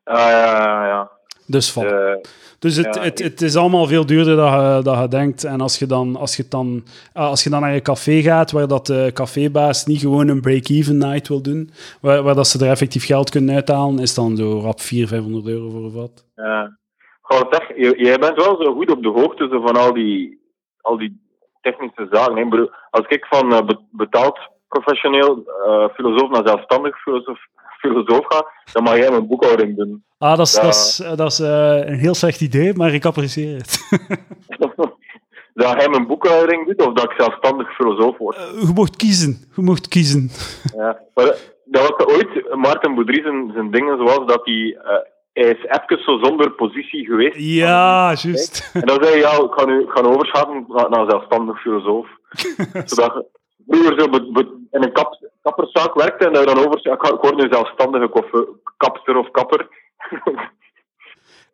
Ah, 0.03 0.17
ja, 0.17 0.57
ja, 0.57 0.87
ja. 0.87 1.11
Dus, 1.45 1.71
van. 1.71 1.85
Eh, 2.59 2.63
dus 2.63 2.75
het, 2.75 2.95
ja, 2.95 3.01
het, 3.01 3.19
het 3.23 3.41
is 3.41 3.55
allemaal 3.55 3.85
veel 3.85 4.05
duurder 4.05 4.35
dan 4.35 4.75
je, 4.75 4.81
dan 4.83 5.01
je 5.01 5.07
denkt. 5.07 5.43
En 5.43 5.61
als 5.61 5.79
je, 5.79 5.85
dan, 5.85 6.15
als, 6.15 6.37
je 6.37 6.45
dan, 6.49 6.83
ah, 7.13 7.27
als 7.27 7.43
je 7.43 7.49
dan 7.49 7.61
naar 7.61 7.73
je 7.73 7.81
café 7.81 8.21
gaat, 8.21 8.51
waar 8.51 8.67
dat 8.67 8.85
de 8.85 9.11
cafébaas 9.13 9.85
niet 9.85 9.99
gewoon 9.99 10.27
een 10.27 10.41
break-even 10.41 10.97
night 10.97 11.27
wil 11.27 11.41
doen, 11.41 11.69
waar, 12.01 12.23
waar 12.23 12.35
dat 12.35 12.47
ze 12.47 12.65
er 12.65 12.71
effectief 12.71 13.05
geld 13.05 13.29
kunnen 13.29 13.55
uithalen, 13.55 13.99
is 13.99 14.13
dan 14.13 14.35
zo 14.35 14.59
rap 14.59 14.81
400, 14.81 15.09
500 15.09 15.47
euro 15.47 15.69
voor 15.69 15.83
een 15.83 15.91
vat. 15.91 16.25
Ja. 16.35 16.77
Goh, 17.21 17.41
zeg, 17.51 17.67
je- 17.67 18.03
jij 18.03 18.17
bent 18.17 18.35
wel 18.45 18.63
zo 18.63 18.73
goed 18.73 18.91
op 18.91 19.03
de 19.03 19.09
hoogte 19.09 19.47
van 19.49 19.75
al 19.75 19.93
die, 19.93 20.39
al 20.81 20.97
die 20.97 21.21
technische 21.61 22.07
zaken. 22.11 22.69
Als 22.89 23.05
ik 23.07 23.25
van 23.25 23.53
eh, 23.53 23.65
be- 23.65 23.81
betaald 23.91 24.39
professioneel 24.67 25.43
eh, 25.65 25.85
filosoof 25.93 26.29
naar 26.29 26.47
zelfstandig 26.47 27.01
filosoof, 27.01 27.39
filosoof 27.79 28.25
ga, 28.27 28.45
dan 28.73 28.83
mag 28.83 28.97
jij 28.97 29.09
mijn 29.09 29.27
boekhouding 29.27 29.75
doen. 29.75 30.03
Ah, 30.17 30.37
dat 30.37 30.47
is, 30.47 30.55
Ja. 30.55 30.61
dat 30.61 30.73
is, 30.75 30.99
eh, 30.99 31.15
dat 31.15 31.31
is 31.31 31.39
eh, 31.39 31.87
een 31.87 31.99
heel 31.99 32.13
slecht 32.15 32.41
idee, 32.41 32.73
maar 32.73 32.93
ik 32.93 33.05
apprecieer 33.05 33.55
het. 33.57 33.79
dat 35.53 35.75
hij 35.75 35.89
mijn 35.89 36.07
boekhouding 36.07 36.67
doet 36.67 36.87
of 36.87 36.93
dat 36.93 37.03
ik 37.03 37.13
zelfstandig 37.17 37.75
filosoof 37.75 38.17
word. 38.17 38.35
Eh, 38.35 38.61
je 38.61 38.71
mocht 38.73 38.95
kiezen. 38.95 39.49
Je 39.55 39.61
mocht 39.61 39.87
kiezen. 39.87 40.29
Ja. 40.75 40.99
Maar 41.13 41.35
dat 41.65 41.93
was 41.97 42.07
ooit 42.15 42.55
Maarten 42.55 42.95
Boudry 42.95 43.21
zijn, 43.21 43.51
zijn 43.53 43.71
dingen 43.71 43.97
zoals 43.97 44.27
dat 44.27 44.41
hij... 44.43 44.77
hij 45.33 45.49
is 45.49 45.63
even 45.63 46.03
zo 46.03 46.17
zonder 46.21 46.51
positie 46.51 47.05
geweest. 47.05 47.35
Ja, 47.37 48.13
juist. 48.13 48.69
En 48.73 48.81
dan 48.81 49.03
zei 49.03 49.09
hij, 49.09 49.19
ja, 49.19 49.31
ik 49.31 49.51
ga 49.51 49.65
nu 49.65 49.81
ik 49.81 49.89
ga 49.89 50.01
overschakelen 50.01 50.65
naar, 50.67 51.09
zelfstandig 51.09 51.61
filosoof. 51.61 52.07
Zodat 52.85 53.25
vroeger 53.67 53.99
zo 53.99 54.05
in 54.71 54.83
een 54.83 54.91
kap, 54.91 55.29
kapperszaak 55.41 55.93
werkte 55.93 56.25
en 56.25 56.39
je 56.39 56.45
dan 56.45 56.57
over... 56.57 56.77
Ik, 56.77 57.01
ik 57.03 57.21
word 57.21 57.35
nu 57.35 57.47
zelfstandige 57.51 58.07
koffe- 58.07 58.47
kapster 58.77 59.17
of 59.17 59.31
kapper. 59.31 59.67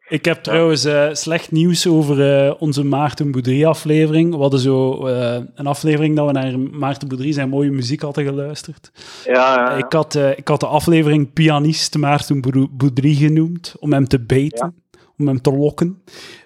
Ik 0.07 0.25
heb 0.25 0.43
trouwens 0.43 0.85
eh, 0.85 1.09
slecht 1.11 1.51
nieuws 1.51 1.87
over 1.87 2.45
eh, 2.45 2.53
onze 2.59 2.83
Maarten 2.83 3.31
Boudry 3.31 3.65
aflevering. 3.65 4.33
We 4.35 4.41
hadden 4.41 4.59
zo 4.59 5.07
eh, 5.07 5.41
een 5.55 5.67
aflevering 5.67 6.15
dat 6.15 6.25
we 6.25 6.31
naar 6.31 6.59
Maarten 6.59 7.07
Boudry 7.07 7.31
zijn 7.31 7.49
mooie 7.49 7.71
muziek 7.71 8.01
hadden 8.01 8.23
geluisterd. 8.25 8.91
ja, 9.25 9.33
ja, 9.33 9.55
ja. 9.55 9.69
Ik, 9.69 9.93
had, 9.93 10.15
eh, 10.15 10.37
ik 10.37 10.47
had 10.47 10.59
de 10.59 10.67
aflevering 10.67 11.33
pianist 11.33 11.97
Maarten 11.97 12.41
Boudry 12.71 13.13
genoemd, 13.13 13.75
om 13.79 13.93
hem 13.93 14.07
te 14.07 14.25
beten, 14.25 14.75
om 15.17 15.27
hem 15.27 15.41
te 15.41 15.51
lokken. 15.51 16.03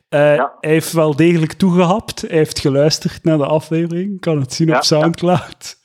Eh, 0.10 0.36
Ja. 0.36 0.54
Hij 0.60 0.72
heeft 0.72 0.92
wel 0.94 1.16
degelijk 1.16 1.54
toegehapt. 1.54 2.22
Hij 2.22 2.38
heeft 2.38 2.60
geluisterd 2.60 3.24
naar 3.24 3.38
de 3.38 3.46
aflevering. 3.46 4.20
Kan 4.20 4.40
het 4.40 4.54
zien 4.54 4.68
Ja, 4.68 4.76
op 4.78 4.84
Soundcloud. 4.84 5.80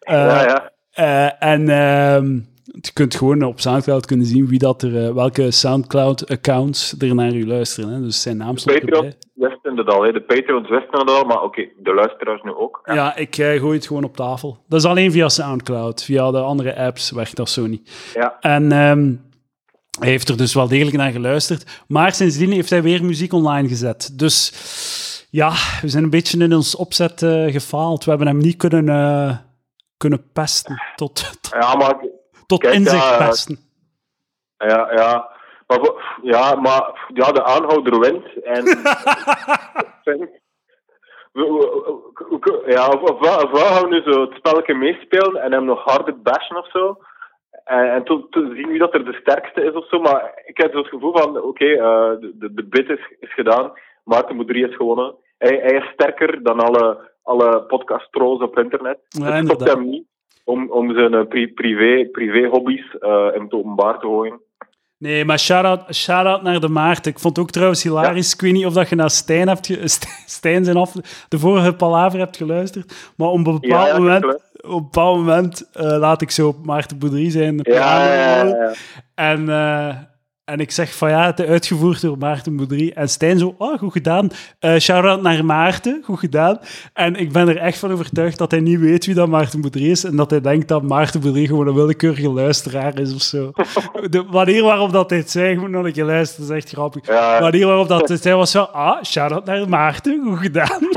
Eh, 0.00 0.14
ja, 0.16 0.42
ja. 0.42 0.70
eh, 0.90 1.48
en 1.52 1.68
ehm, 1.68 2.34
je 2.64 2.92
kunt 2.92 3.14
gewoon 3.14 3.42
op 3.42 3.60
Soundcloud 3.60 4.06
kunnen 4.06 4.26
zien 4.26 4.46
wie 4.48 4.58
dat 4.58 4.82
er, 4.82 5.04
eh, 5.06 5.12
welke 5.14 5.50
Soundcloud-accounts 5.50 6.94
er 6.98 7.14
naar 7.14 7.32
u 7.34 7.46
luisteren. 7.46 7.90
Hè. 7.90 8.00
Dus 8.00 8.22
zijn 8.22 8.36
naam 8.36 8.56
stond 8.56 8.76
erbij. 8.78 8.90
Patreon 8.92 9.14
wisten 9.34 9.76
het 9.76 9.88
al, 9.88 10.02
hè. 10.02 10.12
de 10.12 10.22
Patreons 10.22 10.68
wisten 10.68 10.98
het 11.00 11.10
al, 11.10 11.24
maar 11.24 11.42
oké, 11.42 11.68
de 11.82 11.94
luisteraars 11.94 12.42
nu 12.42 12.54
ook. 12.54 12.80
Ja, 12.84 13.16
ik 13.16 13.36
eh, 13.38 13.60
gooi 13.60 13.76
het 13.76 13.86
gewoon 13.86 14.04
op 14.04 14.16
tafel. 14.16 14.58
Dat 14.68 14.80
is 14.80 14.86
alleen 14.86 15.12
via 15.12 15.28
Soundcloud. 15.28 16.04
Via 16.04 16.30
de 16.30 16.38
andere 16.40 16.76
apps 16.76 17.10
werkt 17.10 17.36
dat 17.36 17.48
zo 17.50 17.66
niet. 17.66 18.10
Ja. 18.14 18.36
En 18.40 18.72
ehm, 18.72 19.12
hij 19.98 20.08
heeft 20.08 20.28
er 20.28 20.36
dus 20.36 20.54
wel 20.54 20.68
degelijk 20.68 20.96
naar 20.96 21.10
geluisterd. 21.10 21.84
Maar 21.88 22.12
sindsdien 22.12 22.52
heeft 22.52 22.70
hij 22.70 22.82
weer 22.82 23.04
muziek 23.04 23.32
online 23.32 23.68
gezet. 23.68 24.18
Dus 24.18 24.52
ja, 25.30 25.50
we 25.80 25.88
zijn 25.88 26.04
een 26.04 26.10
beetje 26.10 26.38
in 26.38 26.54
ons 26.54 26.76
opzet 26.76 27.22
eh, 27.22 27.44
gefaald. 27.44 28.04
We 28.04 28.10
hebben 28.10 28.28
hem 28.28 28.38
niet 28.38 28.56
kunnen, 28.56 28.88
eh, 28.88 29.36
kunnen 29.96 30.30
pesten. 30.32 30.82
Tot, 30.96 31.30
Ja, 31.50 31.74
maar, 31.74 32.04
tot 32.46 32.60
Kijk, 32.60 32.74
inzicht 32.74 33.08
ja, 33.08 33.16
pesten. 33.26 33.58
ja, 34.56 34.92
ja. 34.92 35.38
Maar, 35.66 35.80
ja, 36.22 36.54
maar 36.54 37.08
ja, 37.14 37.32
de 37.32 37.44
aanhouder 37.44 37.98
wint. 38.00 38.42
En 38.44 38.64
ja, 42.66 42.88
of, 42.88 43.00
of, 43.00 43.18
gaan 43.52 43.82
we 43.82 43.86
nu 43.88 44.12
zo 44.12 44.20
het 44.20 44.32
spelletje 44.34 44.74
meespelen 44.74 45.42
en 45.42 45.52
hem 45.52 45.64
nog 45.64 45.84
harder 45.84 46.20
bashen 46.22 46.56
of 46.56 46.70
zo. 46.70 46.98
En, 47.70 47.90
en 47.94 48.04
te 48.04 48.52
zien 48.54 48.68
wie 48.68 48.78
dat 48.78 48.94
er 48.94 49.04
de 49.04 49.18
sterkste 49.20 49.62
is 49.64 49.72
of 49.72 49.88
zo. 49.88 50.00
Maar 50.00 50.42
ik 50.44 50.56
heb 50.56 50.72
zo 50.72 50.78
het 50.78 50.86
gevoel 50.88 51.12
van, 51.16 51.42
oké, 51.42 51.64
eh, 51.64 52.10
de, 52.20 52.32
de, 52.34 52.54
de 52.54 52.64
bid 52.68 52.88
is, 52.88 53.14
is 53.20 53.34
gedaan. 53.34 53.72
Maarten 54.04 54.36
Boudry 54.36 54.64
is 54.64 54.76
gewonnen. 54.76 55.14
Hij, 55.38 55.60
hij 55.62 55.76
is 55.76 55.84
sterker 55.92 56.42
dan 56.42 56.60
alle, 56.60 57.10
alle 57.22 57.62
podcast-trolls 57.62 58.40
op 58.42 58.58
internet. 58.58 58.98
Ja, 59.08 59.24
het 59.24 59.44
stopt 59.46 59.50
inderdaad. 59.50 59.76
hem 59.76 59.88
niet 59.90 60.04
om, 60.44 60.70
om 60.70 60.94
zijn 60.94 61.14
eh, 61.14 61.26
pri- 61.26 61.52
privé, 61.52 62.08
privé-hobby's 62.12 62.96
eh 62.98 63.26
in 63.34 63.42
het 63.42 63.52
openbaar 63.52 63.98
te 63.98 64.06
gooien. 64.06 64.40
Nee, 64.98 65.24
maar 65.24 65.38
shout-out 65.38 65.94
shout 65.94 66.42
naar 66.42 66.60
de 66.60 66.68
Maarten. 66.68 67.12
Ik 67.12 67.18
vond 67.18 67.36
het 67.36 67.44
ook 67.44 67.50
trouwens 67.52 67.82
hilarisch. 67.82 68.34
Ik 68.34 68.40
weet 68.40 68.52
niet 68.52 68.66
of 68.66 68.72
dat 68.72 68.88
je 68.88 68.94
naar 68.96 69.10
Stijn, 69.10 69.48
hebt 69.48 69.66
Stijn 70.38 70.64
zijn 70.64 70.76
af, 70.76 70.92
de 71.28 71.38
vorige 71.38 71.74
palaver 71.74 72.18
hebt 72.18 72.36
geluisterd. 72.36 73.12
Maar 73.16 73.28
op 73.28 73.36
een 73.36 73.42
bepaald 73.42 73.64
Ja, 73.66 73.86
ja, 73.86 73.98
moment. 73.98 74.49
Op 74.62 74.70
een 74.70 74.82
bepaald 74.82 75.16
moment 75.16 75.68
eh, 75.72 75.84
laat 75.84 76.22
ik 76.22 76.30
zo 76.30 76.48
op 76.48 76.66
Maarten 76.66 76.98
Boudry 76.98 77.30
zijn. 77.30 77.56
de 77.56 77.70
Ja, 77.70 78.14
ja, 78.14 78.44
ja. 78.44 78.72
En, 79.14 79.48
eh, 79.48 79.96
en 80.44 80.60
ik 80.60 80.70
zeg 80.70 80.94
van 80.94 81.10
ja, 81.10 81.26
het 81.26 81.38
is 81.38 81.46
uitgevoerd 81.46 82.00
door 82.00 82.18
Maarten 82.18 82.56
Boudry. 82.56 82.92
En 82.94 83.08
Stijn 83.08 83.38
zo, 83.38 83.54
oh, 83.58 83.78
goed 83.78 83.92
gedaan. 83.92 84.30
Eh 84.58 84.76
shout-out 84.78 85.22
naar 85.22 85.44
Maarten, 85.44 86.02
goed 86.04 86.18
gedaan. 86.18 86.58
En 86.92 87.14
ik 87.14 87.32
ben 87.32 87.48
er 87.48 87.56
echt 87.56 87.78
van 87.78 87.92
overtuigd 87.92 88.38
dat 88.38 88.50
hij 88.50 88.60
niet 88.60 88.80
weet 88.80 89.06
wie 89.06 89.14
dat 89.14 89.28
Maarten 89.28 89.60
Boudry 89.60 89.90
is. 89.90 90.04
En 90.04 90.16
dat 90.16 90.30
hij 90.30 90.40
denkt 90.40 90.68
dat 90.68 90.82
Maarten 90.82 91.20
Boudry 91.20 91.46
gewoon 91.46 91.66
een 91.66 91.74
willekeurige 91.74 92.30
luisteraar 92.30 92.98
is 92.98 93.14
of 93.14 93.22
zo. 93.22 93.52
De 94.10 94.24
manier 94.30 94.62
waarop 94.62 94.92
dat 94.92 95.10
hij 95.10 95.18
het 95.18 95.30
zei, 95.30 95.54
gewoon 95.54 95.70
nog 95.70 95.84
een 95.84 95.92
keer 95.92 96.04
luisteren, 96.04 96.44
is 96.44 96.56
echt 96.56 96.70
grappig. 96.70 97.06
Ja. 97.06 97.36
De 97.36 97.42
manier 97.42 97.66
waarop 97.66 97.88
dat 97.88 98.08
hij 98.08 98.16
zei 98.16 98.34
was 98.34 98.50
zo, 98.50 98.62
ah, 98.62 99.02
shout-out 99.02 99.44
naar 99.44 99.68
Maarten, 99.68 100.22
goed 100.24 100.38
gedaan. 100.38 100.78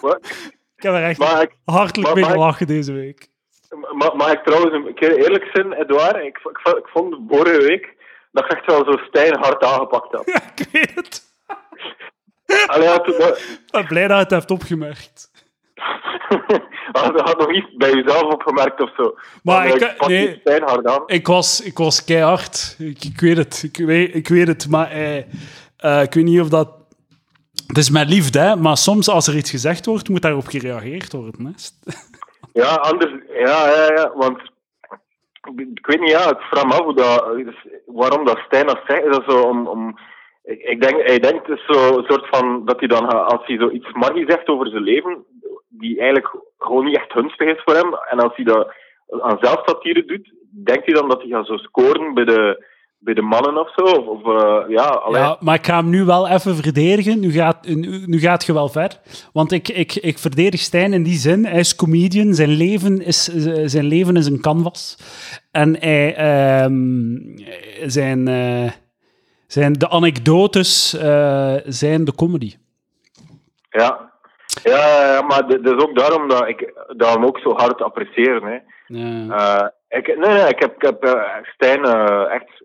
Maar, 0.00 0.18
ik 0.80 0.86
heb 0.86 0.94
er 0.94 1.04
echt 1.04 1.18
maar 1.18 1.42
ik, 1.42 1.50
hartelijk 1.64 2.02
maar- 2.06 2.14
mee 2.14 2.24
maar- 2.24 2.32
gelachen 2.32 2.66
deze 2.66 2.92
week. 2.92 3.28
Ma- 3.92 4.12
Mag 4.14 4.32
ik 4.32 4.42
trouwens 4.44 4.72
een 4.86 4.94
keer 4.94 5.16
eerlijk 5.18 5.48
zijn, 5.52 5.72
Edouard? 5.72 6.16
Ik, 6.16 6.22
ik, 6.24 6.38
vond- 6.62 6.76
ik 6.76 6.86
vond 6.92 7.16
vorige 7.28 7.60
week 7.66 7.94
dat 8.32 8.44
je 8.48 8.56
echt 8.56 8.66
wel 8.66 8.84
zo 8.84 8.96
Stijn 9.08 9.38
hard 9.38 9.64
aangepakt 9.64 10.12
had. 10.12 10.26
Ja, 10.34 10.40
ik 10.56 10.66
weet 10.72 10.94
het. 10.94 11.22
Allee, 12.72 12.88
had, 12.88 13.08
Ik 13.08 13.68
ben 13.70 13.86
blij 13.86 14.06
dat 14.08 14.16
je 14.16 14.22
het 14.22 14.30
hebt 14.30 14.50
opgemerkt. 14.50 15.30
had, 16.92 17.20
had 17.20 17.38
nog 17.38 17.52
iets 17.54 17.76
bij 17.76 17.92
jezelf 17.94 18.22
opgemerkt 18.22 18.80
of 18.80 18.94
zo. 18.96 19.14
Maar 19.42 19.66
eh, 19.66 19.74
ik- 19.74 19.94
die 19.98 20.08
nee. 20.08 20.36
Stijn 20.40 20.62
hard 20.62 20.86
aan. 20.86 21.02
Ik 21.06 21.26
was, 21.26 21.60
ik 21.60 21.78
was 21.78 22.04
keihard. 22.04 22.74
Ik, 22.78 23.04
ik 23.04 23.20
weet 23.20 23.36
het. 23.36 23.62
Ik 23.62 23.76
weet, 23.76 24.14
ik 24.14 24.28
weet 24.28 24.46
het. 24.46 24.68
Maar 24.68 24.90
eh, 24.90 25.18
eh, 25.76 26.02
ik 26.02 26.14
weet 26.14 26.24
niet 26.24 26.40
of 26.40 26.48
dat... 26.48 26.78
Het 27.70 27.78
is 27.78 27.90
met 27.90 28.08
liefde, 28.08 28.38
hè. 28.38 28.56
Maar 28.56 28.76
soms 28.76 29.08
als 29.08 29.26
er 29.26 29.36
iets 29.36 29.50
gezegd 29.50 29.86
wordt, 29.86 30.08
moet 30.08 30.22
daarop 30.22 30.46
gereageerd 30.46 31.12
worden. 31.12 31.44
Hè. 31.44 31.52
Ja, 32.52 32.74
anders... 32.74 33.12
Ja, 33.28 33.68
ja, 33.68 33.92
ja, 33.94 34.12
want... 34.14 34.40
Ik 35.56 35.86
weet 35.86 36.00
niet, 36.00 36.10
ja, 36.10 36.30
ik 36.30 36.40
vraag 36.40 36.64
me 36.64 36.72
af 36.72 36.94
dat, 36.94 37.36
dus 37.36 37.66
waarom 37.86 38.24
dat 38.24 38.38
Stijn 38.38 38.66
dat 38.66 38.80
zegt. 38.86 39.04
Is 39.04 39.16
dat 39.16 39.24
zo 39.28 39.40
om... 39.40 39.66
om 39.66 39.98
ik 40.42 40.62
ik 40.62 40.82
denk, 40.82 41.06
hij 41.06 41.18
denkt 41.18 41.46
dus 41.46 41.64
zo 41.66 41.96
een 41.98 42.04
soort 42.04 42.26
van... 42.30 42.64
Dat 42.64 42.78
hij 42.78 42.88
dan, 42.88 43.24
als 43.24 43.46
hij 43.46 43.56
zoiets 43.56 43.92
margie 43.92 44.24
zegt 44.30 44.48
over 44.48 44.68
zijn 44.68 44.82
leven, 44.82 45.24
die 45.68 45.98
eigenlijk 45.98 46.36
gewoon 46.58 46.84
niet 46.84 46.96
echt 46.96 47.12
gunstig 47.12 47.48
is 47.48 47.62
voor 47.64 47.74
hem, 47.74 47.94
en 48.10 48.18
als 48.18 48.36
hij 48.36 48.44
dat 48.44 48.72
aan 49.20 49.38
zelfsatire 49.40 50.04
doet, 50.04 50.32
denkt 50.64 50.84
hij 50.84 50.94
dan 50.94 51.08
dat 51.08 51.20
hij 51.20 51.30
gaat 51.30 51.46
zo 51.46 51.56
scoren 51.56 52.14
bij 52.14 52.24
de, 52.24 52.64
bij 53.00 53.14
de 53.14 53.22
mannen 53.22 53.60
of 53.60 53.72
zo? 53.74 53.82
Of, 53.82 54.06
of 54.06 54.42
eh, 54.42 54.68
ja. 54.68 55.02
Ja, 55.10 55.36
maar 55.40 55.54
ik 55.54 55.66
ga 55.66 55.76
hem 55.76 55.90
nu 55.90 56.04
wel 56.04 56.28
even 56.28 56.54
verdedigen. 56.54 57.20
Nu 57.20 57.30
gaat, 57.30 57.66
nu, 57.66 58.02
nu 58.06 58.18
gaat 58.18 58.44
je 58.44 58.52
wel 58.52 58.68
ver. 58.68 59.00
Want 59.32 59.52
ik, 59.52 59.68
ik, 59.68 59.94
ik 59.94 60.18
verdedig 60.18 60.60
Stijn 60.60 60.92
in 60.92 61.02
die 61.02 61.18
zin. 61.18 61.46
Hij 61.46 61.58
is 61.58 61.76
comedian. 61.76 62.34
Zijn 62.34 62.48
leven 62.48 63.02
is, 63.02 63.24
zijn 63.64 63.84
leven 63.84 64.16
is 64.16 64.26
een 64.26 64.40
canvas. 64.40 64.96
En 65.50 65.76
hij, 65.78 66.14
ehm, 66.14 66.78
zijn, 67.86 68.28
eh, 68.28 68.70
zijn, 69.46 69.72
de 69.72 69.88
anekdotes 69.88 70.94
eh, 70.94 71.54
zijn 71.64 72.04
de 72.04 72.14
comedy. 72.14 72.54
Ja. 73.70 74.08
Ja, 74.62 75.22
maar 75.28 75.46
dat 75.46 75.66
is 75.76 75.82
ook 75.82 75.96
daarom 75.96 76.28
dat 76.28 76.48
ik 76.48 76.72
dat 76.96 77.14
hem 77.14 77.24
ook 77.24 77.38
zo 77.38 77.52
hard 77.52 77.82
apprecieer. 77.82 78.42
Hè. 78.42 78.58
Ja. 78.86 79.72
Ik, 79.88 80.06
nee, 80.06 80.34
nee, 80.34 80.48
ik 80.48 80.58
heb, 80.58 80.74
ik 80.74 80.82
heb 80.82 81.28
Stijn 81.42 81.84
echt... 82.28 82.59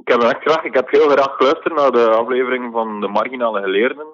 Ik 0.00 0.08
heb 0.08 0.22
echt 0.22 0.40
graag... 0.40 0.64
Ik 0.64 0.74
heb 0.74 0.90
heel 0.90 1.08
graag 1.08 1.36
geluisterd 1.36 1.74
naar 1.74 1.90
de 1.90 2.10
aflevering 2.10 2.72
van 2.72 3.00
de 3.00 3.08
marginale 3.08 3.60
geleerden. 3.60 4.06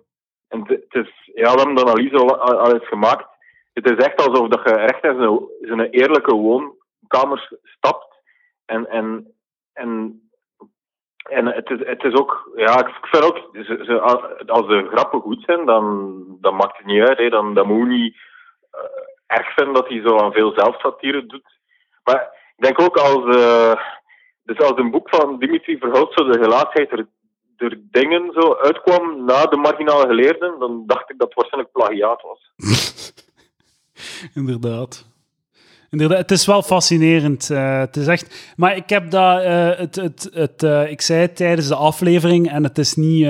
En 0.48 0.60
het 0.66 0.94
is... 0.94 1.30
Ja, 1.34 1.52
we 1.52 1.58
hebben 1.58 1.74
de 1.74 1.84
analyse 1.84 2.16
al, 2.16 2.40
al, 2.40 2.72
eens 2.72 2.88
gemaakt. 2.88 3.26
Het 3.72 3.90
is 3.90 4.04
echt 4.04 4.28
alsof 4.28 4.64
je 4.64 4.70
echt 4.70 5.04
in 5.04 5.48
zo'n 5.60 5.80
eerlijke 5.80 6.34
woonkamer 6.34 7.50
stapt. 7.62 8.14
En... 8.64 8.88
en, 8.88 9.34
en 9.72 10.20
en 11.28 11.46
het 11.46 11.70
is, 11.70 11.86
het 11.86 12.04
is 12.04 12.14
ook, 12.14 12.50
ja, 12.54 12.86
ik 12.86 12.94
vind 13.00 13.24
ook, 13.24 13.36
als 14.46 14.66
de 14.66 14.88
grappen 14.92 15.20
goed 15.20 15.42
zijn, 15.46 15.66
dan, 15.66 16.24
dan 16.40 16.54
maakt 16.54 16.76
het 16.76 16.86
niet 16.86 17.02
uit. 17.02 17.18
Hè. 17.18 17.28
Dan, 17.28 17.54
dan 17.54 17.66
moet 17.66 17.78
je 17.78 17.84
niet 17.84 18.16
eh, 18.70 19.38
erg 19.38 19.54
vinden 19.54 19.74
dat 19.74 19.88
hij 19.88 20.00
zo 20.04 20.18
aan 20.18 20.32
veel 20.32 20.52
zelfsatire 20.56 21.26
doet. 21.26 21.58
Maar 22.04 22.30
ik 22.56 22.64
denk 22.64 22.80
ook 22.80 22.96
als, 22.96 23.36
eh, 23.36 23.80
dus 24.46 24.58
als 24.58 24.78
een 24.78 24.90
boek 24.90 25.08
van 25.08 25.38
Dimitri 25.38 25.78
Verhulst, 25.78 26.18
zo 26.18 26.24
de 26.24 26.42
gelaatheid 26.42 26.90
er, 26.92 27.06
dingen 27.90 28.32
zo 28.32 28.54
uitkwam 28.54 29.24
na 29.24 29.46
de 29.46 29.56
marginale 29.56 30.06
geleerden, 30.06 30.58
dan 30.58 30.82
dacht 30.86 31.10
ik 31.10 31.18
dat 31.18 31.28
het 31.28 31.36
waarschijnlijk 31.36 31.72
plagiaat 31.72 32.22
was. 32.22 32.52
Inderdaad. 34.40 35.06
Inderdaad, 35.90 36.18
het 36.18 36.30
is 36.30 36.46
wel 36.46 36.62
fascinerend. 36.62 37.50
eh, 37.50 37.78
het 37.78 37.96
is 37.96 38.06
echt... 38.06 38.52
Maar 38.56 38.76
ik 38.76 38.88
heb 38.88 39.10
dat... 39.10 39.42
eh, 39.42 39.78
het, 39.78 39.94
het, 39.96 40.28
het, 40.32 40.62
eh, 40.62 40.90
ik 40.90 41.00
zei 41.00 41.20
het 41.20 41.36
tijdens 41.36 41.68
de 41.68 41.74
aflevering 41.74 42.50
en 42.50 42.62
het 42.62 42.78
is 42.78 42.94
niet... 42.94 43.26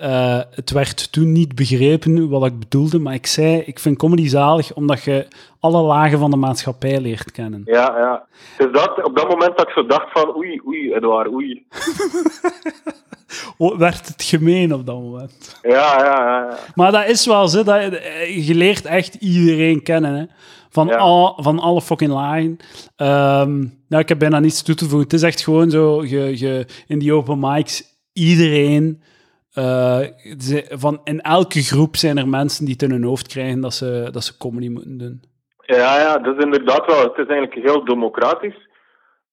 eh, 0.00 0.40
het 0.50 0.70
werd 0.70 1.12
toen 1.12 1.32
niet 1.32 1.54
begrepen 1.54 2.28
wat 2.28 2.46
ik 2.46 2.58
bedoelde, 2.58 2.98
maar 2.98 3.14
ik 3.14 3.26
zei, 3.26 3.58
ik 3.58 3.78
vind 3.78 3.96
comedy 3.96 4.28
zalig 4.28 4.74
omdat 4.74 5.02
je 5.02 5.26
alle 5.60 5.82
lagen 5.82 6.18
van 6.18 6.30
de 6.30 6.36
maatschappij 6.36 7.00
leert 7.00 7.32
kennen. 7.32 7.62
Ja, 7.64 7.98
ja. 7.98 8.26
Dus 8.58 8.72
dat, 8.72 9.04
op 9.04 9.16
dat 9.16 9.28
moment 9.28 9.56
dat 9.56 9.68
ik 9.68 9.74
zo 9.74 9.86
dacht 9.86 10.12
van, 10.12 10.36
oei, 10.36 10.60
oei, 10.66 10.92
Edouard, 10.94 11.32
oei. 11.32 11.66
Werd 13.78 14.08
het 14.08 14.22
gemeen 14.22 14.74
op 14.74 14.86
dat 14.86 15.00
moment. 15.00 15.58
Ja, 15.62 16.04
ja, 16.04 16.24
ja. 16.24 16.58
Maar 16.74 16.92
dat 16.92 17.06
is 17.08 17.26
wel 17.26 17.48
zo, 17.48 17.62
dat, 17.62 17.76
eh, 17.80 18.46
je 18.46 18.54
leert 18.54 18.84
echt 18.84 19.14
iedereen 19.14 19.82
kennen. 19.82 20.14
Hè. 20.14 20.24
Van, 20.70 20.86
Ja. 20.86 20.96
al, 20.96 21.38
van 21.42 21.58
alle 21.58 21.82
fucking 21.82 22.10
lagen. 22.12 22.56
Ehm, 22.96 23.58
nou, 23.88 24.02
ik 24.02 24.08
heb 24.08 24.18
bijna 24.18 24.38
niets 24.38 24.62
toe 24.62 24.74
te 24.74 24.84
voegen. 24.84 25.02
Het 25.02 25.12
is 25.12 25.22
echt 25.22 25.40
gewoon 25.40 25.70
zo, 25.70 26.04
je, 26.04 26.38
je, 26.38 26.66
in 26.86 26.98
die 26.98 27.12
open 27.12 27.38
mics, 27.40 27.82
iedereen... 28.12 29.02
eh, 29.52 30.00
van, 30.68 31.00
in 31.04 31.20
elke 31.20 31.62
groep 31.62 31.96
zijn 31.96 32.18
er 32.18 32.28
mensen 32.28 32.64
die 32.64 32.72
het 32.74 32.82
in 32.82 32.90
hun 32.90 33.04
hoofd 33.04 33.28
krijgen 33.28 33.60
dat 33.60 33.74
ze, 33.74 34.08
dat 34.12 34.24
ze 34.24 34.36
comedy 34.38 34.68
moeten 34.68 34.98
doen. 34.98 35.22
Ja, 35.66 35.98
ja, 36.00 36.18
dat 36.18 36.36
is 36.36 36.44
inderdaad 36.44 36.86
wel. 36.86 37.02
Het 37.02 37.16
is 37.18 37.26
eigenlijk 37.26 37.66
heel 37.66 37.84
democratisch. 37.84 38.68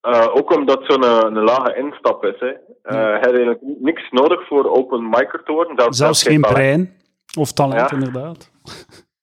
Eh, 0.01 0.27
ook 0.35 0.55
omdat 0.55 0.79
het 0.79 0.91
zo'n 0.91 1.03
eh, 1.03 1.17
een 1.23 1.43
lage 1.43 1.75
instap 1.77 2.25
is. 2.25 2.39
Hè. 2.39 2.47
Eh, 2.47 2.57
Je 2.81 2.95
hebt 2.97 3.25
eigenlijk 3.25 3.59
niks 3.61 4.09
nodig 4.09 4.47
voor 4.47 4.69
open 4.77 5.09
micer 5.09 5.41
te 5.43 5.51
worden. 5.51 5.75
Zelfs, 5.77 5.97
Zelfs 5.97 6.23
geen 6.23 6.41
talent. 6.41 6.57
brein. 6.57 6.95
Of 7.39 7.51
talent, 7.51 7.89
Ja. 7.89 7.95
inderdaad. 7.97 8.51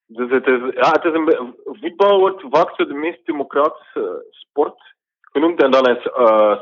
Dus 0.06 0.30
het 0.30 0.46
is, 0.46 0.60
ja, 0.74 0.90
het 0.90 1.04
is 1.04 1.12
een, 1.12 1.54
voetbal 1.64 2.18
wordt 2.18 2.44
vaak 2.50 2.74
zo 2.76 2.86
de 2.86 2.94
meest 2.94 3.26
democratische 3.26 4.24
sport 4.30 4.94
genoemd. 5.20 5.62
En 5.62 5.70
dan 5.70 5.88
is 5.88 6.02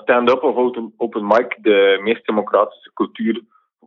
stand-up 0.03 0.43
of 0.43 0.57
open, 0.57 0.95
open 0.97 1.27
mic 1.27 1.57
de 1.63 2.01
meest 2.03 2.27
democratische 2.27 2.91
cultuur, 2.95 3.41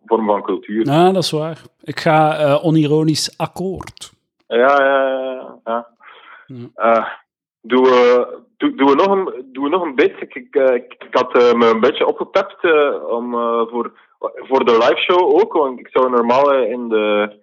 vorm 0.06 0.26
van 0.26 0.42
cultuur. 0.42 0.86
Ja, 0.86 1.12
dat 1.12 1.24
is 1.24 1.32
waar. 1.32 1.62
Ik 1.84 2.00
ga 2.00 2.38
eh, 2.38 2.66
onironisch 2.66 3.38
akkoord. 3.38 4.14
Ja, 4.48 4.58
ja, 4.58 5.10
ja. 5.10 5.58
ja. 5.66 5.88
Eh, 6.76 7.06
doen, 7.62 7.84
we, 7.84 8.28
doen, 8.58 8.76
doen, 8.78 8.88
we 8.88 8.96
nog 8.96 9.08
een, 9.08 9.46
doen 9.54 9.64
we 9.64 9.70
nog 9.70 9.82
een 9.84 9.96
beetje? 9.96 10.20
Ik, 10.26 10.36
ik, 10.36 10.56
eh, 10.56 10.76
ik, 10.76 10.96
ik 11.00 11.08
had 11.12 11.34
me 11.34 11.70
een 11.74 11.80
beetje 11.80 12.08
opgepept 12.08 12.56
om, 13.10 13.32
voor, 13.70 13.92
voor 14.20 14.66
de 14.66 14.72
live 14.72 14.98
show 14.98 15.40
ook, 15.40 15.54
want 15.54 15.80
ik 15.80 15.88
zou 15.92 16.10
normaal 16.10 16.54
in 16.54 16.90
de, 16.90 17.36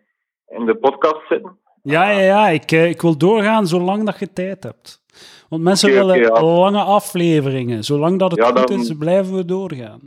in 0.48 0.64
de 0.66 0.74
podcast 0.74 1.26
zitten. 1.28 1.58
Ja, 1.82 2.10
ja, 2.10 2.20
ja. 2.20 2.48
Ik, 2.48 2.70
ik 2.70 3.00
wil 3.02 3.16
doorgaan 3.18 3.66
zolang 3.66 4.04
dat 4.04 4.18
je 4.18 4.32
tijd 4.32 4.62
hebt. 4.62 5.02
Want 5.48 5.62
mensen 5.62 5.90
willen 5.90 6.18
ja. 6.18 6.42
lange 6.42 6.82
afleveringen. 6.82 7.84
Zolang 7.84 8.18
dat 8.18 8.30
het 8.30 8.40
Ja, 8.40 8.46
goed 8.46 8.68
dan- 8.68 8.80
is, 8.80 8.96
blijven 8.98 9.34
we 9.34 9.44
doorgaan. 9.44 10.00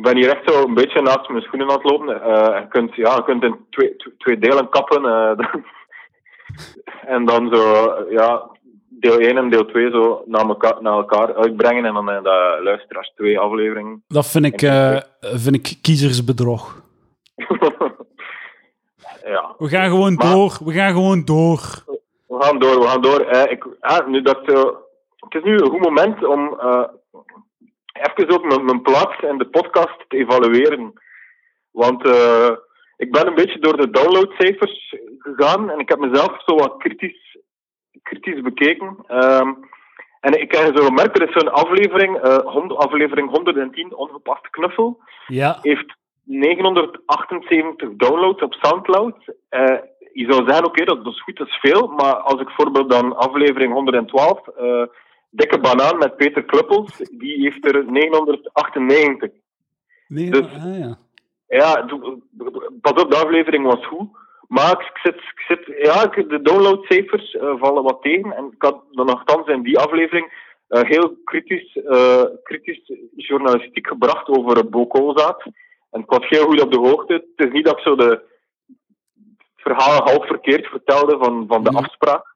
Ik 0.00 0.06
ben 0.06 0.16
hier 0.16 0.36
echt 0.36 0.50
zo 0.52 0.62
een 0.64 0.74
beetje 0.74 1.02
naast 1.02 1.28
mijn 1.28 1.42
schoenen 1.42 1.68
aan 1.68 1.74
het 1.74 1.90
lopen. 1.90 2.22
Eh, 2.22 2.60
je, 2.60 2.66
kunt, 2.68 2.94
ja, 2.94 3.14
je 3.14 3.24
kunt 3.24 3.42
in 3.42 3.56
twee, 3.70 3.96
tw- 3.96 4.08
twee 4.18 4.38
delen 4.38 4.68
kappen. 4.68 5.04
eh, 5.04 5.46
en 7.14 7.24
dan 7.24 7.54
zo, 7.54 7.62
ja, 8.10 8.50
deel 8.88 9.18
1 9.18 9.36
en 9.36 9.50
deel 9.50 9.66
2 9.66 9.90
zo 9.90 10.22
naar 10.26 10.46
elkaar, 10.48 10.82
naar 10.82 10.92
elkaar 10.92 11.34
uitbrengen. 11.34 11.84
En 11.84 11.94
dan 11.94 12.06
zijn 12.06 12.22
dat 12.22 12.60
luisteraars 12.62 13.12
twee 13.16 13.38
afleveringen. 13.38 14.04
Dat 14.08 14.26
vind 14.26 14.44
ik, 14.44 14.62
eh, 14.62 14.96
vind 15.20 15.54
ik 15.54 15.78
kiezersbedrog. 15.82 16.82
ja. 19.24 19.54
We 19.58 19.68
gaan 19.68 19.88
gewoon 19.90 20.14
Maar- 20.14 20.32
door. 20.32 20.58
We 20.64 20.72
gaan 20.72 20.92
gewoon 20.92 21.24
door. 21.24 21.60
We 22.26 22.36
gaan 22.42 22.58
door, 22.58 22.80
we 22.80 22.86
gaan 22.86 23.02
door. 23.02 23.20
Eh, 23.20 23.52
ik, 23.52 23.66
ah, 23.80 24.06
nu 24.06 24.22
dat, 24.22 24.40
eh, 24.48 24.64
het 25.16 25.34
is 25.34 25.42
nu 25.42 25.52
een 25.58 25.70
goed 25.70 25.80
moment 25.84 26.24
om 26.24 26.58
eh, 26.60 26.82
even 28.00 28.30
ook 28.34 28.44
mijn, 28.44 28.64
mijn 28.64 28.82
plaats 28.82 29.20
in 29.20 29.38
de 29.38 29.46
podcast 29.48 30.04
te 30.08 30.16
evalueren. 30.16 30.92
Want 31.70 32.06
eh, 32.06 32.50
ik 32.96 33.10
ben 33.12 33.26
een 33.26 33.34
beetje 33.34 33.58
door 33.58 33.76
de 33.76 33.90
downloadcijfers 33.90 34.94
gegaan 35.18 35.70
en 35.70 35.78
ik 35.78 35.88
heb 35.88 35.98
mezelf 35.98 36.42
zo 36.44 36.54
wat 36.54 36.74
kritisch, 36.78 37.36
kritisch 38.02 38.40
bekeken. 38.40 38.96
Ehm, 39.06 39.52
en 40.20 40.40
ik 40.40 40.52
heb 40.52 40.76
zo 40.76 40.84
gemerkt, 40.84 41.20
er 41.20 41.28
is 41.28 41.34
zo'n 41.34 41.52
aflevering, 41.52 42.16
eh, 42.18 42.36
hond- 42.38 42.76
aflevering 42.76 43.30
110, 43.30 43.94
Ongepast 43.96 44.50
Knuffel 44.50 45.00
Ja. 45.26 45.58
heeft 45.62 45.96
978 46.24 47.90
downloads 47.96 48.42
op 48.42 48.54
Soundcloud. 48.54 49.14
Eh, 49.48 49.76
je 50.12 50.32
zou 50.32 50.46
zeggen, 50.46 50.64
oké, 50.66 50.84
dat, 50.84 51.04
dat 51.04 51.12
is 51.12 51.22
goed, 51.22 51.36
dat 51.36 51.46
is 51.46 51.58
veel. 51.60 51.86
Maar 51.86 52.14
als 52.14 52.40
ik 52.40 52.46
bijvoorbeeld 52.46 52.90
dan 52.90 53.16
aflevering 53.16 53.72
112, 53.72 54.48
eh, 54.48 54.82
Dikke 55.30 55.58
Banaan 55.58 55.98
met 55.98 56.16
Peter 56.16 56.44
Kluppels, 56.44 56.96
die 56.96 57.40
heeft 57.42 57.66
er 57.66 57.84
998. 57.92 59.30
Nee, 60.08 60.30
Dus- 60.30 60.46
ah, 60.46 60.78
ja. 60.78 60.98
Ja, 61.48 61.86
pas 62.80 63.02
op, 63.02 63.10
de 63.10 63.16
aflevering 63.16 63.64
was 63.64 63.86
goed. 63.86 64.08
Maar 64.48 64.70
ik 64.70 64.98
zit, 65.02 65.14
ik 65.14 65.40
zit, 65.48 65.76
ja, 65.78 66.06
de 66.06 66.42
downloadcijfers 66.42 67.34
eh, 67.34 67.54
vallen 67.58 67.82
wat 67.82 68.02
tegen. 68.02 68.32
En 68.32 68.44
ik 68.44 68.62
had 68.62 68.82
dan 68.90 69.06
nogthans 69.06 69.48
in 69.48 69.62
die 69.62 69.78
aflevering 69.78 70.48
eh, 70.68 70.82
heel 70.82 71.16
kritisch, 71.24 71.76
eh, 71.76 72.24
kritisch 72.42 72.92
journalistiek 73.16 73.86
gebracht 73.86 74.28
over 74.28 74.68
Bokolzaat. 74.68 75.42
En 75.90 76.00
ik 76.00 76.10
was 76.10 76.28
heel 76.28 76.44
goed 76.44 76.62
op 76.62 76.72
de 76.72 76.78
hoogte. 76.78 77.12
Het 77.12 77.46
is 77.46 77.52
niet 77.52 77.64
dat 77.64 77.76
ik 77.76 77.82
zo 77.82 77.96
de 77.96 78.22
verhalen 79.56 80.02
half 80.02 80.26
verkeerd 80.26 80.66
vertelde 80.66 81.18
van, 81.18 81.44
van 81.48 81.64
de 81.64 81.70
afspraak. 81.70 82.29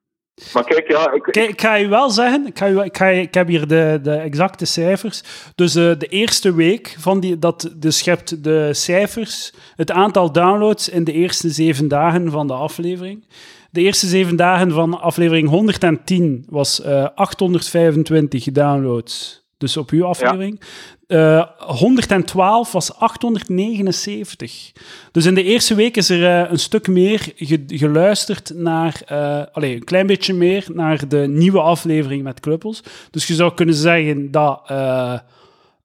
Maar 0.53 0.63
kijk, 0.63 0.87
ja, 0.91 1.11
ik, 1.11 1.21
Kijk, 1.23 1.49
ik 1.49 1.61
ga 1.61 1.75
je 1.75 1.87
wel 1.87 2.09
zeggen, 2.09 2.47
ik, 2.47 2.57
ga 2.57 2.65
je, 2.65 2.83
ik, 2.83 2.97
ga 2.97 3.07
je- 3.07 3.21
ik 3.21 3.33
heb 3.33 3.47
hier 3.47 3.67
de, 3.67 3.99
de 4.03 4.11
exacte 4.15 4.65
cijfers. 4.65 5.21
Dus 5.55 5.75
eh, 5.75 5.91
de 5.97 6.07
eerste 6.07 6.53
week 6.55 6.95
van 6.99 7.19
die, 7.19 7.39
dat, 7.39 7.71
dus 7.75 8.01
je 8.01 8.09
hebt 8.09 8.43
de 8.43 8.69
cijfers, 8.73 9.53
het 9.75 9.91
aantal 9.91 10.31
downloads 10.31 10.89
in 10.89 11.03
de 11.03 11.11
eerste 11.11 11.49
zeven 11.49 11.87
dagen 11.87 12.31
van 12.31 12.47
de 12.47 12.53
aflevering. 12.53 13.27
De 13.71 13.81
eerste 13.81 14.07
zeven 14.07 14.35
dagen 14.35 14.71
van 14.71 15.01
aflevering 15.01 15.49
110 15.49 16.45
was 16.49 16.81
eh 16.81 17.07
825 17.15 18.51
downloads. 18.51 19.43
Dus 19.57 19.77
op 19.77 19.89
uw 19.89 20.05
aflevering. 20.05 20.61
Eh, 21.07 21.45
112 21.57 22.71
was 22.71 22.93
879. 22.95 24.71
Dus 25.11 25.25
in 25.25 25.35
de 25.35 25.43
eerste 25.43 25.75
week 25.75 25.97
is 25.97 26.09
er 26.09 26.43
eh, 26.43 26.51
een 26.51 26.59
stuk 26.59 26.87
meer 26.87 27.31
ge- 27.35 27.63
geluisterd 27.67 28.51
naar, 28.55 29.01
eh 29.05 29.41
allee, 29.51 29.75
een 29.75 29.83
klein 29.83 30.07
beetje 30.07 30.33
meer 30.33 30.65
naar 30.73 31.07
de 31.07 31.17
nieuwe 31.27 31.59
aflevering 31.61 32.23
met 32.23 32.39
Kluppels. 32.39 32.83
Dus 33.11 33.27
je 33.27 33.33
zou 33.33 33.53
kunnen 33.53 33.75
zeggen 33.75 34.31
dat, 34.31 34.61
eh 34.67 35.17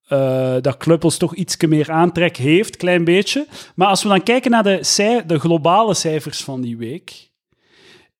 eh, 0.09 0.55
dat 0.61 0.77
Kluppels 0.77 1.17
toch 1.17 1.35
iets 1.35 1.57
meer 1.57 1.91
aantrek 1.91 2.37
heeft, 2.37 2.77
klein 2.77 3.05
beetje. 3.05 3.47
Maar 3.75 3.89
als 3.89 4.03
we 4.03 4.09
dan 4.09 4.23
kijken 4.23 4.51
naar 4.51 4.63
de, 4.63 5.23
de 5.27 5.39
globale 5.39 5.95
cijfers 5.95 6.41
van 6.41 6.61
die 6.61 6.77
week, 6.77 7.29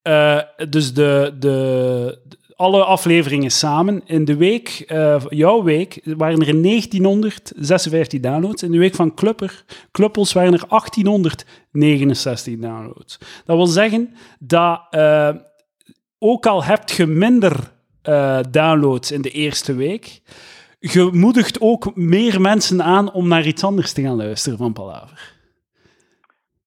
eh, 0.03 0.39
dus 0.69 0.95
de, 0.95 1.35
de- 1.39 2.19
alle 2.61 2.85
afleveringen 2.85 3.51
samen. 3.51 4.03
In 4.05 4.25
de 4.25 4.37
week, 4.37 4.85
eh, 4.87 5.23
jouw 5.29 5.63
week, 5.63 6.01
waren 6.05 6.47
er 6.47 6.55
1956 6.55 8.21
downloads. 8.21 8.63
In 8.63 8.71
de 8.71 8.79
week 8.79 8.95
van 8.95 9.15
Klupper, 9.15 9.65
Kluppels 9.91 10.33
waren 10.33 10.53
er 10.53 10.65
1869 10.69 12.59
downloads. 12.59 13.19
Dat 13.45 13.57
wil 13.57 13.67
zeggen 13.67 14.15
dat 14.39 14.81
eh, 14.91 15.31
ook 16.19 16.47
al 16.47 16.65
hebt 16.65 16.91
je 16.91 17.07
minder 17.07 17.73
eh, 18.03 18.39
downloads 18.51 19.11
in 19.11 19.23
de 19.23 19.31
eerste 19.31 19.75
week, 19.75 20.21
je 20.79 21.11
moedigt 21.13 21.61
ook 21.61 21.97
meer 21.97 22.41
mensen 22.41 22.83
aan 22.83 23.13
om 23.13 23.29
naar 23.29 23.47
iets 23.47 23.65
anders 23.65 23.93
te 23.93 24.03
gaan 24.03 24.17
luisteren 24.17 24.59
van 24.59 24.73
Palaver. 24.73 25.35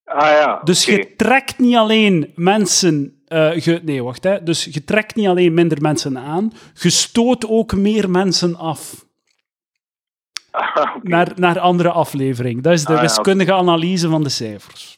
ah 0.05 0.27
ja, 0.27 0.61
Dus 0.63 0.85
je 0.85 1.13
trekt 1.15 1.59
niet 1.59 1.75
alleen 1.75 2.31
mensen. 2.35 3.22
Eh, 3.33 3.81
nee, 3.83 4.03
wacht. 4.03 4.23
Hè. 4.23 4.43
Dus 4.43 4.63
je 4.63 4.83
trekt 4.83 5.15
niet 5.15 5.27
alleen 5.27 5.53
minder 5.53 5.81
mensen 5.81 6.17
aan, 6.17 6.51
je 6.73 6.89
stoot 6.89 7.47
ook 7.47 7.73
meer 7.75 8.09
mensen 8.09 8.55
af 8.55 9.05
Ah, 10.51 10.95
naar, 11.01 11.31
naar 11.35 11.59
andere 11.59 11.91
aflevering. 11.91 12.61
Dat 12.63 12.73
is 12.73 12.81
de 12.85 12.89
Ah, 12.91 12.95
ja, 12.95 13.01
wiskundige 13.01 13.53
analyse 13.53 14.09
van 14.09 14.23
de 14.23 14.29
cijfers. 14.29 14.97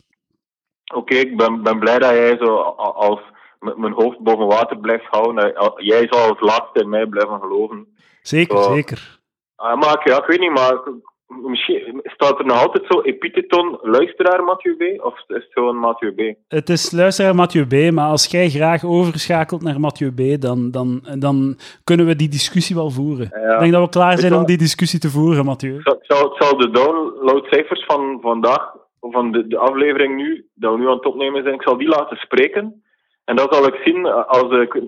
Oké, 0.93 1.15
ik 1.15 1.37
ben, 1.37 1.63
ben 1.63 1.79
blij 1.79 1.99
dat 1.99 2.09
jij 2.09 2.37
zo 2.37 2.55
als 2.57 3.19
mijn 3.59 3.93
hoofd 3.93 4.19
boven 4.19 4.45
water 4.47 4.77
blijft 4.77 5.05
houden. 5.05 5.55
Al- 5.55 5.81
Jij 5.83 6.07
zal 6.09 6.29
als 6.29 6.39
laatste 6.39 6.79
in 6.79 6.89
mij 6.89 7.05
blijven 7.07 7.39
geloven. 7.39 7.87
Zeker, 8.21 8.63
zeker. 8.63 9.19
Ah, 9.55 9.79
maar 9.79 10.01
ja, 10.09 10.17
ik 10.17 10.25
weet 10.25 10.39
niet, 10.39 10.51
maar 10.53 10.73
misschien 11.27 12.01
staat 12.03 12.39
er 12.39 12.45
nog 12.45 12.61
altijd 12.61 12.85
zo 12.89 13.01
epiteton 13.01 13.77
luisteraar 13.81 14.43
Mathieu 14.43 14.75
B? 14.75 15.05
Of 15.05 15.19
is 15.27 15.35
het 15.35 15.47
gewoon 15.49 15.77
Mathieu 15.77 16.11
B? 16.11 16.35
Het 16.47 16.69
is 16.69 16.91
luisteraar 16.91 17.35
Mathieu 17.35 17.65
B, 17.65 17.91
maar 17.91 18.09
als 18.09 18.25
jij 18.25 18.49
graag 18.49 18.83
overschakelt 18.83 19.61
naar 19.61 19.79
Mathieu 19.79 20.11
B, 20.11 20.41
dan, 20.41 20.71
dan, 20.71 21.01
dan 21.19 21.57
kunnen 21.83 22.05
we 22.05 22.15
die 22.15 22.29
discussie 22.29 22.75
wel 22.75 22.89
voeren. 22.89 23.29
Ja. 23.31 23.53
Ik 23.53 23.59
denk 23.59 23.71
dat 23.71 23.83
we 23.83 23.89
klaar 23.89 24.17
zijn 24.17 24.33
om 24.33 24.45
die 24.45 24.57
discussie 24.57 24.99
te 24.99 25.09
voeren, 25.09 25.45
Mathieu. 25.45 25.75
Ik 25.75 25.97
zal, 26.01 26.25
ik 26.25 26.43
zal, 26.43 26.57
de 26.57 26.69
downloadcijfers 26.69 27.85
van 27.85 28.17
vandaag, 28.21 28.75
van 29.01 29.31
de, 29.31 29.47
de 29.47 29.57
aflevering 29.57 30.15
nu, 30.15 30.47
dat 30.53 30.73
we 30.73 30.79
nu 30.79 30.87
aan 30.87 30.95
het 30.95 31.05
opnemen 31.05 31.43
zijn, 31.43 31.55
ik 31.55 31.61
zal 31.61 31.77
die 31.77 31.87
laten 31.87 32.17
spreken. 32.17 32.83
En 33.25 33.35
dan 33.35 33.47
zal 33.49 33.67
ik 33.67 33.81
zien 33.85 34.05
eh, 34.05 34.25
als 34.27 34.51
ik 34.51 34.75
eh, 34.75 34.81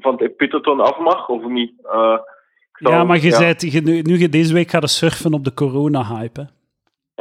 van 0.00 0.12
het 0.12 0.20
epiteton 0.20 0.80
af 0.80 0.98
mag 0.98 1.28
of 1.28 1.44
niet. 1.44 1.72
Eh, 1.82 2.18
Ja, 2.78 3.04
maar 3.04 3.16
je 3.20 3.30
ja. 3.30 3.54
Je, 3.58 3.80
nu, 3.80 4.02
nu 4.02 4.18
je 4.18 4.28
deze 4.28 4.52
week 4.54 4.70
gaat 4.70 4.90
surfen 4.90 5.32
op 5.32 5.44
de 5.44 5.54
corona-hype, 5.54 6.40
hè. 6.40 6.46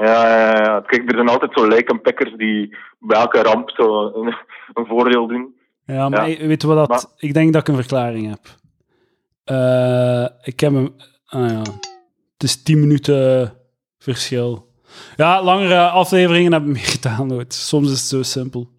Ja, 0.03 0.27
ja. 0.63 0.81
Kijk, 0.81 1.09
er 1.11 1.15
zijn 1.15 1.29
altijd 1.29 1.51
zo 1.53 1.67
lijkenpikkers 1.67 2.33
die 2.37 2.77
bij 2.99 3.17
elke 3.19 3.41
ramp 3.41 3.69
zo 3.69 4.11
een, 4.15 4.35
een 4.73 4.85
voordeel 4.85 5.27
doen. 5.27 5.55
Ja, 5.85 6.09
maar 6.09 6.29
Ja. 6.29 6.47
weet 6.47 6.61
je 6.61 6.67
wat. 6.67 6.89
Maar- 6.89 7.03
Ik 7.17 7.33
denk 7.33 7.53
dat 7.53 7.61
ik 7.61 7.67
een 7.67 7.75
verklaring 7.81 8.29
heb. 8.29 8.39
Eh, 9.43 10.25
ik 10.43 10.59
heb 10.59 10.73
hem... 10.73 10.95
Ah 11.25 11.49
ja. 11.49 11.59
Het 12.33 12.43
is 12.43 12.63
10 12.63 12.79
minuten 12.79 13.53
verschil. 13.97 14.67
Ja, 15.15 15.43
langere 15.43 15.89
afleveringen 15.89 16.51
hebben 16.51 16.71
meer 16.71 16.81
gedownload. 16.85 17.53
Soms 17.53 17.85
is 17.91 17.99
het 17.99 18.07
zo 18.07 18.23
simpel. 18.23 18.69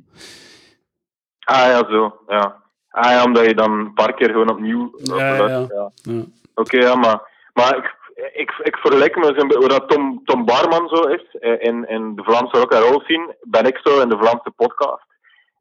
Ah 1.45 1.57
ja, 1.57 1.87
zo, 1.91 2.17
ja. 2.29 2.57
Ah 2.91 3.11
ja, 3.11 3.25
omdat 3.25 3.45
je 3.47 3.55
dan 3.55 3.73
een 3.73 3.93
paar 3.95 4.15
keer 4.15 4.29
gewoon 4.31 4.51
opnieuw... 4.51 4.99
Ja, 5.03 5.35
ja, 5.37 5.67
ja. 6.03 6.25
Oké, 6.59 6.77
ja, 6.77 6.95
maar, 6.95 7.21
maar 7.53 7.77
ik, 7.77 7.97
ik, 8.33 8.61
ik 8.63 8.77
vergelijk 8.77 9.17
me 9.17 9.57
hoe 9.57 9.69
dat 9.69 9.89
Tom, 9.89 10.25
Tom 10.25 10.45
Barman 10.45 10.89
zo 10.89 11.03
is 11.03 11.37
eh, 11.41 11.63
in, 11.69 11.89
in 11.89 12.15
de 12.15 12.23
Vlaamse 12.23 12.59
rock 12.59 12.73
and 12.75 12.85
roll 12.85 13.01
scene, 13.01 13.37
ben 13.43 13.67
ik 13.67 13.81
zo 13.83 14.01
in 14.01 14.09
de 14.09 14.19
Vlaamse 14.19 14.51
podcast. 14.57 15.07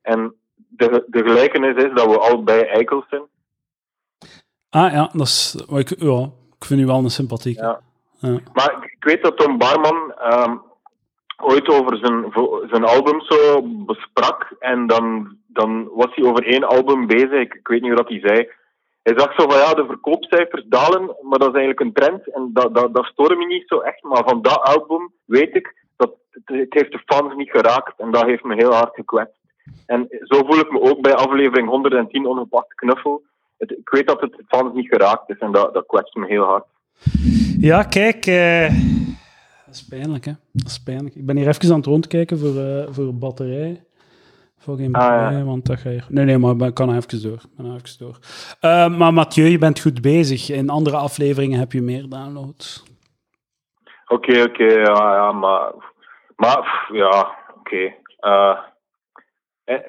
En 0.01 0.33
de, 0.55 1.03
de 1.07 1.23
gelijkenis 1.23 1.83
is 1.83 1.93
dat 1.93 2.05
we 2.05 2.19
allebei 2.19 2.61
eikels 2.61 3.05
zijn. 3.09 3.23
Ah 4.69 4.91
ja, 4.91 5.09
dat 5.13 5.27
is, 5.27 5.65
ik, 5.69 5.99
ja, 5.99 6.29
ik 6.59 6.65
vind 6.65 6.79
u 6.79 6.85
wel 6.85 6.97
een 6.97 7.09
sympathiek. 7.09 7.59
Ja. 7.59 7.79
Ja. 8.19 8.39
Maar 8.53 8.71
ik, 8.81 9.03
weet 9.03 9.23
dat 9.23 9.37
Tom 9.37 9.57
Barman 9.57 10.13
ehm, 10.13 10.55
ooit 11.37 11.67
over 11.67 11.97
zijn, 11.97 12.31
zijn 12.69 12.83
album 12.83 13.21
zo 13.21 13.61
besprak. 13.63 14.55
En 14.59 14.87
dan, 14.87 15.35
dan 15.47 15.89
was 15.91 16.15
hij 16.15 16.25
over 16.25 16.45
één 16.45 16.63
album 16.63 17.07
bezig. 17.07 17.31
Ik, 17.31 17.53
ik 17.53 17.67
weet 17.67 17.81
niet 17.81 17.91
hoe 17.91 18.01
dat 18.01 18.09
hij 18.09 18.19
zei. 18.19 18.49
Hij 19.07 19.19
zag 19.19 19.33
zo 19.33 19.49
van 19.49 19.57
ja, 19.57 19.73
de 19.73 19.85
verkoopcijfers 19.85 20.63
dalen, 20.65 21.15
maar 21.21 21.39
dat 21.39 21.47
is 21.47 21.55
eigenlijk 21.55 21.79
een 21.79 21.93
trend. 21.93 22.33
En 22.33 22.49
dat, 22.53 22.75
dat, 22.75 22.93
dat 22.93 23.13
me 23.15 23.45
niet 23.47 23.67
zo 23.67 23.79
echt. 23.79 24.03
Maar 24.03 24.23
van 24.23 24.41
dat 24.41 24.61
album 24.61 25.11
weet 25.25 25.55
ik 25.55 25.85
dat 25.95 26.11
het, 26.31 26.73
heeft 26.73 26.91
de 26.91 27.01
fans 27.05 27.35
niet 27.35 27.49
geraakt. 27.49 27.99
En 27.99 28.11
dat 28.11 28.25
heeft 28.25 28.43
me 28.43 28.55
heel 28.55 28.73
hard 28.73 28.95
gekwetst. 28.95 29.39
En 29.85 30.07
zo 30.09 30.43
voel 30.45 30.59
ik 30.59 30.71
me 30.71 30.81
ook 30.81 31.01
bij 31.01 31.13
aflevering 31.13 31.69
110 31.69 32.25
Ongepakt 32.25 32.73
Knuffel. 32.75 33.23
Ik 33.57 33.89
weet 33.89 34.07
dat 34.07 34.21
het 34.21 34.31
de 34.31 34.43
fans 34.47 34.73
niet 34.73 34.87
geraakt 34.87 35.29
is 35.29 35.37
en 35.37 35.51
dat, 35.51 35.73
dat 35.73 35.85
kwetst 35.85 36.15
me 36.15 36.25
heel 36.25 36.43
hard. 36.43 36.65
Ja, 37.59 37.83
kijk, 37.83 38.25
eh, 38.25 38.69
dat 39.65 39.75
is 39.75 39.85
pijnlijk, 39.85 40.25
hè. 40.25 40.31
Dat 40.51 40.67
is 40.67 40.83
pijnlijk. 40.83 41.15
Ik 41.15 41.25
ben 41.25 41.37
hier 41.37 41.47
even 41.47 41.71
aan 41.71 41.77
het 41.77 41.85
rondkijken 41.85 42.39
voor, 42.39 42.57
eh, 42.57 42.87
voor 42.89 43.13
batterij. 43.13 43.85
Voor 44.67 44.77
geen 44.77 44.93
Ah, 44.95 45.31
ja. 45.31 45.43
want 45.43 45.65
dat 45.65 45.79
ga 45.79 45.89
je... 45.89 46.01
Nee, 46.09 46.25
nee, 46.25 46.37
maar 46.37 46.67
ik 46.67 46.73
kan 46.73 46.95
even 46.95 47.21
door. 47.21 47.41
Kan 47.57 47.75
even 47.75 47.97
door. 47.99 48.17
Eh, 48.59 48.97
maar 48.97 49.13
Mathieu, 49.13 49.45
je 49.47 49.57
bent 49.57 49.79
goed 49.79 50.01
bezig. 50.01 50.49
In 50.51 50.69
andere 50.69 50.97
afleveringen 50.97 51.59
heb 51.59 51.71
je 51.71 51.81
meer 51.81 52.09
downloads. 52.09 52.83
Oké, 54.07 54.41
oké, 54.41 54.63
ja, 54.63 55.15
ja, 55.15 55.31
maar... 55.31 55.71
Maar, 56.35 56.89
ja, 56.93 57.35
oké. 57.57 57.93
Eh, 58.19 58.57
eh, 59.63 59.79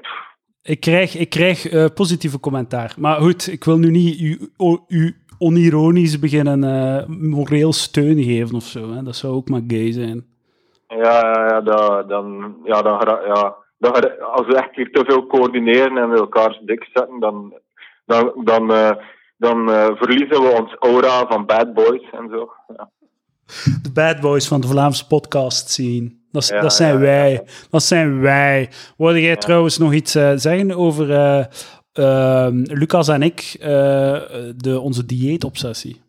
Ik 0.62 0.80
krijg, 0.80 1.14
ik 1.16 1.30
krijg 1.30 1.68
eh, 1.68 1.84
positieve 1.94 2.40
commentaar. 2.40 2.94
Maar 2.98 3.20
goed, 3.20 3.46
ik 3.52 3.64
wil 3.64 3.78
nu 3.78 3.90
niet 3.90 4.20
u, 4.20 4.50
u 4.88 5.16
onironisch 5.38 6.18
beginnen 6.18 6.60
moreel 7.30 7.72
steun 7.72 8.22
geven 8.22 8.56
of 8.56 8.64
zo. 8.64 8.92
Hè. 8.92 9.02
Dat 9.02 9.16
zou 9.16 9.34
ook 9.34 9.48
maar 9.48 9.62
gay 9.66 9.92
zijn. 9.92 10.26
ja, 10.88 10.96
ja, 11.02 11.46
ja, 11.48 11.60
dat, 11.60 12.08
dan... 12.08 12.56
Ja, 12.64 12.82
dan, 12.82 12.98
ja, 13.26 13.66
gera- 13.80 14.24
als 14.24 14.46
we 14.46 14.56
echt 14.56 14.74
hier 14.74 14.90
te 14.90 15.04
veel 15.04 15.26
coördineren 15.26 15.96
en 15.98 16.12
elkaars 16.12 16.60
dik 16.62 16.88
zetten, 16.92 17.20
dan... 17.20 17.54
Dan, 18.06 18.32
dan, 18.44 18.72
eh, 18.72 18.90
dan 19.36 19.70
eh, 19.72 19.86
verliezen 19.94 20.42
we 20.42 20.56
ons 20.60 20.76
aura 20.78 21.26
van 21.26 21.46
bad 21.46 21.74
boys 21.74 22.10
en 22.12 22.28
zo. 22.30 22.52
Ja. 22.76 22.90
De 23.82 23.90
bad 23.94 24.20
boys 24.20 24.48
van 24.48 24.60
de 24.60 24.66
Vlaamse 24.66 25.06
podcast 25.06 25.70
scene. 25.70 26.16
Dat, 26.32 26.46
Ja, 26.46 26.60
dat 26.60 26.72
zijn 26.72 26.92
ja, 26.94 26.98
wij. 27.00 27.44
Dat 27.70 27.82
zijn 27.82 28.20
wij. 28.20 28.70
Wilde 28.96 29.20
jij 29.20 29.36
trouwens 29.36 29.78
nog 29.78 29.92
iets 29.92 30.14
eh, 30.14 30.32
zeggen 30.34 30.72
over 30.72 31.10
eh, 31.12 31.44
ehm, 31.92 32.56
Lucas 32.62 33.08
en 33.08 33.22
ik, 33.22 33.56
de, 34.56 34.78
onze 34.82 35.06
dieetobsessie? 35.06 36.02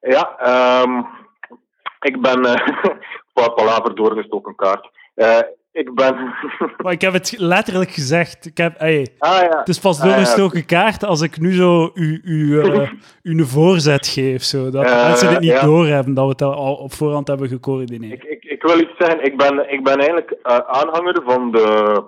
Ja, 0.00 0.36
ehm, 0.38 1.02
ik 2.00 2.20
ben... 2.20 2.44
eh 2.44 2.66
pa- 3.34 3.48
palaver 3.48 3.94
doorgestoken 3.94 4.54
kaart. 4.54 4.90
Eh, 5.76 5.82
ik 5.82 5.94
ben... 5.94 6.34
Maar 6.82 6.92
ik 6.92 7.00
heb 7.00 7.12
het 7.12 7.34
letterlijk 7.38 7.90
gezegd. 7.90 8.46
Ik 8.46 8.56
heb, 8.56 8.76
ah 8.78 8.90
ja. 9.18 9.58
het 9.58 9.68
is 9.68 9.78
pas 9.78 10.00
Ah, 10.00 10.06
ja. 10.06 10.10
doorgestoken 10.10 10.66
kaart 10.66 11.04
als 11.04 11.20
ik 11.20 11.38
nu 11.40 11.52
zo 11.52 11.90
u, 11.94 12.20
u, 12.24 12.60
eh, 12.60 12.90
u 13.22 13.38
een 13.38 13.46
voorzet 13.46 14.06
geef. 14.06 14.42
Zo, 14.42 14.70
dat 14.70 14.84
Eh, 14.84 15.06
mensen 15.06 15.28
het 15.28 15.40
niet 15.40 15.50
ja. 15.50 15.64
doorhebben, 15.64 16.14
dat 16.14 16.24
we 16.24 16.30
het 16.30 16.42
al 16.42 16.74
op 16.74 16.92
voorhand 16.92 17.28
hebben 17.28 17.48
gecoördineerd. 17.48 18.12
Ik, 18.12 18.24
ik, 18.24 18.44
ik 18.44 18.62
wil 18.62 18.78
iets 18.80 18.96
zeggen. 18.98 19.24
Ik 19.24 19.36
ben, 19.36 19.72
ik 19.72 19.84
ben 19.84 19.96
eigenlijk 19.96 20.30
eh, 20.42 20.58
aanhanger 20.58 21.22
van 21.24 21.50
de, 21.50 22.02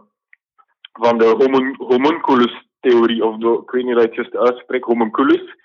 van 0.93 1.19
de 1.19 1.25
homun, 1.25 1.75
homunculus-theorie. 1.79 3.25
Of 3.25 3.37
de, 3.37 3.61
ik 3.63 3.71
weet 3.71 3.85
niet 3.85 3.93
hoe 3.93 4.03
je 4.03 4.07
het 4.09 4.15
juist 4.17 4.37
uitspreekt. 4.37 4.85
Homunculus. 4.85 5.57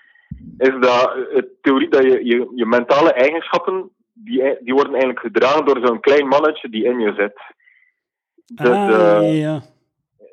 Is 0.58 0.74
dat 0.80 1.14
het 1.32 1.48
theorie 1.60 1.88
dat 1.88 2.02
je, 2.02 2.24
je, 2.24 2.52
je 2.54 2.66
mentale 2.66 3.12
eigenschappen. 3.12 3.90
Die, 4.16 4.56
die 4.60 4.74
worden 4.74 4.92
eigenlijk 4.92 5.20
gedragen 5.20 5.64
door 5.64 5.78
zo'n 5.86 6.00
klein 6.00 6.28
mannetje 6.28 6.68
die 6.68 6.84
in 6.84 6.98
je 7.00 7.14
zit. 7.16 7.40
Dus, 8.46 8.68
ah, 8.68 9.36
ja. 9.36 9.60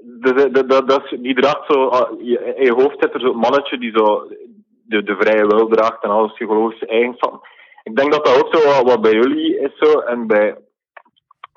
dus, 0.01 0.51
dat, 0.51 0.69
dat, 0.69 0.89
dat 0.89 1.07
die 1.09 1.35
draagt 1.35 1.65
zo, 1.71 1.87
ah, 1.87 2.19
in 2.19 2.65
je 2.65 2.73
hoofd 2.73 2.95
zit 2.99 3.13
er 3.13 3.19
zo'n 3.19 3.37
mannetje 3.37 3.77
die 3.77 3.91
zo 3.95 4.27
de, 4.85 5.03
de 5.03 5.15
vrije 5.15 5.47
wil 5.47 5.67
draagt 5.67 6.03
en 6.03 6.09
alle 6.09 6.31
psychologische 6.31 6.85
eigenschappen. 6.85 7.39
Ik 7.83 7.95
denk 7.95 8.11
dat 8.11 8.25
dat 8.25 8.43
ook 8.43 8.55
zo 8.55 8.67
wat, 8.67 8.83
wat 8.83 9.01
bij 9.01 9.13
jullie 9.13 9.59
is 9.59 9.77
zo, 9.77 9.99
en 9.99 10.27
bij, 10.27 10.57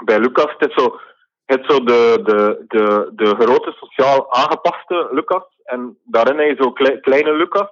bij 0.04 0.18
Lucas, 0.18 0.54
het 0.56 0.68
is 0.68 0.82
zo, 0.82 0.98
het 1.44 1.64
zo 1.66 1.84
de, 1.84 2.20
de, 2.24 2.64
de, 2.68 3.12
de 3.14 3.26
grote 3.26 3.72
sociaal 3.76 4.32
aangepaste 4.32 5.08
Lucas, 5.10 5.44
en 5.64 5.98
daarin 6.04 6.38
heb 6.38 6.48
je 6.48 6.62
zo 6.62 6.72
klei- 6.72 7.00
kleine 7.00 7.32
Lucas. 7.32 7.68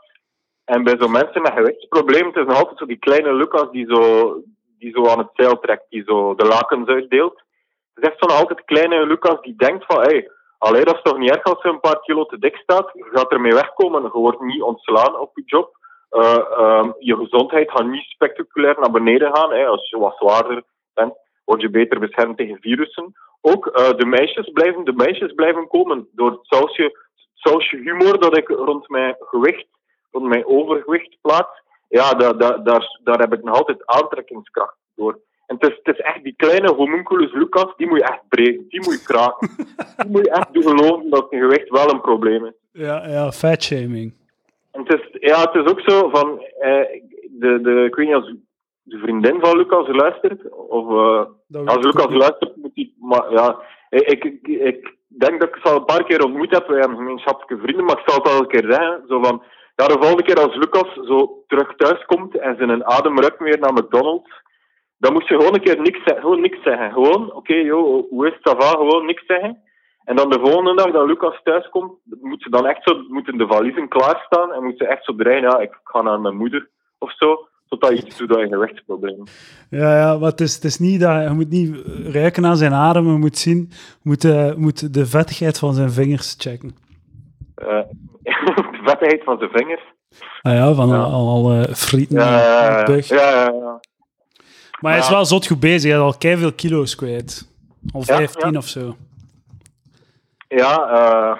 En 0.65 0.85
bij 0.85 0.97
zo'n 0.99 1.11
mensen 1.11 1.43
met 1.43 1.53
gewichtsproblemen, 1.53 2.27
het 2.27 2.37
is 2.37 2.47
nog 2.47 2.59
altijd 2.59 2.79
zo 2.79 2.87
die 2.87 2.97
kleine 2.99 3.35
Lucas 3.35 3.71
die 3.71 3.87
zo, 3.89 4.35
die 4.79 4.93
zo 4.95 5.07
aan 5.07 5.19
het 5.19 5.31
zeil 5.33 5.59
trekt, 5.59 5.87
die 5.89 6.03
zo 6.07 6.35
de 6.35 6.45
lakens 6.47 6.89
uitdeelt. 6.89 7.43
Het 7.95 8.05
is 8.05 8.11
echt 8.11 8.19
zo 8.19 8.27
nog 8.27 8.39
altijd 8.39 8.65
kleine 8.65 9.07
Lucas 9.07 9.41
die 9.41 9.57
denkt 9.57 9.85
van, 9.87 10.01
hey, 10.01 10.31
allee, 10.59 10.85
dat 10.85 10.95
is 10.95 11.03
toch 11.03 11.19
niet 11.19 11.31
erg 11.31 11.43
als 11.43 11.63
je 11.63 11.69
een 11.69 11.81
paar 11.81 12.01
kilo 12.01 12.27
te 12.27 12.39
dik 12.39 12.57
staat. 12.57 12.91
Je 12.93 13.09
gaat 13.13 13.33
ermee 13.33 13.55
wegkomen. 13.55 14.03
Je 14.03 14.11
wordt 14.11 14.41
niet 14.41 14.63
ontslaan 14.63 15.19
op 15.19 15.31
je 15.35 15.43
job. 15.47 15.77
Eh, 16.09 16.37
ehm, 16.37 16.91
je 16.99 17.17
gezondheid 17.17 17.71
gaat 17.71 17.87
niet 17.87 18.05
spectaculair 18.05 18.77
naar 18.81 18.91
beneden 18.91 19.37
gaan. 19.37 19.67
Als 19.67 19.91
je 19.91 19.99
wat 19.99 20.17
zwaarder 20.17 20.63
bent, 20.95 21.15
word 21.45 21.61
je 21.61 21.71
beter 21.71 21.99
beschermd 21.99 22.37
tegen 22.37 22.59
virussen. 22.61 23.15
Ook 23.41 23.67
eh, 23.67 23.91
de, 23.97 24.07
meisjes 24.07 24.51
blijven, 24.53 24.85
de 24.85 24.93
meisjes 24.93 25.33
blijven 25.35 25.69
komen 25.69 26.09
door 26.13 26.31
het 26.31 26.41
sausje, 26.43 26.99
sausje 27.35 27.77
humor 27.77 28.19
dat 28.19 28.37
ik 28.37 28.49
rond 28.49 28.89
mijn 28.89 29.17
gewicht, 29.19 29.67
rond 30.11 30.29
mijn 30.29 30.47
overgewicht 30.47 31.17
plaats. 31.21 31.63
Ja, 31.89 32.11
daar, 32.11 32.39
daar, 32.39 32.63
daar, 32.63 33.01
daar 33.05 33.19
heb 33.19 33.33
ik 33.33 33.43
nog 33.43 33.57
altijd 33.57 33.87
aantrekkingskracht 33.87 34.77
door. 34.95 35.19
En 35.53 35.59
het 35.59 35.71
is, 35.71 35.81
het 35.83 35.95
is 35.97 36.05
echt 36.05 36.23
die 36.23 36.35
kleine 36.37 36.73
homunculus 36.73 37.33
Lucas, 37.33 37.77
die 37.77 37.89
moet 37.89 37.99
je 37.99 38.05
echt 38.05 38.29
breken, 38.29 38.65
die 38.69 38.81
moet 38.81 38.93
je 38.93 39.05
kraken. 39.05 39.49
die 40.03 40.11
moet 40.11 40.25
je 40.25 40.31
echt 40.31 40.53
doen 40.53 40.63
geloven 40.63 41.11
dat 41.11 41.27
je 41.31 41.39
gewicht 41.39 41.69
wel 41.69 41.91
een 41.91 42.01
probleem 42.01 42.47
is. 42.47 42.53
Ja, 42.73 43.09
ja, 43.09 43.33
fatshaming. 43.33 44.15
En 44.71 44.83
het 44.85 45.01
is, 45.01 45.21
ja, 45.21 45.41
het 45.41 45.55
is 45.55 45.71
ook 45.71 45.81
zo 45.81 46.09
van, 46.09 46.41
eh, 46.61 47.03
de, 47.31 47.61
de, 47.61 47.85
ik 47.85 47.95
weet 47.95 48.07
niet 48.07 48.15
als 48.15 48.35
de 48.83 48.99
vriendin 48.99 49.41
van 49.41 49.57
Lucas 49.57 49.89
luistert, 49.89 50.51
of 50.69 50.89
eh, 50.89 51.67
als 51.67 51.85
Lucas 51.85 52.15
luistert, 52.15 52.57
moet 52.57 52.71
hij, 52.75 52.93
maar 52.99 53.33
ja, 53.33 53.59
ik, 53.91 54.25
ik, 54.25 54.47
ik 54.47 54.97
denk 55.07 55.41
dat 55.41 55.49
ik 55.49 55.59
ze 55.63 55.69
al 55.69 55.77
een 55.77 55.85
paar 55.85 56.05
keer 56.05 56.25
ontmoet 56.25 56.51
heb, 56.51 56.67
wij 56.67 56.79
hebben 56.79 56.97
gemeenschappelijke 56.97 57.65
vrienden, 57.65 57.85
maar 57.85 57.99
ik 57.99 58.09
zal 58.11 58.23
het 58.23 58.33
al 58.33 58.41
een 58.41 58.47
keer 58.47 58.65
zeggen, 58.71 59.05
zo 59.09 59.23
van, 59.23 59.43
ja, 59.77 59.87
de 59.87 59.99
volgende 59.99 60.23
keer 60.23 60.41
als 60.41 60.55
Lucas 60.55 60.95
zo 61.07 61.45
terug 61.47 61.77
thuis 61.77 62.05
komt 62.05 62.39
en 62.39 62.57
zijn 62.57 62.85
adem 62.85 63.21
ruikt 63.21 63.39
weer 63.39 63.59
naar 63.59 63.73
McDonald's, 63.73 64.42
dan 65.03 65.13
moet 65.13 65.29
je 65.29 65.35
gewoon 65.37 65.55
een 65.55 65.61
keer 65.63 65.81
niks, 65.81 65.99
zeggen, 66.05 66.21
gewoon 66.21 66.41
niks 66.41 66.63
zeggen. 66.63 66.93
Gewoon, 66.93 67.33
oké, 67.33 67.55
joh, 67.55 68.09
hoe 68.11 68.27
is 68.27 68.35
het, 68.43 68.57
va? 68.63 68.71
Gewoon 68.71 69.07
niks 69.07 69.27
zeggen. 69.27 69.59
En 70.05 70.17
dan 70.17 70.31
de 70.31 70.39
volgende 70.43 70.75
dag 70.75 70.91
dat 70.93 71.07
Lucas 71.07 71.41
thuis 71.45 71.69
komt, 71.69 71.93
moet 72.21 72.43
ze 72.43 72.51
dan 72.51 72.67
echt 72.67 72.83
zo, 72.85 73.03
moeten 73.09 73.39
de 73.39 73.47
valiezen 73.47 73.89
klaarstaan 73.89 74.53
en 74.53 74.63
moet 74.65 74.79
ze 74.79 74.87
echt 74.87 75.05
zo 75.05 75.15
draaien, 75.15 75.43
ja, 75.43 75.59
ik 75.59 75.81
ga 75.85 76.03
naar 76.03 76.21
mijn 76.21 76.37
moeder 76.37 76.69
of 76.99 77.13
zo, 77.17 77.47
totdat 77.69 77.91
je 77.91 77.97
iets 78.07 78.17
doet 78.17 78.29
dat 78.29 78.41
je 78.41 78.49
gewichtsprobleem. 78.49 79.23
Ja, 79.71 79.97
ja, 79.97 80.19
maar 80.19 80.31
het 80.31 80.41
is, 80.41 80.55
het 80.55 80.65
is 80.65 80.79
niet 80.79 81.01
dat 81.01 81.23
je 81.23 81.31
moet 81.35 81.51
niet 81.51 81.77
ruiken 82.13 82.47
aan 82.47 82.57
zijn 82.57 82.73
adem, 82.73 83.07
je 83.07 83.19
moet 83.19 83.39
zien, 83.39 83.69
je 83.71 83.77
moet, 84.03 84.25
eh, 84.25 84.55
moet 84.55 84.95
de 84.95 85.07
vettigheid 85.07 85.59
van 85.59 85.75
zijn 85.75 85.91
vingers 85.91 86.35
checken. 86.39 86.77
Eh, 87.55 87.83
de 88.77 88.81
vettigheid 88.85 89.25
van 89.25 89.39
zijn 89.39 89.51
vingers. 89.51 89.83
Ah 90.43 90.53
ja, 90.55 90.73
van 90.75 90.89
Ja. 90.89 90.97
al, 91.03 91.29
al 91.29 91.53
eh, 91.53 91.75
frieten 91.75 92.17
Ja, 92.19 92.39
ja, 92.39 92.79
ja. 92.79 92.85
bug. 92.85 93.09
ja, 93.09 93.31
ja, 93.31 93.53
ja. 93.53 93.81
Maar 94.83 94.93
hij 94.93 95.01
is 95.01 95.09
wel 95.11 95.25
zot 95.25 95.47
goed 95.47 95.61
bezig, 95.61 95.91
hij 95.91 96.01
is 96.01 96.05
al 96.07 96.15
veel 96.39 96.53
kilo's 96.53 96.95
kwijt. 96.95 97.49
Al 97.93 98.03
Ja, 98.07 98.17
15 98.17 98.53
ja. 98.53 98.59
of 98.59 98.67
zo. 98.69 98.97
Ja, 100.49 100.75
eh, 100.77 101.39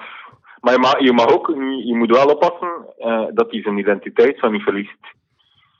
maar 0.59 0.73
je 0.73 0.79
mag, 0.79 0.99
je 0.99 1.13
mag 1.13 1.27
ook 1.27 1.47
je 1.85 1.95
moet 1.95 2.09
wel 2.11 2.25
oppassen 2.27 2.85
eh, 2.97 3.23
dat 3.33 3.51
hij 3.51 3.61
zijn 3.61 3.77
identiteit 3.77 4.39
van 4.39 4.51
niet 4.51 4.61
verliest. 4.61 4.97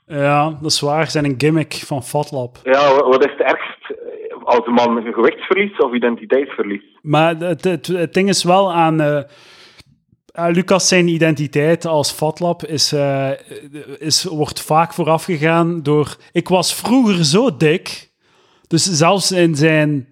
Ja, 0.06 0.50
dat 0.62 0.70
is 0.70 0.80
waar. 0.80 1.10
Zijn 1.10 1.24
een 1.24 1.34
gimmick 1.38 1.74
van 1.74 2.02
Fatlab. 2.02 2.58
Ja, 2.64 2.72
wa- 2.94 3.08
wat 3.08 3.24
is 3.24 3.30
het 3.30 3.40
ergst? 3.40 3.90
eh, 3.90 3.96
Als 4.44 4.66
een 4.66 4.72
man 4.72 5.02
gewichtsverlies 5.12 5.76
of 5.76 5.92
identiteitsverlies? 5.94 6.82
Maar 7.02 7.36
het, 7.36 7.64
het, 7.64 7.86
het 7.86 8.14
ding 8.14 8.28
is 8.28 8.44
wel 8.44 8.72
aan... 8.72 9.00
aan 10.36 10.52
Lucas 10.52 10.88
zijn 10.88 11.08
identiteit 11.08 11.84
als 11.84 12.10
Fatlab 12.10 12.64
is, 12.64 12.92
eh, 12.92 13.30
is, 13.98 14.24
wordt 14.24 14.60
vaak 14.60 14.92
voorafgegaan 14.92 15.82
door... 15.82 16.16
Ik 16.32 16.48
was 16.48 16.74
vroeger 16.74 17.24
zo 17.24 17.56
dik, 17.56 18.12
dus 18.66 18.84
zelfs 18.84 19.32
in 19.32 19.54
zijn... 19.54 20.08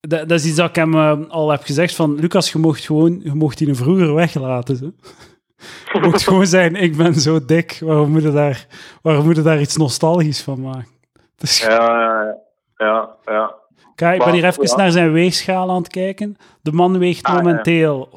Dat, 0.00 0.28
dat 0.28 0.38
is 0.38 0.46
iets 0.46 0.56
dat 0.56 0.68
ik 0.68 0.74
hem 0.74 0.94
eh, 0.94 1.18
al 1.28 1.50
heb 1.50 1.62
gezegd 1.62 1.94
van... 1.94 2.14
Lucas, 2.14 2.52
je 2.52 2.58
mocht 2.58 2.84
gewoon... 2.84 3.20
Je 3.22 3.34
mocht 3.34 3.58
die 3.58 3.74
vroeger 3.74 4.14
weglaten. 4.14 4.76
Je 5.92 6.00
mocht 6.00 6.22
gewoon 6.22 6.46
zijn, 6.46 6.74
ik 6.74 6.96
ben 6.96 7.14
zo 7.14 7.44
dik. 7.44 7.78
Waarom 7.80 8.10
moet 8.10 8.22
je 8.22 8.32
daar, 8.32 8.66
waarom 9.02 9.24
moet 9.24 9.44
daar 9.44 9.60
iets 9.60 9.76
nostalgisch 9.76 10.42
van 10.42 10.60
maken? 10.60 10.92
Ja, 11.60 11.70
ja, 11.70 12.36
ja, 12.76 13.16
ja. 13.24 13.54
Kijk, 13.94 14.18
ik 14.18 14.24
ben 14.24 14.34
hier 14.34 14.44
even 14.44 14.66
ja. 14.68 14.76
naar 14.76 14.90
zijn 14.90 15.12
weegschaal 15.12 15.70
aan 15.70 15.82
het 15.82 15.88
kijken. 15.88 16.36
De 16.62 16.72
man 16.72 16.98
weegt 16.98 17.24
Ah, 17.24 17.34
ja. 17.34 17.42
momenteel 17.42 18.08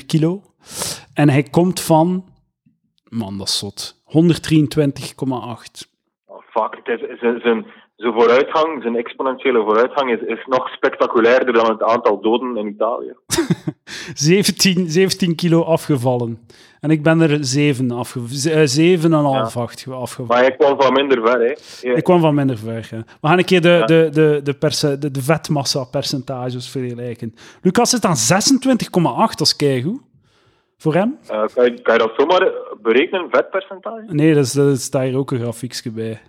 106,4 0.00 0.06
kilo. 0.06 0.42
En 1.14 1.28
hij 1.28 1.42
komt 1.42 1.80
van... 1.80 2.24
Man, 3.08 3.38
dat 3.38 3.48
is 3.48 3.58
zot. 3.58 4.02
123,8. 4.04 5.88
Oh, 6.26 6.42
fuck, 6.50 6.80
het 6.82 7.00
is, 7.00 7.18
zijn, 7.42 7.66
zijn, 8.00 8.12
vooruitgang, 8.12 8.82
zijn 8.82 8.96
exponentiële 8.96 9.62
vooruitgang 9.62 10.10
is, 10.10 10.20
is 10.20 10.44
nog 10.46 10.68
spectaculairder 10.68 11.54
dan 11.54 11.70
het 11.70 11.82
aantal 11.82 12.20
doden 12.20 12.56
in 12.56 12.66
Italië. 12.68 13.14
17, 14.14 14.90
17 14.90 15.34
kilo 15.34 15.62
afgevallen. 15.62 16.38
En 16.80 16.90
ik 16.90 17.02
ben 17.02 17.20
er 17.20 17.38
7 17.44 17.90
afgevallen. 17.90 18.68
7,5 18.68 19.92
afgevallen. 19.92 20.26
Maar 20.26 20.38
hij 20.38 20.56
kwam 20.56 20.80
van 20.80 20.92
minder 20.92 21.20
ver, 21.26 21.40
hè. 21.40 21.90
Ik 21.94 22.04
kwam 22.04 22.20
van 22.20 22.34
minder 22.34 22.58
ver. 22.58 22.88
Ja. 22.90 23.04
We 23.20 23.28
gaan 23.28 23.38
een 23.38 23.44
keer 23.44 23.60
de, 23.60 23.68
Ja. 23.68 23.86
de, 23.86 24.08
de, 24.12 24.40
de, 24.42 24.54
perce- 24.54 24.98
de, 24.98 25.10
de 25.10 25.22
vetmassa-percentages 25.22 26.68
vergelijken. 26.70 27.34
Lucas 27.62 27.90
zit 27.90 28.04
aan 28.04 28.16
26,8, 28.16 29.36
dat 29.36 29.40
is 29.40 29.56
keigoed. 29.56 30.00
Voor 30.76 30.94
hem? 30.94 31.18
eh, 31.28 31.42
kan, 31.54 31.64
je, 31.64 31.80
kan 31.82 31.94
je 31.94 32.00
dat 32.00 32.12
zomaar 32.16 32.50
berekenen, 32.82 33.26
vetpercentage? 33.30 34.04
Nee, 34.06 34.34
dat, 34.34 34.44
is, 34.44 34.52
dat 34.52 34.78
staat 34.80 35.02
hier 35.02 35.16
ook 35.16 35.30
een 35.30 35.40
grafiekje 35.40 35.90
bij. 35.90 36.20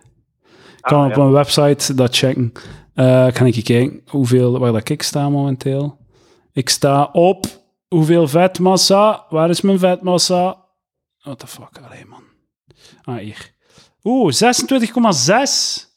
Ik 0.82 0.88
kan 0.88 1.00
Ah, 1.04 1.10
op 1.10 1.16
ja. 1.16 1.22
een 1.22 1.32
website 1.32 1.94
dat 1.94 2.16
checken. 2.16 2.52
Eh 2.94 3.32
kan 3.32 3.46
ik 3.48 3.64
kijken 3.64 4.02
hoeveel, 4.08 4.60
waar 4.60 4.72
dat 4.72 4.90
ik 4.90 5.02
sta 5.02 5.30
momenteel. 5.30 5.98
Ik 6.54 6.70
sta 6.70 7.04
op 7.12 7.46
hoeveel 7.88 8.28
vetmassa. 8.28 9.26
Waar 9.30 9.50
is 9.50 9.62
mijn 9.62 9.80
vetmassa? 9.80 10.66
What 11.20 11.40
the 11.40 11.48
fuck, 11.48 11.80
allee 11.86 12.06
man. 12.06 12.24
Ah, 13.04 13.16
hier. 13.18 13.54
Oeh, 14.04 14.32
26,6. 14.34 15.90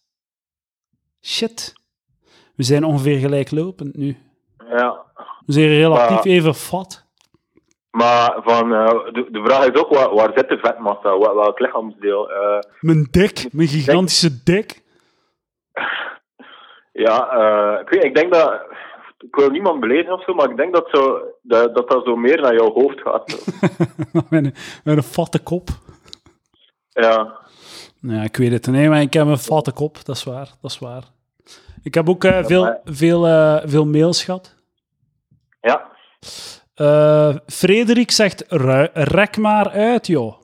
Shit. 1.21 1.73
We 2.55 2.63
zijn 2.63 2.85
ongeveer 2.85 3.19
gelijklopend 3.19 3.97
nu. 3.97 4.17
Ja. 4.69 5.03
We 5.47 5.53
zijn 5.53 5.67
relatief 5.69 6.25
even 6.25 6.55
fat. 6.55 7.04
Maar 7.95 8.41
van, 8.45 8.73
eh, 8.75 8.87
de, 9.13 9.27
de 9.31 9.43
vraag 9.45 9.67
is 9.67 9.81
ook, 9.81 9.95
waar, 9.95 10.15
waar 10.15 10.31
zit 10.35 10.49
de 10.49 10.59
vetmassa? 10.59 11.19
Wel- 11.19 11.35
Welk 11.35 11.59
lichaamsdeel? 11.59 12.31
Eh, 12.31 12.59
Mijn 12.81 13.07
dik, 13.11 13.47
mijn 13.53 13.69
gigantische 13.69 14.43
dik. 14.45 14.83
ja, 17.07 17.31
eh, 17.31 17.81
ik, 17.81 17.89
weet, 17.89 18.05
ik 18.05 18.15
denk 18.15 18.33
dat... 18.33 18.61
Ik 19.19 19.35
wil 19.37 19.51
niemand 19.51 19.81
beledigen 19.81 20.13
of 20.13 20.25
zo, 20.25 20.35
maar 20.35 20.51
ik 20.51 20.57
denk 20.57 20.75
dat 20.75 20.89
zo, 20.93 21.21
dat, 21.43 21.75
dat, 21.75 21.89
dat 21.91 22.05
zo 22.05 22.17
meer 22.17 22.41
naar 22.41 22.55
jouw 22.55 22.73
hoofd 22.73 23.01
gaat. 23.01 23.45
met, 24.31 24.45
een, 24.45 24.55
met 24.85 24.97
een 24.97 25.03
fatte 25.03 25.39
kop. 25.43 25.69
ja. 26.89 27.39
Ja, 28.01 28.23
ik 28.23 28.37
weet 28.37 28.53
het. 28.53 28.67
Nee, 28.67 28.89
maar 28.89 29.01
ik 29.01 29.13
heb 29.13 29.27
een 29.27 29.39
fatte 29.39 29.73
kop. 29.73 30.05
Dat 30.05 30.17
is 30.17 30.25
waar. 30.25 30.49
Dat 30.61 30.71
is 30.71 30.79
waar. 30.79 31.03
Ik 31.83 31.95
heb 31.95 32.09
ook 32.09 32.25
veel, 32.25 32.63
maar- 32.63 32.81
veel, 32.85 33.23
veel 33.69 33.87
mails 33.87 34.25
gehad. 34.25 34.55
Ja. 35.61 35.91
Eh, 36.75 37.37
Frederik 37.47 38.11
zegt, 38.11 38.45
"Ru- 38.49 38.89
rek 38.93 39.37
maar 39.37 39.71
uit, 39.71 40.07
joh. 40.07 40.43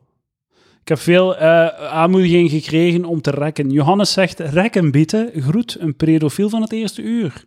Ik 0.83 0.89
heb 0.89 0.99
veel 0.99 1.37
eh, 1.37 1.67
aanmoediging 1.85 2.51
gekregen 2.51 3.05
om 3.05 3.21
te 3.21 3.31
rekken. 3.31 3.71
Johannes 3.71 4.13
zegt, 4.13 4.39
rekken 4.39 4.91
bieten. 4.91 5.31
Groet, 5.37 5.77
een 5.81 5.97
pedofiel 5.97 6.49
van 6.49 6.63
het 6.63 6.73
eerste 6.73 7.03
uur. 7.03 7.45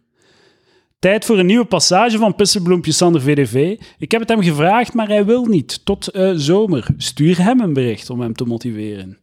Tijd 1.00 1.26
voor 1.26 1.40
een 1.40 1.46
nieuwe 1.46 1.66
passage 1.66 2.18
van 2.18 2.36
Pissenbloempje 2.36 2.92
Sander 2.92 3.22
VDV. 3.22 3.78
Ik 3.98 4.12
heb 4.12 4.20
het 4.22 4.30
hem 4.30 4.42
gevraagd, 4.42 4.94
maar 4.94 5.08
hij 5.08 5.26
wil 5.26 5.46
niet. 5.46 5.86
Tot 5.86 6.08
eh, 6.08 6.32
zomer. 6.36 6.88
Stuur 6.98 7.44
hem 7.44 7.60
een 7.60 7.74
bericht 7.74 8.10
om 8.10 8.22
hem 8.22 8.34
te 8.34 8.46
motiveren. 8.46 9.20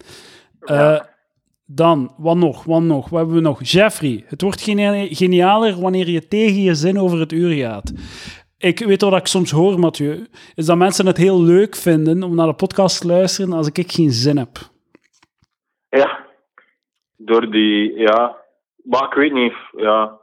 Ja. 0.65 1.09
dan, 1.67 2.13
wat 2.17 2.37
nog, 2.37 2.65
wat 2.65 2.83
nog, 2.83 3.09
wat 3.09 3.19
hebben 3.19 3.37
we 3.37 3.43
nog? 3.43 3.65
Jeffrey, 3.65 4.25
het 4.27 4.43
wordt 4.43 4.61
genialer 5.11 5.81
wanneer 5.81 6.11
je 6.11 6.29
tegen 6.29 6.63
je 6.63 6.75
zin 6.75 6.99
over 6.99 7.19
het 7.21 7.33
uur 7.33 7.57
gaat. 7.57 7.93
Ik 8.63 8.79
weet 8.79 9.01
wat 9.03 9.17
ik 9.17 9.27
soms 9.27 9.51
hoor, 9.51 9.79
Mathieu, 9.79 10.27
is 10.55 10.67
dat 10.67 10.77
mensen 10.77 11.07
het 11.07 11.17
heel 11.17 11.43
leuk 11.43 11.77
vinden 11.77 12.23
om 12.23 12.35
naar 12.35 12.47
de 12.47 12.55
podcast 12.55 13.01
te 13.01 13.07
luisteren 13.07 13.53
als 13.53 13.67
ik 13.73 13.93
geen 13.93 14.11
zin 14.11 14.37
heb. 14.37 14.59
Ja. 15.89 16.27
Door 17.17 17.51
die, 17.51 17.95
ja. 17.99 18.37
Maar 18.83 19.05
ik 19.05 19.13
weet 19.15 19.33
niet, 19.33 19.53
ja. 19.77 20.19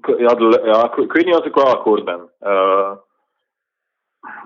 Ik- 0.00 0.18
Ja, 0.18 0.34
de- 0.34 0.62
ja 0.64 0.96
ik, 0.96 1.12
weet 1.12 1.24
niet 1.24 1.34
als 1.34 1.46
ik 1.46 1.54
wel 1.54 1.64
akkoord 1.76 2.04
ben. 2.04 2.20
Eh, 2.40 2.92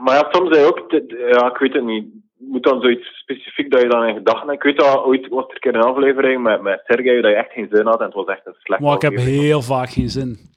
maar 0.05 0.15
ja, 0.15 0.29
soms 0.31 0.49
zei 0.55 0.61
je 0.61 0.69
ook, 0.69 0.91
ja, 1.39 1.51
ik 1.51 1.57
weet 1.57 1.73
het 1.73 1.85
niet. 1.85 2.07
Moet 2.37 2.63
dan 2.63 2.81
zoiets 2.81 3.19
specifiek 3.19 3.71
dat 3.71 3.81
je 3.83 3.89
dan 3.89 4.05
in 4.05 4.15
gedachten 4.15 4.49
hebt. 4.49 4.65
Ik 4.65 4.71
weet 4.71 4.79
dat 4.79 5.05
ooit 5.05 5.29
was 5.29 5.45
er 5.47 5.51
een 5.55 5.61
keer 5.61 5.75
een 5.75 5.83
aflevering 5.83 6.43
met, 6.43 6.63
met 6.63 6.81
Sergej 6.85 7.21
dat 7.21 7.31
je 7.31 7.37
echt 7.37 7.53
geen 7.53 7.69
zin 7.71 7.87
had 7.87 7.99
en 8.01 8.05
het 8.07 8.15
was 8.15 8.27
echt 8.27 8.47
een 8.47 8.55
slechte 8.59 8.85
Maar 8.85 8.95
ik 8.95 9.03
heb 9.03 9.17
heel 9.17 9.63
vaak 9.63 9.91
geen 9.91 10.09
zin. 10.11 10.53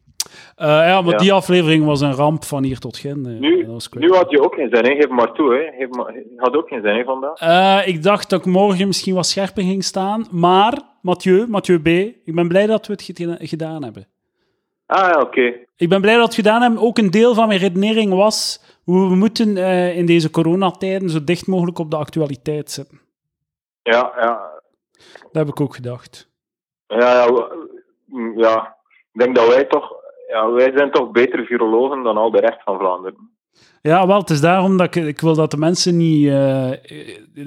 Eh, 0.55 0.67
ja, 0.67 1.01
maar 1.01 1.11
Ja. 1.11 1.17
die 1.17 1.33
aflevering 1.33 1.85
was 1.85 2.01
een 2.01 2.13
ramp 2.13 2.43
van 2.43 2.63
hier 2.63 2.79
tot 2.79 2.97
Gent. 2.97 3.27
eh. 3.27 3.33
Nu, 3.33 3.65
nu 3.91 4.11
had 4.13 4.29
je 4.31 4.41
ook 4.43 4.53
geen 4.55 4.69
zin, 4.73 4.85
hè. 4.85 4.95
geef 4.95 5.09
maar 5.09 5.31
toe. 5.31 5.53
Hè. 5.53 5.77
Geef 5.77 5.89
maar, 5.89 6.15
had 6.37 6.55
ook 6.55 6.67
geen 6.67 6.81
zin 6.81 6.95
hè, 6.95 7.03
vandaag. 7.03 7.39
Eh, 7.39 7.87
ik 7.87 8.03
dacht 8.03 8.29
dat 8.29 8.39
ik 8.39 8.45
morgen 8.45 8.87
misschien 8.87 9.15
wat 9.15 9.25
scherper 9.25 9.63
ging 9.63 9.83
staan. 9.83 10.27
Maar, 10.31 10.81
Mathieu, 11.01 11.45
Mathieu 11.47 11.79
B., 11.81 11.87
ik 12.25 12.35
ben 12.35 12.47
blij 12.47 12.65
dat 12.65 12.87
we 12.87 12.93
het 12.93 13.11
gedaan 13.49 13.83
hebben. 13.83 14.07
Ah 14.85 15.21
oké. 15.21 15.53
Ik 15.75 15.89
ben 15.89 16.01
blij 16.01 16.13
dat 16.13 16.21
we 16.21 16.27
het 16.27 16.35
gedaan 16.45 16.61
hebben. 16.61 16.81
Ook 16.81 16.97
een 16.97 17.11
deel 17.11 17.33
van 17.33 17.47
mijn 17.47 17.59
redenering 17.59 18.13
was 18.13 18.63
hoe 18.83 19.09
we 19.09 19.15
moeten 19.15 19.57
eh, 19.57 19.97
in 19.97 20.05
deze 20.05 20.29
coronatijden 20.29 21.09
zo 21.09 21.23
dicht 21.23 21.47
mogelijk 21.47 21.79
op 21.79 21.91
de 21.91 21.97
actualiteit 21.97 22.71
zitten. 22.71 22.99
Ja, 23.83 24.11
ja. 24.19 24.49
Dat 25.21 25.31
heb 25.31 25.47
ik 25.47 25.61
ook 25.61 25.75
gedacht. 25.75 26.29
Ja, 26.87 26.97
ja, 26.97 27.47
ja. 28.35 28.75
Ik 29.13 29.19
denk 29.23 29.35
dat 29.35 29.47
wij 29.47 29.65
toch... 29.65 29.93
Ja, 30.27 30.51
wij 30.51 30.71
zijn 30.75 30.91
toch 30.91 31.11
betere 31.11 31.43
virologen 31.45 32.03
dan 32.03 32.17
al 32.17 32.31
de 32.31 32.39
rest 32.39 32.63
van 32.63 32.77
Vlaanderen. 32.77 33.35
Ja, 33.81 34.07
wel, 34.07 34.19
het 34.19 34.29
is 34.29 34.41
daarom 34.41 34.77
dat 34.77 34.95
ik, 34.95 35.05
ik 35.05 35.19
wil 35.21 35.35
dat 35.35 35.51
de 35.51 35.57
mensen 35.57 35.97
niet... 35.97 36.27
eh, 36.27 36.71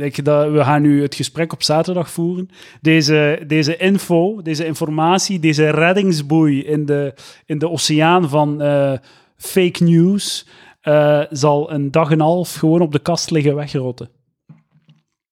ik, 0.01 0.25
dat, 0.25 0.51
we 0.51 0.65
gaan 0.65 0.83
nu 0.83 1.03
het 1.03 1.15
gesprek 1.15 1.53
op 1.53 1.63
zaterdag 1.63 2.11
voeren. 2.11 2.49
Deze, 2.81 3.45
deze 3.47 3.77
info, 3.77 4.43
deze 4.43 4.67
informatie, 4.67 5.41
deze 5.41 5.71
reddingsboei 5.71 6.65
in 6.65 6.87
de, 6.87 7.15
in 7.47 7.59
de 7.59 7.71
oceaan 7.71 8.29
van 8.29 8.61
eh, 8.63 8.93
fake 9.37 9.85
news 9.85 10.49
eh, 10.81 11.23
zal 11.31 11.71
een 11.73 11.91
dag 11.91 12.07
en 12.11 12.13
een 12.13 12.21
half 12.27 12.55
gewoon 12.55 12.81
op 12.81 12.93
de 12.93 13.03
kast 13.03 13.31
liggen 13.31 13.55
wegrotten. 13.57 14.09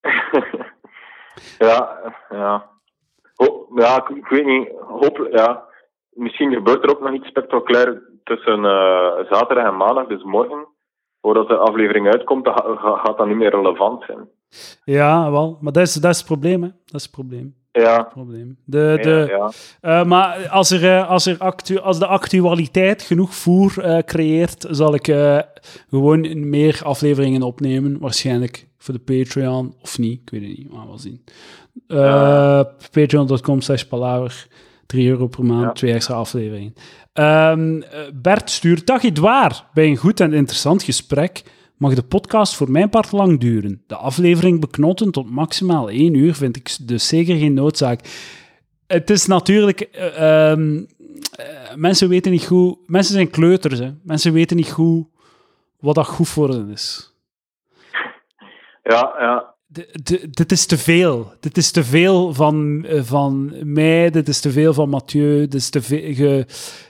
ja, 1.58 1.98
ja. 2.30 2.66
Ho- 3.34 3.66
ja, 3.74 3.96
ik, 3.96 4.16
ik 4.16 4.26
weet 4.26 4.46
niet. 4.46 4.68
Hopelijk, 4.80 5.34
ja. 5.36 5.66
Misschien 6.18 6.52
gebeurt 6.52 6.82
er 6.82 6.90
ook 6.90 7.00
nog 7.00 7.12
iets 7.12 7.28
spectaculair 7.28 8.02
tussen 8.24 8.64
eh, 8.64 9.12
zaterdag 9.30 9.64
en 9.64 9.76
maandag, 9.76 10.06
dus 10.06 10.22
morgen. 10.22 10.66
Voordat 11.20 11.48
de 11.48 11.56
aflevering 11.56 12.08
uitkomt, 12.08 12.48
gaat 13.02 13.18
dat 13.18 13.26
niet 13.26 13.36
meer 13.36 13.50
relevant 13.50 14.04
zijn. 14.04 14.28
Ja, 14.84 15.30
wel. 15.30 15.58
Maar 15.60 15.72
dat 15.72 15.82
is, 15.82 15.94
dat 15.94 16.10
is 16.10 16.16
het 16.16 16.26
probleem, 16.26 16.62
hè. 16.62 16.68
Dat 16.68 16.94
is 16.94 17.02
het 17.02 17.10
probleem. 17.10 17.54
Ja, 17.72 18.02
probleem. 18.02 18.58
De, 18.64 18.98
de, 19.02 19.26
ja, 19.28 19.36
ja. 19.36 19.50
Eh, 19.80 20.06
maar 20.06 20.48
als, 20.48 20.70
er, 20.70 20.96
eh, 20.96 21.10
als, 21.10 21.26
er 21.26 21.38
actu 21.38 21.78
als 21.78 21.98
de 21.98 22.06
actualiteit 22.06 23.02
genoeg 23.02 23.34
voer 23.34 24.02
creëert, 24.04 24.66
zal 24.70 24.94
ik 24.94 25.06
gewoon 25.90 26.48
meer 26.48 26.80
afleveringen 26.84 27.42
opnemen. 27.42 27.98
Waarschijnlijk 28.00 28.66
voor 28.78 28.94
de 28.94 29.00
Patreon, 29.00 29.74
of 29.82 29.98
niet. 29.98 30.20
Ik 30.20 30.30
weet 30.30 30.48
het 30.48 30.58
niet, 30.58 30.72
maar 30.72 30.90
we 30.90 30.98
zien. 30.98 31.24
Eh 31.86 31.96
Ja. 31.96 32.62
Patreon.com 32.92 33.60
slash 33.60 33.82
palaver. 33.82 34.46
3 34.88 35.08
euro 35.08 35.26
per 35.26 35.44
maand, 35.44 35.62
Ja. 35.64 35.72
twee 35.72 35.92
extra 35.92 36.14
afleveringen. 36.14 36.74
Ehm, 37.12 37.80
eh, 37.82 38.00
Bert 38.14 38.50
stuurt, 38.50 38.86
dag 38.86 39.02
Edouard. 39.02 39.64
Bij 39.74 39.86
een 39.86 39.96
goed 39.96 40.20
en 40.20 40.32
interessant 40.32 40.82
gesprek 40.82 41.42
mag 41.76 41.94
de 41.94 42.02
podcast 42.02 42.54
voor 42.56 42.70
mijn 42.70 42.88
part 42.88 43.12
lang 43.12 43.40
duren. 43.40 43.82
De 43.86 43.96
aflevering 43.96 44.60
beknotten 44.60 45.10
tot 45.10 45.30
maximaal 45.30 45.90
1 45.90 46.14
uur 46.14 46.34
vind 46.34 46.56
ik 46.56 46.76
dus 46.82 47.08
zeker 47.08 47.36
geen 47.36 47.54
noodzaak. 47.54 48.00
Het 48.86 49.10
is 49.10 49.26
natuurlijk... 49.26 49.80
eh, 49.80 50.50
ehm, 50.50 50.84
eh, 51.36 51.46
mensen 51.74 52.08
weten 52.08 52.32
niet 52.32 52.46
goed... 52.46 52.78
Mensen 52.86 53.14
zijn 53.14 53.30
kleuters, 53.30 53.78
hè. 53.78 53.90
Mensen 54.02 54.32
weten 54.32 54.56
niet 54.56 54.70
goed 54.70 55.06
wat 55.78 55.94
dat 55.94 56.06
goed 56.06 56.28
voor 56.28 56.48
hen 56.48 56.70
is. 56.70 57.12
ja, 58.82 59.14
ja. 59.18 59.54
Dit 60.30 60.52
is 60.52 60.66
te 60.66 60.78
veel. 60.78 61.32
Dit 61.40 61.56
is 61.56 61.70
te 61.70 61.84
veel 61.84 62.34
van, 62.34 62.84
eh, 62.84 63.02
van 63.02 63.52
mij, 63.62 64.10
dit 64.10 64.28
is 64.28 64.40
te 64.40 64.50
veel 64.50 64.74
van 64.74 64.88
Mathieu. 64.88 65.40
Dit 65.40 65.54
is 65.54 65.70
te 65.70 65.82
veel, 65.82 65.98
je, 65.98 66.46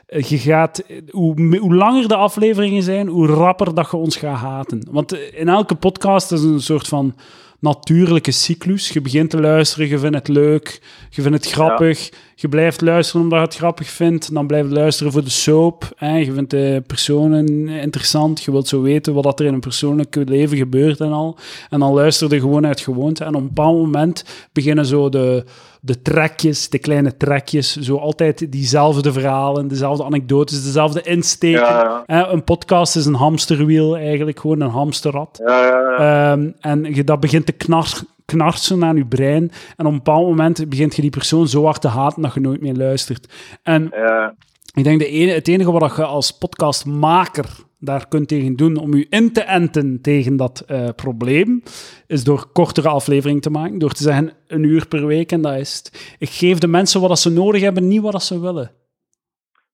eh, 0.07 0.23
je 0.23 0.39
gaat, 0.39 0.83
hoe, 1.11 1.57
hoe 1.59 1.75
langer 1.75 2.09
de 2.09 2.17
afleveringen 2.17 2.83
zijn, 2.83 3.09
hoe 3.09 3.27
rapper 3.27 3.75
dat 3.75 3.91
je 3.91 3.97
ons 3.97 4.17
gaat 4.17 4.39
haten. 4.39 4.87
Want 4.91 5.13
eh, 5.13 5.41
in 5.41 5.49
elke 5.49 5.75
podcast 5.75 6.33
is 6.33 6.43
een 6.43 6.61
soort 6.61 6.89
van 6.89 7.15
natuurlijke 7.61 8.31
cyclus. 8.31 8.89
Je 8.89 9.01
begint 9.01 9.31
te 9.31 9.41
luisteren, 9.41 9.89
je 9.89 9.99
vindt 9.99 10.17
het 10.17 10.29
leuk, 10.29 10.83
je 11.11 11.23
vindt 11.23 11.45
het 11.45 11.53
grappig, 11.53 12.11
Je 12.41 12.49
blijft 12.49 12.81
luisteren 12.81 13.23
omdat 13.23 13.39
je 13.39 13.45
het 13.45 13.55
grappig 13.55 13.89
vindt. 13.89 14.35
Dan 14.35 14.47
blijf 14.47 14.67
je 14.69 14.73
luisteren 14.73 15.13
voor 15.13 15.25
de 15.25 15.31
soap. 15.31 15.91
Hè. 15.97 16.17
Je 16.17 16.33
vindt 16.33 16.51
de 16.51 16.83
personen 16.87 17.69
interessant. 17.69 18.43
Je 18.43 18.51
wilt 18.51 18.69
zo 18.69 18.83
weten 18.83 19.15
wat 19.15 19.41
er 19.41 19.47
in 19.47 19.55
een 19.55 19.61
persoonlijk 19.61 20.17
leven 20.25 20.57
gebeurt 20.57 21.01
en 21.01 21.13
al. 21.13 21.37
En 21.71 21.81
dan 21.81 21.95
luister 21.95 22.35
je 22.35 22.41
gewoon 22.41 22.67
uit 22.67 22.81
gewoonte. 22.81 23.25
En 23.25 23.35
op 23.35 23.41
een 23.41 23.47
bepaald 23.47 23.77
moment 23.77 24.25
beginnen 24.53 24.87
zo 24.87 25.09
de, 25.09 25.45
de 25.81 26.03
trekjes, 26.03 26.69
de 26.69 26.79
kleine 26.79 27.17
trekjes. 27.17 27.77
Zo 27.77 27.97
altijd 27.97 28.53
diezelfde 28.53 29.13
verhalen, 29.13 29.69
dezelfde 29.69 30.05
anekdotes, 30.05 30.65
dezelfde 30.65 31.03
insteken. 31.03 31.61
Ja, 32.07 32.33
Een 32.33 32.45
podcast 32.45 32.97
is 32.97 33.07
een 33.07 33.15
hamsterwiel 33.15 33.97
eigenlijk. 33.97 34.41
Gewoon 34.41 34.61
een 34.61 34.71
hamsterrad. 34.71 35.41
Ja, 35.47 35.65
ja, 35.65 35.81
ja. 35.81 36.33
Ehm, 36.33 36.51
en 36.61 36.95
je, 36.95 37.05
dat 37.05 37.21
begint 37.21 37.47
te 37.47 37.53
knar, 37.53 38.03
knarsen 38.33 38.85
aan 38.85 38.97
je 38.97 39.07
brein. 39.07 39.51
En 39.77 39.87
op 39.87 39.93
een 39.93 40.03
bepaald 40.03 40.27
moment 40.27 40.69
begint 40.69 40.97
je 40.97 41.03
die 41.03 41.11
persoon 41.11 41.47
zo 41.47 41.65
hard 41.65 41.81
te 41.81 41.89
haten 41.89 42.23
dat 42.23 42.35
je 42.35 42.41
nooit 42.41 42.61
meer 42.61 42.75
luistert. 42.75 43.59
En 43.63 43.89
ja. 43.91 44.35
ik 44.75 44.85
denk 44.85 44.99
de 44.99 45.07
ene, 45.07 45.33
het 45.33 45.49
enige 45.49 45.73
wat 45.73 45.97
je 45.97 46.05
als 46.05 46.39
podcastmaker 46.39 47.47
daar 47.81 48.09
kunt 48.09 48.29
tegen 48.29 48.57
doen 48.57 48.77
om 48.77 48.95
je 48.95 49.07
in 49.11 49.33
te 49.33 49.43
enten 49.43 50.03
tegen 50.03 50.37
dat 50.37 50.65
eh, 50.67 50.89
probleem, 50.97 51.63
is 52.07 52.25
door 52.25 52.47
kortere 52.53 52.89
afleveringen 52.89 53.41
te 53.41 53.51
maken. 53.51 53.79
Door 53.79 53.93
te 53.93 54.03
zeggen 54.03 54.33
een 54.49 54.65
uur 54.65 54.89
per 54.89 55.07
week 55.07 55.33
en 55.33 55.43
dat 55.43 55.55
is 55.55 55.77
het. 55.77 56.17
Ik 56.19 56.31
geef 56.31 56.59
de 56.59 56.69
mensen 56.69 57.01
wat 57.01 57.19
ze 57.19 57.31
nodig 57.31 57.63
hebben, 57.63 57.89
niet 57.89 58.03
wat 58.03 58.23
ze 58.23 58.41
willen. 58.41 58.71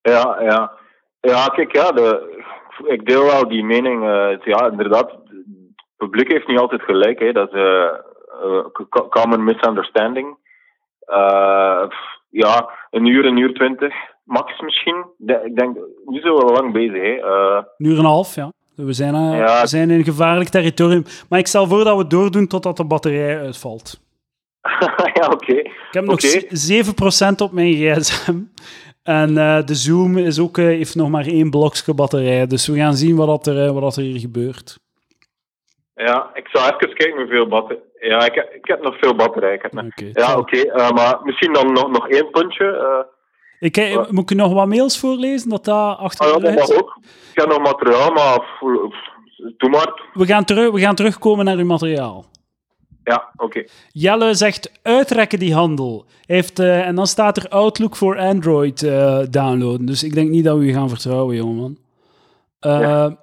Ja, 0.02 0.36
ja. 0.40 0.72
Ja, 1.20 1.46
kijk, 1.46 1.76
ja, 1.76 1.92
de, 1.92 2.42
ik 2.86 3.06
deel 3.06 3.24
wel 3.24 3.48
die 3.48 3.64
mening. 3.64 4.02
eh, 4.02 4.38
ja, 4.44 4.70
inderdaad, 4.70 5.10
het 5.10 5.96
publiek 5.96 6.32
heeft 6.32 6.46
niet 6.46 6.58
altijd 6.58 6.82
gelijk. 6.82 7.18
Hè. 7.18 7.32
Dat 7.32 7.52
is 7.54 7.60
eh, 8.42 8.84
co- 8.88 9.08
common 9.08 9.44
misunderstanding. 9.44 10.36
Eh, 11.00 11.84
ja, 12.30 12.70
een 12.90 13.06
uur, 13.06 13.24
een 13.24 13.36
uur 13.36 13.54
twintig, 13.54 13.94
max 14.24 14.60
misschien. 14.60 15.04
De- 15.16 15.42
ik 15.44 15.56
denk, 15.56 15.76
nu 16.04 16.20
zijn 16.20 16.34
we 16.34 16.40
wel 16.44 16.52
lang 16.54 16.72
bezig. 16.72 17.02
Hè. 17.02 17.14
Eh, 17.14 17.62
Een 17.78 17.86
uur 17.86 17.92
en 17.92 17.98
een 17.98 18.04
half, 18.04 18.34
ja. 18.34 18.52
We 18.76 18.92
zijn, 18.92 19.14
Ja. 19.14 19.60
we 19.60 19.66
zijn 19.66 19.90
in 19.90 20.04
gevaarlijk 20.04 20.48
territorium. 20.48 21.02
Maar 21.28 21.38
ik 21.38 21.46
stel 21.46 21.66
voor 21.66 21.84
dat 21.84 21.96
we 21.96 22.06
doordoen 22.06 22.46
totdat 22.46 22.76
de 22.76 22.84
batterij 22.84 23.38
uitvalt. 23.40 24.00
ja, 25.20 25.26
oké. 25.30 25.52
Ik 25.52 25.70
heb 25.90 26.04
nog 26.04 26.14
Oké. 26.14 26.26
z- 26.26 26.66
7% 26.66 27.40
op 27.40 27.52
mijn 27.52 27.72
gsm. 27.74 28.38
En 29.02 29.34
de 29.66 29.74
Zoom 29.74 30.18
is 30.18 30.40
ook, 30.40 30.56
heeft 30.56 30.94
nog 30.94 31.10
maar 31.10 31.26
één 31.26 31.50
blokje 31.50 31.94
batterij. 31.94 32.46
Dus 32.46 32.66
we 32.66 32.76
gaan 32.76 32.94
zien 32.94 33.16
wat, 33.16 33.26
dat 33.26 33.46
er, 33.56 33.72
wat 33.72 33.82
dat 33.82 33.96
er 33.96 34.02
hier 34.02 34.20
gebeurt. 34.20 34.78
Ja, 35.94 36.30
ik 36.34 36.48
zal 36.48 36.62
even 36.64 36.94
kijken 36.96 37.16
hoeveel 37.20 37.46
batterij. 37.48 37.82
Ja, 38.08 38.24
ik 38.24 38.34
heb, 38.34 38.52
ik 38.54 38.66
heb 38.66 38.82
nog 38.82 38.98
veel 38.98 39.14
batterij. 39.14 39.54
Ik 39.54 39.62
heb 39.62 39.72
nog- 39.72 39.84
Oké. 39.86 40.10
Ja, 40.12 40.38
oké. 40.38 40.56
eh, 40.56 40.90
maar 40.90 41.20
misschien 41.22 41.52
dan 41.52 41.72
nog, 41.72 41.90
nog 41.90 42.08
één 42.08 42.30
puntje. 42.30 42.64
eh, 42.66 43.12
Ik, 43.58 43.76
eh, 43.76 44.08
moet 44.10 44.30
ik 44.30 44.36
nog 44.36 44.52
wat 44.52 44.66
mails 44.66 44.98
voorlezen? 44.98 45.48
Dat 45.50 45.64
dat 45.64 45.98
achter 45.98 46.26
Ah, 46.26 46.32
ja, 46.32 46.38
dat 46.38 46.54
mag 46.68 46.78
ook. 46.78 46.98
Ik 47.32 47.40
heb 47.40 47.48
nog 47.48 47.58
materiaal, 47.58 48.10
maar 48.12 48.38
doe 49.56 49.70
maar. 49.70 50.02
we, 50.12 50.26
gaan 50.26 50.44
terug, 50.44 50.70
we 50.70 50.80
gaan 50.80 50.94
terugkomen 50.94 51.44
naar 51.44 51.56
uw 51.56 51.64
materiaal. 51.66 52.24
Ja, 53.04 53.30
oké. 53.36 53.64
Jelle 53.92 54.34
zegt 54.34 54.72
uitrekken 54.82 55.38
die 55.38 55.54
handel. 55.54 56.04
Heeft, 56.26 56.58
en 56.58 56.94
dan 56.94 57.06
staat 57.06 57.36
er 57.36 57.48
Outlook 57.48 57.96
voor 57.96 58.18
Android 58.18 58.80
downloaden. 59.32 59.86
Dus 59.86 60.02
ik 60.02 60.14
denk 60.14 60.30
niet 60.30 60.44
dat 60.44 60.58
we 60.58 60.64
u 60.64 60.72
gaan 60.72 60.88
vertrouwen, 60.88 61.36
jongeman. 61.36 61.78
Ja. 62.60 63.16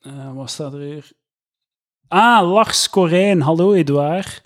eh, 0.00 0.34
wat 0.34 0.50
staat 0.50 0.72
er 0.72 0.80
hier? 0.80 1.10
Ah, 2.08 2.50
Lars 2.52 2.90
Corijn. 2.90 3.40
Hallo, 3.40 3.72
Edouard. 3.72 4.40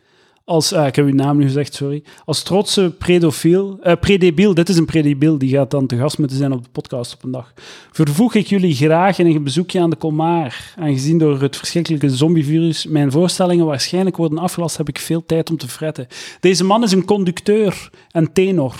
Als, 0.45 0.73
ah, 0.73 0.87
ik 0.87 0.97
heb 0.97 1.05
uw 1.05 1.15
naam 1.15 1.37
nu 1.37 1.45
gezegd, 1.45 1.75
sorry. 1.75 2.03
Als 2.25 2.43
trotse 2.43 2.95
predofiel, 2.99 3.79
eh 3.83 3.97
predebiel, 4.01 4.55
dit 4.55 4.69
is 4.69 4.77
een 4.77 4.85
predebiel, 4.85 5.39
die 5.39 5.51
gaat 5.51 5.71
dan 5.71 5.87
te 5.87 5.97
gast 5.97 6.19
moeten 6.19 6.37
zijn 6.37 6.53
op 6.53 6.65
de 6.65 6.71
podcast 6.71 7.15
op 7.15 7.25
een 7.25 7.31
dag. 7.31 7.53
Vervoeg 7.91 8.35
ik 8.35 8.47
jullie 8.47 8.75
graag 8.75 9.19
in 9.19 9.27
een 9.27 9.45
bezoekje 9.45 9.81
aan 9.81 9.91
de 9.91 9.97
Colmar. 9.97 10.75
Aangezien 10.77 11.19
door 11.19 11.41
het 11.41 11.57
verschrikkelijke 11.57 12.11
zombievirus 12.11 12.87
mijn 12.87 13.13
voorstellingen 13.13 13.67
waarschijnlijk 13.67 14.17
worden 14.17 14.39
afgelast, 14.39 14.77
heb 14.77 14.89
ik 14.89 14.99
veel 14.99 15.27
tijd 15.27 15.51
om 15.51 15.57
te 15.57 15.69
fretten. 15.69 16.07
Deze 16.41 16.65
man 16.65 16.83
is 16.83 16.93
een 16.93 17.05
conducteur 17.05 17.91
en 18.11 18.33
tenor. 18.33 18.75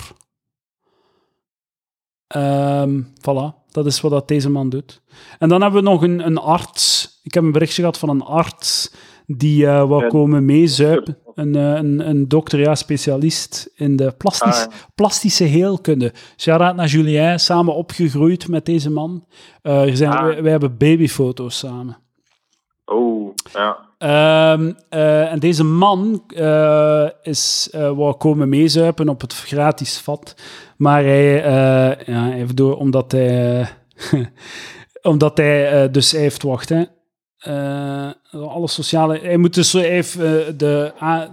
Ehm 2.27 3.01
voilà, 3.19 3.71
dat 3.71 3.85
is 3.85 4.01
wat 4.01 4.11
dat 4.11 4.27
deze 4.27 4.49
man 4.49 4.69
doet. 4.69 5.01
En 5.39 5.49
dan 5.49 5.61
hebben 5.61 5.83
we 5.83 5.89
nog 5.89 6.01
een, 6.01 6.25
een 6.25 6.37
arts. 6.37 7.12
Ik 7.23 7.33
heb 7.33 7.43
een 7.43 7.51
berichtje 7.51 7.81
gehad 7.81 7.97
van 7.97 8.09
een 8.09 8.21
arts 8.21 8.93
die 9.25 9.65
wou 9.67 10.03
Ja. 10.03 10.07
komen 10.09 10.45
meezuipen. 10.45 11.17
Een, 11.35 11.55
eh, 11.55 11.73
een, 11.73 12.09
een 12.09 12.27
dokter, 12.27 12.59
ja, 12.59 12.75
specialist 12.75 13.69
in 13.75 13.95
de 13.95 14.11
plastisch, 14.17 14.65
Ah, 14.65 14.71
plastische 14.95 15.43
heelkunde. 15.43 16.13
Shout-out 16.37 16.75
naar 16.75 16.87
Julien, 16.87 17.39
samen 17.39 17.75
opgegroeid 17.75 18.47
met 18.47 18.65
deze 18.65 18.89
man. 18.89 19.25
Er 19.61 19.97
zijn, 19.97 20.11
Ah. 20.11 20.23
wij, 20.23 20.41
wij 20.41 20.51
hebben 20.51 20.77
babyfoto's 20.77 21.57
samen. 21.57 21.97
Oh, 22.85 23.33
ja. 23.53 23.77
Ehm, 23.97 24.71
eh, 24.89 25.31
en 25.31 25.39
deze 25.39 25.63
man 25.63 26.23
is, 27.21 27.69
wou 27.71 28.13
komen 28.13 28.49
meezuipen 28.49 29.09
op 29.09 29.21
het 29.21 29.33
gratis 29.33 29.97
vat. 29.97 30.35
Maar 30.77 31.03
hij, 31.03 31.33
ja, 32.05 32.23
hij 32.23 32.31
heeft 32.31 32.55
door, 32.57 32.77
omdat 32.77 33.11
hij, 33.11 33.67
omdat 35.01 35.37
hij, 35.37 35.91
dus 35.91 36.11
hij 36.11 36.21
heeft, 36.21 36.43
wacht 36.43 36.69
hè, 36.69 36.83
eh, 37.43 38.09
alle 38.31 38.67
sociale, 38.67 39.19
hij 39.19 39.37
moet 39.37 39.53
dus, 39.53 39.73
heeft, 39.73 40.15
eh, 40.19 40.31
de, 40.57 40.91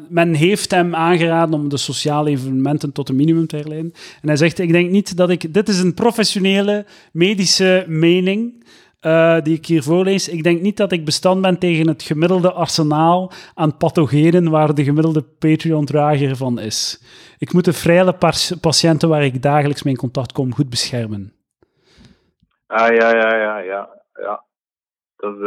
men 0.08 0.34
heeft 0.34 0.70
hem 0.70 0.94
aangeraden 0.94 1.54
om 1.54 1.68
de 1.68 1.76
sociale 1.76 2.30
evenementen 2.30 2.92
tot 2.92 3.08
een 3.08 3.16
minimum 3.16 3.46
te 3.46 3.56
herleiden. 3.56 3.92
En 4.22 4.28
hij 4.28 4.36
zegt, 4.36 4.58
ik 4.58 4.72
denk 4.72 4.90
niet 4.90 5.16
dat 5.16 5.30
ik, 5.30 5.54
dit 5.54 5.68
is 5.68 5.80
een 5.80 5.94
professionele 5.94 6.84
medische 7.12 7.84
mening, 7.88 8.64
eh, 9.00 9.40
die 9.42 9.56
ik 9.56 9.66
hier 9.66 9.82
voorlees. 9.82 10.28
Ik 10.28 10.42
denk 10.42 10.60
niet 10.60 10.76
dat 10.76 10.92
ik 10.92 11.04
bestand 11.04 11.42
ben 11.42 11.58
tegen 11.58 11.88
het 11.88 12.02
gemiddelde 12.02 12.52
arsenaal 12.52 13.32
aan 13.54 13.76
pathogenen 13.76 14.50
waar 14.50 14.74
de 14.74 14.84
gemiddelde 14.84 15.22
Patreon-drager 15.22 16.36
van 16.36 16.58
is. 16.58 17.02
Ik 17.38 17.52
moet 17.52 17.64
de 17.64 17.72
vrije 17.72 18.14
patiënten 18.60 19.08
waar 19.08 19.24
ik 19.24 19.42
dagelijks 19.42 19.82
mee 19.82 19.92
in 19.92 20.00
contact 20.00 20.32
kom 20.32 20.54
goed 20.54 20.70
beschermen. 20.70 21.32
Ah, 22.66 22.94
ja, 22.94 23.16
ja, 23.16 23.36
ja, 23.36 23.58
ja. 23.58 23.88
ja. 24.14 24.44
Dat 25.16 25.34
is, 25.34 25.42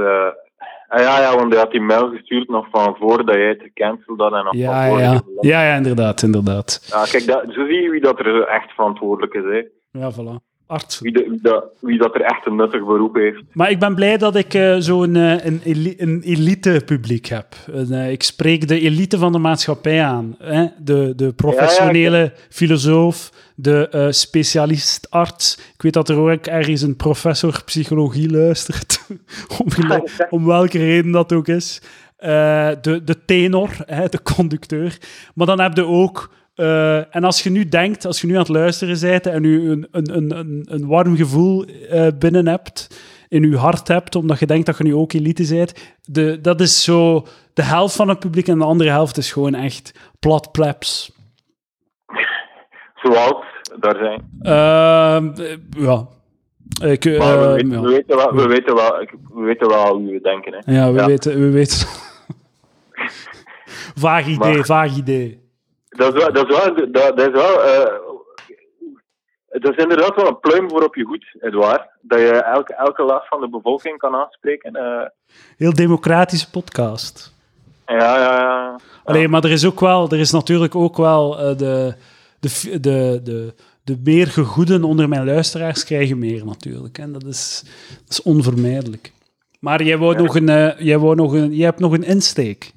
ah, 0.94 1.02
ja, 1.02 1.22
ja, 1.22 1.36
want 1.36 1.52
hij 1.52 1.62
had 1.62 1.72
die 1.72 1.82
mail 1.82 2.10
gestuurd 2.10 2.50
nog 2.50 2.68
van 2.72 2.96
voordat 3.00 3.36
jij 3.36 3.48
het 3.48 3.62
gecanceld 3.62 4.20
had 4.20 4.34
en 4.34 4.44
nog 4.44 4.54
Ja, 4.54 4.90
van 4.90 5.00
ja, 5.00 5.22
Ja, 5.42 5.64
ja, 5.64 5.76
inderdaad, 5.76 6.22
inderdaad. 6.22 6.88
Ja, 6.90 7.04
kijk, 7.04 7.26
dat, 7.26 7.44
zo 7.54 7.66
zie 7.66 7.82
je 7.82 7.90
wie 7.90 8.02
dat 8.02 8.20
er 8.20 8.44
echt 8.48 8.72
verantwoordelijk 8.72 9.34
is. 9.34 9.44
Hè. 9.44 9.62
Ja, 10.00 10.12
voilà. 10.12 10.53
Arts. 10.68 11.00
Wie, 11.00 11.12
de, 11.12 11.26
wie, 11.30 11.40
dat, 11.42 11.66
wie 11.80 11.98
dat 11.98 12.16
er 12.16 12.22
echt 12.22 12.46
een 12.46 12.56
nuttig 12.56 12.86
beroep 12.86 13.16
heeft. 13.16 13.42
Maar 13.52 13.70
ik 13.70 13.80
ben 13.80 13.96
blij 13.96 14.18
dat 14.18 14.36
ik 14.36 14.54
eh, 14.54 14.76
zo'n 14.78 15.16
eh, 15.16 15.46
een, 15.46 15.62
een 15.98 16.22
elite 16.22 16.82
publiek 16.86 17.26
heb. 17.26 17.56
Een, 17.66 17.92
eh, 17.92 18.12
ik 18.12 18.24
spreek 18.24 18.68
de 18.68 18.80
elite 18.80 19.18
van 19.18 19.32
de 19.32 19.38
maatschappij 19.38 20.04
aan. 20.04 20.36
Hè? 20.40 20.68
De, 20.78 21.14
de 21.16 21.34
professionele 21.34 22.34
filosoof, 22.50 23.32
de 23.56 24.08
specialist 24.10 25.08
arts. 25.10 25.58
Ik 25.74 25.82
weet 25.82 25.94
dat 25.94 26.10
er 26.10 26.18
ook 26.18 26.46
ergens 26.46 26.82
een 26.82 26.96
professor 26.96 27.62
psychologie 27.66 28.32
luistert. 28.32 29.08
om, 30.30 30.46
welke 30.46 30.78
reden 30.78 31.12
dat 31.12 31.34
ook 31.34 31.48
is. 31.48 31.82
De, 32.18 33.02
de 33.06 33.26
tenor, 33.26 33.70
hè, 33.86 34.10
de 34.10 34.22
conducteur. 34.36 34.98
Maar 35.36 35.48
dan 35.48 35.60
heb 35.60 35.76
je 35.76 35.86
ook... 35.86 36.32
eh, 36.56 37.16
en 37.16 37.24
als 37.24 37.44
je 37.44 37.50
nu 37.50 37.70
denkt, 37.70 38.06
als 38.06 38.22
je 38.22 38.28
nu 38.28 38.34
aan 38.34 38.40
het 38.40 38.48
luisteren 38.48 39.00
bent 39.02 39.26
en 39.28 39.44
je 39.44 39.60
een, 39.60 39.88
een, 39.92 40.38
een, 40.38 40.66
een, 40.70 40.88
warm 40.88 41.16
gevoel 41.16 41.66
eh, 41.66 42.08
binnen 42.20 42.48
hebt, 42.48 43.02
in 43.30 43.50
je 43.50 43.58
hart 43.58 43.88
hebt, 43.88 44.16
omdat 44.16 44.40
je 44.40 44.46
denkt 44.46 44.66
dat 44.66 44.78
je 44.78 44.84
nu 44.84 44.96
ook 44.96 45.14
elite 45.14 45.48
bent, 45.56 45.98
de, 46.02 46.42
dat 46.42 46.62
is 46.62 46.84
zo 46.84 47.26
de 47.54 47.64
helft 47.64 47.96
van 47.96 48.10
het 48.10 48.20
publiek 48.20 48.48
en 48.48 48.58
de 48.58 48.66
andere 48.66 48.90
helft 48.90 49.18
is 49.18 49.32
gewoon 49.32 49.54
echt 49.54 50.00
plat 50.20 50.52
plebs. 50.52 51.12
Zoals 52.96 53.36
daar 53.80 53.96
zijn. 53.96 54.30
Ehm, 54.42 55.42
eh, 55.42 55.58
ja. 55.84 56.08
Ik, 56.88 57.04
we, 57.04 57.10
weten, 57.56 57.70
ja. 57.72 57.82
we, 57.82 57.88
weten 57.88 58.16
wel, 58.16 58.34
we, 58.36 58.48
weten 58.48 58.76
wel, 58.76 59.08
we 59.34 59.42
weten 59.44 59.68
wel 59.68 59.98
hoe 59.98 60.12
we 60.12 60.20
denken. 60.22 60.54
Hè. 60.54 60.74
Ja, 60.74 60.92
we 60.92 61.00
Ja. 61.00 61.06
weten... 61.06 61.40
We 61.40 61.50
weten. 61.50 61.88
vaag 64.06 64.26
idee, 64.28 64.56
Maar- 64.56 64.66
vaag 64.66 64.98
idee. 64.98 65.43
Dat 65.98 66.16
is 66.16 66.22
wel, 66.24 66.34
dat 66.34 66.50
is 66.50 66.58
wel, 66.58 66.76
dat, 66.92 67.18
dat 67.18 67.28
is 67.28 67.42
wel 67.42 67.64
eh, 67.64 67.94
dat 69.60 69.78
is 69.78 69.84
inderdaad 69.84 70.16
wel 70.16 70.28
een 70.28 70.40
pluim 70.40 70.70
voor 70.70 70.84
op 70.84 70.96
je 70.96 71.04
goed, 71.04 71.36
Edouard. 71.40 71.88
Dat 72.02 72.20
je 72.20 72.32
elke, 72.32 72.74
elke 72.76 73.04
last 73.04 73.28
van 73.28 73.42
de 73.42 73.50
bevolking 73.50 73.98
kan 73.98 74.16
aanspreken. 74.16 74.74
eh. 74.76 75.08
Heel 75.58 75.74
democratische 75.74 76.50
podcast. 76.50 77.34
ja, 77.86 77.96
ja, 78.18 78.40
ja. 78.40 78.76
Alleen, 79.04 79.30
maar 79.30 79.44
er 79.44 79.52
is 79.52 79.66
ook 79.66 79.80
wel, 79.80 80.10
er 80.10 80.20
is 80.20 80.32
natuurlijk 80.32 80.76
ook 80.76 80.98
wel 80.98 81.40
eh, 81.40 81.58
de, 81.58 81.96
de, 82.40 82.80
de, 82.80 83.20
de, 83.24 83.54
de 83.84 83.98
meer 84.04 84.28
gegoeden 84.28 84.84
onder 84.84 85.10
mijn 85.10 85.26
luisteraars 85.26 85.84
krijgen 85.86 86.20
meer 86.20 86.46
natuurlijk. 86.46 86.98
En 86.98 87.12
dat 87.12 87.24
is, 87.26 87.64
dat 88.00 88.10
is 88.10 88.22
onvermijdelijk. 88.22 89.12
Maar 89.60 89.84
jij 89.84 89.98
wou 89.98 90.16
nog 90.16 90.36
een, 90.36 90.50
eh, 90.50 90.80
jij 90.80 90.98
wou 91.00 91.16
nog 91.16 91.34
een, 91.34 91.54
jij 91.54 91.66
hebt 91.66 91.80
nog 91.80 91.94
een 91.94 92.04
insteek. 92.04 92.72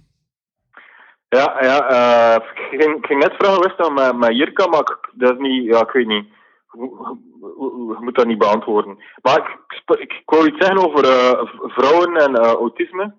Ja, 1.37 1.57
ja 1.61 1.91
uh, 1.91 2.49
ik, 2.71 2.81
ging, 2.81 2.97
ik 2.97 3.07
ging 3.07 3.23
net 3.23 3.35
vragen 3.39 3.63
wist 3.63 3.79
dat 3.79 3.93
met, 3.93 4.17
met 4.17 4.37
Jirka, 4.37 4.67
maar 4.67 4.81
ik, 4.81 4.99
dat 5.13 5.33
is 5.33 5.39
niet, 5.39 5.65
ja, 5.65 5.81
ik 5.81 5.91
weet 5.91 6.07
niet. 6.07 6.27
Je 6.73 7.97
moet 8.01 8.15
dat 8.15 8.27
niet 8.27 8.39
beantwoorden. 8.39 8.99
Maar 9.23 9.37
ik, 9.37 9.99
ik, 9.99 10.13
ik 10.13 10.23
wou 10.25 10.47
iets 10.47 10.67
zeggen 10.67 10.87
over 10.87 11.05
uh, 11.05 11.53
vrouwen 11.63 12.17
en 12.17 12.31
uh, 12.31 12.53
autisme. 12.53 13.15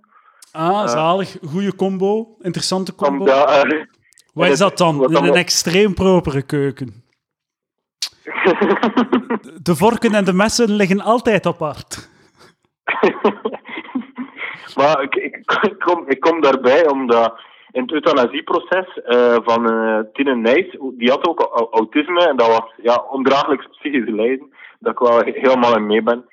Ah, 0.52 0.88
zalig. 0.88 1.38
Goeie 1.52 1.76
combo. 1.76 2.36
Interessante 2.42 2.96
combo. 2.96 3.20
Omdat, 3.20 3.88
Wat 4.34 4.48
is 4.48 4.58
dat 4.58 4.78
dan? 4.78 5.04
Een, 5.04 5.24
een 5.24 5.36
extreem 5.36 5.94
propere 5.94 6.42
keuken. 6.42 7.04
de 9.68 9.76
vorken 9.76 10.14
en 10.14 10.26
de 10.26 10.34
messen 10.34 10.72
liggen 10.72 11.02
altijd 11.02 11.46
apart. 11.46 12.10
maar 14.78 15.02
ik, 15.02 15.16
ik, 15.16 15.44
kom, 15.80 16.04
ik 16.08 16.20
kom 16.20 16.42
daarbij 16.42 16.90
omdat 16.90 17.40
in 17.78 17.84
het 17.84 17.92
euthanasieproces 17.92 18.88
uh, 19.06 19.36
van 19.44 19.74
uh, 19.74 20.00
Tine 20.14 20.36
Nijs, 20.36 20.78
die 20.98 21.10
had 21.10 21.28
ook 21.28 21.68
autisme 21.72 22.28
en 22.28 22.38
dat 22.38 22.48
was 22.48 22.74
ja, 22.82 23.06
ondraaglijks 23.10 23.68
psychische 23.68 24.12
lijden, 24.12 24.54
dat 24.80 24.92
ik 24.92 25.00
wel 25.00 25.22
helemaal 25.24 25.76
in 25.76 25.86
mee 25.86 26.04
ben. 26.04 26.26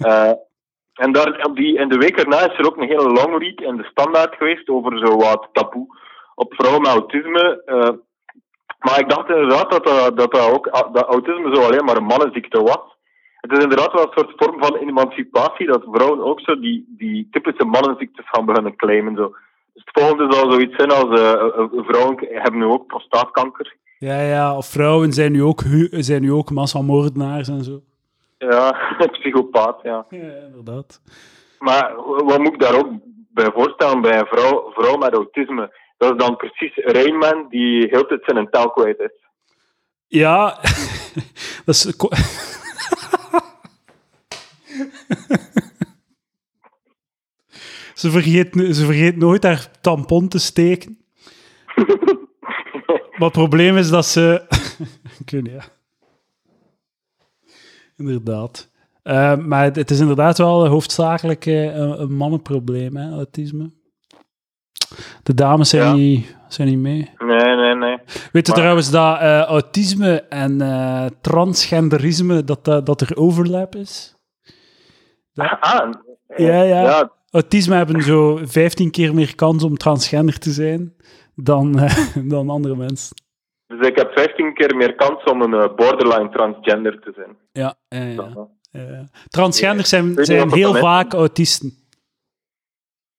uh, 0.00 0.32
en 1.04 1.12
daar, 1.12 1.44
op 1.44 1.56
die, 1.56 1.78
in 1.78 1.88
de 1.88 1.98
week 1.98 2.16
erna 2.16 2.50
is 2.50 2.58
er 2.58 2.66
ook 2.66 2.76
een 2.76 2.88
hele 2.88 3.10
long 3.10 3.38
read 3.38 3.60
in 3.60 3.76
de 3.76 3.88
standaard 3.90 4.34
geweest 4.34 4.68
over 4.68 4.98
zo 4.98 5.16
wat 5.16 5.48
taboe 5.52 5.86
op 6.34 6.54
vrouwen 6.54 6.82
met 6.82 6.90
autisme. 6.90 7.62
maar 8.78 8.98
ik 8.98 9.08
dacht 9.08 9.28
inderdaad 9.28 9.70
dat, 9.70 9.84
dat, 9.84 10.16
dat, 10.16 10.32
dat 10.32 10.52
ook 10.54 10.92
dat 10.92 11.06
autisme 11.06 11.54
zo 11.54 11.62
alleen 11.62 11.84
maar 11.84 11.96
een 11.96 12.12
mannenziekte 12.14 12.62
was. 12.62 12.98
Het 13.40 13.52
is 13.52 13.62
inderdaad 13.62 13.92
wel 13.92 14.02
een 14.02 14.12
soort 14.14 14.32
vorm 14.36 14.62
van 14.62 14.76
emancipatie, 14.76 15.66
dat 15.66 15.82
vrouwen 15.92 16.24
ook 16.24 16.40
zo 16.40 16.60
die, 16.60 16.84
die 16.88 17.28
typische 17.30 17.64
mannenziektes 17.64 18.28
gaan 18.28 18.44
beginnen 18.44 18.76
claimen. 18.76 19.16
Zo 19.16 19.34
het 19.84 20.02
volgende 20.02 20.32
zou 20.32 20.50
zoiets 20.50 20.76
zijn 20.76 20.90
als 20.90 21.20
uh, 21.20 21.84
vrouwen 21.84 22.28
hebben 22.30 22.60
nu 22.60 22.66
ook 22.66 22.86
prostaatkanker. 22.86 23.76
Ja, 23.98 24.20
ja, 24.20 24.56
of 24.56 24.66
vrouwen 24.66 25.12
zijn 25.12 25.32
nu 25.32 25.42
ook, 25.42 25.62
zijn 25.90 26.22
nu 26.22 26.32
ook 26.32 26.50
massamoordenaars 26.50 27.48
en 27.48 27.64
zo. 27.64 27.80
Ja, 28.38 28.76
psychopaat, 29.12 29.80
ja. 29.82 30.06
Ja, 30.10 30.32
inderdaad. 30.46 31.00
Maar 31.58 31.94
wat 32.04 32.38
moet 32.38 32.52
ik 32.52 32.60
daar 32.60 32.78
ook 32.78 32.88
bij 33.32 33.50
voorstellen 33.54 34.00
bij 34.00 34.18
een 34.18 34.26
vrouw, 34.26 34.72
vrouw 34.74 34.96
met 34.96 35.14
autisme? 35.14 35.78
Dat 35.96 36.12
is 36.12 36.26
dan 36.26 36.36
precies 36.36 36.72
Rainman 36.74 37.46
die 37.48 37.86
heel 37.90 38.06
tijd 38.06 38.20
zijn 38.24 38.50
tel 38.50 38.70
kwijt 38.70 38.98
is. 38.98 39.12
Ja, 40.06 40.58
dat 41.64 41.74
is... 41.74 41.96
Ze 47.94 48.10
vergeet, 48.10 48.74
ze 48.76 48.84
vergeet 48.84 49.16
nooit 49.16 49.42
haar 49.42 49.70
tampon 49.80 50.28
te 50.28 50.38
steken. 50.38 50.98
maar 53.16 53.28
het 53.28 53.32
probleem 53.32 53.76
is 53.76 53.90
dat 53.90 54.06
ze... 54.06 54.42
Kunnen, 55.24 55.52
ja. 55.52 55.62
Inderdaad. 57.96 58.70
Uh, 59.04 59.36
maar 59.36 59.64
het, 59.64 59.90
is 59.90 60.00
inderdaad 60.00 60.38
wel 60.38 60.66
hoofdzakelijk 60.66 61.46
uh, 61.46 61.64
een, 61.64 62.00
een, 62.00 62.14
mannenprobleem, 62.14 62.96
hè, 62.96 63.10
autisme. 63.10 63.70
De 65.22 65.34
dames 65.34 65.68
zijn, 65.68 65.86
ja. 65.86 65.92
niet, 65.92 66.36
zijn 66.48 66.68
niet 66.68 66.78
mee. 66.78 67.10
Nee, 67.18 67.56
nee, 67.56 67.74
nee. 67.74 67.98
Weet 68.32 68.46
je 68.46 68.52
trouwens 68.52 68.90
dat 68.90 69.20
uh, 69.20 69.40
autisme 69.42 70.20
en 70.28 70.58
transgenderisme, 71.20 72.44
dat, 72.44 72.64
dat 72.64 73.00
er 73.00 73.16
overlap 73.16 73.74
is? 73.74 74.16
Dat... 75.32 75.56
Ah, 75.60 75.92
ja, 76.36 76.62
ja. 76.62 76.82
ja 76.82 77.12
autisme 77.30 77.74
hebben 77.74 78.02
zo 78.02 78.36
15 78.42 78.90
keer 78.90 79.14
meer 79.14 79.34
kans 79.34 79.64
om 79.64 79.76
transgender 79.76 80.38
te 80.38 80.50
zijn 80.50 80.94
dan, 81.34 81.78
uh, 81.78 82.06
dan 82.34 82.50
andere 82.50 82.76
mensen. 82.76 83.16
Dus 83.66 83.88
ik 83.88 83.96
heb 83.96 84.12
15 84.12 84.54
keer 84.54 84.76
meer 84.76 84.94
kans 84.94 85.24
om 85.24 85.42
een 85.42 85.52
uh, 85.52 85.74
borderline 85.76 86.28
transgender 86.28 87.00
te 87.00 87.12
zijn. 87.14 87.36
Ja, 87.52 87.74
ja, 87.88 88.48
ja. 88.70 89.08
Transgenders 89.28 89.88
zijn, 89.88 90.24
zijn 90.24 90.52
heel 90.52 90.74
vaak 90.74 91.12
autisten. 91.12 91.78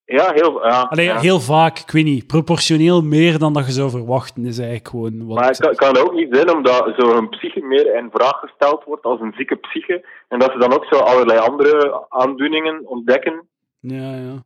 Ja, 0.06 0.32
heel, 0.34 0.68
ja, 0.68 0.82
Allee, 0.82 1.20
heel 1.20 1.40
vaak, 1.40 1.80
ik 1.80 1.92
weet 1.92 2.04
niet, 2.04 2.28
proportioneel 2.28 3.02
meer 3.02 3.40
dan 3.40 3.54
dat 3.54 3.66
je 3.66 3.72
zou 3.72 3.90
verwachten, 3.90 4.46
is 4.46 4.58
eigenlijk 4.58 4.88
gewoon 4.88 5.28
wat 5.28 5.38
Maar 5.38 5.48
het 5.48 5.58
kan, 5.58 5.76
kan, 5.76 5.98
ook 5.98 6.14
niet 6.14 6.36
zijn 6.36 6.56
omdat 6.56 6.94
zo 6.98 7.18
een 7.18 7.30
psyche 7.30 7.62
meer 7.62 7.96
in 7.96 8.10
vraag 8.14 8.40
gesteld 8.40 8.84
wordt 8.84 9.04
als 9.04 9.20
een 9.20 9.34
zieke 9.38 9.56
psyche, 9.56 10.06
en 10.28 10.40
dat 10.40 10.52
ze 10.52 10.58
dan 10.58 10.74
ook 10.74 10.86
zo 10.86 10.96
allerlei 10.96 11.40
andere 11.40 12.06
aandoeningen 12.10 12.88
ontdekken 12.88 13.50
ja, 13.82 14.16
ja. 14.16 14.44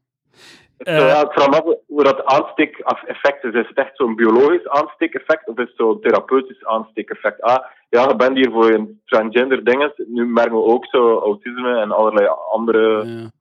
Ik 0.77 1.31
vraag 1.31 1.49
me 1.49 1.61
af 1.61 1.75
hoe 1.87 2.03
dat 2.03 2.25
aansteekeffect 2.25 3.43
is. 3.43 3.53
Is 3.53 3.67
het 3.67 3.77
echt 3.77 3.95
zo'n 3.95 4.15
biologisch 4.15 4.67
aansteekeffect 4.67 5.47
of 5.47 5.57
is 5.57 5.67
het 5.67 5.77
zo'n 5.77 6.01
therapeutisch 6.01 6.65
aansteekeffect? 6.65 7.41
Ah, 7.41 7.65
ja, 7.89 8.07
je 8.07 8.15
bent 8.15 8.35
hier 8.35 8.51
voor 8.51 8.69
een 8.69 9.01
transgender 9.05 9.63
dingen. 9.63 9.93
Nu 10.07 10.25
merken 10.25 10.55
we 10.55 10.63
ook 10.63 10.85
zo 10.85 11.19
autisme 11.19 11.79
en 11.79 11.91
allerlei 11.91 12.27
andere... 12.51 13.05
Ja. 13.05 13.31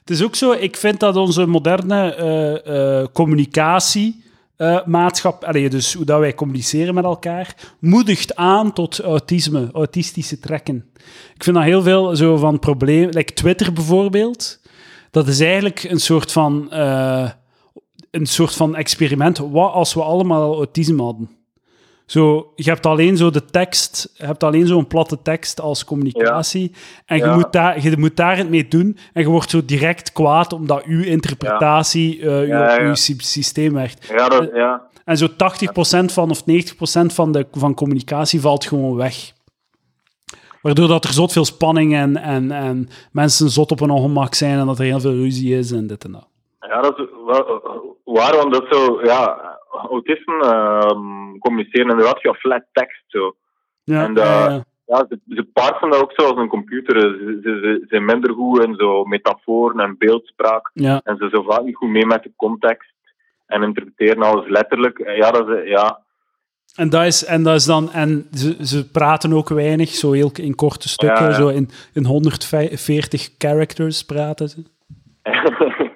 Het 0.00 0.10
is 0.10 0.24
ook 0.24 0.34
zo, 0.34 0.52
ik 0.52 0.76
vind 0.76 1.00
dat 1.00 1.16
onze 1.16 1.46
moderne 1.46 2.16
uh, 2.18 3.00
uh, 3.00 3.06
communicatie... 3.12 4.22
Uh, 4.58 4.84
maatschap, 4.84 5.44
allee, 5.44 5.68
dus 5.68 5.94
hoe 5.94 6.04
dat 6.04 6.18
wij 6.18 6.34
communiceren 6.34 6.94
met 6.94 7.04
elkaar, 7.04 7.54
moedigt 7.80 8.36
aan 8.36 8.72
tot 8.72 9.00
autisme, 9.00 9.68
autistische 9.72 10.38
trekken. 10.38 10.90
Ik 11.34 11.44
vind 11.44 11.56
dat 11.56 11.64
heel 11.64 11.82
veel 11.82 12.16
zo 12.16 12.36
van 12.36 12.58
problemen, 12.58 13.14
like 13.14 13.32
Twitter 13.32 13.72
bijvoorbeeld 13.72 14.60
dat 15.14 15.26
is 15.26 15.40
eigenlijk 15.40 15.82
een 15.82 16.00
soort 16.00 16.32
van, 16.32 16.68
uh, 16.72 17.30
een 18.10 18.26
soort 18.26 18.54
van 18.54 18.76
experiment. 18.76 19.38
Wat 19.38 19.72
als 19.72 19.94
we 19.94 20.02
allemaal 20.02 20.56
autisme 20.56 21.02
hadden? 21.02 21.30
Zo, 22.06 22.52
je 22.56 22.70
hebt 22.70 22.86
alleen 22.86 23.16
zo 23.16 23.30
de 23.30 23.44
tekst, 23.44 24.12
je 24.14 24.24
hebt 24.24 24.42
alleen 24.42 24.66
zo'n 24.66 24.86
platte 24.86 25.22
tekst 25.22 25.60
als 25.60 25.84
communicatie. 25.84 26.72
En 27.06 27.18
je, 27.18 27.26
moet 27.26 27.52
daar, 27.52 27.82
je 27.82 27.96
moet 27.96 28.16
daar 28.16 28.36
het 28.36 28.48
mee 28.48 28.68
doen. 28.68 28.98
En 29.12 29.22
je 29.22 29.28
wordt 29.28 29.50
zo 29.50 29.64
direct 29.64 30.12
kwaad 30.12 30.52
omdat 30.52 30.84
uw 30.84 31.02
interpretatie 31.02 32.18
ja. 32.24 32.80
uh, 32.80 32.86
uw, 32.86 32.94
systeem 33.18 33.72
werkt. 33.72 34.06
Ja, 34.06 34.28
dat, 34.28 34.50
ja. 34.54 34.82
En 35.04 35.16
zo 35.16 35.28
80% 35.28 35.32
van 36.04 36.30
of 36.30 36.42
90% 36.42 36.44
van 37.06 37.32
de 37.32 37.46
van 37.52 37.74
communicatie 37.74 38.40
valt 38.40 38.64
gewoon 38.64 38.94
weg. 38.94 39.32
Waardoor 40.64 40.88
dat 40.88 41.04
er 41.04 41.12
zot 41.12 41.32
veel 41.32 41.44
spanning 41.44 41.94
en, 41.94 42.16
en, 42.16 42.50
en 42.50 42.88
mensen 43.12 43.48
zot 43.48 43.70
op 43.70 43.80
een 43.80 43.90
ongemak 43.90 44.34
zijn 44.34 44.58
en 44.58 44.66
dat 44.66 44.78
er 44.78 44.84
heel 44.84 45.00
veel 45.00 45.14
ruzie 45.14 45.58
is 45.58 45.72
en 45.72 45.86
dit 45.86 46.04
en 46.04 46.12
dat. 46.12 46.28
Ja, 46.60 46.80
dat 46.80 46.98
is 46.98 47.06
wel 47.26 47.44
waar, 48.04 48.36
want 48.36 48.52
dat 48.52 48.66
zo, 48.70 49.00
ja, 49.02 49.56
autisten 49.70 50.34
uh, 50.34 50.90
communiceren 51.38 51.90
inderdaad 51.90 52.20
via 52.20 52.32
flat 52.32 52.64
text. 52.72 53.02
Zo. 53.06 53.34
Ja, 53.84 54.04
en, 54.04 54.10
uh, 54.10 54.24
ja, 54.24 54.64
ja. 54.86 55.06
ze, 55.08 55.18
ze 55.28 55.48
parsen 55.52 55.90
dat 55.90 56.02
ook 56.02 56.12
zo 56.16 56.26
als 56.26 56.38
een 56.38 56.48
computer. 56.48 57.00
Ze, 57.00 57.40
ze, 57.42 57.58
ze 57.62 57.84
zijn 57.88 58.04
minder 58.04 58.32
goed 58.32 58.64
in 58.64 58.74
zo 58.74 59.04
metaforen 59.04 59.80
en 59.80 59.98
beeldspraak. 59.98 60.70
Ja. 60.74 61.00
En 61.04 61.16
ze 61.16 61.28
zo 61.32 61.42
vaak 61.42 61.62
niet 61.62 61.76
goed 61.76 61.88
mee 61.88 62.06
met 62.06 62.22
de 62.22 62.32
context. 62.36 62.92
En 63.46 63.62
interpreteren 63.62 64.22
alles 64.22 64.48
letterlijk. 64.48 65.16
Ja, 65.16 65.30
dat 65.30 65.48
is, 65.48 65.68
ja, 65.68 66.03
en 66.74 66.88
dat 66.88 67.04
is, 67.04 67.24
en 67.24 67.42
dat 67.42 67.54
is 67.54 67.64
dan, 67.64 67.92
en 67.92 68.28
ze, 68.32 68.56
ze 68.62 68.88
praten 68.88 69.32
ook 69.32 69.48
weinig, 69.48 69.90
zo 69.90 70.12
heel 70.12 70.30
in 70.34 70.54
korte 70.54 70.88
stukken, 70.88 71.34
zo 71.34 71.48
in, 71.48 71.70
in 71.92 72.04
140 72.04 73.30
characters 73.38 74.04
praten 74.04 74.48
ze. 74.48 74.62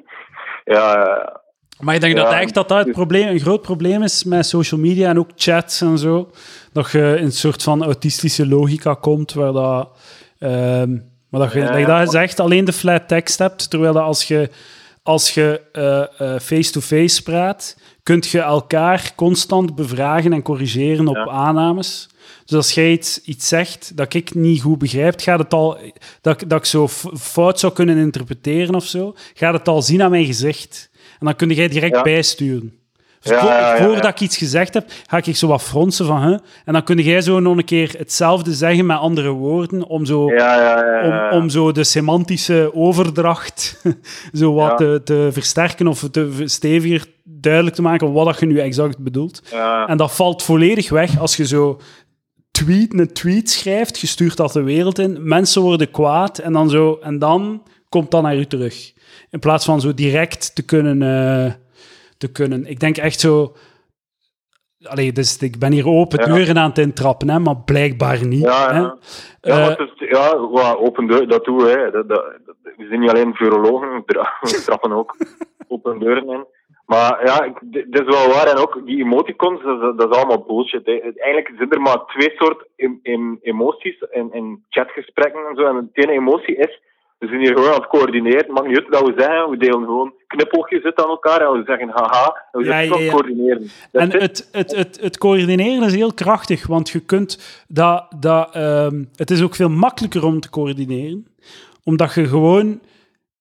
ja, 0.74 1.40
Maar 1.80 1.94
ik 1.94 2.00
denk 2.00 2.16
dat 2.16 2.32
echt 2.32 2.54
dat 2.54 2.68
dat 2.68 2.84
het 2.84 2.92
probleem, 2.92 3.28
een 3.28 3.40
groot 3.40 3.62
probleem 3.62 4.02
is 4.02 4.24
met 4.24 4.46
social 4.46 4.80
media 4.80 5.08
en 5.08 5.18
ook 5.18 5.30
chats 5.36 5.80
en 5.80 5.98
zo. 5.98 6.30
Dat 6.72 6.90
je 6.90 7.14
in 7.18 7.24
een 7.24 7.32
soort 7.32 7.62
van 7.62 7.84
autistische 7.84 8.46
logica 8.46 8.94
komt, 8.94 9.32
waar 9.32 9.52
dat... 9.52 9.88
Um, 10.38 11.16
maar 11.28 11.40
dat 11.40 11.52
je, 11.52 11.60
dat 11.60 11.78
je 11.78 11.86
dat 11.86 12.14
echt 12.14 12.40
alleen 12.40 12.64
de 12.64 12.72
flat 12.72 13.08
text 13.08 13.38
hebt, 13.38 13.70
terwijl 13.70 13.92
dat 13.92 14.02
als 14.02 14.28
je 14.28 14.50
als 15.08 15.34
je 15.34 15.60
face-to-face 16.40 16.94
uh, 16.94 17.02
uh, 17.02 17.08
-face 17.08 17.22
praat, 17.22 17.76
kun 18.08 18.24
je 18.30 18.40
elkaar 18.40 19.12
constant 19.14 19.74
bevragen 19.74 20.32
en 20.32 20.42
corrigeren 20.42 21.08
op 21.08 21.28
aannames. 21.28 22.08
Dus 22.44 22.56
als 22.56 22.72
jij 22.72 22.90
iets, 22.90 23.22
iets 23.22 23.48
zegt 23.48 23.96
dat 23.96 24.14
ik 24.14 24.34
niet 24.34 24.62
goed 24.62 24.78
begrijp, 24.78 25.20
gaat 25.20 25.38
het 25.38 25.52
al, 25.52 25.78
dat, 26.20 26.44
dat 26.46 26.58
ik 26.58 26.64
zo 26.64 26.88
fout 27.18 27.60
zou 27.60 27.72
kunnen 27.72 27.96
interpreteren 27.96 28.74
of 28.74 28.84
zo, 28.84 29.14
gaat 29.34 29.52
het 29.52 29.68
al 29.68 29.82
zien 29.82 30.02
aan 30.02 30.10
mijn 30.10 30.24
gezicht. 30.24 30.90
En 31.18 31.26
dan 31.26 31.36
kun 31.36 31.50
jij 31.50 31.68
direct 31.68 32.02
bijsturen. 32.02 32.72
Dus 33.20 33.32
ja, 33.32 33.76
voordat 33.76 34.10
ik 34.10 34.20
iets 34.20 34.36
gezegd 34.36 34.74
heb, 34.74 34.90
ga 35.06 35.16
ik 35.16 35.36
zo 35.36 35.46
wat 35.46 35.62
fronsen 35.62 36.06
van, 36.06 36.22
hè? 36.22 36.32
en 36.64 36.72
dan 36.72 36.84
kun 36.84 36.98
jij 36.98 37.20
zo 37.20 37.40
nog 37.40 37.56
een 37.56 37.64
keer 37.64 37.94
hetzelfde 37.98 38.54
zeggen 38.54 38.86
met 38.86 38.98
andere 38.98 39.30
woorden, 39.30 39.86
om 39.86 40.04
zo, 40.04 40.20
om, 41.02 41.30
om 41.30 41.48
zo 41.48 41.72
de 41.72 41.84
semantische 41.84 42.70
overdracht 42.74 43.82
zo 44.32 44.54
wat 44.54 44.76
te, 44.76 45.00
te, 45.04 45.28
versterken 45.32 45.86
of 45.86 46.08
te 46.10 46.42
steviger 46.44 47.06
duidelijk 47.30 47.76
te 47.76 47.82
maken 47.82 48.12
wat 48.12 48.24
dat 48.26 48.40
je 48.40 48.46
nu 48.46 48.58
exact 48.60 48.98
bedoelt. 48.98 49.42
En 49.86 49.96
dat 49.96 50.14
valt 50.16 50.42
volledig 50.42 50.90
weg 50.90 51.18
als 51.20 51.36
je 51.36 51.46
zo 51.46 51.80
tweet, 52.50 52.94
een 52.98 53.12
tweet 53.12 53.50
schrijft, 53.50 53.98
je 53.98 54.06
stuurt 54.06 54.36
dat 54.36 54.52
de 54.52 54.62
wereld 54.62 54.98
in, 54.98 55.28
mensen 55.28 55.62
worden 55.62 55.90
kwaad 55.90 56.38
en 56.38 56.52
dan, 56.52 56.70
zo, 56.70 56.98
en 57.02 57.18
dan 57.18 57.62
komt 57.88 58.10
dat 58.10 58.22
naar 58.22 58.36
u 58.36 58.46
terug. 58.46 58.92
In 59.30 59.38
plaats 59.38 59.64
van 59.64 59.80
zo 59.80 59.94
direct 59.94 60.54
te 60.54 60.64
kunnen... 60.64 61.00
Uh, 61.00 61.52
te 62.18 62.32
kunnen. 62.32 62.66
Ik 62.66 62.80
denk 62.80 62.96
echt 62.96 63.20
zo 63.20 63.56
Allee, 64.84 65.12
dus 65.12 65.36
ik 65.38 65.58
ben 65.58 65.72
hier 65.72 65.86
open 65.88 66.18
Ja. 66.18 66.34
deuren 66.34 66.58
aan 66.58 66.68
het 66.68 66.78
intrappen, 66.78 67.28
hè, 67.30 67.38
maar 67.38 67.56
blijkbaar 67.56 68.26
niet. 68.26 68.40
Ja, 68.42 68.72
hè. 68.72 68.78
ja. 68.78 68.98
Ja, 69.40 69.76
Eh, 69.76 69.86
is, 69.86 70.08
ja, 70.10 70.32
open 70.78 71.06
deur, 71.06 71.28
dat 71.28 71.44
doen 71.44 71.56
we. 71.56 71.68
Hè. 71.68 71.90
Dat, 71.90 72.08
dat, 72.08 72.24
dat- 72.46 72.56
we 72.76 72.86
zijn 72.88 73.00
niet 73.00 73.10
alleen 73.10 73.34
virologen, 73.34 74.02
we 74.06 74.62
trappen 74.66 74.92
ook 74.92 75.16
open 75.68 75.98
deuren 75.98 76.28
in. 76.28 76.46
Maar 76.92 77.24
ja, 77.26 77.54
dit 77.60 77.86
is 78.00 78.06
wel 78.16 78.28
waar. 78.28 78.46
En 78.46 78.56
ook 78.56 78.80
die 78.86 79.04
emoticons, 79.04 79.62
dat, 79.62 79.82
is- 79.82 79.96
dat 79.96 80.10
is 80.10 80.16
allemaal 80.16 80.44
bullshit. 80.46 80.86
Hè. 80.86 80.92
Eigenlijk 80.92 81.52
zijn 81.56 81.70
er 81.70 81.80
maar 81.80 82.04
twee 82.06 82.32
soorten 82.36 82.66
em- 82.76 83.00
em- 83.02 83.38
emoties 83.42 83.96
in, 84.10 84.32
in 84.32 84.64
chatgesprekken 84.68 85.40
en 85.50 85.56
zo. 85.56 85.62
En 85.66 85.90
de 85.92 86.02
ene 86.02 86.12
emotie 86.12 86.56
is, 86.56 86.80
we 87.18 87.26
zijn 87.26 87.40
hier 87.40 87.52
gewoon 87.54 87.68
aan 87.72 87.80
het 87.80 87.86
coördineren. 87.88 88.38
Het 88.38 88.48
maakt 88.48 88.66
niet 88.66 88.76
uit 88.78 88.92
dat 88.92 89.06
we 89.06 89.14
zeggen, 89.16 89.50
we 89.50 89.56
delen 89.56 89.84
gewoon 89.84 90.12
knipoogjes 90.26 90.82
uit 90.82 91.02
aan 91.02 91.08
elkaar 91.08 91.40
en 91.40 91.52
we 91.52 91.62
zeggen 91.66 91.88
haha. 91.88 92.46
En 92.52 92.58
we 92.60 92.64
Ja, 92.66 92.70
zijn 92.86 93.02
ja, 93.04 93.10
coördineren. 93.12 93.68
Dat 93.92 94.02
En 94.02 94.10
is- 94.12 94.22
het, 94.22 94.48
het, 94.52 94.76
het, 94.76 95.00
het 95.00 95.18
coördineren 95.18 95.86
is 95.86 95.94
heel 95.94 96.14
krachtig, 96.14 96.66
want 96.66 96.88
je 96.90 97.00
kunt 97.00 97.64
dat, 97.68 98.06
dat, 98.20 98.54
ehm, 98.54 99.04
het 99.16 99.30
is 99.30 99.42
ook 99.42 99.54
veel 99.54 99.70
makkelijker 99.70 100.24
om 100.24 100.40
te 100.40 100.50
coördineren, 100.50 101.26
omdat 101.84 102.14
je 102.14 102.24
gewoon, 102.24 102.80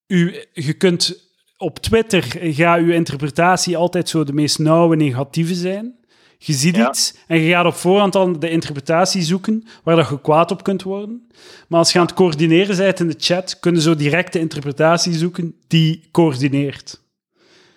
u, 0.08 0.36
je 0.54 0.74
kunt 0.78 1.26
op 1.58 1.80
Twitter, 1.80 2.24
gaat 2.40 2.80
je 2.80 2.94
interpretatie 2.94 3.78
altijd 3.78 4.10
zo 4.10 4.24
de 4.24 4.34
meest 4.34 4.60
nauwe 4.60 4.96
negatieve 4.96 5.54
zijn. 5.54 5.96
Je 6.38 6.54
ziet 6.54 6.76
Ja. 6.76 6.88
iets 6.90 7.24
en 7.28 7.40
je 7.40 7.52
gaat 7.52 7.66
op 7.66 7.74
voorhand 7.74 8.14
dan 8.14 8.40
de 8.40 8.50
interpretatie 8.50 9.22
zoeken 9.22 9.64
waar 9.84 9.96
dat 9.96 10.10
je 10.10 10.22
kwaad 10.22 10.52
op 10.52 10.64
kunt 10.64 10.84
worden. 10.84 11.28
Maar 11.68 11.80
als 11.80 11.92
je 11.94 12.00
aan 12.00 12.06
het 12.06 12.14
coördineren 12.16 12.78
bent 12.78 13.00
in 13.00 13.08
de 13.08 13.16
chat, 13.18 13.60
kunnen 13.60 13.82
zo 13.82 13.96
direct 13.96 14.34
de 14.34 14.40
interpretatie 14.40 15.14
zoeken 15.14 15.56
die 15.68 16.08
coördineert. 16.12 17.02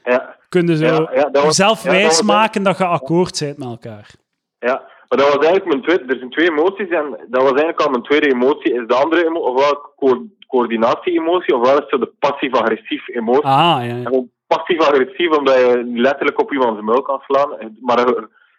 ja. 0.04 0.38
Kunnen 0.48 0.76
zo 0.76 0.84
Ja, 0.84 1.10
ja, 1.14 1.28
dat 1.30 1.44
was- 1.44 1.56
dat 1.56 1.68
was- 1.68 1.82
wijsmaken 1.82 2.62
dat 2.62 2.78
je 2.78 2.84
akkoord 2.86 3.38
bent 3.40 3.58
met 3.58 3.68
elkaar. 3.68 4.10
Ja, 4.58 4.74
maar 5.08 5.18
dat 5.18 5.34
was 5.34 5.46
eigenlijk 5.46 5.64
mijn 5.66 5.82
tweede. 5.82 6.04
Er 6.12 6.18
zijn 6.18 6.30
twee 6.30 6.48
emoties 6.50 6.88
en 6.88 7.10
dat 7.28 7.42
was 7.42 7.50
eigenlijk 7.50 7.80
al 7.80 7.90
mijn 7.90 8.02
tweede 8.02 8.28
emotie. 8.34 8.72
Is 8.74 8.86
de 8.86 8.94
andere 8.94 9.24
emo 9.26 9.40
ofwel 9.40 9.92
co 9.96 10.26
coördinatie-emotie, 10.50 11.56
ofwel 11.56 11.78
is 11.78 11.84
het 11.88 12.00
de 12.00 12.12
passief-agressief 12.18 13.08
emotie. 13.08 13.44
Ah, 13.44 13.86
ja. 13.86 13.96
ja. 13.96 14.24
Passief-agressief 14.46 15.36
omdat 15.38 15.54
je 15.54 15.90
letterlijk 15.94 16.40
op 16.40 16.52
iemands 16.52 16.80
muil 16.80 17.02
kan 17.02 17.20
slaan. 17.26 17.76
Maar 17.80 17.96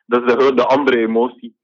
dat 0.05 0.23
is 0.23 0.33
de, 0.33 0.51
de 0.55 0.65
andere 0.65 0.97
emotie. 0.97 1.55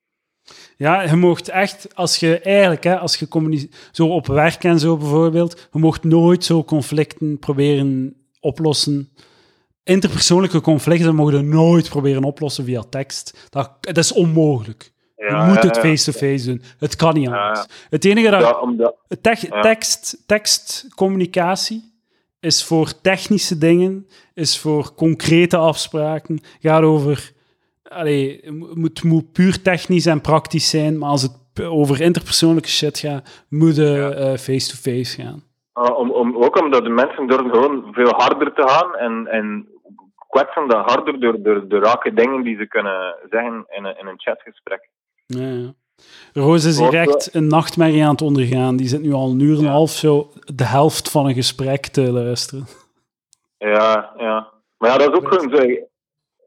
Ja, 0.77 1.01
je 1.01 1.15
mocht 1.15 1.49
echt, 1.49 1.95
als 1.95 2.19
je 2.19 2.39
eigenlijk, 2.39 2.83
hè, 2.83 2.99
als 2.99 3.15
je 3.15 3.27
communiceert, 3.27 3.89
zo 3.91 4.07
op 4.07 4.27
werk 4.27 4.63
en 4.63 4.79
zo 4.79 4.97
bijvoorbeeld, 4.97 5.69
je 5.71 5.79
mocht 5.79 6.03
nooit 6.03 6.43
zo 6.43 6.63
conflicten 6.63 7.39
proberen 7.39 8.15
oplossen. 8.39 9.09
Interpersoonlijke 9.83 10.61
conflicten 10.61 11.15
mogen 11.15 11.37
je 11.37 11.43
nooit 11.43 11.89
proberen 11.89 12.23
oplossen 12.23 12.65
via 12.65 12.83
tekst. 12.89 13.47
Dat, 13.49 13.71
dat 13.79 13.97
is 13.97 14.13
onmogelijk. 14.13 14.91
Je 15.17 15.43
moet 15.47 15.63
het 15.63 15.79
face-to-face 15.79 16.45
doen. 16.45 16.61
Het 16.79 16.95
kan 16.95 17.13
niet 17.13 17.27
anders. 17.27 17.65
Het 17.89 18.05
enige 18.05 18.29
dat... 18.29 18.61
Omdat, 18.61 18.95
Te- 19.21 19.57
tekst, 19.61 20.23
tekstcommunicatie 20.25 21.93
is 22.39 22.65
voor 22.65 23.01
technische 23.01 23.57
dingen, 23.57 24.07
is 24.33 24.59
voor 24.59 24.93
concrete 24.93 25.57
afspraken, 25.57 26.39
gaat 26.59 26.83
over... 26.83 27.31
Allee, 27.83 28.39
het 28.43 28.75
moet, 28.75 29.03
moet 29.03 29.31
puur 29.31 29.61
technisch 29.61 30.05
en 30.05 30.21
praktisch 30.21 30.69
zijn, 30.69 30.97
maar 30.97 31.09
als 31.09 31.21
het 31.21 31.65
over 31.65 32.01
interpersoonlijke 32.01 32.69
shit 32.69 32.99
gaat, 32.99 33.45
moet 33.49 33.75
je 33.75 34.15
eh, 34.15 34.37
face-to-face 34.37 35.21
gaan. 35.21 35.43
uh, 35.75 35.97
om, 35.97 36.11
om, 36.11 36.35
ook 36.43 36.61
omdat 36.61 36.83
de 36.83 36.89
mensen 36.89 37.27
durven 37.27 37.49
gewoon 37.49 37.87
veel 37.91 38.13
harder 38.13 38.53
te 38.53 38.67
gaan 38.67 38.95
en, 38.95 39.27
en 39.27 39.67
kwetsen 40.29 40.67
dat 40.67 40.91
harder 40.91 41.19
door, 41.19 41.41
door 41.41 41.67
de 41.67 41.79
rake 41.79 42.13
dingen 42.13 42.43
die 42.43 42.57
ze 42.57 42.67
kunnen 42.67 43.15
zeggen 43.29 43.65
in 43.69 43.85
een, 43.85 43.97
in 43.99 44.07
een 44.07 44.19
chatgesprek. 44.19 44.89
Ja, 45.27 45.47
ja. 45.47 45.73
Roos 46.33 46.65
is 46.65 46.79
hier 46.79 46.93
echt 46.93 47.33
een 47.33 47.47
nachtmerrie 47.47 48.03
aan 48.03 48.11
het 48.11 48.21
ondergaan. 48.21 48.75
Die 48.75 48.87
zit 48.87 49.01
nu 49.01 49.13
al 49.13 49.29
een 49.29 49.39
uur 49.39 49.57
en 49.57 49.63
een 49.63 49.71
half 49.71 49.89
zo 49.89 50.29
de 50.55 50.65
helft 50.65 51.11
van 51.11 51.25
een 51.25 51.33
gesprek 51.33 51.85
te 51.85 52.11
luisteren. 52.11 52.65
Ja, 53.57 54.13
ja. 54.17 54.47
Maar 54.77 54.89
ja, 54.89 54.97
dat 54.97 55.11
is 55.11 55.19
ook 55.19 55.27
gewoon 55.33 55.55
zo. 55.55 55.85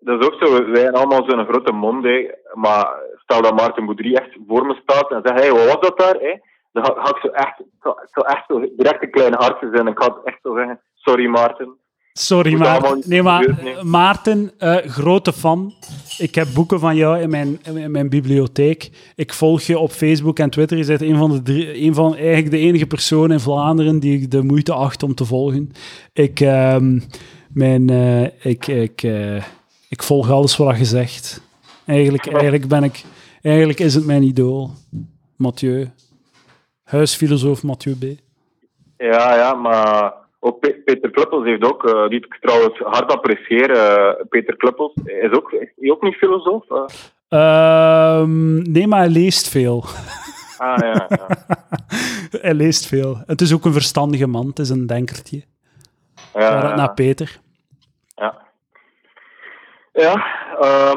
Dat 0.01 0.20
is 0.20 0.27
ook 0.27 0.35
zo. 0.40 0.65
Wij 0.65 0.81
zijn 0.81 0.94
allemaal 0.94 1.24
zo'n 1.24 1.47
grote 1.47 1.73
mond, 1.73 2.05
hè. 2.05 2.31
Maar 2.55 2.94
stel 3.16 3.43
dat 3.43 3.57
Maarten 3.57 3.85
Boudry 3.85 4.15
echt 4.15 4.36
voor 4.47 4.66
me 4.66 4.81
staat 4.82 5.11
en 5.11 5.20
zegt: 5.24 5.40
hé, 5.40 5.47
hey, 5.47 5.66
wat 5.66 5.74
was 5.74 5.89
dat 5.89 5.98
daar? 5.98 6.15
Hè? 6.15 6.39
Dan 6.73 6.85
ga, 6.85 6.94
ga 7.02 7.09
ik 7.09 7.20
zo 7.23 7.28
echt, 7.28 7.62
zou 8.11 8.27
echt 8.27 8.44
zo 8.48 8.61
direct 8.77 9.02
een 9.02 9.11
klein 9.11 9.35
hartje 9.35 9.70
zijn. 9.73 9.86
Ik 9.86 10.02
ga 10.02 10.16
echt 10.24 10.39
zo 10.43 10.57
zeggen: 10.57 10.81
sorry, 10.94 11.27
Maarten. 11.27 11.78
Sorry, 12.12 12.50
niet 12.54 13.06
Nee, 13.06 13.22
maar 13.22 13.58
nemen. 13.62 13.90
Maarten, 13.90 14.52
eh, 14.58 14.76
grote 14.76 15.32
fan. 15.32 15.74
Ik 16.18 16.34
heb 16.34 16.48
boeken 16.54 16.80
van 16.80 16.96
jou 16.96 17.20
in 17.20 17.30
mijn, 17.30 17.60
in 17.74 17.90
mijn 17.90 18.08
bibliotheek. 18.08 18.90
Ik 19.14 19.32
volg 19.32 19.62
je 19.62 19.78
op 19.78 19.90
Facebook 19.90 20.38
en 20.38 20.50
Twitter. 20.50 20.78
Je 20.78 20.84
bent 20.84 21.00
een 21.00 21.16
van 21.16 21.30
de 21.30 21.42
drie, 21.42 21.82
een 21.82 21.94
van, 21.94 22.16
eigenlijk 22.16 22.50
de 22.50 22.58
enige 22.58 22.86
persoon 22.86 23.32
in 23.32 23.40
Vlaanderen 23.40 23.98
die 23.98 24.20
ik 24.20 24.30
de 24.30 24.42
moeite 24.42 24.72
acht 24.72 25.02
om 25.02 25.14
te 25.14 25.24
volgen. 25.24 25.72
Ik, 26.12 26.40
ehm, 26.40 27.00
mijn, 27.48 27.90
eh, 27.90 28.22
ik, 28.22 28.66
ik, 28.66 29.02
eh, 29.02 29.44
ik 29.88 30.02
volg 30.02 30.30
alles 30.30 30.56
wat 30.56 30.78
je 30.78 30.84
zegt. 30.84 31.40
Eigenlijk, 31.86 32.26
eigenlijk 32.26 32.68
ben 32.68 32.84
ik, 32.84 33.02
eigenlijk 33.42 33.78
is 33.78 33.94
het 33.94 34.06
mijn 34.06 34.22
idool. 34.22 34.70
Mathieu. 35.36 35.90
Huisfilosoof 36.82 37.62
Mathieu 37.62 37.96
B. 37.96 38.04
Ja, 38.96 39.34
ja, 39.34 39.54
maar 39.54 40.19
ook 40.40 40.60
Pe- 40.60 40.82
Peter 40.84 41.10
Kluppels 41.10 41.44
heeft 41.44 41.64
ook, 41.64 41.84
eh, 41.88 42.08
die 42.08 42.18
ik 42.18 42.38
trouwens 42.40 42.78
hard 42.78 43.12
apprecieer. 43.12 43.70
eh, 43.70 44.24
Peter 44.28 44.56
Kluppels 44.56 44.92
is 45.04 45.30
ook, 45.32 45.52
is 45.52 45.68
hij 45.76 45.90
ook 45.90 46.02
niet 46.02 46.14
filosoof. 46.14 46.64
eh? 46.70 46.84
Ehm, 47.28 48.62
nee, 48.72 48.86
maar 48.86 48.98
hij 48.98 49.08
leest 49.08 49.48
veel. 49.48 49.84
Ah 50.60 50.76
ja, 50.78 51.06
ja. 51.08 51.26
hij 52.40 52.54
leest 52.54 52.86
veel. 52.86 53.22
Het 53.26 53.40
is 53.40 53.54
ook 53.54 53.64
een 53.64 53.72
verstandige 53.72 54.26
man. 54.26 54.46
Het 54.46 54.58
is 54.58 54.68
een 54.70 54.86
denkertje. 54.86 55.42
ja, 56.34 56.74
naar 56.74 56.94
Peter. 56.94 57.40
ja. 58.14 58.38
Ja, 59.92 60.24
ehm, 60.60 60.96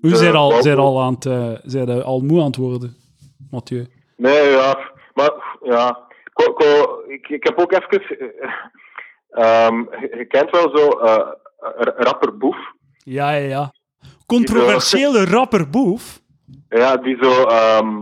Hoe 0.00 0.16
zijn 0.16 0.34
al, 0.34 0.62
zijn 0.62 0.78
al, 0.78 1.02
aan 1.02 1.14
het, 1.14 1.26
eh, 1.26 1.52
zijn 1.62 2.02
al 2.02 2.20
moe 2.20 2.40
aan 2.40 2.46
het 2.46 2.56
worden, 2.56 2.96
Mathieu? 3.50 3.86
Nee, 4.16 4.50
ja, 4.50 4.78
maar 5.14 5.32
ja. 5.62 6.06
Ko, 6.44 6.52
ko, 6.52 7.00
ik, 7.08 7.28
ik 7.28 7.44
heb 7.44 7.58
ook 7.58 7.72
even. 7.72 8.18
eh, 8.18 8.50
ehm, 9.30 9.74
je, 10.18 10.24
kent 10.28 10.50
wel 10.50 10.76
zo 10.76 10.88
eh, 10.88 11.28
r- 11.58 11.94
rapper 11.96 12.36
Boef. 12.36 12.56
Ja, 13.04 13.30
ja, 13.30 13.48
ja. 13.48 13.72
Controversiële 14.26 15.24
rapper 15.24 15.70
Boef. 15.70 16.20
Ja, 16.68 16.96
die 16.96 17.16
zo. 17.20 17.42
ehm, 17.44 17.96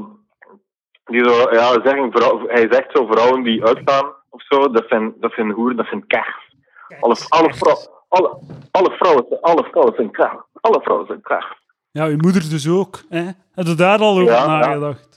die 1.04 1.28
zo 1.28 1.50
ja, 1.50 1.80
zeggen, 1.84 2.12
vrouw, 2.12 2.46
hij 2.46 2.66
zegt 2.70 2.90
zo 2.92 3.06
vrouwen 3.06 3.42
die 3.42 3.64
uitgaan 3.64 4.12
of 4.30 4.42
zo, 4.48 4.70
dat 4.70 4.84
zijn, 4.88 5.14
dat 5.20 5.32
zijn 5.32 5.50
hoeren, 5.50 5.76
dat 5.76 5.86
zijn 5.86 6.06
kers. 6.06 6.54
Alle, 7.00 7.16
alle, 7.28 7.54
vrouw, 7.54 7.76
alle, 8.08 8.38
alle, 8.70 8.90
vrouwen, 8.90 9.24
zijn- 9.28 9.40
alle 9.40 9.64
vrouwen 9.64 9.94
zijn 9.96 10.10
kers. 10.10 10.36
Alle 10.60 10.80
vrouwen 10.82 11.06
zijn 11.06 11.20
kers. 11.22 11.46
Ja, 11.90 12.06
uw 12.06 12.16
moeder 12.16 12.48
dus 12.50 12.68
ook. 12.68 13.00
Hè? 13.08 13.24
Heb 13.54 13.66
je 13.66 13.74
daar 13.74 13.98
al 13.98 14.10
over 14.10 14.24
Ja, 14.24 14.44
ja. 14.44 14.46
nagedacht? 14.58 15.16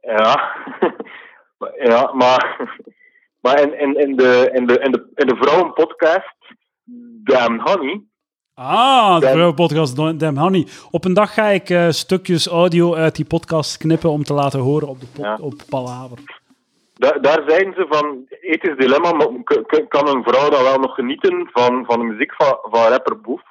Ja, 0.00 0.14
Maar- 0.16 0.66
ja 1.78 2.10
maar, 2.14 2.70
maar 3.42 3.60
in, 3.62 3.80
in, 3.80 3.96
in, 4.00 4.16
de, 4.16 4.50
in, 4.54 4.66
de, 4.66 4.78
in, 4.78 4.92
de, 4.92 5.06
in 5.14 5.26
de 5.26 5.36
vrouwenpodcast, 5.36 6.36
Damn 7.24 7.60
Honey, 7.60 8.02
Ah, 8.54 9.20
de 9.20 9.26
vrouwenpodcast 9.28 9.96
Damn 9.96 10.36
Honey. 10.38 10.66
Op 10.90 11.04
een 11.04 11.14
dag 11.14 11.34
ga 11.34 11.46
ik 11.46 11.70
eh, 11.70 11.88
stukjes 11.90 12.46
audio 12.46 12.94
uit 12.94 13.16
die 13.16 13.24
podcast 13.24 13.76
knippen 13.76 14.10
om 14.10 14.22
te 14.24 14.32
laten 14.34 14.60
horen 14.60 14.88
op, 14.88 15.00
de 15.00 15.06
pod- 15.06 15.24
Ja. 15.24 15.38
op 15.40 15.54
Palaver. 15.68 16.18
daar, 16.94 17.20
daar 17.22 17.42
zeiden 17.46 17.74
ze 17.74 17.86
van, 17.88 18.26
ethisch 18.40 18.76
dilemma, 18.76 19.12
maar 19.12 19.26
kan 19.88 20.08
een 20.08 20.22
vrouw 20.22 20.48
dan 20.50 20.62
wel 20.62 20.78
nog 20.78 20.94
genieten 20.94 21.48
van, 21.52 21.84
van 21.86 21.98
de 21.98 22.04
muziek 22.04 22.34
van, 22.34 22.58
van 22.62 22.88
rapper 22.88 23.20
Boef? 23.20 23.42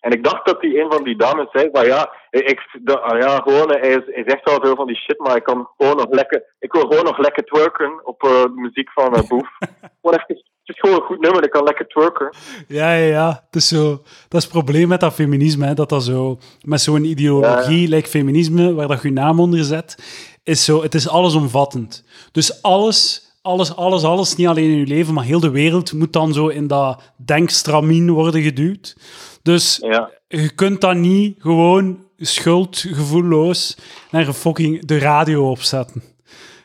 En 0.00 0.10
ik 0.10 0.24
dacht 0.24 0.46
dat 0.46 0.60
die 0.60 0.80
een 0.80 0.92
van 0.92 1.04
die 1.04 1.16
dames 1.16 1.46
zei 1.52 1.68
van 1.72 1.86
ja, 1.86 2.10
ik, 2.30 2.78
de, 2.82 3.00
ah 3.00 3.20
ja 3.20 3.36
gewoon, 3.38 3.68
hij, 3.68 3.88
is, 3.88 4.14
hij 4.14 4.24
zegt 4.26 4.44
wel 4.44 4.60
veel 4.60 4.76
van 4.76 4.86
die 4.86 4.96
shit, 4.96 5.18
maar 5.18 5.36
ik 5.36 5.44
kan 5.44 5.68
gewoon 5.76 5.96
nog 5.96 6.10
lekker, 6.10 6.44
ik 6.58 6.72
wil 6.72 6.80
gewoon 6.80 7.04
nog 7.04 7.18
lekker 7.18 7.44
twerken 7.44 8.06
op 8.06 8.22
eh, 8.22 8.42
de 8.42 8.52
muziek 8.54 8.90
van 8.92 9.14
eh, 9.14 9.28
Boef. 9.28 9.48
gewoon 10.00 10.18
even, 10.18 10.44
het 10.64 10.76
is 10.76 10.80
gewoon 10.80 10.96
een 10.96 11.06
goed 11.06 11.20
nummer, 11.20 11.44
ik 11.44 11.50
kan 11.50 11.64
lekker 11.64 11.86
twerken. 11.86 12.34
Ja, 12.68 12.92
ja, 12.92 13.06
ja. 13.06 13.42
Het 13.46 13.56
is 13.56 13.68
zo, 13.68 13.90
dat 14.28 14.40
is 14.40 14.42
het 14.42 14.52
probleem 14.52 14.88
met 14.88 15.00
dat 15.00 15.14
feminisme. 15.14 15.66
Hè, 15.66 15.74
dat 15.74 15.88
dat 15.88 16.02
zo, 16.02 16.38
met 16.62 16.80
zo'n 16.80 17.04
ideologie, 17.04 17.88
like 17.88 18.08
feminisme, 18.08 18.74
waar 18.74 18.88
dat 18.88 19.02
je 19.02 19.08
je 19.08 19.14
naam 19.14 19.40
onder 19.40 19.64
zet, 19.64 19.96
is 20.42 20.64
zo, 20.64 20.82
het 20.82 20.94
is 20.94 21.08
allesomvattend. 21.08 22.04
Dus 22.32 22.62
alles, 22.62 23.29
alles, 23.42 23.76
alles, 23.76 24.02
alles, 24.04 24.36
niet 24.36 24.46
alleen 24.46 24.70
in 24.70 24.78
je 24.78 24.86
leven, 24.86 25.14
maar 25.14 25.24
heel 25.24 25.40
de 25.40 25.50
wereld 25.50 25.92
moet 25.92 26.12
dan 26.12 26.32
zo 26.32 26.48
in 26.48 26.66
dat 26.66 27.12
denkstramien 27.16 28.10
worden 28.10 28.42
geduwd. 28.42 28.96
Dus 29.42 29.78
Ja. 29.82 30.10
je 30.28 30.50
kunt 30.54 30.80
dan 30.80 31.00
niet 31.00 31.36
gewoon 31.38 32.04
schuldgevoelloos 32.18 33.76
naar 34.10 34.26
een 34.26 34.34
fucking 34.34 34.84
de 34.86 34.98
radio 34.98 35.50
opzetten. 35.50 36.02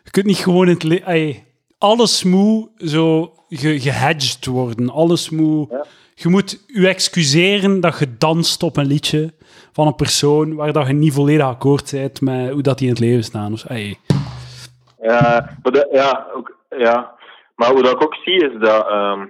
Je 0.04 0.12
kunt 0.12 0.26
niet 0.26 0.38
gewoon 0.38 0.68
in 0.70 0.78
het 0.90 1.04
ey, 1.04 1.44
alles 1.78 2.24
moet 2.24 2.70
zo 2.78 3.34
ge 3.50 3.80
gehedged 3.80 4.46
worden. 4.46 4.90
Alles 4.90 5.30
moet... 5.30 5.70
Ja. 5.70 5.86
Je 6.18 6.30
moet 6.30 6.64
je 6.68 6.88
excuseren 6.88 7.80
dat 7.80 8.00
je 8.00 8.18
danst 8.18 8.64
op 8.64 8.78
een 8.78 8.86
liedje 8.86 9.34
van 9.74 9.88
een 9.88 9.96
persoon 9.96 10.54
waar 10.56 10.74
dat 10.74 10.88
je 10.88 10.94
niet 10.94 11.14
volledig 11.14 11.46
akkoord 11.46 11.92
bent 11.92 12.22
met 12.22 12.52
hoe 12.52 12.62
dat 12.62 12.78
die 12.78 12.88
in 12.88 12.94
het 12.94 13.02
leven 13.04 13.24
staan. 13.24 13.52
Dus, 13.52 13.66
ey. 13.68 13.98
Ja, 15.02 15.58
maar 15.64 15.72
de- 15.72 15.90
ja, 15.92 16.28
ook, 16.36 16.55
ja. 16.78 17.16
Maar 17.56 17.74
wat 17.74 17.90
ik 17.90 18.04
ook 18.04 18.16
zie 18.16 18.50
is 18.50 18.60
dat, 18.60 18.88
ehm, 18.88 19.26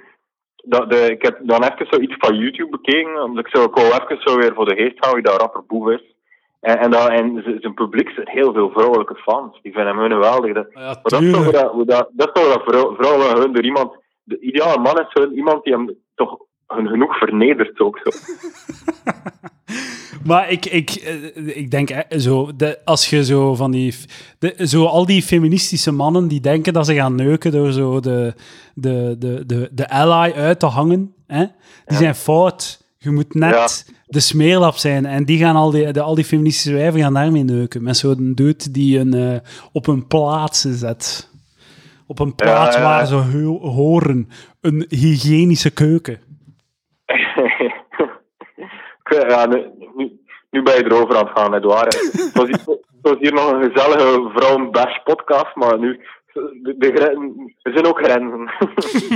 dat 0.55 0.89
de, 0.89 1.11
ik 1.11 1.21
heb 1.21 1.39
dan 1.41 1.63
even 1.63 1.87
zoiets 1.89 2.15
van 2.17 2.35
YouTube 2.35 2.69
bekeken, 2.69 3.23
omdat 3.23 3.45
ik 3.45 3.55
zo, 3.55 3.63
ik 3.63 3.75
wou 3.75 3.87
even 3.87 4.17
zo 4.19 4.37
weer 4.37 4.53
voor 4.53 4.65
de 4.65 4.75
geest 4.75 4.99
houden 4.99 5.23
dat 5.23 5.41
rapper 5.41 5.65
Boef 5.65 5.89
is. 5.89 6.13
En, 6.59 6.79
en, 6.79 6.91
dat, 6.91 7.09
en 7.09 7.57
zijn 7.59 7.73
publiek 7.73 8.09
zijn 8.09 8.29
heel 8.29 8.53
veel 8.53 8.69
vrouwelijke 8.69 9.15
fans. 9.15 9.61
Die 9.61 9.73
vinden 9.73 9.97
hem 9.97 10.11
geweldig. 10.11 10.53
Dat, 10.53 10.67
Ja, 10.73 10.79
maar 10.79 10.97
dat 11.01 11.21
is 11.21 11.31
toch 11.31 11.51
dat, 11.51 11.71
hoe 11.71 11.85
dat, 11.85 12.09
dat, 12.13 12.27
is 12.27 12.41
toch 12.41 12.53
dat 12.53 12.63
vrouw, 12.65 12.95
vrouwen 12.95 13.41
hun 13.41 13.53
door 13.53 13.63
iemand... 13.63 14.03
De 14.23 14.39
ideale 14.39 14.81
man 14.81 14.99
is 14.99 15.07
hun, 15.09 15.33
iemand 15.33 15.63
die 15.63 15.73
hem 15.73 15.97
toch 16.15 16.29
hun 16.29 16.44
genoeg 16.67 17.17
vernedert 17.17 17.79
ook 17.79 17.99
zo. 18.03 18.09
Maar 20.23 20.49
ik, 20.49 20.65
ik, 20.65 20.89
eh, 20.89 21.57
ik 21.57 21.71
denk 21.71 22.05
zo, 22.09 22.55
de, 22.55 22.79
als 22.85 23.09
je 23.09 23.25
zo 23.25 23.55
van 23.55 23.71
die, 23.71 23.95
de, 24.39 24.55
zo 24.67 24.85
al 24.85 25.05
die 25.05 25.21
feministische 25.21 25.91
mannen 25.91 26.27
die 26.27 26.39
denken 26.39 26.73
dat 26.73 26.85
ze 26.85 26.93
gaan 26.93 27.15
neuken 27.15 27.51
door 27.51 27.71
zo 27.71 27.99
de, 27.99 28.33
de, 28.73 29.15
de, 29.19 29.43
de, 29.45 29.69
de 29.71 29.89
ally 29.89 30.31
uit 30.33 30.59
te 30.59 30.65
hangen, 30.65 31.13
hè? 31.27 31.45
die 31.85 31.97
zijn 31.97 32.15
fout. 32.15 32.83
Je 32.97 33.11
moet 33.11 33.33
net 33.33 33.91
de 34.07 34.19
smeerlap 34.19 34.75
zijn. 34.75 35.05
En 35.05 35.25
die 35.25 35.37
gaan 35.37 35.55
al 35.55 35.71
die, 35.71 35.91
de, 35.91 36.01
al 36.01 36.15
die 36.15 36.25
feministische 36.25 36.73
wijven 36.73 36.99
gaan 36.99 37.13
daarmee 37.13 37.43
neuken. 37.43 37.83
Met 37.83 37.97
zo'n 37.97 38.31
dude 38.35 38.71
die 38.71 38.99
een, 38.99 39.13
eh, 39.13 39.39
op 39.71 39.87
een 39.87 40.07
plaats 40.07 40.61
zet. 40.61 41.29
Op 42.07 42.19
een 42.19 42.35
plaats 42.35 42.75
ja. 42.75 42.81
waar 42.81 43.07
ze 43.07 43.15
ho- 43.15 43.69
horen. 43.69 44.29
Een 44.61 44.85
hygiënische 44.89 45.69
keuken. 45.69 46.19
Ja, 49.27 49.45
nu, 49.45 49.71
nu, 50.51 50.61
ben 50.63 50.75
je 50.75 50.83
erover 50.85 51.17
aan 51.17 51.25
het 51.27 51.39
gaan, 51.39 51.53
Edouard. 51.53 51.93
Het 51.95 52.31
was, 52.33 52.45
hier, 52.45 52.59
het 52.65 53.01
was 53.01 53.15
hier 53.19 53.33
nog 53.33 53.51
een 53.51 53.71
gezellige 53.71 54.29
vrouwen-bash 54.35 54.97
podcast, 55.03 55.55
maar 55.55 55.79
nu... 55.79 55.99
De, 56.63 56.75
de, 56.77 56.91
gren- 56.95 57.53
er 57.61 57.71
zijn 57.73 57.85
ook 57.85 57.97
grenzen. 58.03 58.51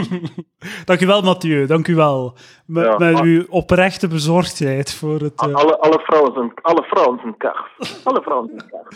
Dank 0.85 1.01
u 1.01 1.05
wel, 1.05 1.21
Mathieu. 1.21 1.65
Dank 1.65 1.87
u 1.87 1.95
wel. 1.95 2.33
Met, 2.65 2.85
Ja, 2.85 2.97
met 2.97 3.19
uw 3.21 3.45
oprechte 3.49 4.07
bezorgdheid 4.07 4.93
voor 4.93 5.19
het... 5.19 5.41
eh, 5.41 5.53
alle, 5.53 5.77
alle, 5.79 5.99
vrouwen 5.99 6.33
zijn, 6.33 6.51
alle 6.61 6.83
vrouwen 6.83 7.19
zijn 7.21 7.37
kach. 7.37 7.67
Alle 8.03 8.21
vrouwen 8.21 8.49
zijn. 8.55 8.87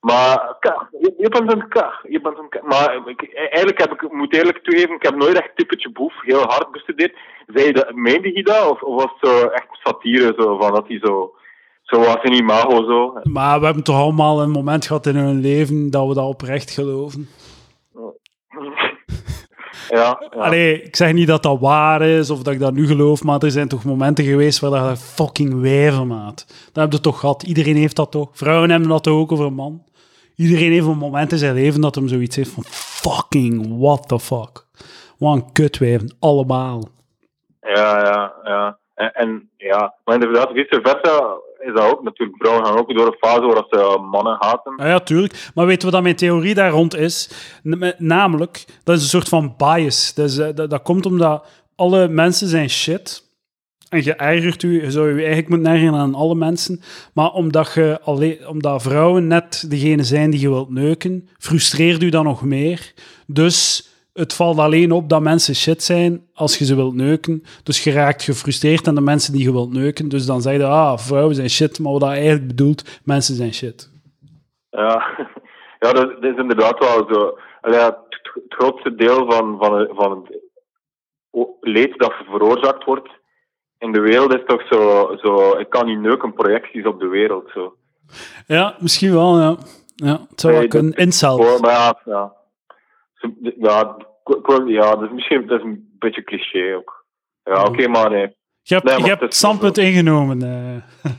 Maar 0.00 0.56
kach, 0.60 0.88
je, 1.00 1.14
je 1.18 1.28
bent 1.28 1.52
een 1.52 1.68
kach. 1.68 2.02
Je 2.08 2.20
bent 2.20 2.38
een. 2.38 2.60
Maar 2.62 3.02
ik, 3.06 3.34
eigenlijk 3.34 3.78
heb 3.78 3.92
ik, 3.92 4.12
moet 4.12 4.34
eerlijk 4.34 4.58
toegeven, 4.58 4.94
ik 4.94 5.02
heb 5.02 5.14
nooit 5.14 5.38
echt 5.38 5.56
typetje 5.56 5.90
boef 5.90 6.14
heel 6.20 6.42
hard 6.42 6.70
bestudeerd. 6.72 7.16
Zei 7.46 7.72
dat, 7.72 7.94
meende 7.94 8.30
hij 8.32 8.42
dat? 8.42 8.70
Of, 8.70 8.82
of 8.82 8.94
was 9.02 9.12
het 9.18 9.30
zo 9.30 9.48
echt 9.48 9.66
satire, 9.70 10.34
zo, 10.38 10.58
van 10.58 10.72
dat 10.72 10.88
hij 10.88 10.98
zo... 11.02 11.32
Zo 11.82 11.98
was 11.98 12.16
een 12.22 12.32
imago, 12.32 12.84
zo. 12.84 13.20
Maar 13.22 13.58
we 13.58 13.64
hebben 13.64 13.84
toch 13.84 13.96
allemaal 13.96 14.42
een 14.42 14.50
moment 14.50 14.86
gehad 14.86 15.06
in 15.06 15.16
hun 15.16 15.40
leven 15.40 15.90
dat 15.90 16.08
we 16.08 16.14
dat 16.14 16.28
oprecht 16.28 16.70
geloven. 16.70 17.28
Ja, 19.88 20.22
ja. 20.30 20.40
Allee, 20.40 20.82
ik 20.82 20.96
zeg 20.96 21.12
niet 21.12 21.26
dat 21.26 21.42
dat 21.42 21.60
waar 21.60 22.02
is 22.02 22.30
of 22.30 22.42
dat 22.42 22.54
ik 22.54 22.60
dat 22.60 22.72
nu 22.72 22.86
geloof, 22.86 23.24
maar 23.24 23.42
er 23.42 23.50
zijn 23.50 23.68
toch 23.68 23.84
momenten 23.84 24.24
geweest 24.24 24.58
waar 24.58 24.70
dat 24.70 24.98
fucking 24.98 25.60
wijven, 25.60 26.06
maat. 26.06 26.46
Dat 26.72 26.82
heb 26.82 26.92
je 26.92 27.00
toch 27.00 27.20
gehad. 27.20 27.42
Iedereen 27.42 27.76
heeft 27.76 27.96
dat 27.96 28.10
toch. 28.10 28.28
Vrouwen 28.32 28.70
hebben 28.70 28.88
dat 28.88 29.02
toch 29.02 29.18
ook 29.18 29.32
over 29.32 29.44
een 29.44 29.54
man. 29.54 29.84
Iedereen 30.36 30.72
heeft 30.72 30.86
een 30.86 30.98
moment 30.98 31.32
in 31.32 31.38
zijn 31.38 31.54
leven 31.54 31.80
dat 31.80 31.94
hem 31.94 32.08
zoiets 32.08 32.36
heeft 32.36 32.50
van 32.50 32.64
fucking 32.66 33.78
what 33.78 34.08
the 34.08 34.20
fuck. 34.20 34.66
Wat 35.18 35.34
een 35.34 35.52
kutwijven, 35.52 36.16
allemaal. 36.18 36.88
Ja, 37.60 37.98
ja, 38.04 38.32
ja. 38.44 38.78
En, 38.94 39.12
en 39.12 39.50
ja, 39.56 39.94
maar 40.04 40.14
inderdaad, 40.14 40.50
vice 40.52 40.80
versa 40.82 41.36
is 41.58 41.74
dat 41.74 41.92
ook. 41.92 42.02
Natuurlijk, 42.02 42.38
vrouwen 42.38 42.66
gaan 42.66 42.78
ook 42.78 42.94
door 42.94 43.06
een 43.06 43.28
fase 43.28 43.46
waar 43.46 43.64
ze 43.68 43.98
mannen 44.10 44.36
haten. 44.38 44.72
Ja, 44.76 44.86
ja, 44.86 45.00
tuurlijk. 45.00 45.50
Maar 45.54 45.66
weet 45.66 45.76
je 45.76 45.82
wat 45.82 45.92
dan 45.92 46.02
mijn 46.02 46.16
theorie 46.16 46.54
daar 46.54 46.70
rond 46.70 46.96
is? 46.96 47.30
Namelijk, 47.98 48.64
dat 48.84 48.96
is 48.96 49.02
een 49.02 49.08
soort 49.08 49.28
van 49.28 49.54
bias. 49.56 50.14
Dat, 50.14 50.28
is, 50.28 50.38
eh, 50.38 50.48
dat, 50.54 50.70
dat 50.70 50.82
komt 50.82 51.06
omdat 51.06 51.46
alle 51.76 52.08
mensen 52.08 52.48
zijn 52.48 52.70
shit. 52.70 53.26
En 53.88 54.04
je 54.04 54.14
ergert 54.14 54.62
u, 54.62 54.82
je 54.82 54.90
zou 54.90 55.08
je 55.08 55.14
eigenlijk 55.14 55.48
moeten 55.48 55.72
ergeren 55.72 55.94
aan 55.94 56.14
alle 56.14 56.34
mensen. 56.34 56.80
Maar 57.12 57.32
omdat, 57.32 57.72
je 57.74 58.00
alleen, 58.02 58.48
omdat 58.48 58.82
vrouwen 58.82 59.26
net 59.26 59.64
degene 59.68 60.04
zijn 60.04 60.30
die 60.30 60.40
je 60.40 60.48
wilt 60.48 60.70
neuken, 60.70 61.28
frustreert 61.38 62.02
u 62.02 62.08
dan 62.08 62.24
nog 62.24 62.42
meer. 62.42 62.92
Dus 63.26 63.87
het 64.18 64.34
valt 64.34 64.58
alleen 64.58 64.92
op 64.92 65.08
dat 65.08 65.20
mensen 65.20 65.54
shit 65.54 65.82
zijn 65.82 66.26
als 66.34 66.58
je 66.58 66.64
ze 66.64 66.74
wilt 66.74 66.94
neuken. 66.94 67.42
Dus 67.62 67.84
je 67.84 67.90
raakt 67.92 68.22
gefrustreerd 68.22 68.88
aan 68.88 68.94
de 68.94 69.00
mensen 69.00 69.32
die 69.32 69.42
je 69.42 69.52
wilt 69.52 69.72
neuken. 69.72 70.08
Dus 70.08 70.26
dan 70.26 70.42
zeg 70.42 70.56
je, 70.56 70.64
ah, 70.64 70.98
vrouwen 70.98 71.34
zijn 71.34 71.50
shit. 71.50 71.78
Maar 71.78 71.92
wat 71.92 72.00
dat 72.00 72.10
eigenlijk 72.10 72.46
bedoelt, 72.46 73.00
mensen 73.04 73.34
zijn 73.34 73.54
shit. 73.54 73.90
Ja, 74.70 75.02
ja 75.82 75.92
dat, 75.92 76.22
dat 76.22 76.24
is 76.32 76.36
inderdaad 76.36 76.78
wel 76.78 77.06
zo. 77.14 77.38
Allee, 77.60 77.78
het, 77.80 77.96
het 78.34 78.42
grootste 78.48 78.94
deel 78.94 79.30
van, 79.30 79.56
van, 79.60 79.78
het- 79.78 79.90
van 79.94 80.10
het 80.10 80.38
leed 81.60 81.98
dat 81.98 82.12
veroorzaakt 82.30 82.84
wordt 82.84 83.08
in 83.78 83.92
de 83.92 84.00
wereld 84.00 84.34
is 84.34 84.42
toch 84.46 84.66
zo, 84.70 85.12
zo 85.22 85.58
ik 85.58 85.70
kan 85.70 85.86
niet 85.86 86.00
neuken, 86.00 86.32
projecties 86.32 86.84
op 86.86 87.00
de 87.00 87.06
wereld. 87.08 87.50
Zo. 87.54 87.74
Ja, 88.46 88.76
misschien 88.78 89.12
wel, 89.12 89.38
ja. 89.40 89.56
ja 89.94 90.20
het 90.30 90.40
zou 90.40 90.66
kunnen. 90.66 90.90
dat- 90.90 91.00
Incel. 91.00 91.58
Maar 91.60 91.70
ja, 91.70 92.00
ja. 92.04 92.32
Ja, 93.58 93.96
ja, 94.66 94.94
dat 94.94 95.02
is 95.02 95.10
misschien 95.14 95.46
dat 95.46 95.58
is 95.58 95.64
een 95.64 95.88
beetje 95.98 96.24
cliché 96.24 96.74
ook. 96.76 97.04
Ja, 97.44 97.64
oké, 97.64 97.88
maar 97.88 98.10
nee. 98.10 98.36
Je 98.62 98.74
hebt, 98.74 98.86
Nee, 98.86 98.96
je 98.96 99.10
het 99.10 99.20
hebt 99.20 99.34
standpunt 99.34 99.78
ingenomen. 99.78 100.42
eh. 100.42 101.12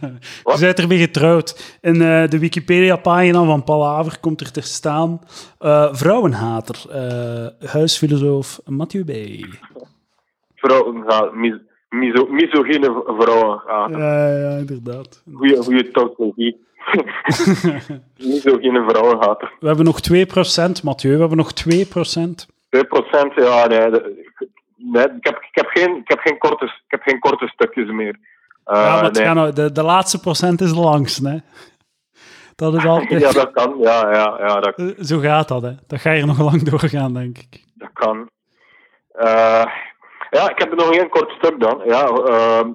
je 0.56 0.58
bent 0.60 0.80
ermee 0.80 0.98
getrouwd. 0.98 1.78
In 1.82 2.02
eh, 2.02 2.28
de 2.28 2.40
Wikipedia-pagina 2.40 3.44
van 3.44 3.64
Palaver 3.64 4.20
komt 4.20 4.42
er 4.42 4.52
te 4.52 4.62
staan... 4.62 5.20
eh, 5.60 5.94
vrouwenhater, 5.94 6.76
eh, 6.92 7.70
huisfilosoof 7.70 8.60
Mathieu 8.66 9.04
B. 9.04 9.12
Vrouwen 10.56 11.04
gaan, 11.08 11.40
mis, 11.40 11.54
miso, 11.90 12.28
misogyne 12.28 13.04
vrouwen 13.20 13.60
gaan. 13.60 13.92
Ja, 13.92 14.38
ja, 14.38 14.58
inderdaad. 14.58 15.24
Goeie, 15.34 15.58
goeie 15.64 15.92
tautologie. 15.92 16.68
misogyne 18.18 18.86
vrouwen 18.88 19.24
gaat 19.24 19.42
We 19.60 19.68
hebben 19.68 19.86
nog 19.86 20.00
2%, 20.80 20.84
Mathieu. 20.84 21.14
We 21.14 21.20
hebben 21.20 21.38
nog 21.38 21.52
2%. 21.54 22.59
2%, 22.70 23.34
ja, 23.36 23.68
nee. 23.68 23.90
nee 24.76 25.04
ik, 25.04 25.24
heb, 25.26 25.36
ik, 25.36 25.50
heb 25.52 25.68
geen, 25.68 25.98
ik, 25.98 26.08
heb 26.10 26.20
geen 26.20 26.38
korte, 26.38 26.66
ik 26.66 26.72
heb 26.88 27.02
geen 27.02 27.20
korte 27.20 27.48
stukjes 27.48 27.92
meer. 27.92 28.20
Eh, 28.64 28.76
ja, 28.76 28.94
maar 28.94 29.04
het 29.04 29.18
nee. 29.18 29.34
nou- 29.34 29.54
de, 29.54 29.72
de 29.72 29.84
laatste 29.84 30.20
procent 30.20 30.62
is 30.62 30.74
de 30.74 30.80
langste, 30.80 31.30
hè. 31.30 31.38
Dat 32.56 32.76
is 32.76 32.86
altijd... 32.86 33.22
ja, 33.22 33.32
dat 33.32 33.52
kan. 33.52 33.76
Ja, 33.80 34.12
ja, 34.12 34.36
ja 34.40 34.60
dat, 34.60 34.76
Eh, 34.76 34.88
Zo 34.98 35.20
gaat 35.20 35.48
dat, 35.48 35.62
hè. 35.62 35.72
Dat 35.88 36.02
ga 36.02 36.12
je 36.12 36.26
nog 36.26 36.40
lang 36.40 36.62
doorgaan, 36.70 37.14
denk 37.14 37.38
ik. 37.38 37.64
dat 37.76 37.90
kan. 37.94 38.30
Eh, 39.12 39.66
ja, 40.30 40.50
ik 40.50 40.60
heb 40.60 40.72
er 40.72 40.76
nog 40.76 40.94
één 40.94 41.10
kort 41.10 41.32
stuk 41.32 41.60
dan. 41.60 41.82
Ja, 41.86 42.06
ehm, 42.08 42.72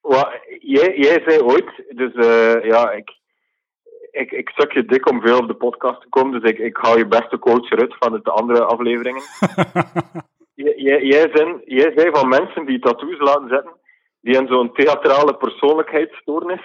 wat, 0.00 0.28
jij, 0.60 0.96
jij 0.96 1.22
zei 1.26 1.40
ooit, 1.40 1.84
dus 1.88 2.12
eh, 2.14 2.64
ja, 2.64 2.90
ik, 2.90 3.10
ik, 4.16 4.30
ik 4.32 4.48
stuk 4.48 4.72
je 4.72 4.84
dik 4.84 5.10
om 5.10 5.20
veel 5.20 5.38
op 5.38 5.46
de 5.46 5.54
podcast 5.54 6.00
te 6.00 6.08
komen, 6.08 6.40
dus 6.40 6.50
ik, 6.50 6.58
ik 6.58 6.76
haal 6.76 6.98
je 6.98 7.06
beste 7.06 7.38
quotes 7.38 7.70
eruit 7.70 7.94
van 7.98 8.20
de 8.22 8.30
andere 8.30 8.64
afleveringen. 8.64 9.22
Jij, 10.54 10.74
jij, 10.76 11.02
jij, 11.02 11.30
zijn, 11.34 11.62
jij 11.64 11.92
zei 11.96 12.10
van 12.12 12.28
mensen 12.28 12.66
die 12.66 12.78
tattoos 12.78 13.18
laten 13.18 13.48
zetten, 13.48 13.72
die 14.20 14.36
in 14.36 14.46
zo'n 14.46 14.72
theatrale 14.72 15.34
persoonlijkheidsstoornis. 15.36 16.60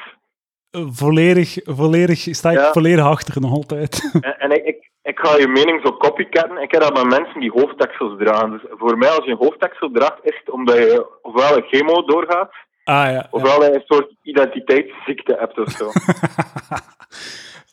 Eh, 0.69 0.81
volledig, 0.91 1.57
volledig, 1.63 2.19
sta 2.19 2.51
ik 2.51 2.57
Ja. 2.57 2.71
volledig 2.71 3.05
achter 3.05 3.41
nog 3.41 3.51
altijd. 3.51 4.09
En, 4.21 4.39
en 4.39 4.51
ik, 4.51 4.63
ik, 4.65 4.89
ik 5.01 5.19
ga 5.19 5.37
je 5.37 5.47
mening 5.47 5.81
zo 5.83 5.97
copycatten. 5.97 6.57
Ik 6.61 6.71
heb 6.71 6.81
dat 6.81 6.93
met 6.93 7.19
mensen 7.19 7.39
die 7.39 7.51
hoofddeksels 7.51 8.13
dragen. 8.17 8.51
Dus 8.51 8.61
voor 8.69 8.97
mij, 8.97 9.09
als 9.09 9.25
je 9.25 9.31
een 9.31 9.37
hoofddeksel 9.45 9.91
draagt, 9.91 10.19
is 10.23 10.37
het 10.39 10.49
omdat 10.53 10.75
je 10.77 11.07
ofwel 11.21 11.57
een 11.57 11.67
chemo 11.67 12.05
doorgaat, 12.05 12.51
Ah 12.83 13.11
ja. 13.11 13.27
een 13.31 13.81
soort 13.85 14.13
identiteitsziekte 14.21 15.35
hebt 15.39 15.59
of 15.59 15.71
zo. 15.71 15.89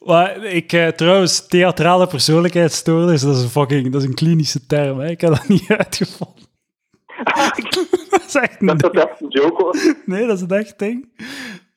Maar 0.09 0.44
ik, 0.44 0.72
eh, 0.72 0.86
trouwens, 0.86 1.47
theatrale 1.48 2.06
persoonlijkheidsstoornis, 2.06 3.22
dat 3.22 3.36
is 3.36 3.43
een 3.43 3.48
fucking, 3.48 3.93
dat 3.93 4.01
is 4.02 4.06
een 4.09 4.14
klinische 4.14 4.66
term. 4.66 4.98
Hè. 4.98 5.09
Ik 5.09 5.20
heb 5.20 5.30
dat 5.30 5.48
niet 5.59 5.70
uitgevonden. 5.70 6.44
dat 8.10 8.24
is 8.26 8.35
echt 8.35 8.60
een 8.60 8.66
dat 8.66 8.80
dat 8.80 8.97
echt 8.97 9.20
een 9.20 9.28
joke 9.28 9.64
was. 9.64 9.94
Nee, 10.05 10.26
dat 10.26 10.36
is 10.36 10.43
een 10.43 10.48
echt 10.51 10.78
ding. 10.78 11.12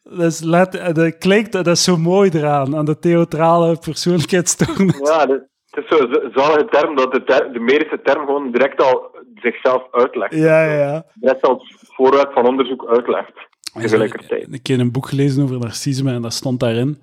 Dat, 0.03 0.31
is 0.31 0.39
let, 0.39 0.75
eh, 0.75 0.93
dat 0.93 1.17
klinkt, 1.17 1.51
dat 1.51 1.67
is 1.67 1.83
zo 1.83 1.97
mooi 1.97 2.29
eraan, 2.33 2.75
aan 2.75 2.85
de 2.85 2.99
theatrale 2.99 3.77
persoonlijkheidsstoornis. 3.77 4.97
Ja, 5.09 5.25
dat, 5.25 5.41
het 5.69 5.83
is 5.83 5.97
zo'n 5.97 6.31
zalige 6.33 6.67
term 6.69 6.95
dat 6.95 7.11
de, 7.11 7.23
ter- 7.23 7.53
de 7.53 7.59
medische 7.59 7.99
term 8.03 8.25
gewoon 8.25 8.51
direct 8.51 8.81
al 8.81 9.15
zichzelf 9.35 9.83
uitlegt. 9.91 10.33
Ja, 10.33 10.63
ja, 10.63 10.79
ja. 10.79 11.05
Direct 11.13 11.41
als 11.41 11.75
voorwerp 11.95 12.31
van 12.33 12.47
onderzoek 12.47 12.85
uitlegt. 12.89 13.31
Tegelijkertijd. 13.73 14.47
Ik 14.53 14.67
heb 14.67 14.79
een 14.79 14.91
boek 14.91 15.07
gelezen 15.07 15.43
over 15.43 15.59
narcisme 15.59 16.11
en 16.11 16.21
dat 16.21 16.33
stond 16.33 16.59
daarin. 16.59 17.01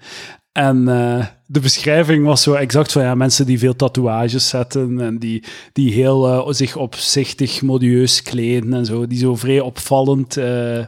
En 0.53 0.89
eh, 0.89 1.27
de 1.47 1.61
beschrijving 1.61 2.25
was 2.25 2.43
zo 2.43 2.53
exact 2.55 2.93
van 2.93 3.03
ja, 3.03 3.15
mensen 3.15 3.47
die 3.47 3.59
veel 3.59 3.77
tatoeages 3.77 4.49
zetten 4.49 5.01
en 5.01 5.19
die, 5.19 5.45
die 5.73 5.93
heel 5.93 6.27
eh, 6.29 6.47
zich 6.53 6.77
opzichtig, 6.77 7.63
modieus 7.63 8.23
kleden 8.23 8.73
en 8.75 8.85
zo, 8.85 9.07
die 9.07 9.19
zo 9.19 9.35
vrij 9.37 9.61
opvallend. 9.61 10.37
eh, 10.37 10.85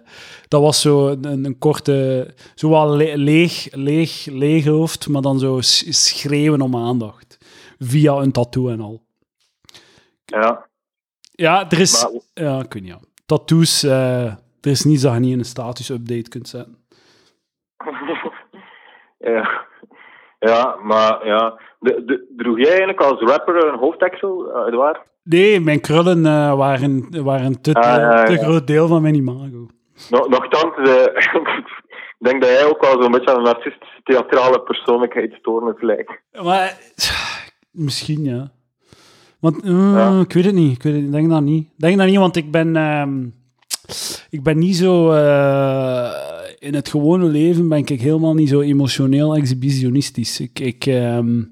dat 0.49 0.61
was 0.63 0.81
zo 0.81 1.09
een, 1.09 1.45
een 1.45 1.59
korte, 1.59 2.29
zo 2.55 2.69
wel 2.71 2.97
le- 2.97 3.15
leeg, 3.17 3.69
leeg, 3.71 4.27
leeg 4.31 4.65
hoofd, 4.65 5.09
maar 5.09 5.23
dan 5.23 5.39
zo 5.39 5.59
schreeuwen 5.61 6.61
om 6.61 6.77
aandacht. 6.77 7.39
Via 7.79 8.13
een 8.15 8.33
tattoo 8.33 8.69
en 8.69 8.81
al. 8.81 9.03
Ja. 10.25 10.69
Ja, 11.33 11.71
er 11.71 11.81
is. 11.81 12.03
Maar- 12.03 12.13
Ja, 12.35 12.63
niet. 12.75 12.87
Ja. 12.87 13.01
Tattoos, 13.31 13.83
eh, 13.83 14.25
er 14.61 14.71
is 14.71 14.85
niets 14.85 15.03
dat 15.03 15.13
je 15.13 15.21
niet 15.21 15.33
in 15.33 15.39
een 15.39 15.45
status-update 15.45 16.29
kunt 16.29 16.49
zetten. 16.49 16.77
ja. 19.35 19.69
Ja, 20.39 20.77
maar 20.83 21.27
ja. 21.27 21.61
De, 21.81 22.05
de, 22.05 22.35
droeg 22.37 22.57
jij 22.57 22.69
eigenlijk 22.69 23.01
als 23.01 23.21
rapper 23.21 23.65
een 23.65 23.79
hoofddeksel, 23.79 24.57
uh, 24.57 24.67
Edouard? 24.67 24.99
Nee, 25.23 25.61
mijn 25.61 25.81
krullen 25.81 26.27
eh, 26.27 26.55
waren, 26.55 27.25
waren 27.25 27.47
een 27.47 27.61
te, 27.61 27.75
Ah, 27.75 27.97
ja, 27.97 28.23
te 28.25 28.33
ja. 28.33 28.39
groot 28.39 28.67
deel 28.67 28.89
van 28.89 29.03
mijn 29.03 29.15
imago. 29.15 29.67
Nog, 30.11 30.29
nochtans, 30.29 30.77
eh, 30.77 31.05
ik 32.19 32.27
denk 32.27 32.43
dat 32.43 32.51
jij 32.51 32.65
ook 32.65 32.81
wel 32.81 33.03
zo'n 33.03 33.11
beetje 33.11 33.31
aan 33.31 33.37
een 33.37 33.43
narcistische 33.43 34.01
theatrale 34.03 34.61
persoonlijkheidsstoornis 34.61 35.81
lijkt. 35.81 36.21
Maar 36.43 36.79
eh, 36.97 37.47
misschien, 37.71 38.25
ja. 38.25 38.51
Want, 39.41 39.63
eh, 39.63 39.71
Ja. 39.93 40.21
ik 40.21 40.33
weet 40.33 40.45
het 40.45 40.55
niet. 40.55 40.77
Ik 40.77 40.83
weet 40.83 40.95
het, 40.95 41.03
ik 41.03 41.13
denk 41.13 41.31
dat 41.31 41.43
niet. 41.43 41.63
Ik 41.67 41.73
denk 41.77 41.99
dat 41.99 42.07
niet, 42.07 42.17
want 42.19 42.37
ik 42.37 42.51
ben... 42.51 42.77
ehm, 42.77 43.25
ik 44.31 44.43
ben 44.43 44.59
niet 44.59 44.77
zo... 44.77 45.11
eh, 45.13 46.11
in 46.59 46.75
het 46.75 46.89
gewone 46.89 47.25
leven 47.25 47.69
ben 47.69 47.79
ik 47.79 47.89
helemaal 47.89 48.35
niet 48.35 48.49
zo 48.49 48.61
emotioneel 48.61 49.35
exhibitionistisch. 49.37 50.41
Ik, 50.41 50.59
ik 50.61 50.87
ehm, 50.87 51.43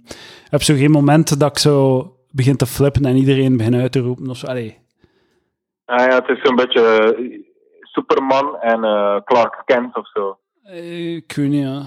heb 0.51 0.63
zo 0.63 0.75
geen 0.75 0.91
momenten 0.91 1.39
dat 1.39 1.51
ik 1.51 1.59
zo 1.59 2.13
begin 2.31 2.57
te 2.57 2.67
flippen 2.67 3.05
en 3.05 3.17
iedereen 3.17 3.57
begint 3.57 3.75
uit 3.75 3.93
te 3.93 4.01
roepen 4.01 4.31
of 4.31 4.37
zo. 4.37 4.47
Allee. 4.47 4.79
Ah 5.85 6.07
ja, 6.07 6.15
het 6.15 6.29
is 6.29 6.41
zo'n 6.43 6.57
beetje 6.57 6.81
eh, 6.81 7.39
Superman 7.81 8.57
en 8.61 8.81
Clark 9.25 9.63
Kent 9.65 9.97
of 9.97 10.09
zo. 10.09 10.39
Ik 10.73 11.33
weet 11.37 11.49
niet, 11.49 11.63
ja. 11.63 11.83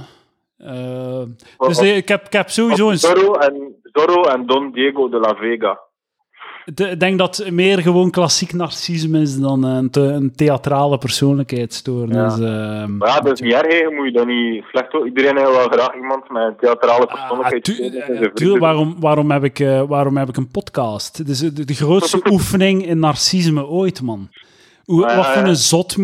Dus 1.57 1.79
ik, 1.79 2.07
heb, 2.07 2.25
ik 2.25 2.33
heb 2.33 2.49
sowieso 2.49 2.89
een... 2.89 2.97
Zorro 2.97 3.33
en, 3.33 3.75
Zorro 3.83 4.23
en 4.23 4.45
Don 4.45 4.71
Diego 4.71 5.09
de 5.09 5.19
la 5.19 5.35
Vega. 5.35 5.79
Ik 6.65 6.99
denk 6.99 7.17
dat 7.17 7.37
het 7.37 7.51
meer 7.51 7.79
gewoon 7.81 8.09
klassiek 8.11 8.53
narcisme 8.53 9.21
is 9.21 9.39
dan 9.39 9.63
een, 9.63 9.89
te- 9.89 10.01
een 10.01 10.35
theatrale 10.35 10.97
persoonlijkheidsstoornis. 10.97 12.39
ehm. 12.39 12.97
Maar 12.97 13.07
ja, 13.07 13.19
dat 13.19 13.33
is 13.33 13.39
niet 13.39 13.53
erg, 13.53 13.67
je 13.73 13.93
moet 13.95 14.05
je 14.05 14.11
dat 14.11 14.27
niet 14.27 14.63
slecht 14.71 14.91
doen. 14.91 15.05
Iedereen 15.07 15.37
heeft 15.37 15.49
wel 15.49 15.67
graag 15.67 15.95
iemand 15.95 16.29
met 16.29 16.41
een 16.43 16.55
theatrale 16.59 17.07
Ah, 17.07 17.11
persoonlijkheidsstoornis. 17.13 18.31
tu- 18.35 18.53
eh, 18.53 18.59
waarom, 18.59 18.95
waarom, 18.99 19.31
heb 19.31 19.43
ik, 19.43 19.59
eh, 19.59 19.81
waarom 19.87 20.17
heb 20.17 20.29
ik 20.29 20.37
een 20.37 20.47
podcast? 20.51 21.25
Dus 21.25 21.39
de, 21.39 21.65
de 21.65 21.73
grootste 21.73 22.21
oefening 22.31 22.85
in 22.85 22.99
narcisme 22.99 23.65
ooit, 23.65 24.01
man. 24.01 24.29
Hoe, 24.85 25.01
ja, 25.07 25.15
wat 25.15 25.25
voor 25.27 25.41
ja. 25.41 25.47
een 25.47 25.55
zot... 25.55 25.95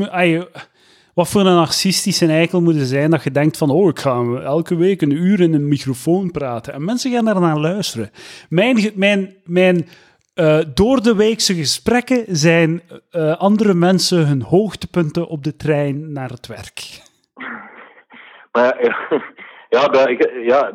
wat 1.14 1.28
voor 1.28 1.42
een 1.42 1.56
narcistische 1.56 2.26
eikel 2.28 2.62
moet 2.62 2.76
zijn 2.78 3.12
dat 3.12 3.24
je 3.24 3.32
denkt 3.32 3.58
van 3.58 3.70
oh, 3.70 3.90
ik 3.90 4.00
ga 4.00 4.24
elke 4.44 4.76
week 4.76 5.02
een 5.02 5.12
uur 5.12 5.40
in 5.40 5.54
een 5.54 5.68
microfoon 5.68 6.32
praten. 6.32 6.74
En 6.74 6.86
mensen 6.86 7.12
gaan 7.12 7.26
daar 7.26 7.40
naar 7.40 7.60
luisteren. 7.60 8.12
Mijn, 8.50 8.92
mijn, 8.96 9.34
mijn 9.46 9.88
eh, 10.38 10.60
door 10.74 11.02
de 11.02 11.16
weekse 11.16 11.54
gesprekken 11.54 12.24
zijn 12.28 12.82
eh, 13.12 13.38
andere 13.38 13.74
mensen 13.74 14.28
hun 14.28 14.42
hoogtepunten 14.42 15.28
op 15.28 15.44
de 15.44 15.56
trein 15.56 16.12
naar 16.12 16.30
het 16.30 16.48
werk. 16.48 16.80
Maar 18.52 18.84
ja, 18.84 18.98
ja, 19.92 20.08
ja, 20.44 20.72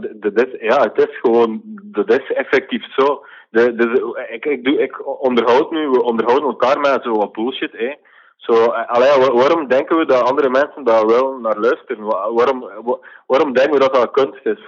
ja, 0.60 0.82
het 0.82 1.08
is 1.08 1.18
gewoon, 1.20 1.60
dat 1.82 2.10
is 2.10 2.32
effectief 2.32 2.84
zo. 2.96 3.24
De, 3.50 3.74
de, 3.74 4.26
ik, 4.30 4.44
ik, 4.44 4.64
doe, 4.64 4.78
ik 4.82 5.22
onderhoud 5.22 5.70
nu, 5.70 5.88
we 5.88 6.02
onderhouden 6.02 6.48
elkaar 6.48 6.80
met 6.80 7.02
zo 7.02 7.12
wat 7.16 7.32
bullshit. 7.32 7.72
Hè. 7.72 7.94
Zo, 8.36 8.52
eh, 8.52 8.88
allee, 8.88 9.18
wa- 9.18 9.32
waarom 9.34 9.68
denken 9.68 9.96
we 9.98 10.06
dat 10.06 10.22
andere 10.30 10.50
mensen 10.50 10.84
daar 10.84 11.06
wel 11.06 11.38
naar 11.38 11.58
luisteren? 11.58 12.04
Wa- 12.04 12.32
Waarom, 12.32 12.60
wa- 12.84 12.98
waarom 13.26 13.52
denken 13.52 13.72
we 13.72 13.78
dat 13.78 13.94
dat 13.94 14.10
kunst 14.10 14.46
is? 14.46 14.60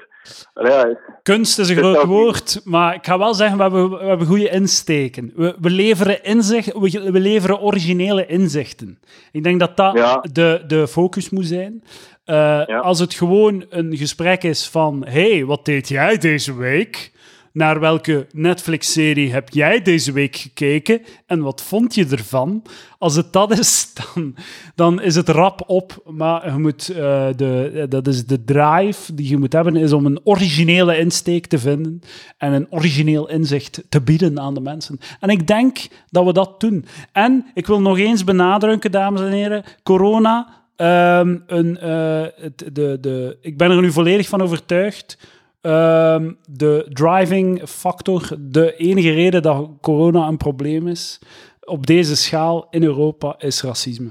Ja, 0.55 0.99
Kunst 1.23 1.59
is 1.59 1.69
een 1.69 1.77
groot 1.77 2.05
woord, 2.05 2.61
maar 2.65 2.95
ik 2.95 3.05
ga 3.07 3.19
wel 3.19 3.35
zeggen, 3.35 3.57
we 3.57 3.63
hebben, 3.63 3.91
we 3.91 4.05
hebben 4.05 4.27
goede 4.27 4.49
insteken. 4.51 5.33
We, 5.37 5.55
we, 5.61 5.71
leveren 5.71 6.23
inzicht, 6.25 6.73
we, 6.73 7.11
we 7.13 7.21
leveren 7.21 7.61
originele 7.61 8.27
inzichten. 8.27 8.99
Ik 9.33 9.43
denk 9.43 9.61
dat 9.61 9.77
dat 9.77 9.95
Ja. 9.95 10.25
de, 10.33 10.65
de 10.67 10.89
focus 10.89 11.31
moet 11.31 11.47
zijn. 11.47 11.83
Eh, 12.25 12.35
Ja. 12.67 12.79
Als 12.79 12.99
het 12.99 13.15
gewoon 13.15 13.65
een 13.69 13.97
gesprek 13.97 14.43
is 14.43 14.69
van, 14.69 15.05
hey, 15.07 15.45
wat 15.45 15.65
deed 15.65 15.89
jij 15.89 16.19
deze 16.19 16.57
week? 16.57 17.13
Naar 17.55 17.81
welke 17.81 18.27
Netflix-serie 18.33 19.33
heb 19.33 19.49
jij 19.49 19.83
deze 19.83 20.13
week 20.13 20.37
gekeken? 20.37 21.03
En 21.27 21.41
wat 21.41 21.63
vond 21.63 21.95
je 21.95 22.07
ervan? 22.11 22.63
Als 22.99 23.17
het 23.17 23.33
dat 23.33 23.59
is, 23.59 23.93
dan, 24.15 24.35
dan 24.75 25.03
is 25.03 25.15
het 25.15 25.29
rap 25.29 25.63
op. 25.67 26.03
Maar 26.07 26.53
je 26.53 26.59
moet, 26.59 26.89
eh, 26.89 27.27
de, 27.37 27.87
dat 27.89 28.07
is 28.07 28.27
de 28.27 28.45
drive 28.45 29.15
die 29.15 29.29
je 29.29 29.37
moet 29.37 29.53
hebben, 29.53 29.77
is 29.77 29.93
om 29.93 30.07
een 30.07 30.21
originele 30.25 30.99
insteek 30.99 31.47
te 31.47 31.59
vinden 31.59 32.01
en 32.39 32.53
een 32.53 32.67
origineel 32.71 33.29
inzicht 33.29 33.83
te 33.89 34.01
bieden 34.01 34.41
aan 34.41 34.55
de 34.55 34.61
mensen. 34.61 34.99
En 35.21 35.29
ik 35.29 35.47
denk 35.47 35.79
dat 36.11 36.25
we 36.25 36.33
dat 36.33 36.61
doen. 36.61 36.85
En 37.13 37.47
ik 37.55 37.67
wil 37.67 37.81
nog 37.81 37.99
eens 37.99 38.25
benadrukken, 38.25 38.91
dames 38.91 39.21
en 39.21 39.33
heren, 39.33 39.65
corona, 39.83 40.49
ehm, 40.77 41.39
een, 41.47 41.79
eh, 41.79 42.25
de, 42.73 42.99
de, 43.01 43.39
ik 43.41 43.59
ben 43.59 43.71
er 43.71 43.81
nu 43.81 43.93
volledig 43.93 44.29
van 44.29 44.43
overtuigd. 44.43 45.19
Ehm, 45.65 46.33
de 46.49 46.87
driving 46.93 47.63
factor, 47.69 48.29
de 48.39 48.77
enige 48.77 49.11
reden 49.13 49.43
dat 49.43 49.69
corona 49.81 50.27
een 50.27 50.37
probleem 50.37 50.89
is 50.89 51.19
op 51.65 51.87
deze 51.87 52.17
schaal 52.17 52.67
in 52.71 52.83
Europa, 52.83 53.35
is 53.39 53.63
racisme. 53.63 54.11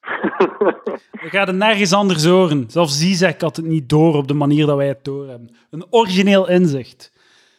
We 1.22 1.28
gaan 1.30 1.46
het 1.46 1.56
nergens 1.56 1.92
anders 1.92 2.24
horen. 2.24 2.64
Zelfs 2.68 2.98
Zizek 2.98 3.40
had 3.40 3.56
het 3.56 3.64
niet 3.64 3.88
door 3.88 4.14
op 4.16 4.28
de 4.28 4.34
manier 4.34 4.66
dat 4.66 4.76
wij 4.76 4.88
het 4.88 5.04
door 5.04 5.28
hebben. 5.28 5.50
Een 5.70 5.84
origineel 5.90 6.48
inzicht. 6.48 7.12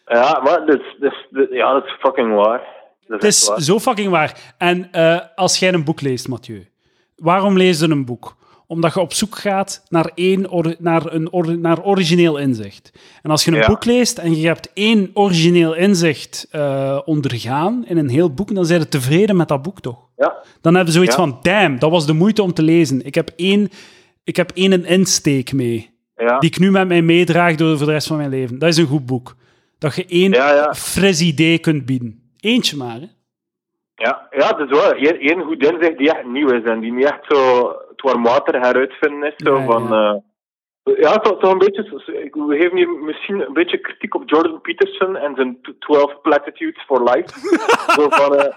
ja 0.06 0.40
maar 0.44 0.66
dat 0.66 0.80
is, 0.80 0.96
dat 1.00 1.12
is, 1.12 1.28
dat- 1.32 1.50
ja, 1.52 1.74
dat 1.74 1.86
is 1.86 1.96
fucking 2.00 2.36
waar. 2.36 2.62
Dat 3.08 3.22
Het 3.22 3.24
is 3.24 3.36
is 3.36 3.42
echt 3.42 3.50
waar. 3.50 3.62
zo 3.62 3.80
fucking 3.80 4.10
waar. 4.10 4.54
En 4.58 4.92
eh, 4.92 5.20
als 5.36 5.60
jij 5.60 5.74
een 5.74 5.84
boek 5.84 6.02
leest, 6.02 6.28
Mathieu, 6.28 6.68
waarom 7.16 7.58
lees 7.58 7.80
je 7.80 7.90
een 7.90 8.06
boek? 8.06 8.36
Omdat 8.74 8.94
je 8.94 9.00
op 9.00 9.14
zoek 9.14 9.38
gaat 9.38 9.84
naar, 9.90 10.12
één 10.16 10.50
or- 10.50 10.76
naar, 10.80 11.14
een 11.14 11.32
or- 11.32 11.58
naar 11.58 11.84
origineel 11.84 12.38
inzicht. 12.38 12.92
En 13.22 13.32
als 13.32 13.46
je 13.46 13.52
een 13.52 13.58
Ja. 13.58 13.68
boek 13.68 13.86
leest 13.86 14.18
en 14.18 14.40
je 14.40 14.48
hebt 14.48 14.72
één 14.74 15.10
origineel 15.14 15.74
inzicht 15.76 16.48
eh, 16.52 17.00
ondergaan 17.06 17.86
in 17.88 17.98
een 17.98 18.10
heel 18.10 18.34
boek, 18.34 18.56
dan 18.56 18.66
zijn 18.66 18.80
je 18.80 18.88
tevreden 18.88 19.36
met 19.36 19.48
dat 19.48 19.62
boek, 19.62 19.80
toch? 19.82 19.98
Ja, 20.18 20.36
Dan 20.62 20.76
hebben 20.76 20.94
ze 20.94 21.00
zoiets 21.00 21.16
Ja. 21.18 21.22
van, 21.24 21.38
damn, 21.42 21.80
dat 21.80 21.92
was 21.92 22.06
de 22.06 22.14
moeite 22.14 22.42
om 22.44 22.54
te 22.54 22.64
lezen. 22.64 23.06
Ik 23.06 23.16
heb 23.16 23.30
één, 23.36 23.70
ik 24.24 24.36
heb 24.36 24.52
één 24.54 24.72
een 24.72 24.86
insteek 24.86 25.54
mee, 25.54 25.90
die 26.40 26.50
ik 26.50 26.60
nu 26.60 26.72
met 26.72 26.88
mij 26.88 27.02
meedraag 27.02 27.56
door 27.56 27.78
voor 27.78 27.86
de 27.86 27.92
rest 27.92 28.08
van 28.08 28.18
mijn 28.18 28.30
leven. 28.30 28.60
Dat 28.60 28.70
is 28.70 28.78
een 28.78 28.86
goed 28.88 29.06
boek. 29.06 29.36
Dat 29.78 29.96
je 29.96 30.06
één 30.06 30.34
fris 30.76 31.22
idee 31.22 31.60
kunt 31.60 31.86
bieden. 31.86 32.22
Eentje 32.40 32.78
maar, 32.78 32.96
hè. 33.00 33.08
Ja, 33.96 34.28
ja, 34.32 34.52
dat 34.52 34.60
is 34.60 34.70
wel 34.80 34.94
Eén 35.20 35.42
goed 35.42 35.64
inzicht 35.64 35.98
die 35.98 36.14
echt 36.14 36.26
nieuw 36.26 36.50
is 36.52 36.64
en 36.64 36.80
die 36.80 36.92
niet 36.94 37.06
echt 37.06 37.26
zo 37.28 37.72
warm 38.04 38.24
water 38.24 38.60
heruitvinden 38.62 39.30
is. 39.30 39.34
Zo 39.38 39.58
Ja, 39.58 39.66
van, 39.66 39.88
ja. 39.88 40.24
eh, 40.84 40.98
ja, 41.02 41.18
toch, 41.18 41.40
toch 41.40 41.52
een 41.52 41.58
beetje. 41.58 41.84
We 42.48 42.56
geven 42.60 42.78
hier 42.78 42.90
misschien 42.90 43.40
een 43.48 43.54
beetje 43.54 43.78
kritiek 43.78 44.16
op 44.16 44.24
Jordan 44.30 44.62
Peterson 44.62 45.16
en 45.16 45.36
zijn 45.36 45.62
tw- 45.62 45.70
12 45.80 46.22
platitudes 46.22 46.84
for 46.84 47.04
life. 47.04 47.40
zo 48.02 48.10
van, 48.10 48.36
eh, 48.36 48.56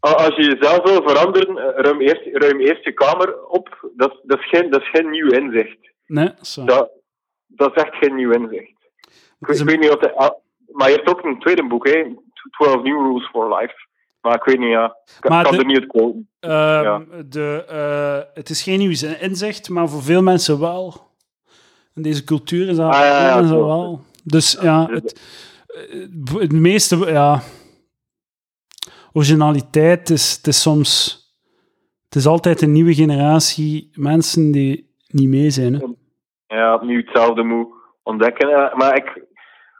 als 0.00 0.36
je 0.36 0.42
jezelf 0.56 0.82
wil 0.90 1.02
veranderen, 1.08 1.58
eh, 1.58 1.82
ruim 1.84 2.00
eerst, 2.00 2.22
ruim 2.32 2.60
eerst 2.60 2.84
je 2.84 2.92
kamer 2.92 3.44
op. 3.46 3.90
Dat, 3.96 4.20
dat, 4.22 4.38
is 4.38 4.48
geen, 4.48 4.70
dat 4.70 4.80
is 4.80 4.88
geen 4.90 5.10
nieuw 5.10 5.30
inzicht. 5.30 5.78
Nee, 6.06 6.30
zo. 6.40 6.64
Dat, 6.64 6.90
dat 7.46 7.76
is 7.76 7.82
echt 7.82 7.94
geen 7.96 8.14
nieuw 8.14 8.30
inzicht. 8.30 8.70
Ik, 9.40 9.46
weet- 9.46 9.60
een- 9.60 9.68
ik 9.68 9.70
weet 9.70 9.80
niet 9.80 9.90
of 9.94 10.00
hij, 10.00 10.14
ah, 10.14 10.30
maar 10.72 10.88
je 10.90 10.96
hebt 10.96 11.08
ook 11.10 11.24
een 11.24 11.38
tweede 11.40 11.66
boek, 11.66 11.88
hè? 11.88 12.14
12 12.50 12.82
New 12.82 13.00
Rules 13.06 13.28
for 13.28 13.54
Life. 13.58 13.74
Maar 14.22 14.34
ik 14.34 14.42
weet 14.44 14.58
niet, 14.58 14.68
ja. 14.68 14.96
Ik 15.22 15.28
Maar 15.28 15.42
kan 15.44 15.52
de- 15.52 15.58
er 15.58 15.64
niet. 15.64 15.86
Ehm, 16.40 16.52
Ja. 16.82 17.02
de, 17.28 17.64
eh, 17.68 18.34
het 18.34 18.48
is 18.50 18.62
geen 18.62 18.78
nieuw 18.78 19.16
inzicht, 19.20 19.68
maar 19.68 19.88
voor 19.88 20.02
veel 20.02 20.22
mensen 20.22 20.60
wel. 20.60 21.10
In 21.94 22.02
deze 22.02 22.24
cultuur 22.24 22.68
is 22.68 22.76
dat 22.76 22.92
Ah, 22.94 23.00
ja, 23.00 23.26
ja, 23.26 23.38
klopt. 23.38 23.50
wel. 23.50 24.00
Dus 24.24 24.58
ja, 24.60 24.86
het, 24.90 25.20
eh, 25.66 26.40
het 26.40 26.52
meeste, 26.52 26.96
ja, 26.96 27.40
originaliteit 29.12 30.10
is, 30.10 30.36
het 30.36 30.46
is 30.46 30.60
soms, 30.62 31.20
het 32.04 32.14
is 32.14 32.26
altijd 32.26 32.62
een 32.62 32.72
nieuwe 32.72 32.94
generatie 32.94 33.90
mensen 33.94 34.50
die 34.50 34.94
niet 35.08 35.28
mee 35.28 35.50
zijn. 35.50 35.74
Hè. 35.74 35.86
Ja, 36.56 36.74
opnieuw 36.74 37.00
hetzelfde 37.04 37.42
moet 37.42 37.68
ontdekken. 38.02 38.48
Eh, 38.48 38.74
maar 38.74 38.96
ik, 38.96 39.06
ik 39.16 39.24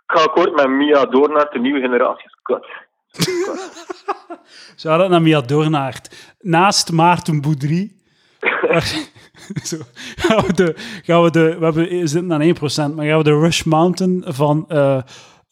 ga 0.06 0.22
akkoord 0.22 0.54
met 0.54 0.68
Mia 0.68 1.04
door 1.04 1.28
naar 1.32 1.50
de 1.52 1.58
nieuwe 1.58 1.80
generatie. 1.80 2.30
Kut. 2.42 2.66
Zou 4.76 4.98
dat 4.98 5.10
naar 5.10 5.22
Mia 5.22 5.40
Doornaert. 5.40 6.16
Naast 6.40 6.92
Maarten 6.92 7.40
Boudry 7.40 7.92
Zo, 9.64 9.76
gaan 10.16 10.46
we 10.46 10.52
de, 10.52 10.74
gaan 11.02 11.22
we 11.22 11.30
de, 11.30 11.56
we, 11.58 11.64
hebben, 11.64 12.08
zitten 12.08 12.32
aan 12.32 12.90
1%, 12.92 12.94
maar 12.94 13.06
gaan 13.06 13.18
we 13.18 13.24
de 13.24 13.38
Rush 13.38 13.62
Mountain 13.62 14.24
van 14.26 14.64
eh, 14.68 15.00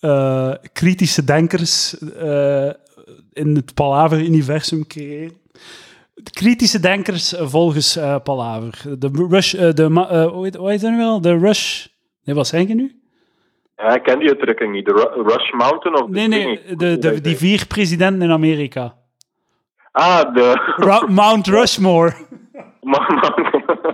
eh, 0.01 0.53
kritische 0.73 1.25
denkers 1.25 1.99
eh, 1.99 2.71
in 3.33 3.55
het 3.55 3.75
Palaver-universum 3.75 4.87
creëren? 4.87 5.39
De 6.15 6.31
kritische 6.31 6.81
denkers 6.81 7.35
volgens 7.39 7.99
Palaver. 8.23 8.99
De 8.99 9.27
Rush, 9.29 9.53
de, 9.53 9.83
hoe 10.33 10.71
heet 10.71 10.81
dat 10.81 10.91
nu 10.91 10.97
wel? 10.97 11.21
De 11.21 11.39
Rush... 11.39 11.87
Nee, 12.25 12.35
wat 12.35 12.47
zeg 12.47 12.69
je? 12.69 13.00
Ja, 13.83 13.95
ik 13.95 14.03
ken 14.03 14.19
die 14.19 14.29
uitdrukking 14.29 14.73
niet. 14.73 14.85
De 14.85 14.93
Ru- 14.93 15.23
Rush 15.23 15.51
Mountain 15.53 16.03
of... 16.03 16.09
Nee, 16.09 16.29
nee, 16.29 16.77
de, 16.77 16.99
de, 16.99 17.21
die 17.21 17.37
vier 17.37 17.67
presidenten 17.67 18.23
in 18.23 18.31
Amerika. 18.31 18.95
Ah, 19.93 20.35
de... 20.35 20.75
Ra- 20.77 21.07
Mount 21.09 21.47
Rushmore. 21.47 22.13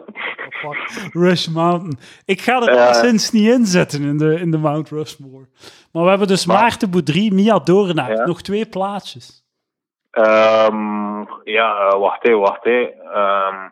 Rush 1.12 1.46
Mountain. 1.46 1.98
Ik 2.24 2.40
ga 2.40 2.60
er 2.62 2.74
Ja. 2.74 2.92
sinds 2.92 3.30
niet 3.30 3.48
in 3.48 3.66
zetten 3.66 4.02
in 4.02 4.18
de, 4.18 4.34
in 4.40 4.50
de 4.50 4.58
Mount 4.58 4.88
Rushmore. 4.90 5.46
Maar 5.92 6.02
we 6.02 6.08
hebben 6.08 6.28
dus 6.28 6.46
Maar- 6.46 6.60
Maarten 6.60 6.90
Boudry, 6.90 7.32
Mia 7.34 7.58
Doornaert. 7.58 8.26
Nog 8.26 8.42
twee 8.42 8.66
plaatjes. 8.66 9.44
Ehm, 10.10 11.18
ja, 11.44 11.76
eh, 11.88 11.98
wacht 11.98 12.22
hé, 12.22 12.32
wacht 12.36 12.64
hé. 12.64 12.88
Ehm, 13.12 13.68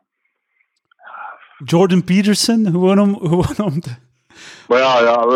Jordan 1.65 2.05
Peterson, 2.05 2.65
gewoon 2.70 2.99
om, 2.99 3.19
gewoon 3.28 3.73
om 3.73 3.81
te... 3.81 3.91
maar 4.69 4.78
ja, 4.78 5.27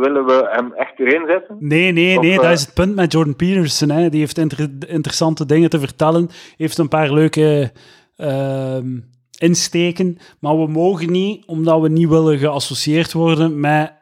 willen 0.00 0.26
we 0.26 0.48
hem 0.50 0.72
echt 0.72 0.98
erin 0.98 1.26
zetten? 1.26 1.56
Nee, 1.60 1.92
nee, 1.92 2.18
nee, 2.18 2.36
eh, 2.36 2.42
dat 2.42 2.50
is 2.52 2.60
het 2.60 2.74
punt 2.74 2.94
met 2.94 3.12
Jordan 3.12 3.36
Peterson. 3.36 3.90
Hè. 3.90 4.08
Die 4.08 4.20
heeft 4.20 4.38
inter- 4.38 4.68
interessante 4.86 5.46
dingen 5.46 5.70
te 5.70 5.78
vertellen. 5.80 6.28
Heeft 6.56 6.78
een 6.78 6.88
paar 6.88 7.12
leuke 7.12 7.72
ehm, 8.16 8.98
insteken. 9.38 10.18
Maar 10.40 10.58
we 10.58 10.66
mogen 10.66 11.10
niet, 11.12 11.46
omdat 11.46 11.80
we 11.80 11.88
niet 11.88 12.08
willen 12.08 12.38
geassocieerd 12.38 13.12
worden 13.12 13.60
met 13.60 13.92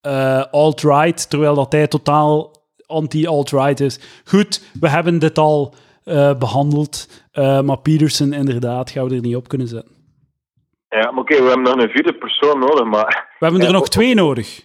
eh, 0.00 0.42
alt-right, 0.50 1.30
terwijl 1.30 1.54
dat 1.54 1.72
hij 1.72 1.86
totaal 1.86 2.50
anti-alt-right 2.86 3.80
is. 3.80 3.98
Goed, 4.24 4.62
we 4.80 4.88
hebben 4.88 5.18
dit 5.18 5.38
al 5.38 5.74
eh, 6.04 6.34
behandeld. 6.38 7.08
eh, 7.32 7.60
maar 7.60 7.78
Peterson, 7.78 8.32
inderdaad, 8.32 8.90
gaan 8.90 9.08
we 9.08 9.14
er 9.14 9.20
niet 9.20 9.36
op 9.36 9.48
kunnen 9.48 9.68
zetten. 9.68 9.92
Ja, 10.92 11.10
maar 11.10 11.20
oké, 11.20 11.42
we 11.42 11.48
hebben 11.48 11.62
nog 11.62 11.76
een 11.76 11.90
vierde 11.90 12.14
persoon 12.14 12.58
nodig, 12.58 12.84
maar... 12.84 13.28
We 13.38 13.44
hebben 13.44 13.60
er 13.60 13.66
Ja, 13.66 13.72
nog 13.72 13.88
twee 13.88 14.14
nodig. 14.14 14.60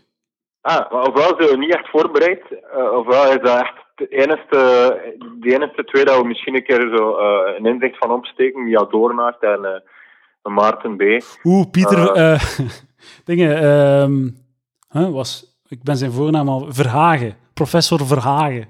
Ah, 0.62 0.92
maar 0.92 1.08
ofwel 1.08 1.36
zijn 1.38 1.50
we 1.50 1.58
niet 1.58 1.76
echt 1.76 1.90
voorbereid, 1.90 2.42
eh, 2.52 2.92
ofwel 2.92 3.32
is 3.32 3.42
dat 3.42 3.60
echt 3.60 3.74
de 3.96 4.08
enige, 4.08 4.58
de 5.40 5.54
enige 5.54 5.84
twee 5.84 6.06
dat 6.06 6.22
we 6.22 6.28
misschien 6.28 6.56
een 6.56 6.64
keer 6.64 6.96
zo 6.96 7.16
eh, 7.16 7.58
een 7.58 7.66
inzicht 7.66 7.98
van 7.98 8.12
opsteken, 8.12 8.66
via 8.66 8.84
Doornaert 8.84 9.44
en 9.44 9.66
eh, 9.66 10.54
Maarten 10.54 10.98
B. 10.98 11.02
Oeh, 11.44 11.70
Pieter... 11.72 12.12
Dingen... 13.26 13.58
ehm, 13.58 14.30
huh, 14.90 15.14
was, 15.14 15.60
ik 15.68 15.84
ben 15.84 15.98
zijn 15.98 16.12
voornaam 16.12 16.50
al... 16.50 16.66
Verhagen. 16.70 17.38
Professor 17.54 18.06
Verhagen. 18.06 18.68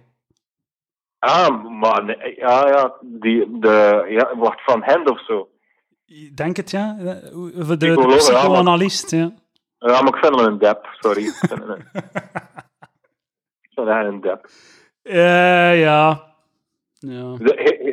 Ah, 1.20 1.64
maar 1.80 2.04
nee, 2.04 2.36
ja, 2.36 2.68
ja, 2.68 2.94
die, 3.02 3.60
de, 3.60 4.06
ja, 4.10 4.38
wacht, 4.38 4.64
van 4.64 4.84
Hand 4.84 5.10
of 5.10 5.26
zo. 5.26 5.48
Ik 6.08 6.38
Denk 6.38 6.58
het, 6.58 6.72
ja? 6.72 6.96
Eh, 7.00 7.06
De, 7.06 7.68
de, 7.68 7.78
de 7.78 7.78
Psycholoog, 7.78 8.06
ja, 8.08 8.10
maar- 8.10 8.18
psychoanalist, 8.18 9.12
ja. 9.12 9.32
Maar 9.80 10.08
ik 10.08 10.16
vind 10.16 10.36
hem 10.40 10.46
een 10.46 10.58
dep, 10.58 10.88
sorry. 11.00 11.24
Ik 11.24 11.34
vind 11.34 11.52
hem 11.62 11.70
een, 11.70 11.86
een 14.08 14.22
dep. 14.22 14.48
Eh, 15.02 15.80
ja. 15.80 16.26
Ja. 17.00 17.36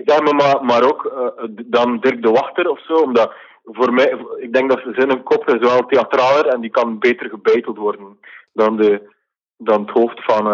Zeg 0.04 0.22
me 0.22 0.32
maar, 0.32 0.64
maar 0.64 0.82
ook 0.82 1.04
eh, 1.04 1.44
dan 1.66 2.00
Dirk 2.00 2.22
de 2.22 2.30
Wachter 2.30 2.68
of 2.70 2.84
zo, 2.84 2.92
omdat 2.94 3.32
voor 3.64 3.92
mij, 3.92 4.16
ik 4.38 4.52
denk 4.52 4.70
dat 4.70 4.82
zijn 4.94 5.22
kop 5.22 5.48
is 5.48 5.68
wel 5.68 5.86
theatraler 5.86 6.46
en 6.46 6.60
die 6.60 6.70
kan 6.70 6.98
beter 6.98 7.28
gebeiteld 7.28 7.76
worden 7.76 8.18
dan, 8.52 8.76
de, 8.76 9.14
dan 9.56 9.80
het 9.80 9.90
hoofd 9.90 10.24
van, 10.24 10.46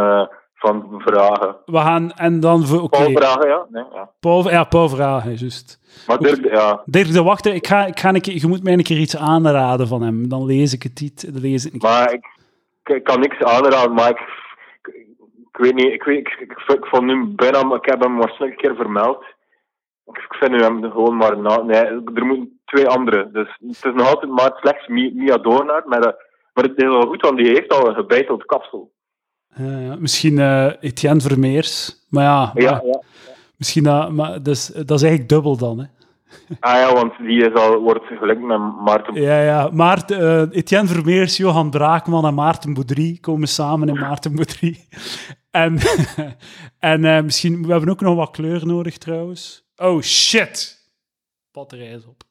van 0.61 0.95
Vragen. 1.05 1.57
We 1.65 1.77
gaan... 1.79 2.13
En 2.13 2.41
dan... 2.41 2.65
voor-. 2.67 2.89
Paul 2.89 3.11
Vragen, 3.11 3.49
ja? 3.49 3.67
Nee, 3.71 3.85
ja. 3.93 4.11
Paul, 4.21 4.51
ja, 4.51 4.65
Paul 4.65 4.89
Verhagen, 4.89 5.35
juist. 5.35 5.79
Maar 6.07 6.19
Dirk, 6.19 6.45
ja. 6.53 6.83
Dirk 6.85 7.13
de 7.13 7.23
Wachter, 7.23 7.55
ik 7.55 7.67
ga, 7.67 7.87
ik 7.87 7.99
ga 8.01 8.09
een 8.09 8.21
keer, 8.21 8.35
je 8.35 8.47
moet 8.47 8.63
mij 8.63 8.73
een 8.73 8.83
keer 8.83 8.99
iets 8.99 9.17
aanraden 9.17 9.87
van 9.89 10.03
hem. 10.03 10.29
Dan 10.29 10.45
lees 10.47 10.73
ik 10.73 10.83
het 10.83 11.01
niet. 11.01 11.33
Dan 11.33 11.43
lees 11.43 11.67
ik 11.67 11.73
niet. 11.73 11.83
Maar 11.83 12.13
ik, 12.13 12.27
ik 12.85 13.05
kan 13.05 13.21
niks 13.21 13.39
aanraden, 13.43 13.95
maar 13.95 14.11
ik, 14.11 14.19
ik, 14.83 14.95
ik 15.53 15.57
weet 15.57 15.75
niet, 15.75 15.93
ik, 15.93 16.03
weet, 16.03 16.19
ik, 16.19 16.37
ik, 16.41 16.53
ik 16.75 16.87
vond 16.87 17.03
nu 17.05 17.25
bijna, 17.27 17.75
ik 17.75 17.85
heb 17.85 18.01
hem 18.03 18.17
waarschijnlijk 18.17 18.63
een 18.63 18.69
keer 18.69 18.77
vermeld. 18.77 19.25
Ik, 20.07 20.17
ik 20.17 20.35
vind 20.39 20.51
nu 20.51 20.61
hem 20.63 20.91
gewoon 20.91 21.17
maar 21.17 21.39
na, 21.39 21.63
nee, 21.63 21.85
er 21.85 22.25
moeten 22.27 22.61
twee 22.65 22.89
andere. 22.89 23.31
Dus 23.33 23.49
het 23.61 23.85
is 23.85 23.95
nog 23.95 24.09
altijd 24.15 24.33
maar 24.33 24.51
slechts 24.55 24.87
Mi- 24.89 25.13
Mia 25.15 25.37
Doornaert, 25.39 25.85
maar, 25.87 26.01
dat- 26.01 26.17
maar 26.55 26.65
het 26.65 26.77
is 26.77 26.85
wel 26.89 27.07
goed, 27.07 27.21
want 27.23 27.37
die 27.37 27.47
heeft 27.49 27.73
al 27.73 27.89
een 27.89 27.95
gebeiteld 27.95 28.45
kapsel. 28.45 28.93
Ja. 29.57 29.97
Misschien 29.99 30.39
eh, 30.39 30.73
Etienne 30.81 31.21
Vermeers. 31.21 32.05
Maar 32.09 32.25
ja, 32.25 32.51
Ja, 32.55 32.71
maar 32.71 32.87
ja. 32.87 33.03
misschien 33.57 33.83
dat... 33.83 34.13
Maar 34.13 34.43
dus, 34.43 34.67
dat 34.67 34.91
is 34.91 35.03
eigenlijk 35.03 35.29
dubbel 35.29 35.57
dan, 35.57 35.79
hè. 35.79 35.85
Ah 36.61 36.75
ja, 36.75 36.93
want 36.93 37.13
die 37.19 37.51
is 37.51 37.55
al, 37.55 37.79
wordt 37.81 38.05
gelinkt 38.05 38.43
met 38.43 38.59
Maarten. 38.85 39.15
Ja, 39.15 39.43
ja. 39.43 39.71
Maarten, 39.73 40.19
eh, 40.51 40.59
Etienne 40.59 40.89
Vermeers, 40.89 41.37
Johan 41.37 41.71
Braakman 41.71 42.27
en 42.27 42.35
Maarten 42.35 42.75
Boudry 42.75 43.19
komen 43.21 43.49
samen 43.49 43.89
in 43.89 43.99
Maarten 43.99 44.35
Boudry. 44.35 44.87
En, 45.51 45.79
en 46.79 47.05
eh, 47.05 47.23
misschien... 47.23 47.67
We 47.67 47.71
hebben 47.73 47.91
ook 47.91 48.01
nog 48.01 48.17
wat 48.17 48.31
kleur 48.31 48.67
nodig, 48.67 48.99
trouwens. 48.99 49.69
Oh, 49.77 50.01
shit! 50.03 50.79
Batterij 51.53 51.91
is 51.91 52.07
op. 52.07 52.23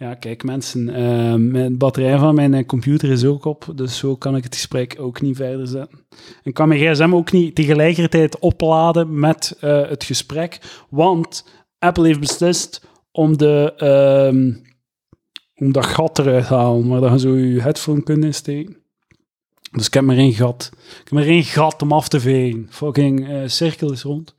Ja, 0.00 0.14
kijk 0.14 0.44
mensen, 0.44 0.88
eh, 0.88 1.34
mijn 1.34 1.78
batterij 1.78 2.18
van 2.18 2.34
mijn 2.34 2.54
eh, 2.54 2.66
computer 2.66 3.10
is 3.10 3.24
ook 3.24 3.44
op, 3.44 3.72
dus 3.74 3.98
zo 3.98 4.16
kan 4.16 4.36
ik 4.36 4.44
het 4.44 4.54
gesprek 4.54 4.96
ook 4.98 5.20
niet 5.20 5.36
verder 5.36 5.66
zetten. 5.66 5.98
En 6.42 6.52
kan 6.52 6.68
mijn 6.68 6.80
gsm 6.80 7.14
ook 7.14 7.32
niet 7.32 7.54
tegelijkertijd 7.54 8.38
opladen 8.38 9.18
met 9.18 9.56
eh, 9.60 9.88
het 9.88 10.04
gesprek, 10.04 10.60
want 10.90 11.44
Apple 11.78 12.06
heeft 12.06 12.20
beslist 12.20 12.86
om, 13.10 13.36
de, 13.36 13.74
ehm, 13.76 14.52
om 15.54 15.72
dat 15.72 15.86
gat 15.86 16.18
eruit 16.18 16.46
te 16.46 16.54
halen, 16.54 16.88
waar 16.88 17.12
je 17.12 17.18
zo 17.18 17.36
je 17.36 17.60
headphone 17.60 18.02
kunt 18.02 18.24
insteken. 18.24 18.76
Dus 19.70 19.86
ik 19.86 19.94
heb 19.94 20.04
maar 20.04 20.16
één 20.16 20.32
gat. 20.32 20.70
Ik 20.72 21.04
heb 21.04 21.12
maar 21.12 21.26
één 21.26 21.44
gat 21.44 21.82
om 21.82 21.92
af 21.92 22.08
te 22.08 22.20
vegen. 22.20 22.66
Fucking 22.70 23.28
eh, 23.28 23.42
cirkel 23.46 23.94
rond. 24.02 24.34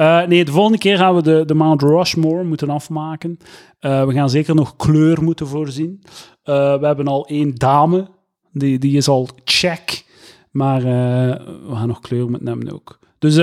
Eh, 0.00 0.26
nee, 0.26 0.44
de 0.44 0.52
volgende 0.52 0.78
keer 0.78 0.96
gaan 0.96 1.14
we 1.14 1.22
de, 1.22 1.44
de 1.46 1.54
Mount 1.54 1.82
Rushmore 1.82 2.44
moeten 2.44 2.70
afmaken. 2.70 3.38
Eh, 3.78 4.06
we 4.06 4.12
gaan 4.12 4.30
zeker 4.30 4.54
nog 4.54 4.76
kleur 4.76 5.22
moeten 5.22 5.46
voorzien. 5.46 6.02
Eh, 6.42 6.78
we 6.78 6.86
hebben 6.86 7.06
al 7.06 7.26
één 7.26 7.54
dame. 7.54 8.08
Die, 8.52 8.78
die 8.78 8.96
is 8.96 9.08
al 9.08 9.28
check. 9.44 10.04
Maar 10.50 10.82
we 10.82 11.74
gaan 11.74 11.88
nog 11.88 12.00
kleur 12.00 12.30
moeten 12.30 12.44
nemen 12.44 12.72
ook. 12.72 12.98
Dus 13.18 13.36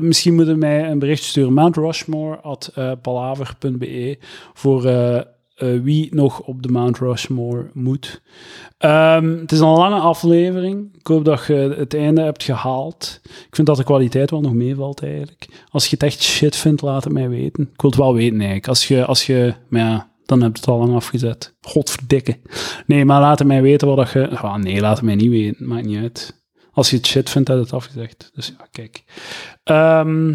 misschien 0.00 0.34
moeten 0.34 0.58
mij 0.58 0.90
een 0.90 0.98
bericht 0.98 1.22
sturen. 1.22 1.52
Mount 1.52 1.76
Rushmore 1.76 2.40
at 2.40 2.72
voor 4.52 4.82
eh, 5.54 5.80
wie 5.80 6.14
nog 6.14 6.40
op 6.40 6.62
de 6.62 6.68
Mount 6.68 6.98
Rushmore 6.98 7.70
moet. 7.72 8.22
Ehm, 8.78 9.38
het 9.38 9.52
is 9.52 9.60
een 9.60 9.68
lange 9.68 10.00
aflevering. 10.00 10.94
Ik 10.98 11.06
hoop 11.06 11.24
dat 11.24 11.46
je 11.46 11.74
het 11.78 11.94
einde 11.94 12.22
hebt 12.22 12.42
gehaald. 12.42 13.20
Ik 13.24 13.54
vind 13.54 13.66
dat 13.66 13.76
de 13.76 13.84
kwaliteit 13.84 14.30
wel 14.30 14.40
nog 14.40 14.52
meevalt 14.52 15.02
eigenlijk. 15.02 15.48
Als 15.70 15.84
je 15.84 15.90
het 15.90 16.02
echt 16.02 16.22
shit 16.22 16.56
vindt, 16.56 16.82
laat 16.82 17.04
het 17.04 17.12
mij 17.12 17.28
weten. 17.28 17.62
Ik 17.72 17.80
wil 17.80 17.90
het 17.90 17.98
wel 17.98 18.14
weten 18.14 18.36
eigenlijk. 18.36 18.68
Als 18.68 18.88
je, 18.88 19.04
als 19.04 19.26
je 19.26 19.54
maar 19.68 19.80
ja, 19.80 20.12
dan 20.24 20.42
heb 20.42 20.52
je 20.52 20.60
het 20.60 20.68
al 20.70 20.78
lang 20.78 20.94
afgezet. 20.94 21.54
Godverdikke. 21.60 22.40
Nee, 22.86 23.04
maar 23.04 23.20
laat 23.20 23.38
het 23.38 23.48
mij 23.48 23.62
weten 23.62 23.96
wat 23.96 24.10
je... 24.10 24.38
Ah, 24.38 24.56
nee, 24.56 24.80
laat 24.80 24.96
het 24.96 25.04
mij 25.04 25.14
niet 25.14 25.30
weten. 25.30 25.68
Maakt 25.68 25.86
niet 25.86 25.98
uit. 25.98 26.42
Als 26.72 26.90
je 26.90 26.96
het 26.96 27.06
shit 27.06 27.30
vindt, 27.30 27.48
heb 27.48 27.56
je 27.56 27.62
het 27.64 27.72
afgezegd. 27.72 28.30
Dus 28.34 28.54
ja, 28.58 28.66
kijk. 28.70 29.04
Ehm 29.64 30.34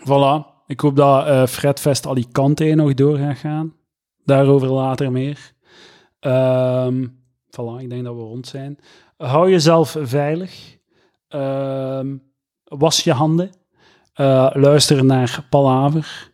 voilà. 0.00 0.54
Ik 0.66 0.80
hoop 0.80 0.96
dat 0.96 1.26
eh 1.26 1.46
Fredfest 1.46 2.06
Alicante 2.06 2.64
nog 2.64 2.94
door 2.94 3.18
gaat 3.18 3.38
gaan. 3.38 3.74
Daarover 4.26 4.68
later 4.68 5.12
meer. 5.12 5.52
Ehm 6.20 7.06
voilà, 7.50 7.80
ik 7.82 7.90
denk 7.90 8.04
dat 8.04 8.14
we 8.14 8.20
rond 8.20 8.46
zijn. 8.46 8.78
Hou 9.16 9.50
jezelf 9.50 9.96
veilig. 10.00 10.76
Ehm, 11.28 12.16
was 12.64 13.04
je 13.04 13.12
handen. 13.12 13.50
Eh, 14.14 14.50
luister 14.52 15.04
naar 15.04 15.46
Palaver. 15.50 16.32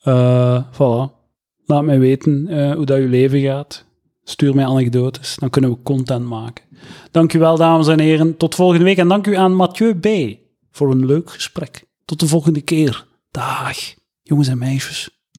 Eh 0.00 0.64
voilà. 0.72 1.12
Laat 1.66 1.84
mij 1.84 1.98
weten 1.98 2.48
eh, 2.48 2.74
hoe 2.74 2.84
dat 2.84 2.98
je 2.98 3.08
leven 3.08 3.40
gaat. 3.40 3.84
Stuur 4.22 4.54
mij 4.54 4.64
anekdotes, 4.64 5.36
dan 5.36 5.50
kunnen 5.50 5.70
we 5.70 5.82
content 5.82 6.24
maken. 6.24 6.64
Dank 7.10 7.32
wel, 7.32 7.56
dames 7.56 7.88
en 7.88 8.00
heren. 8.00 8.36
Tot 8.36 8.54
volgende 8.54 8.84
week. 8.84 8.96
En 8.96 9.08
dank 9.08 9.26
u 9.26 9.36
aan 9.36 9.54
Mathieu 9.54 9.94
B. 9.94 10.36
voor 10.70 10.90
een 10.90 11.06
leuk 11.06 11.30
gesprek. 11.30 11.84
Tot 12.04 12.20
de 12.20 12.26
volgende 12.26 12.60
keer. 12.60 13.06
Dag, 13.30 13.76
jongens 14.22 14.48
en 14.48 14.58
meisjes. 14.58 15.23